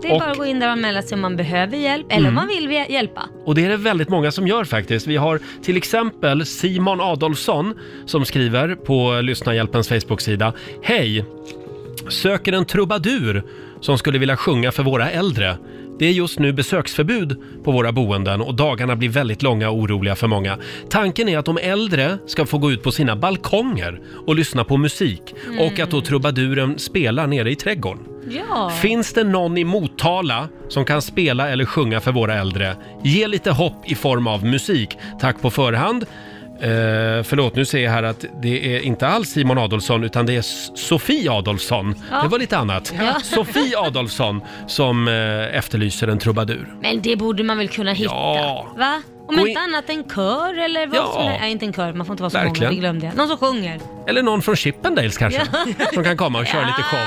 Det 0.02 0.08
är 0.08 0.12
Och- 0.12 0.20
bara 0.20 0.30
att 0.30 0.38
gå 0.38 0.46
in 0.46 0.60
där 0.60 0.66
och 0.66 0.72
anmäla 0.72 1.02
sig 1.02 1.14
om 1.14 1.20
man 1.20 1.36
behöver 1.36 1.76
hjälp 1.76 2.06
eller 2.08 2.18
om 2.18 2.24
Mm. 2.24 2.34
man 2.34 2.48
vill 2.48 2.68
vi- 2.68 2.92
hjälpa. 2.92 3.22
Och 3.44 3.54
det 3.54 3.64
är 3.64 3.68
det 3.68 3.76
väldigt 3.76 4.08
många 4.08 4.30
som 4.30 4.46
gör 4.46 4.64
faktiskt. 4.64 5.06
Vi 5.06 5.16
har 5.16 5.40
till 5.62 5.76
exempel 5.76 6.46
Simon 6.46 7.00
Adolfsson 7.00 7.74
som 8.06 8.24
skriver 8.24 8.74
på 8.74 9.20
Lyssnarhjälpens 9.20 9.88
Facebook-sida. 9.88 10.52
Hej! 10.82 11.24
Söker 12.08 12.52
en 12.52 12.64
trubadur 12.64 13.42
som 13.80 13.98
skulle 13.98 14.18
vilja 14.18 14.36
sjunga 14.36 14.72
för 14.72 14.82
våra 14.82 15.10
äldre. 15.10 15.56
Det 16.00 16.06
är 16.06 16.12
just 16.12 16.38
nu 16.38 16.52
besöksförbud 16.52 17.36
på 17.64 17.72
våra 17.72 17.92
boenden 17.92 18.40
och 18.40 18.54
dagarna 18.54 18.96
blir 18.96 19.08
väldigt 19.08 19.42
långa 19.42 19.70
och 19.70 19.76
oroliga 19.78 20.16
för 20.16 20.26
många. 20.26 20.58
Tanken 20.90 21.28
är 21.28 21.38
att 21.38 21.44
de 21.44 21.58
äldre 21.58 22.18
ska 22.26 22.46
få 22.46 22.58
gå 22.58 22.72
ut 22.72 22.82
på 22.82 22.92
sina 22.92 23.16
balkonger 23.16 24.00
och 24.26 24.34
lyssna 24.34 24.64
på 24.64 24.76
musik 24.76 25.34
och 25.60 25.78
att 25.80 25.90
då 25.90 26.00
trubaduren 26.00 26.78
spelar 26.78 27.26
nere 27.26 27.50
i 27.50 27.56
trädgården. 27.56 28.04
Ja. 28.30 28.70
Finns 28.70 29.12
det 29.12 29.24
någon 29.24 29.58
i 29.58 29.64
Motala 29.64 30.48
som 30.68 30.84
kan 30.84 31.02
spela 31.02 31.48
eller 31.48 31.64
sjunga 31.64 32.00
för 32.00 32.12
våra 32.12 32.34
äldre? 32.34 32.76
Ge 33.04 33.26
lite 33.26 33.50
hopp 33.50 33.90
i 33.90 33.94
form 33.94 34.26
av 34.26 34.44
musik. 34.44 34.98
Tack 35.20 35.42
på 35.42 35.50
förhand. 35.50 36.06
Eh, 36.62 37.22
förlåt, 37.22 37.56
nu 37.56 37.64
ser 37.64 37.78
jag 37.78 37.90
här 37.90 38.02
att 38.02 38.24
det 38.42 38.76
är 38.76 38.80
inte 38.80 39.08
alls 39.08 39.28
Simon 39.28 39.58
Adolfsson 39.58 40.04
utan 40.04 40.26
det 40.26 40.34
är 40.34 40.38
S- 40.38 40.70
Sofie 40.74 41.30
Adolfsson. 41.30 41.94
Ja. 42.10 42.22
Det 42.22 42.28
var 42.28 42.38
lite 42.38 42.58
annat. 42.58 42.94
Sofie 43.22 43.78
Adolfsson 43.78 44.40
som 44.66 45.08
eh, 45.08 45.56
efterlyser 45.58 46.08
en 46.08 46.18
trubadur. 46.18 46.68
Men 46.82 47.02
det 47.02 47.16
borde 47.16 47.42
man 47.42 47.58
väl 47.58 47.68
kunna 47.68 47.92
hitta? 47.92 48.10
Ja. 48.14 48.66
Va? 48.78 49.02
Om 49.34 49.38
inte 49.38 49.50
in- 49.50 49.56
annat 49.58 49.90
en 49.90 50.04
kör 50.14 50.58
eller 50.58 50.86
vad 50.86 50.96
Ja. 50.98 51.10
som 51.14 51.22
är, 51.22 51.38
Nej, 51.40 51.50
inte 51.50 51.64
en 51.66 51.72
kör, 51.72 51.92
man 51.92 52.06
får 52.06 52.12
inte 52.12 52.22
vara 52.22 52.30
så 52.30 52.38
Verkligen. 52.38 52.58
många, 52.62 52.70
det 52.70 52.80
glömde 52.80 53.06
jag. 53.06 53.16
Någon 53.16 53.28
som 53.28 53.36
sjunger. 53.38 53.80
Eller 54.06 54.22
någon 54.22 54.42
från 54.42 54.56
Chippendales 54.56 55.18
kanske, 55.18 55.42
Ja. 55.52 55.84
som 55.94 56.04
kan 56.04 56.16
komma 56.16 56.38
och 56.38 56.46
köra 56.46 56.66
lite 56.66 56.82
show. 56.82 57.06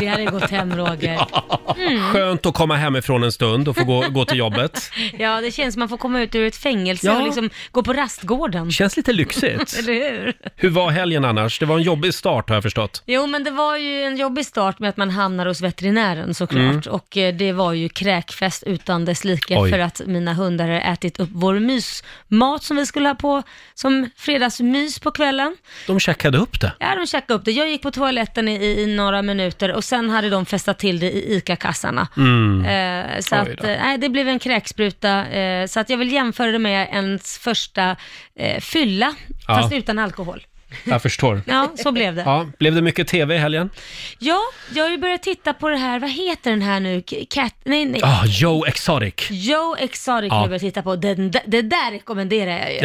Det 0.00 0.06
hade 0.06 0.24
gått 0.24 0.50
hem 0.50 0.76
Roger. 0.76 1.20
Mm. 1.78 2.12
Skönt 2.12 2.46
att 2.46 2.54
komma 2.54 2.76
hemifrån 2.76 3.22
en 3.24 3.32
stund 3.32 3.68
och 3.68 3.76
få 3.76 3.84
gå, 3.84 4.04
gå 4.10 4.24
till 4.24 4.38
jobbet. 4.38 4.90
Ja, 5.18 5.40
det 5.40 5.50
känns 5.50 5.74
som 5.74 5.78
man 5.80 5.88
får 5.88 5.96
komma 5.96 6.20
ut 6.20 6.34
ur 6.34 6.46
ett 6.46 6.56
fängelse 6.56 7.06
Ja. 7.06 7.16
och 7.18 7.24
liksom 7.24 7.50
gå 7.72 7.82
på 7.82 7.92
rastgården. 7.92 8.70
Känns 8.72 8.96
lite 8.96 9.12
lyxigt. 9.12 9.78
Eller 9.78 9.92
hur? 9.92 10.32
Hur 10.56 10.70
var 10.70 10.90
helgen 10.90 11.24
annars? 11.24 11.58
Det 11.58 11.66
var 11.66 11.76
en 11.76 11.82
jobbig 11.82 12.14
start 12.14 12.48
har 12.48 12.56
jag 12.56 12.62
förstått. 12.62 13.02
Jo, 13.06 13.26
men 13.26 13.44
det 13.44 13.50
var 13.50 13.76
ju 13.76 14.02
en 14.02 14.16
jobbig 14.16 14.46
start 14.46 14.78
med 14.78 14.88
att 14.90 14.96
man 14.96 15.10
hamnar 15.10 15.46
hos 15.46 15.60
veterinären 15.60 16.34
såklart. 16.34 16.60
Mm. 16.62 16.80
Och 16.90 17.16
eh, 17.16 17.34
det 17.34 17.52
var 17.52 17.72
ju 17.72 17.88
kräkfest 17.88 18.62
utan 18.66 19.04
dess 19.04 19.24
like 19.24 19.56
Oj. 19.58 19.70
för 19.70 19.78
att 19.78 20.00
mina 20.06 20.34
hundar 20.34 20.68
har 20.68 20.92
ätit 20.92 21.20
upp 21.20 21.28
vår 21.34 21.58
mysmat 21.58 22.62
som 22.62 22.76
vi 22.76 22.86
skulle 22.86 23.08
ha 23.08 23.14
på 23.14 23.42
som 23.74 24.10
fredagsmys 24.16 24.98
på 24.98 25.10
kvällen. 25.10 25.56
De 25.86 26.00
checkade 26.00 26.38
upp 26.38 26.60
det. 26.60 26.72
Ja, 26.80 26.94
de 26.94 27.06
checkade 27.06 27.34
upp 27.34 27.44
det. 27.44 27.52
Jag 27.52 27.68
gick 27.68 27.82
på 27.82 27.90
toaletten 27.90 28.48
i, 28.48 28.80
i 28.80 28.86
några 28.96 29.22
minuter 29.22 29.72
och 29.72 29.84
sen 29.84 30.10
hade 30.10 30.30
de 30.30 30.46
festat 30.46 30.78
till 30.78 30.98
det 31.00 31.10
i 31.10 31.34
ICA-kassarna. 31.36 32.08
Mm. 32.16 32.64
Eh, 32.64 33.20
så 33.20 33.34
att, 33.34 33.64
eh, 33.64 33.94
det 33.98 34.08
blev 34.08 34.28
en 34.28 34.38
kräkspruta. 34.38 35.26
Eh, 35.26 35.66
så 35.66 35.80
att 35.80 35.90
jag 35.90 35.98
vill 35.98 36.12
jämföra 36.12 36.50
det 36.52 36.58
med 36.58 36.88
ens 36.92 37.38
första 37.38 37.96
eh, 38.38 38.60
fylla, 38.60 39.14
Ja. 39.48 39.54
fast 39.54 39.72
utan 39.72 39.98
alkohol. 39.98 40.42
Jag 40.84 41.02
förstår. 41.02 41.42
Ja, 41.46 41.72
så 41.76 41.92
blev 41.92 42.14
det. 42.14 42.22
Ja, 42.22 42.46
blev 42.58 42.74
det 42.74 42.82
mycket 42.82 43.08
tv 43.08 43.34
i 43.34 43.38
helgen? 43.38 43.70
Ja, 44.18 44.40
jag 44.74 44.84
har 44.84 44.90
ju 44.90 44.98
börjat 44.98 45.22
titta 45.22 45.52
på 45.54 45.68
det 45.68 45.76
här, 45.76 45.98
vad 46.00 46.10
heter 46.10 46.50
den 46.50 46.62
här 46.62 46.80
nu? 46.80 47.02
Cat, 47.30 47.54
nej, 47.64 47.84
nej. 47.84 48.00
Ah, 48.04 48.24
Joe 48.26 48.64
Exotic. 48.66 49.14
Joe 49.30 49.76
Exotic 49.78 50.30
har 50.30 50.40
jag 50.40 50.48
börjat 50.48 50.62
titta 50.62 50.82
på. 50.82 50.96
Den, 50.96 51.30
det 51.46 51.62
där 51.62 51.90
rekommenderar 51.90 52.58
jag 52.58 52.72
ju. 52.72 52.80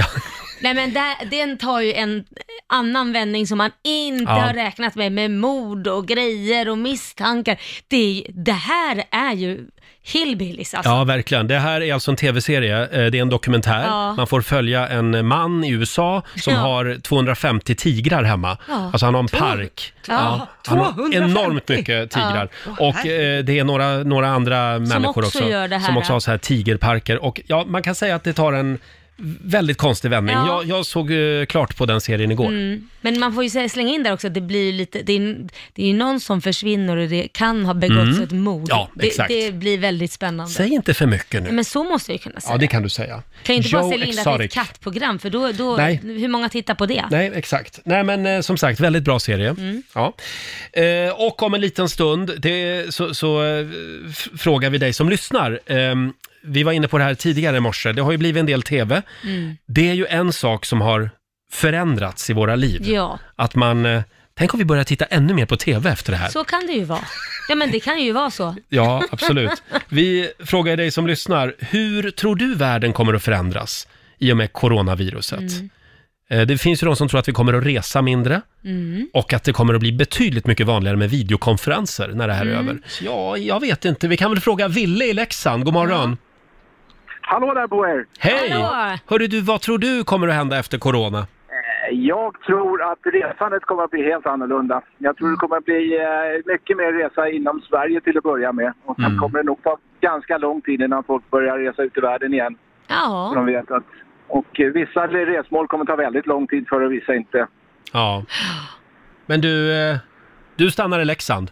Nej 0.62 0.74
men 0.74 0.94
där, 0.94 1.26
den 1.32 1.58
tar 1.58 1.82
ju 1.82 1.94
en 1.94 2.24
annan 2.68 3.14
vändning 3.14 3.48
som 3.48 3.58
man 3.58 3.72
inte 3.84 4.24
Ja. 4.34 4.40
har 4.40 4.54
räknat 4.54 4.96
med, 4.96 5.12
med 5.12 5.32
mord 5.32 5.88
och 5.88 6.08
grejer 6.08 6.70
och 6.70 6.78
misstankar. 6.78 7.58
Det, 7.88 8.26
det 8.30 8.52
här 8.52 9.04
är 9.12 9.34
ju 9.34 9.60
hillbillies 10.04 10.74
alltså. 10.74 10.90
Ja, 10.92 11.04
verkligen. 11.04 11.48
Det 11.48 11.60
här 11.60 11.82
är 11.82 11.94
alltså 11.94 12.12
en 12.12 12.18
tv-serie. 12.18 12.82
Eh, 12.82 13.12
Det 13.12 13.18
är 13.18 13.22
en 13.22 13.30
dokumentär. 13.30 13.84
Ja. 13.86 14.14
Man 14.14 14.28
får 14.28 14.42
följa 14.42 14.88
en 14.88 15.28
man 15.28 15.64
i 15.64 15.70
USA 15.72 16.24
som 16.36 16.54
Ja. 16.60 16.60
har 16.60 17.00
250 17.02 17.76
tigrar 17.76 18.24
hemma. 18.24 18.58
Ja. 18.68 18.74
Alltså 18.94 19.06
han 19.06 19.14
har 19.14 19.22
en 19.22 19.28
park. 19.28 19.94
Ja. 20.08 20.48
han 20.68 20.78
har 20.78 20.92
250. 20.94 21.18
enormt 21.18 21.68
mycket 21.70 22.12
tigrar. 22.12 22.50
Och 22.80 23.06
eh, 23.06 23.44
det 23.44 23.60
är 23.60 23.64
några, 23.64 23.98
några 23.98 24.28
andra 24.30 24.80
människor 24.80 25.26
också 25.26 25.40
också, 25.40 25.50
gör 25.50 25.68
det 25.68 25.78
här. 25.78 25.86
som 25.88 25.98
också 25.98 26.14
har 26.14 26.20
så 26.20 26.32
här 26.32 26.38
tigerparker. 26.38 27.24
Och 27.24 27.42
ja, 27.48 27.66
man 27.68 27.84
kan 27.84 27.96
säga 27.96 28.16
att 28.16 28.24
det 28.24 28.34
tar 28.34 28.54
en 28.54 28.80
väldigt 29.44 29.78
konstig 29.78 30.10
vändning. 30.10 30.36
Ja. 30.36 30.48
Jag, 30.48 30.78
jag 30.78 30.86
såg 30.86 31.12
eh, 31.12 31.46
klart 31.46 31.78
på 31.78 31.86
den 31.86 32.02
serien 32.02 32.32
igår. 32.32 32.48
Mm. 32.48 32.90
Men 33.02 33.20
man 33.20 33.34
får 33.34 33.44
ju 33.44 33.70
slänga 33.70 33.94
in 33.94 34.04
där 34.04 34.14
också 34.14 34.28
att 34.28 34.34
det 34.34 34.42
blir 34.42 34.74
lite, 34.74 35.02
det 35.02 35.14
är, 35.14 35.36
det 35.74 35.84
är 35.84 35.88
ju 35.88 35.94
någon 35.94 36.20
som 36.20 36.42
försvinner 36.42 36.98
och 36.98 37.08
det 37.10 37.28
kan 37.28 37.66
ha 37.66 37.74
begåtts 37.74 38.00
Mm. 38.00 38.24
ett 38.24 38.32
mord. 38.32 38.68
Ja, 38.70 38.90
det, 38.94 39.08
exakt. 39.08 39.30
det 39.30 39.52
blir 39.54 39.78
väldigt 39.78 40.12
spännande. 40.12 40.52
Säg 40.54 40.70
inte 40.70 40.94
för 40.94 41.06
mycket 41.06 41.44
nu. 41.44 41.52
Men 41.52 41.66
så 41.66 41.84
måste 41.84 42.12
jag 42.12 42.16
ju 42.18 42.24
kunna 42.24 42.40
säga. 42.40 42.54
Ja, 42.54 42.58
det 42.58 42.68
kan 42.68 42.84
du 42.84 42.90
säga. 42.90 43.24
Kan 43.44 43.56
ju 43.56 43.58
inte 43.62 43.70
bara 43.72 43.82
Joe 43.82 43.92
sälja 43.92 44.06
in 44.06 44.16
det 44.16 44.22
att 44.22 44.26
det 44.26 44.32
är 44.32 44.36
ett 44.36 44.42
Exotic. 44.42 44.54
kattprogram, 44.68 45.20
för 45.20 45.30
då, 45.30 45.52
då 45.52 45.78
Nej. 45.78 46.00
hur 46.04 46.28
många 46.28 46.50
tittar 46.50 46.76
på 46.76 46.86
det? 46.86 47.06
Nej, 47.12 47.32
exakt. 47.36 47.80
Nej, 47.84 48.04
men 48.04 48.26
eh, 48.26 48.42
som 48.42 48.58
sagt, 48.58 48.80
väldigt 48.80 49.04
bra 49.04 49.20
serie. 49.20 49.50
Mm. 49.50 49.84
Ja. 49.96 50.14
Eh, 50.74 51.12
och 51.16 51.44
om 51.44 51.54
en 51.54 51.62
liten 51.62 51.90
stund 51.90 52.32
det, 52.38 52.86
så, 52.94 53.14
så 53.14 53.44
eh, 53.44 53.68
f- 54.10 54.28
frågar 54.38 54.70
vi 54.70 54.78
dig 54.78 54.94
som 54.94 55.10
lyssnar. 55.10 55.60
Ehm, 55.66 56.14
vi 56.44 56.64
var 56.64 56.72
inne 56.72 56.88
på 56.88 56.98
det 56.98 57.04
här 57.04 57.14
tidigare 57.16 57.58
i 57.58 57.60
morse. 57.60 57.92
Det 57.92 58.02
har 58.02 58.12
ju 58.12 58.18
blivit 58.18 58.40
en 58.40 58.46
del 58.46 58.62
TV. 58.62 59.02
Mm. 59.24 59.58
Det 59.68 59.90
är 59.90 59.94
ju 59.94 60.06
en 60.06 60.34
sak 60.34 60.66
som 60.66 60.82
har 60.82 61.10
förändrats 61.52 62.30
i 62.30 62.34
våra 62.34 62.56
liv. 62.56 62.82
Ja, 62.90 63.20
Att 63.36 63.56
man... 63.56 63.86
Eh, 63.86 64.02
tänk 64.34 64.54
om 64.54 64.58
vi 64.60 64.66
börjar 64.66 64.84
titta 64.84 65.06
ännu 65.06 65.34
mer 65.34 65.46
på 65.46 65.58
TV 65.58 65.90
efter 65.90 66.12
det 66.12 66.18
här. 66.18 66.30
så 66.30 66.44
kan 66.44 66.68
det 66.68 66.74
ju 66.74 66.84
vara. 66.84 67.04
Ja, 67.50 67.56
men 67.56 67.72
det 67.72 67.80
kan 67.80 68.00
ju 68.04 68.12
vara 68.12 68.32
så. 68.32 68.56
Ja, 68.70 69.04
absolut. 69.12 69.64
Vi 69.90 70.32
frågar 70.40 70.78
dig 70.78 70.92
som 70.92 71.08
lyssnar, 71.08 71.54
hur 71.60 72.12
tror 72.12 72.36
du 72.36 72.56
världen 72.56 72.94
kommer 72.94 73.14
att 73.14 73.24
förändras 73.24 73.88
i 74.18 74.32
och 74.34 74.38
med 74.38 74.54
coronaviruset? 74.54 75.40
Mm. 75.40 75.70
Eh, 76.30 76.42
Det 76.42 76.58
finns 76.58 76.84
ju 76.84 76.86
de 76.88 76.96
som 76.96 77.10
tror 77.10 77.20
att 77.20 77.28
vi 77.28 77.32
kommer 77.34 77.54
att 77.54 77.66
resa 77.66 78.02
mindre 78.02 78.42
Mm. 78.66 79.10
och 79.14 79.34
att 79.34 79.44
det 79.44 79.54
kommer 79.54 79.74
att 79.74 79.80
bli 79.80 79.92
betydligt 79.92 80.48
mycket 80.48 80.68
vanligare 80.68 80.98
med 80.98 81.10
videokonferenser 81.10 82.08
när 82.08 82.28
det 82.28 82.34
här 82.34 82.46
är 82.46 82.52
Mm. 82.54 82.68
över. 82.70 82.82
Ja, 83.02 83.38
jag 83.38 83.60
vet 83.60 83.86
inte. 83.86 84.08
Vi 84.08 84.18
kan 84.18 84.32
väl 84.32 84.40
fråga 84.40 84.68
Ville 84.68 85.06
i 85.06 85.14
Leksand. 85.14 85.66
God 85.66 85.74
morgon. 85.74 86.18
Hallå 87.32 87.54
där 87.54 87.68
på 87.68 87.88
er! 87.88 88.06
Hej! 88.20 88.50
Hallå. 88.50 88.98
Hörru 89.08 89.28
du, 89.28 89.42
vad 89.42 89.62
tror 89.62 89.78
du 89.78 90.04
kommer 90.04 90.28
att 90.28 90.34
hända 90.34 90.60
efter 90.60 90.78
corona? 90.78 91.20
Eh, 91.20 91.96
Jag 91.98 92.42
tror 92.42 92.92
att 92.92 93.00
resandet 93.04 93.66
kommer 93.66 93.84
att 93.84 93.92
bli 93.92 94.04
helt 94.04 94.26
annorlunda. 94.26 94.82
Jag 94.98 95.18
tror 95.18 95.30
det 95.32 95.36
kommer 95.36 95.58
att 95.58 95.66
bli 95.66 95.98
eh, 95.98 96.52
mycket 96.54 96.78
mer 96.78 96.94
resa 96.94 97.30
inom 97.30 97.62
Sverige 97.70 98.02
till 98.02 98.18
att 98.18 98.24
börja 98.24 98.52
med. 98.52 98.74
Och 98.86 98.96
sen 98.96 99.06
Mm. 99.06 99.20
kommer 99.20 99.38
det 99.40 99.44
nog 99.46 99.64
ta 99.64 99.78
ganska 100.02 100.38
lång 100.38 100.62
tid 100.62 100.82
innan 100.82 101.04
folk 101.04 101.30
börjar 101.30 101.58
resa 101.58 101.84
ut 101.84 101.98
i 101.98 102.02
världen 102.02 102.34
igen. 102.34 102.56
Ja. 102.88 103.30
Så 103.34 103.36
De 103.36 103.46
vet 103.46 103.72
att, 103.72 103.84
och 104.28 104.60
eh, 104.60 104.68
vissa 104.72 105.08
resmål 105.08 105.68
kommer 105.68 105.86
ta 105.86 105.96
väldigt 105.96 106.28
lång 106.28 106.48
tid 106.48 106.68
för 106.70 106.82
och 106.82 106.92
vissa 106.92 107.16
inte. 107.16 107.48
Ja. 107.94 108.24
Men 109.26 109.42
du, 109.42 109.74
eh, 109.74 109.98
du 110.56 110.72
stannar 110.72 111.00
i 111.00 111.06
Leksand? 111.06 111.52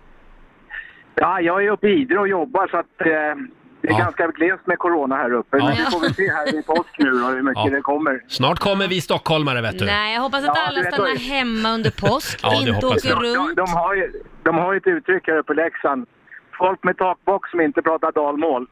Ja, 1.16 1.42
jag 1.42 1.66
är 1.66 1.70
uppe 1.72 1.88
i 1.88 2.02
Idre 2.02 2.20
och 2.20 2.28
jobbar 2.28 2.68
så 2.68 2.78
att 2.78 3.02
eh, 3.02 3.36
det 3.82 3.88
är 3.88 3.92
Ja. 3.92 3.98
ganska 3.98 4.28
glest 4.28 4.68
med 4.68 4.80
corona 4.80 5.16
här 5.16 5.34
uppe. 5.34 5.58
Ja. 5.58 5.66
Men 5.66 5.76
vi 5.76 5.84
får 5.84 6.00
väl 6.00 6.14
se 6.14 6.32
här 6.32 6.60
i 6.60 6.64
påsk 6.64 6.96
nu 7.00 7.12
då, 7.12 7.26
hur 7.28 7.42
mycket 7.42 7.64
Ja. 7.66 7.72
det 7.72 7.82
kommer. 7.82 8.22
Snart 8.28 8.60
kommer 8.60 8.88
vi 8.88 9.02
stockholmare, 9.02 9.62
vet 9.62 9.80
du. 9.80 9.86
Nej, 9.86 10.14
jag 10.14 10.22
hoppas 10.22 10.40
att 10.40 10.56
Ja, 10.56 10.68
alla 10.68 10.84
stannar 10.84 11.10
då- 11.14 11.34
hemma 11.34 11.70
under 11.72 11.92
påsk, 11.92 12.40
Ja, 12.44 12.50
det 12.50 12.56
inte 12.56 12.72
hoppas 12.72 13.06
åker 13.06 13.10
jag. 13.10 13.24
runt. 13.24 13.56
De, 13.58 13.66
de, 13.66 13.74
har 13.74 13.96
ju, 13.96 14.12
de 14.44 14.56
har 14.58 14.74
ju 14.74 14.78
ett 14.78 14.88
uttryck 14.88 15.28
här 15.28 15.38
uppe 15.38 15.54
i 15.54 15.56
Leksand. 15.56 16.06
Folk 16.58 16.84
med 16.84 16.98
takbox 16.98 17.52
som 17.52 17.62
inte 17.62 17.82
pratar 17.82 18.12
dalmål. 18.12 18.68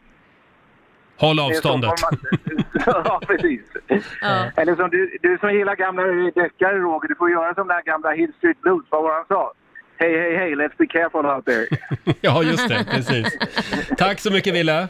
Håll 1.20 1.36
Det 1.36 1.42
är 1.42 1.46
avståndet. 1.46 1.92
Ja, 2.86 3.22
precis. 3.28 3.62
Eller 4.56 4.76
som 4.76 4.90
du, 4.90 5.18
du 5.22 5.38
som 5.38 5.54
gillar 5.54 5.76
gamla 5.76 6.04
deckare, 6.44 6.78
Roger, 6.80 7.08
du 7.08 7.16
får 7.16 7.30
göra 7.32 7.54
som 7.56 7.68
den 7.68 7.76
här 7.76 7.84
gamla 7.84 8.12
Hill 8.12 8.34
Street 8.38 8.62
Blues. 8.62 8.86
Vad 8.90 9.04
var 9.04 9.14
han 9.14 9.26
sa? 9.28 9.52
Hej, 9.98 10.12
hej, 10.20 10.38
hej, 10.38 10.56
let's 10.56 10.78
be 10.78 10.88
careful 10.88 11.26
out 11.26 11.46
there. 11.46 11.68
ja, 12.22 12.44
just 12.44 12.70
det. 12.70 12.86
Precis. 12.92 13.38
Tack 13.98 14.20
så 14.20 14.32
mycket, 14.32 14.54
Ville. 14.54 14.88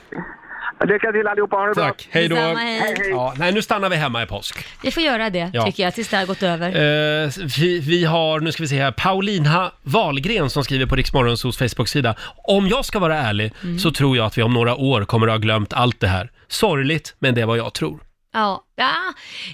Lycka 0.86 1.12
till 1.12 1.28
allihopa, 1.28 1.56
ha 1.56 1.66
det 1.68 1.74
bra. 1.76 1.84
Tack, 1.86 2.08
hej 2.12 2.28
då. 2.28 2.36
Detsamma, 2.36 2.60
hej. 2.60 2.96
Ja, 3.10 3.34
nej, 3.38 3.54
nu 3.54 3.62
stannar 3.62 3.90
vi 3.90 3.96
hemma 3.96 4.24
i 4.24 4.26
påsk. 4.26 4.66
Vi 4.84 4.92
får 4.92 5.04
göra 5.04 5.30
det, 5.30 5.50
Ja. 5.54 5.66
tycker 5.66 5.84
jag, 5.84 5.94
tills 5.94 6.08
det 6.10 6.18
har 6.18 6.26
gått 6.26 6.44
över. 6.44 6.68
Eh, 6.68 7.30
vi, 7.60 7.80
vi 7.80 8.06
har, 8.06 8.40
nu 8.40 8.52
ska 8.52 8.64
vi 8.64 8.68
se 8.68 8.82
här, 8.82 8.92
Paulina 8.92 9.72
Wahlgren 9.84 10.50
som 10.50 10.64
skriver 10.64 10.86
på 10.86 10.96
Riksmorgonsos 10.96 11.58
Facebook-sida. 11.58 12.16
Om 12.36 12.68
jag 12.68 12.86
ska 12.86 13.00
vara 13.00 13.18
ärlig 13.18 13.54
Mm. 13.64 13.80
så 13.80 13.92
tror 13.92 14.18
jag 14.18 14.26
att 14.26 14.38
vi 14.38 14.44
om 14.44 14.54
några 14.54 14.76
år 14.76 15.06
kommer 15.06 15.28
att 15.28 15.34
ha 15.34 15.38
glömt 15.38 15.74
allt 15.74 16.00
det 16.00 16.08
här. 16.08 16.30
Sorgligt, 16.48 17.16
men 17.20 17.36
det 17.36 17.42
är 17.42 17.46
vad 17.46 17.58
jag 17.58 17.74
tror. 17.74 18.00
Ja, 18.36 18.64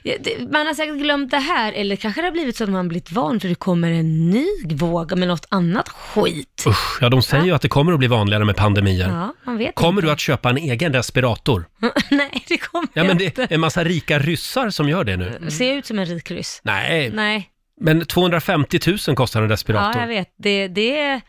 det- 0.03 0.51
man 0.51 0.67
har 0.67 0.73
säkert 0.73 0.95
glömt 0.97 1.31
det 1.31 1.37
här, 1.37 1.73
eller 1.73 1.95
kanske 1.95 2.21
det 2.21 2.27
har 2.27 2.31
blivit 2.31 2.55
så 2.57 2.63
att 2.63 2.69
man 2.69 2.87
blivit 2.87 3.11
van 3.11 3.39
för 3.39 3.47
det 3.47 3.55
kommer 3.55 3.91
en 3.91 4.29
ny 4.29 4.47
våg 4.75 5.17
med 5.17 5.27
något 5.27 5.45
annat 5.49 5.89
skit. 5.89 6.63
Usch, 6.67 6.97
ja 7.01 7.09
de 7.09 7.21
säger 7.21 7.43
ju 7.45 7.51
att 7.51 7.61
det 7.61 7.67
kommer 7.69 7.93
att 7.93 7.99
bli 7.99 8.07
vanligare 8.07 8.45
med 8.45 8.55
pandemier. 8.55 9.09
Ja, 9.09 9.33
man 9.43 9.57
vet 9.57 9.75
Kommer 9.75 9.91
inte. 10.01 10.07
du 10.07 10.11
att 10.11 10.19
köpa 10.19 10.49
en 10.49 10.57
egen 10.57 10.93
respirator? 10.93 11.65
Nej, 12.11 12.43
det 12.47 12.57
kommer 12.57 12.87
Ja, 12.93 13.03
men 13.03 13.07
jag 13.07 13.17
det 13.17 13.25
inte. 13.25 13.43
är 13.43 13.53
en 13.53 13.59
massa 13.59 13.83
rika 13.83 14.19
ryssar 14.19 14.69
som 14.69 14.89
gör 14.89 15.03
det 15.03 15.17
nu. 15.17 15.51
Ser 15.51 15.67
jag 15.67 15.77
ut 15.77 15.85
som 15.85 15.99
en 15.99 16.05
rik 16.05 16.31
ryss? 16.31 16.61
Nej, 16.63 17.09
Nej, 17.13 17.47
men 17.81 18.05
250 18.05 18.79
000 19.07 19.15
kostar 19.15 19.41
en 19.41 19.49
respirator. 19.49 19.91
ja 19.95 20.01
jag 20.01 20.07
vet. 20.07 20.27
Det, 20.37 20.67
det 20.67 20.99
är... 20.99 21.21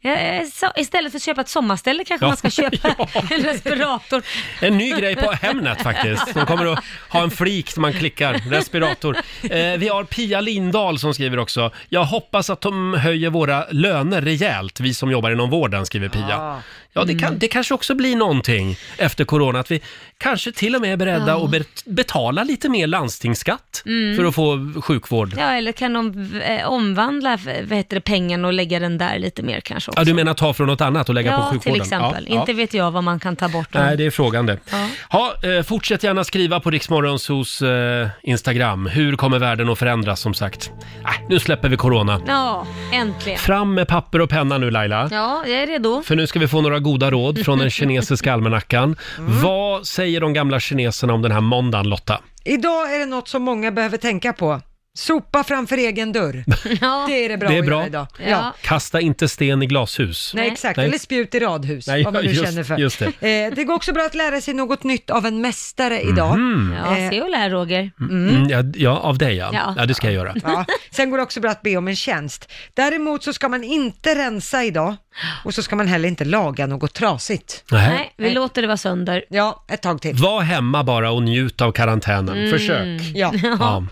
Ja, 0.00 0.42
så, 0.52 0.72
istället 0.76 1.12
för 1.12 1.18
att 1.18 1.22
köpa 1.22 1.40
ett 1.40 1.48
sommarställe 1.48 2.04
kanske 2.04 2.24
Ja. 2.24 2.28
man 2.28 2.36
ska 2.36 2.50
köpa 2.50 2.88
en 3.34 3.42
respirator. 3.42 4.22
En 4.60 4.78
ny 4.78 4.90
grej 4.90 5.16
på 5.16 5.30
Hemnet 5.32 5.82
faktiskt. 5.82 6.34
De 6.34 6.46
kommer 6.46 6.66
att 6.72 6.84
ha 7.08 7.22
en 7.22 7.30
flik 7.30 7.70
som 7.70 7.82
man 7.82 7.92
klickar, 7.92 8.34
respirator. 8.50 9.16
Eh, 9.42 9.78
vi 9.78 9.88
har 9.88 10.04
Pia 10.04 10.40
Lindahl 10.40 10.98
som 10.98 11.14
skriver 11.14 11.38
också. 11.38 11.70
Jag 11.88 12.04
hoppas 12.04 12.50
att 12.50 12.60
de 12.60 12.94
höjer 12.94 13.30
våra 13.30 13.64
löner 13.70 14.22
rejält, 14.22 14.80
vi 14.80 14.94
som 14.94 15.10
jobbar 15.10 15.30
inom 15.30 15.50
vården, 15.50 15.86
skriver 15.86 16.08
Pia. 16.08 16.26
Ja, 16.28 16.60
det, 17.06 17.14
kan, 17.14 17.38
det 17.38 17.48
kanske 17.48 17.74
också 17.74 17.94
blir 17.94 18.16
någonting 18.16 18.76
efter 18.96 19.24
corona, 19.24 19.58
att 19.60 19.70
vi 19.70 19.80
kanske 20.18 20.52
till 20.52 20.74
och 20.74 20.80
med 20.80 20.92
är 20.92 20.96
beredda 20.96 21.26
Ja. 21.28 21.44
att 21.44 21.50
bet- 21.50 21.82
betala 21.86 22.44
lite 22.44 22.68
mer 22.68 22.86
landstingsskatt 22.86 23.82
Mm. 23.86 24.16
för 24.16 24.24
att 24.24 24.34
få 24.34 24.72
sjukvård. 24.82 25.34
Ja, 25.38 25.44
eller 25.52 25.72
kan 25.72 25.92
de 25.92 26.30
eh, 26.40 26.68
omvandla 26.68 27.38
vad 27.68 27.76
heter 27.78 27.94
det, 27.96 28.00
pengen 28.00 28.44
och 28.44 28.52
lägga 28.52 28.78
den 28.80 28.98
där 28.98 29.18
lite 29.18 29.42
mer 29.42 29.60
kanske 29.60 29.90
också? 29.90 30.00
Ja, 30.00 30.04
du 30.04 30.14
menar 30.14 30.34
ta 30.34 30.54
från 30.54 30.66
något 30.66 30.80
annat 30.80 31.08
och 31.08 31.14
lägga 31.14 31.30
på 31.30 31.42
ja, 31.42 31.50
sjukvården? 31.52 31.72
till 31.74 31.82
exempel. 31.82 32.24
Ja, 32.28 32.34
ja. 32.34 32.40
Inte 32.40 32.52
vet 32.52 32.74
jag 32.74 32.90
vad 32.90 33.04
man 33.04 33.20
kan 33.20 33.36
ta 33.36 33.48
bort. 33.48 33.68
Nej, 33.74 33.96
det 33.96 34.06
är 34.06 34.10
frågan 34.10 34.46
det. 34.46 34.58
Ja. 34.70 34.88
Ha, 35.10 35.34
eh, 35.56 35.62
fortsätt 35.62 36.02
gärna 36.02 36.24
skriva 36.24 36.60
på 36.60 36.70
Riksmorgonsos 36.70 37.62
eh, 37.62 38.08
Instagram. 38.22 38.86
Hur 38.86 39.16
kommer 39.16 39.38
världen 39.38 39.68
att 39.68 39.78
förändras 39.78 40.20
som 40.20 40.34
sagt? 40.34 40.70
Äh, 41.04 41.10
nu 41.28 41.38
släpper 41.38 41.68
vi 41.68 41.76
corona. 41.76 42.20
Ja, 42.26 42.66
äntligen. 42.92 43.38
Fram 43.38 43.74
med 43.74 43.88
papper 43.88 44.20
och 44.20 44.30
penna 44.30 44.58
nu 44.58 44.70
Laila. 44.70 45.08
Ja, 45.10 45.42
jag 45.46 45.62
är 45.62 45.66
redo. 45.66 46.02
För 46.02 46.16
nu 46.16 46.26
ska 46.26 46.38
vi 46.38 46.48
få 46.48 46.60
några 46.60 46.77
goda 46.78 47.10
råd 47.10 47.44
från 47.44 47.58
den 47.58 47.70
kinesiska 47.70 48.32
almanackan. 48.32 48.96
Mm. 49.18 49.42
Vad 49.42 49.86
säger 49.86 50.20
de 50.20 50.32
gamla 50.32 50.60
kineserna 50.60 51.12
om 51.12 51.22
den 51.22 51.32
här 51.32 51.40
måndagen 51.40 51.88
Lotta? 51.88 52.20
Idag 52.44 52.94
är 52.94 52.98
det 52.98 53.06
något 53.06 53.28
som 53.28 53.42
många 53.42 53.72
behöver 53.72 53.98
tänka 53.98 54.32
på. 54.32 54.60
Sopa 54.98 55.44
framför 55.44 55.76
egen 55.76 56.12
dörr. 56.12 56.44
Det 57.08 57.24
är 57.24 57.28
det 57.28 57.36
bra 57.36 57.48
det 57.48 57.54
är 57.54 57.58
att 57.60 57.66
bra. 57.66 57.76
göra 57.78 57.86
idag. 57.86 58.06
Ja. 58.28 58.54
Kasta 58.62 59.00
inte 59.00 59.28
sten 59.28 59.62
i 59.62 59.66
glashus. 59.66 60.32
Nej, 60.34 60.48
exakt. 60.48 60.76
Nej. 60.76 60.86
Eller 60.86 60.98
spjut 60.98 61.34
i 61.34 61.40
radhus, 61.40 61.86
Nej, 61.86 62.04
vad 62.04 62.12
man 62.12 62.22
nu 62.24 62.30
just- 62.30 62.44
känner 62.44 62.62
för. 62.64 62.76
just 62.76 62.98
det. 62.98 63.06
Eh, 63.46 63.54
det 63.54 63.64
går 63.64 63.74
också 63.74 63.92
bra 63.92 64.02
att 64.04 64.14
lära 64.14 64.40
sig 64.40 64.54
något 64.54 64.84
nytt 64.84 65.10
av 65.10 65.26
en 65.26 65.40
mästare 65.40 66.00
idag. 66.00 66.38
Mhm. 66.38 66.74
Ja, 66.84 66.96
Eh, 66.98 67.10
se 67.10 67.22
och 67.22 67.30
lär 67.30 67.50
Roger. 67.50 67.90
Mm, 68.00 68.48
ja, 68.48 68.62
ja, 68.74 68.96
av 68.98 69.18
dig 69.18 69.36
ja. 69.36 69.50
Ja. 69.52 69.74
ja. 69.78 69.86
det 69.86 69.94
ska 69.94 70.06
jag 70.06 70.14
göra. 70.14 70.34
Ja. 70.42 70.64
Sen 70.90 71.10
går 71.10 71.16
det 71.16 71.22
också 71.22 71.40
bra 71.40 71.50
att 71.50 71.62
be 71.62 71.76
om 71.76 71.88
en 71.88 71.96
tjänst. 71.96 72.52
Däremot 72.74 73.22
så 73.24 73.32
ska 73.32 73.48
man 73.48 73.64
inte 73.64 74.14
rensa 74.14 74.64
idag 74.64 74.96
och 75.44 75.54
så 75.54 75.62
ska 75.62 75.76
man 75.76 75.88
heller 75.88 76.08
inte 76.08 76.24
laga 76.24 76.66
något 76.66 76.94
trasigt. 76.94 77.64
Nej. 77.70 77.88
Nej, 77.88 78.14
vi 78.16 78.34
låter 78.34 78.62
det 78.62 78.68
vara 78.68 78.76
sönder. 78.76 79.24
Ja, 79.30 79.64
ett 79.68 79.82
tag 79.82 80.02
till. 80.02 80.14
Var 80.14 80.40
hemma 80.40 80.84
bara 80.84 81.10
och 81.10 81.22
njut 81.22 81.60
av 81.60 81.72
karantänen. 81.72 82.38
Mm. 82.38 82.50
Försök. 82.50 83.00
Ja. 83.14 83.32
Ja. 83.60 83.86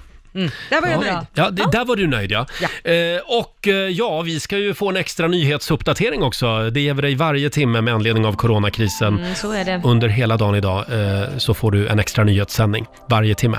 Där 0.70 0.80
var 0.80 0.89
jag 0.89 0.97
Ja. 1.07 1.12
nöjd. 1.14 1.26
Ja, 1.34 1.51
det, 1.51 1.68
där 1.72 1.84
var 1.84 1.97
du 1.97 2.07
nöjd 2.07 2.30
ja. 2.30 2.47
Eh, 2.84 2.95
och 3.26 3.68
eh, 3.68 3.74
ja, 3.74 4.22
vi 4.22 4.41
ska 4.41 4.59
ju 4.59 4.74
få 4.74 4.89
en 4.89 4.97
extra 4.97 5.28
nyhetsuppdatering 5.28 6.22
också. 6.22 6.70
Det 6.70 6.80
ger 6.80 6.95
vi 6.95 7.03
dig 7.03 7.14
varje 7.14 7.51
timme 7.51 7.80
med 7.80 7.95
anledning 7.95 8.26
av 8.26 8.32
coronakrisen. 8.32 9.18
Mm, 9.18 9.34
så 9.34 9.53
är 9.53 9.64
det. 9.64 9.80
Under 9.84 10.09
hela 10.09 10.37
dagen 10.37 10.55
idag 10.55 10.84
eh, 10.93 11.39
så 11.39 11.55
får 11.55 11.70
du 11.70 11.89
en 11.89 11.99
extra 11.99 12.24
nyhetssändning 12.24 12.87
varje 13.09 13.34
timme. 13.34 13.59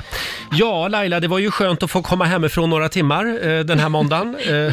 Ja, 0.51 0.87
Laila, 0.87 1.19
det 1.19 1.27
var 1.27 1.39
ju 1.39 1.51
skönt 1.51 1.83
att 1.83 1.91
få 1.91 2.01
komma 2.01 2.25
hemifrån 2.25 2.69
några 2.69 2.89
timmar 2.89 3.47
eh, 3.49 3.59
den 3.59 3.79
här 3.79 3.89
måndagen. 3.89 4.35
Eh, 4.47 4.53
det 4.53 4.71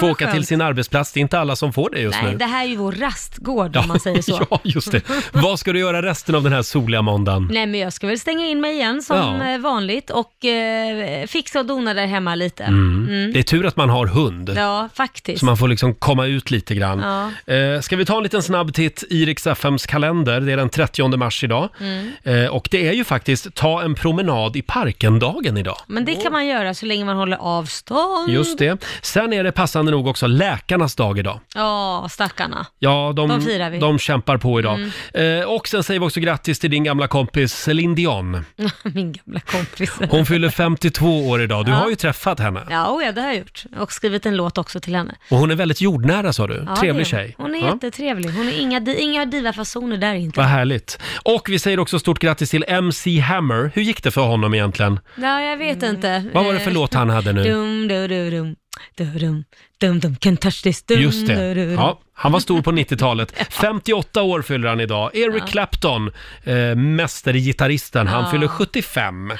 få 0.00 0.06
var 0.06 0.10
åka 0.12 0.24
skönt. 0.24 0.34
till 0.36 0.46
sin 0.46 0.60
arbetsplats. 0.60 1.12
Det 1.12 1.20
är 1.20 1.22
inte 1.22 1.38
alla 1.38 1.56
som 1.56 1.72
får 1.72 1.90
det 1.90 2.00
just 2.00 2.18
Nej, 2.22 2.32
nu. 2.32 2.38
det 2.38 2.44
här 2.44 2.64
är 2.64 2.68
ju 2.68 2.76
vår 2.76 2.92
rastgård 2.92 3.76
om 3.76 3.88
man 3.88 4.00
säger 4.00 4.22
så. 4.22 4.46
ja, 4.50 4.60
just 4.64 4.92
det. 4.92 5.00
Vad 5.32 5.58
ska 5.58 5.72
du 5.72 5.78
göra 5.78 6.02
resten 6.02 6.34
av 6.34 6.42
den 6.42 6.52
här 6.52 6.62
soliga 6.62 7.02
måndagen? 7.02 7.48
Nej 7.52 7.66
men 7.66 7.80
jag 7.80 7.92
ska 7.92 8.06
väl 8.06 8.18
stänga 8.18 8.46
in 8.46 8.60
mig 8.60 8.74
igen 8.74 9.02
som 9.02 9.16
Ja. 9.16 9.52
eh, 9.54 9.58
vanligt 9.60 10.10
och 10.10 10.44
eh, 10.44 11.26
fixa 11.26 11.43
och 11.54 11.66
dona 11.66 11.94
där 11.94 12.06
hemma 12.06 12.34
lite. 12.34 12.64
Mm. 12.64 13.08
Mm. 13.08 13.32
Det 13.32 13.38
är 13.38 13.42
tur 13.42 13.66
att 13.66 13.76
man 13.76 13.90
har 13.90 14.06
hund. 14.06 14.52
Ja, 14.56 14.88
faktiskt. 14.94 15.40
Så 15.40 15.46
man 15.46 15.56
får 15.56 15.68
liksom 15.68 15.94
komma 15.94 16.26
ut 16.26 16.50
lite 16.50 16.74
grann. 16.74 16.98
Ja. 17.46 17.54
Eh, 17.54 17.80
ska 17.80 17.96
vi 17.96 18.04
ta 18.04 18.16
en 18.16 18.22
liten 18.22 18.42
snabb 18.42 18.74
titt 18.74 19.04
i 19.10 19.24
Rix 19.26 19.46
FMs 19.46 19.86
kalender? 19.86 20.40
Det 20.40 20.52
är 20.52 20.56
den 20.56 20.70
30 20.70 21.16
mars 21.16 21.44
idag. 21.44 21.68
Mm. 21.80 22.10
Eh, 22.22 22.46
och 22.50 22.68
det 22.70 22.88
är 22.88 22.92
ju 22.92 23.04
faktiskt 23.04 23.54
ta 23.54 23.82
en 23.82 23.94
promenad 23.94 24.56
i 24.56 24.62
parken-dagen 24.62 25.56
idag. 25.56 25.76
Men 25.86 26.04
det 26.04 26.14
kan 26.14 26.32
man 26.32 26.46
göra 26.46 26.74
så 26.74 26.86
länge 26.86 27.04
man 27.04 27.16
håller 27.16 27.36
avstånd. 27.36 28.30
Just 28.32 28.58
det. 28.58 28.84
Sen 29.02 29.32
är 29.32 29.44
det 29.44 29.52
passande 29.52 29.90
nog 29.90 30.06
också 30.06 30.26
läkarnas 30.26 30.94
dag 30.94 31.18
idag. 31.18 31.40
Ja, 31.54 32.08
stackarna. 32.10 32.66
Ja, 32.78 33.12
de, 33.16 33.28
De 33.28 33.42
firar 33.42 33.70
vi. 33.70 33.78
de 33.78 33.98
kämpar 33.98 34.36
på 34.36 34.58
idag. 34.58 34.78
Mm. 35.14 35.40
Eh, 35.40 35.46
och 35.48 35.68
sen 35.68 35.82
säger 35.84 36.00
vi 36.00 36.06
också 36.06 36.20
grattis 36.20 36.58
till 36.58 36.70
din 36.70 36.84
gamla 36.84 37.06
kompis 37.06 37.52
Céline 37.52 37.94
Dion. 37.94 38.44
Min 38.82 39.12
gamla 39.12 39.40
kompis. 39.40 39.92
Hon 40.10 40.26
fyller 40.26 40.50
52 40.50 41.28
år 41.28 41.33
idag. 41.40 41.64
Du 41.64 41.70
Ja. 41.70 41.76
har 41.76 41.90
ju 41.90 41.96
träffat 41.96 42.40
henne. 42.40 42.66
Ja, 42.70 42.90
oh 42.90 43.04
ja, 43.04 43.12
det 43.12 43.20
har 43.20 43.28
jag 43.28 43.36
gjort. 43.38 43.64
Och 43.78 43.92
skrivit 43.92 44.26
en 44.26 44.36
låt 44.36 44.58
också 44.58 44.80
till 44.80 44.94
henne. 44.96 45.14
Och 45.30 45.38
hon 45.38 45.50
är 45.50 45.54
väldigt 45.54 45.80
jordnära 45.80 46.32
sa 46.32 46.46
du. 46.46 46.64
Ja, 46.68 46.76
Trevlig 46.76 47.06
det 47.06 47.16
är 47.16 47.18
hon. 47.18 47.26
tjej. 47.26 47.34
Hon 47.38 47.53
är 47.54 47.60
Ja. 47.60 47.72
jättetrevlig. 47.74 48.30
Hon 48.30 48.48
är 48.48 48.60
inga, 48.60 48.80
inga 48.98 49.24
diva-fasoner 49.24 49.96
där 49.96 50.14
inte. 50.14 50.40
Vad 50.40 50.48
härligt. 50.48 50.98
Och 51.22 51.48
vi 51.48 51.58
säger 51.58 51.78
också 51.80 51.98
stort 51.98 52.18
grattis 52.18 52.50
till 52.50 52.64
MC 52.68 53.20
Hammer. 53.20 53.70
Hur 53.74 53.82
gick 53.82 54.02
det 54.02 54.10
för 54.10 54.20
honom 54.22 54.54
egentligen? 54.54 55.00
Ja, 55.16 55.40
jag 55.40 55.56
vet 55.56 55.82
inte. 55.82 56.24
Vad 56.34 56.44
var 56.44 56.52
det 56.52 56.60
för 56.60 56.70
Eh, 56.70 56.74
låt 56.74 56.94
han 56.94 57.10
hade 57.10 57.32
nu? 57.32 57.42
Dum, 57.44 57.88
dum, 57.88 58.08
dum, 58.08 58.30
dum. 58.30 58.56
Dum, 58.96 59.18
dum, 59.18 59.44
dum, 59.80 60.00
dum, 60.00 60.16
can 60.16 60.36
touch 60.36 60.62
this. 60.62 60.82
Dum, 60.82 61.00
Just 61.00 61.26
det. 61.26 61.54
dum, 61.54 61.68
dum. 61.68 61.72
Ja, 61.74 62.00
han 62.14 62.32
var 62.32 62.40
stor 62.40 62.62
på 62.62 62.72
90-talet. 62.72 63.32
58 63.50 64.22
år 64.22 64.42
fyller 64.42 64.68
han 64.68 64.80
idag. 64.80 65.10
Eric 65.16 65.34
Ja. 65.42 65.46
Clapton, 65.46 66.10
eh, 66.44 66.74
mästergitarristen, 66.76 68.06
han 68.06 68.24
Ja. 68.24 68.30
fyller 68.30 68.48
75 68.48 69.32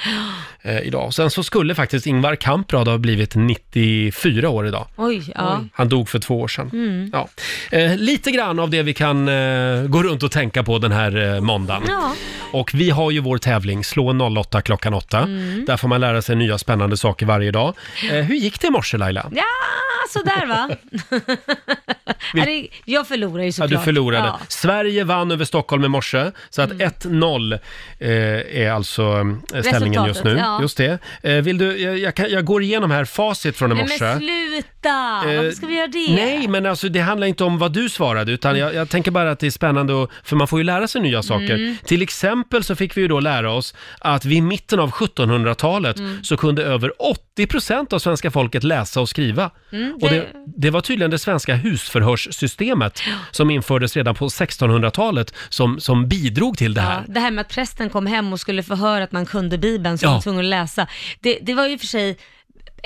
eh, 0.61 0.79
idag. 0.79 1.13
Sen 1.13 1.29
så 1.31 1.43
skulle 1.43 1.75
faktiskt 1.75 2.05
Ingvar 2.07 2.35
Kamprad 2.35 2.87
ha 2.87 2.97
blivit 2.97 3.35
94 3.35 4.49
år 4.49 4.67
idag. 4.67 4.87
Oj, 4.95 5.31
ja. 5.35 5.63
Han 5.73 5.89
dog 5.89 6.09
för 6.09 6.19
två 6.19 6.41
år 6.41 6.47
sedan. 6.47 6.69
Mm. 6.73 7.09
Ja. 7.13 7.27
Eh, 7.71 7.95
lite 8.05 8.31
grann 8.31 8.59
av 8.59 8.69
det 8.69 8.83
vi 8.83 8.93
kan 8.93 9.27
eh, 9.27 9.81
gå 9.87 10.03
runt 10.03 10.23
och 10.23 10.31
tänka 10.31 10.63
på 10.63 10.77
den 10.77 10.91
här 10.91 11.33
eh, 11.35 11.41
måndagen. 11.41 11.83
Ja. 11.87 12.13
Och 12.51 12.71
vi 12.73 12.89
har 12.89 13.11
ju 13.11 13.19
vår 13.19 13.37
tävling, 13.37 13.83
slå 13.83 14.09
en 14.09 14.21
08 14.21 14.61
klockan 14.61 14.93
8. 14.93 15.19
Mm. 15.19 15.65
Där 15.67 15.77
får 15.77 15.87
man 15.87 16.01
lära 16.01 16.21
sig 16.21 16.35
nya 16.35 16.57
spännande 16.57 16.97
saker 16.97 17.25
varje 17.25 17.51
dag. 17.51 17.73
Eh, 18.11 18.15
hur 18.15 18.35
gick 18.35 18.61
det 18.61 18.67
i 18.67 18.69
morse 18.69 18.97
Laila? 18.97 19.25
Ja, 19.31 19.43
sådär 20.09 20.45
va. 20.45 20.69
Det- 22.45 22.67
jag 22.85 23.07
förlorar 23.07 23.39
ju 23.43 23.45
Ja, 23.47 23.51
såklart. 23.51 23.69
du 23.69 23.77
förlorade. 23.85 24.27
Ja. 24.27 24.39
Sverige 24.47 25.03
vann 25.03 25.31
över 25.31 25.45
Stockholm 25.45 25.83
i 25.85 25.87
morse, 25.87 26.31
så 26.49 26.61
att 26.61 26.69
1-0 26.71 27.53
eh, 27.99 28.09
är 28.63 28.71
alltså 28.71 29.03
eh, 29.55 29.61
ställningen 29.61 30.05
just 30.05 30.23
nu. 30.23 30.37
Ja. 30.37 30.61
Just 30.61 30.77
det. 30.77 30.97
Eh, 31.23 31.33
vill 31.35 31.57
du, 31.57 31.77
jag, 31.81 31.97
jag, 31.97 32.15
kan, 32.15 32.29
jag 32.29 32.45
går 32.45 32.63
igenom 32.63 32.91
här 32.91 33.05
facit 33.05 33.57
från 33.57 33.71
i 33.71 33.75
Nej 33.75 33.83
morse. 33.83 34.03
men 34.05 34.19
sluta! 34.19 34.89
Eh, 35.31 35.35
Varför 35.37 35.51
ska 35.51 35.65
vi 35.67 35.75
göra 35.77 35.87
det? 35.87 36.15
Nej, 36.15 36.47
men 36.47 36.65
alltså 36.65 36.89
det 36.89 36.99
handlar 36.99 37.27
inte 37.27 37.43
om 37.43 37.57
vad 37.57 37.71
du 37.73 37.89
svarade, 37.95 38.31
utan 38.31 38.59
jag, 38.59 38.73
jag 38.73 38.89
tänker 38.89 39.11
bara 39.11 39.31
att 39.31 39.39
det 39.39 39.47
är 39.47 39.51
spännande, 39.51 39.93
och, 39.93 40.11
för 40.23 40.35
man 40.35 40.47
får 40.47 40.59
ju 40.59 40.63
lära 40.63 40.87
sig 40.87 41.01
nya 41.01 41.23
saker. 41.23 41.55
Mm. 41.55 41.77
Till 41.85 42.01
exempel 42.01 42.63
så 42.63 42.75
fick 42.75 42.97
vi 42.97 43.01
ju 43.01 43.07
då 43.07 43.19
lära 43.19 43.51
oss 43.51 43.73
att 43.99 44.25
vid 44.25 44.43
mitten 44.43 44.79
av 44.79 44.91
1700-talet 44.91 45.99
Mm. 45.99 46.23
så 46.23 46.37
kunde 46.37 46.63
över 46.63 46.91
80% 47.37 47.93
av 47.93 47.99
svenska 47.99 48.31
folket 48.31 48.63
läsa 48.63 49.01
och 49.01 49.09
skriva. 49.09 49.51
Mm, 49.71 49.93
Och 50.01 50.09
det, 50.09 50.27
det- 50.57 50.69
var 50.69 50.81
tydligen 50.81 51.11
det 51.11 51.19
svenska 51.19 51.55
husförhörssystemet 51.55 53.01
som 53.31 53.49
infördes 53.49 53.95
redan 53.95 54.15
på 54.15 54.27
1600-talet 54.29 55.33
som, 55.49 55.79
som 55.79 56.07
bidrog 56.07 56.57
till 56.57 56.73
det 56.73 56.81
här. 56.81 57.03
Ja, 57.07 57.13
det 57.13 57.19
här 57.19 57.31
med 57.31 57.41
att 57.41 57.49
prästen 57.49 57.89
kom 57.89 58.05
hem 58.05 58.33
och 58.33 58.39
skulle 58.39 58.63
förhöra 58.63 59.03
att 59.03 59.11
man 59.11 59.25
kunde 59.25 59.57
Bibeln, 59.57 59.97
så 59.97 60.05
Ja. 60.05 60.09
man 60.09 60.15
var 60.15 60.21
tvungen 60.21 60.39
att 60.45 60.49
läsa. 60.49 60.87
Det, 61.19 61.39
det 61.41 61.53
var 61.53 61.67
ju 61.67 61.77
för 61.77 61.87
sig 61.87 62.17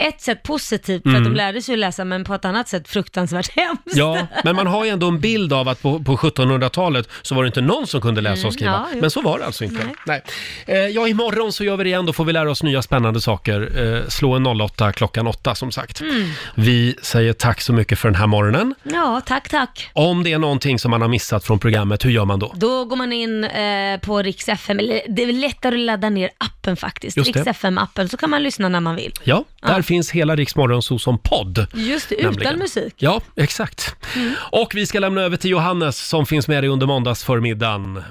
ett 0.07 0.21
sätt 0.21 0.43
positivt 0.43 1.03
för 1.03 1.09
Mm. 1.09 1.21
att 1.21 1.29
de 1.29 1.35
lärde 1.37 1.61
sig 1.61 1.73
att 1.73 1.79
läsa, 1.79 2.05
men 2.05 2.23
på 2.23 2.33
ett 2.33 2.45
annat 2.45 2.67
sätt 2.67 2.87
fruktansvärt 2.87 3.49
hemskt. 3.55 3.81
Ja, 3.97 4.27
men 4.43 4.55
man 4.55 4.67
har 4.67 4.85
ju 4.85 4.89
ändå 4.91 5.07
en 5.07 5.19
bild 5.19 5.53
av 5.53 5.67
att 5.69 5.81
på, 5.81 6.03
på 6.03 6.17
1700-talet 6.17 7.09
så 7.21 7.35
var 7.35 7.43
det 7.43 7.47
inte 7.47 7.61
någon 7.61 7.87
som 7.87 8.01
kunde 8.01 8.21
läsa 8.21 8.39
Mm, 8.39 8.47
och 8.47 8.53
skriva. 8.53 8.71
ja, 8.71 8.87
jo. 8.93 9.01
men 9.01 9.11
så 9.11 9.21
var 9.21 9.39
det 9.39 9.45
alltså 9.45 9.63
inte. 9.63 9.83
Nej. 10.05 10.21
Eh, 10.65 10.75
ja, 10.77 11.07
imorgon 11.07 11.53
så 11.53 11.63
gör 11.63 11.77
vi 11.77 11.83
det 11.83 11.89
igen. 11.89 12.05
Då 12.05 12.13
får 12.13 12.25
vi 12.25 12.33
lära 12.33 12.51
oss 12.51 12.63
nya 12.63 12.81
spännande 12.81 13.21
saker. 13.21 13.71
Eh, 14.01 14.07
slå 14.07 14.33
en 14.33 14.47
08 14.61 14.91
klockan 14.91 15.27
8 15.27 15.55
som 15.55 15.71
sagt. 15.71 16.01
Mm. 16.01 16.29
Vi 16.55 16.95
säger 17.01 17.33
tack 17.33 17.61
så 17.61 17.73
mycket 17.73 17.99
för 17.99 18.07
den 18.09 18.15
här 18.15 18.27
morgonen. 18.27 18.75
Ja, 18.83 19.21
tack, 19.25 19.49
tack. 19.49 19.89
Om 19.93 20.23
det 20.23 20.33
är 20.33 20.39
någonting 20.39 20.79
som 20.79 20.91
man 20.91 21.01
har 21.01 21.07
missat 21.09 21.43
från 21.45 21.59
programmet, 21.59 22.05
hur 22.05 22.09
gör 22.11 22.25
man 22.25 22.39
då? 22.39 22.51
Då 22.55 22.85
går 22.85 22.95
man 22.95 23.13
in 23.13 23.43
eh, 23.43 23.99
på 23.99 24.21
Rix 24.21 24.49
FM, 24.49 24.79
eller 24.79 25.01
det 25.09 25.23
är 25.23 25.33
lättare 25.33 25.75
att 25.75 25.81
ladda 25.81 26.09
ner 26.09 26.29
appen 26.37 26.77
faktiskt. 26.77 27.17
Just 27.17 27.33
det. 27.33 27.39
Rix 27.39 27.47
FM-appen, 27.63 28.07
så 28.07 28.17
kan 28.17 28.29
man 28.29 28.43
lyssna 28.43 28.69
när 28.69 28.79
man 28.79 28.95
vill. 28.95 29.13
Ja, 29.23 29.43
där 29.61 29.69
Ja. 29.75 29.81
Finns 29.89 30.11
hela 30.11 30.35
Rix 30.35 30.55
Morgonzoo 30.55 30.99
som 30.99 31.17
podd. 31.17 31.67
Just 31.73 32.09
det, 32.09 32.15
utan 32.15 32.31
Nämligen. 32.31 32.59
musik. 32.59 32.93
Ja, 32.97 33.21
exakt. 33.35 33.95
Och 34.51 34.71
vi 34.75 34.85
ska 34.85 34.99
lämna 34.99 35.21
över 35.21 35.37
till 35.37 35.51
Johannes 35.51 36.07
som 36.07 36.25
finns 36.25 36.47
med 36.47 36.63
dig 36.63 36.69
under 36.69 36.87
måndagsförmiddagen. 36.87 38.03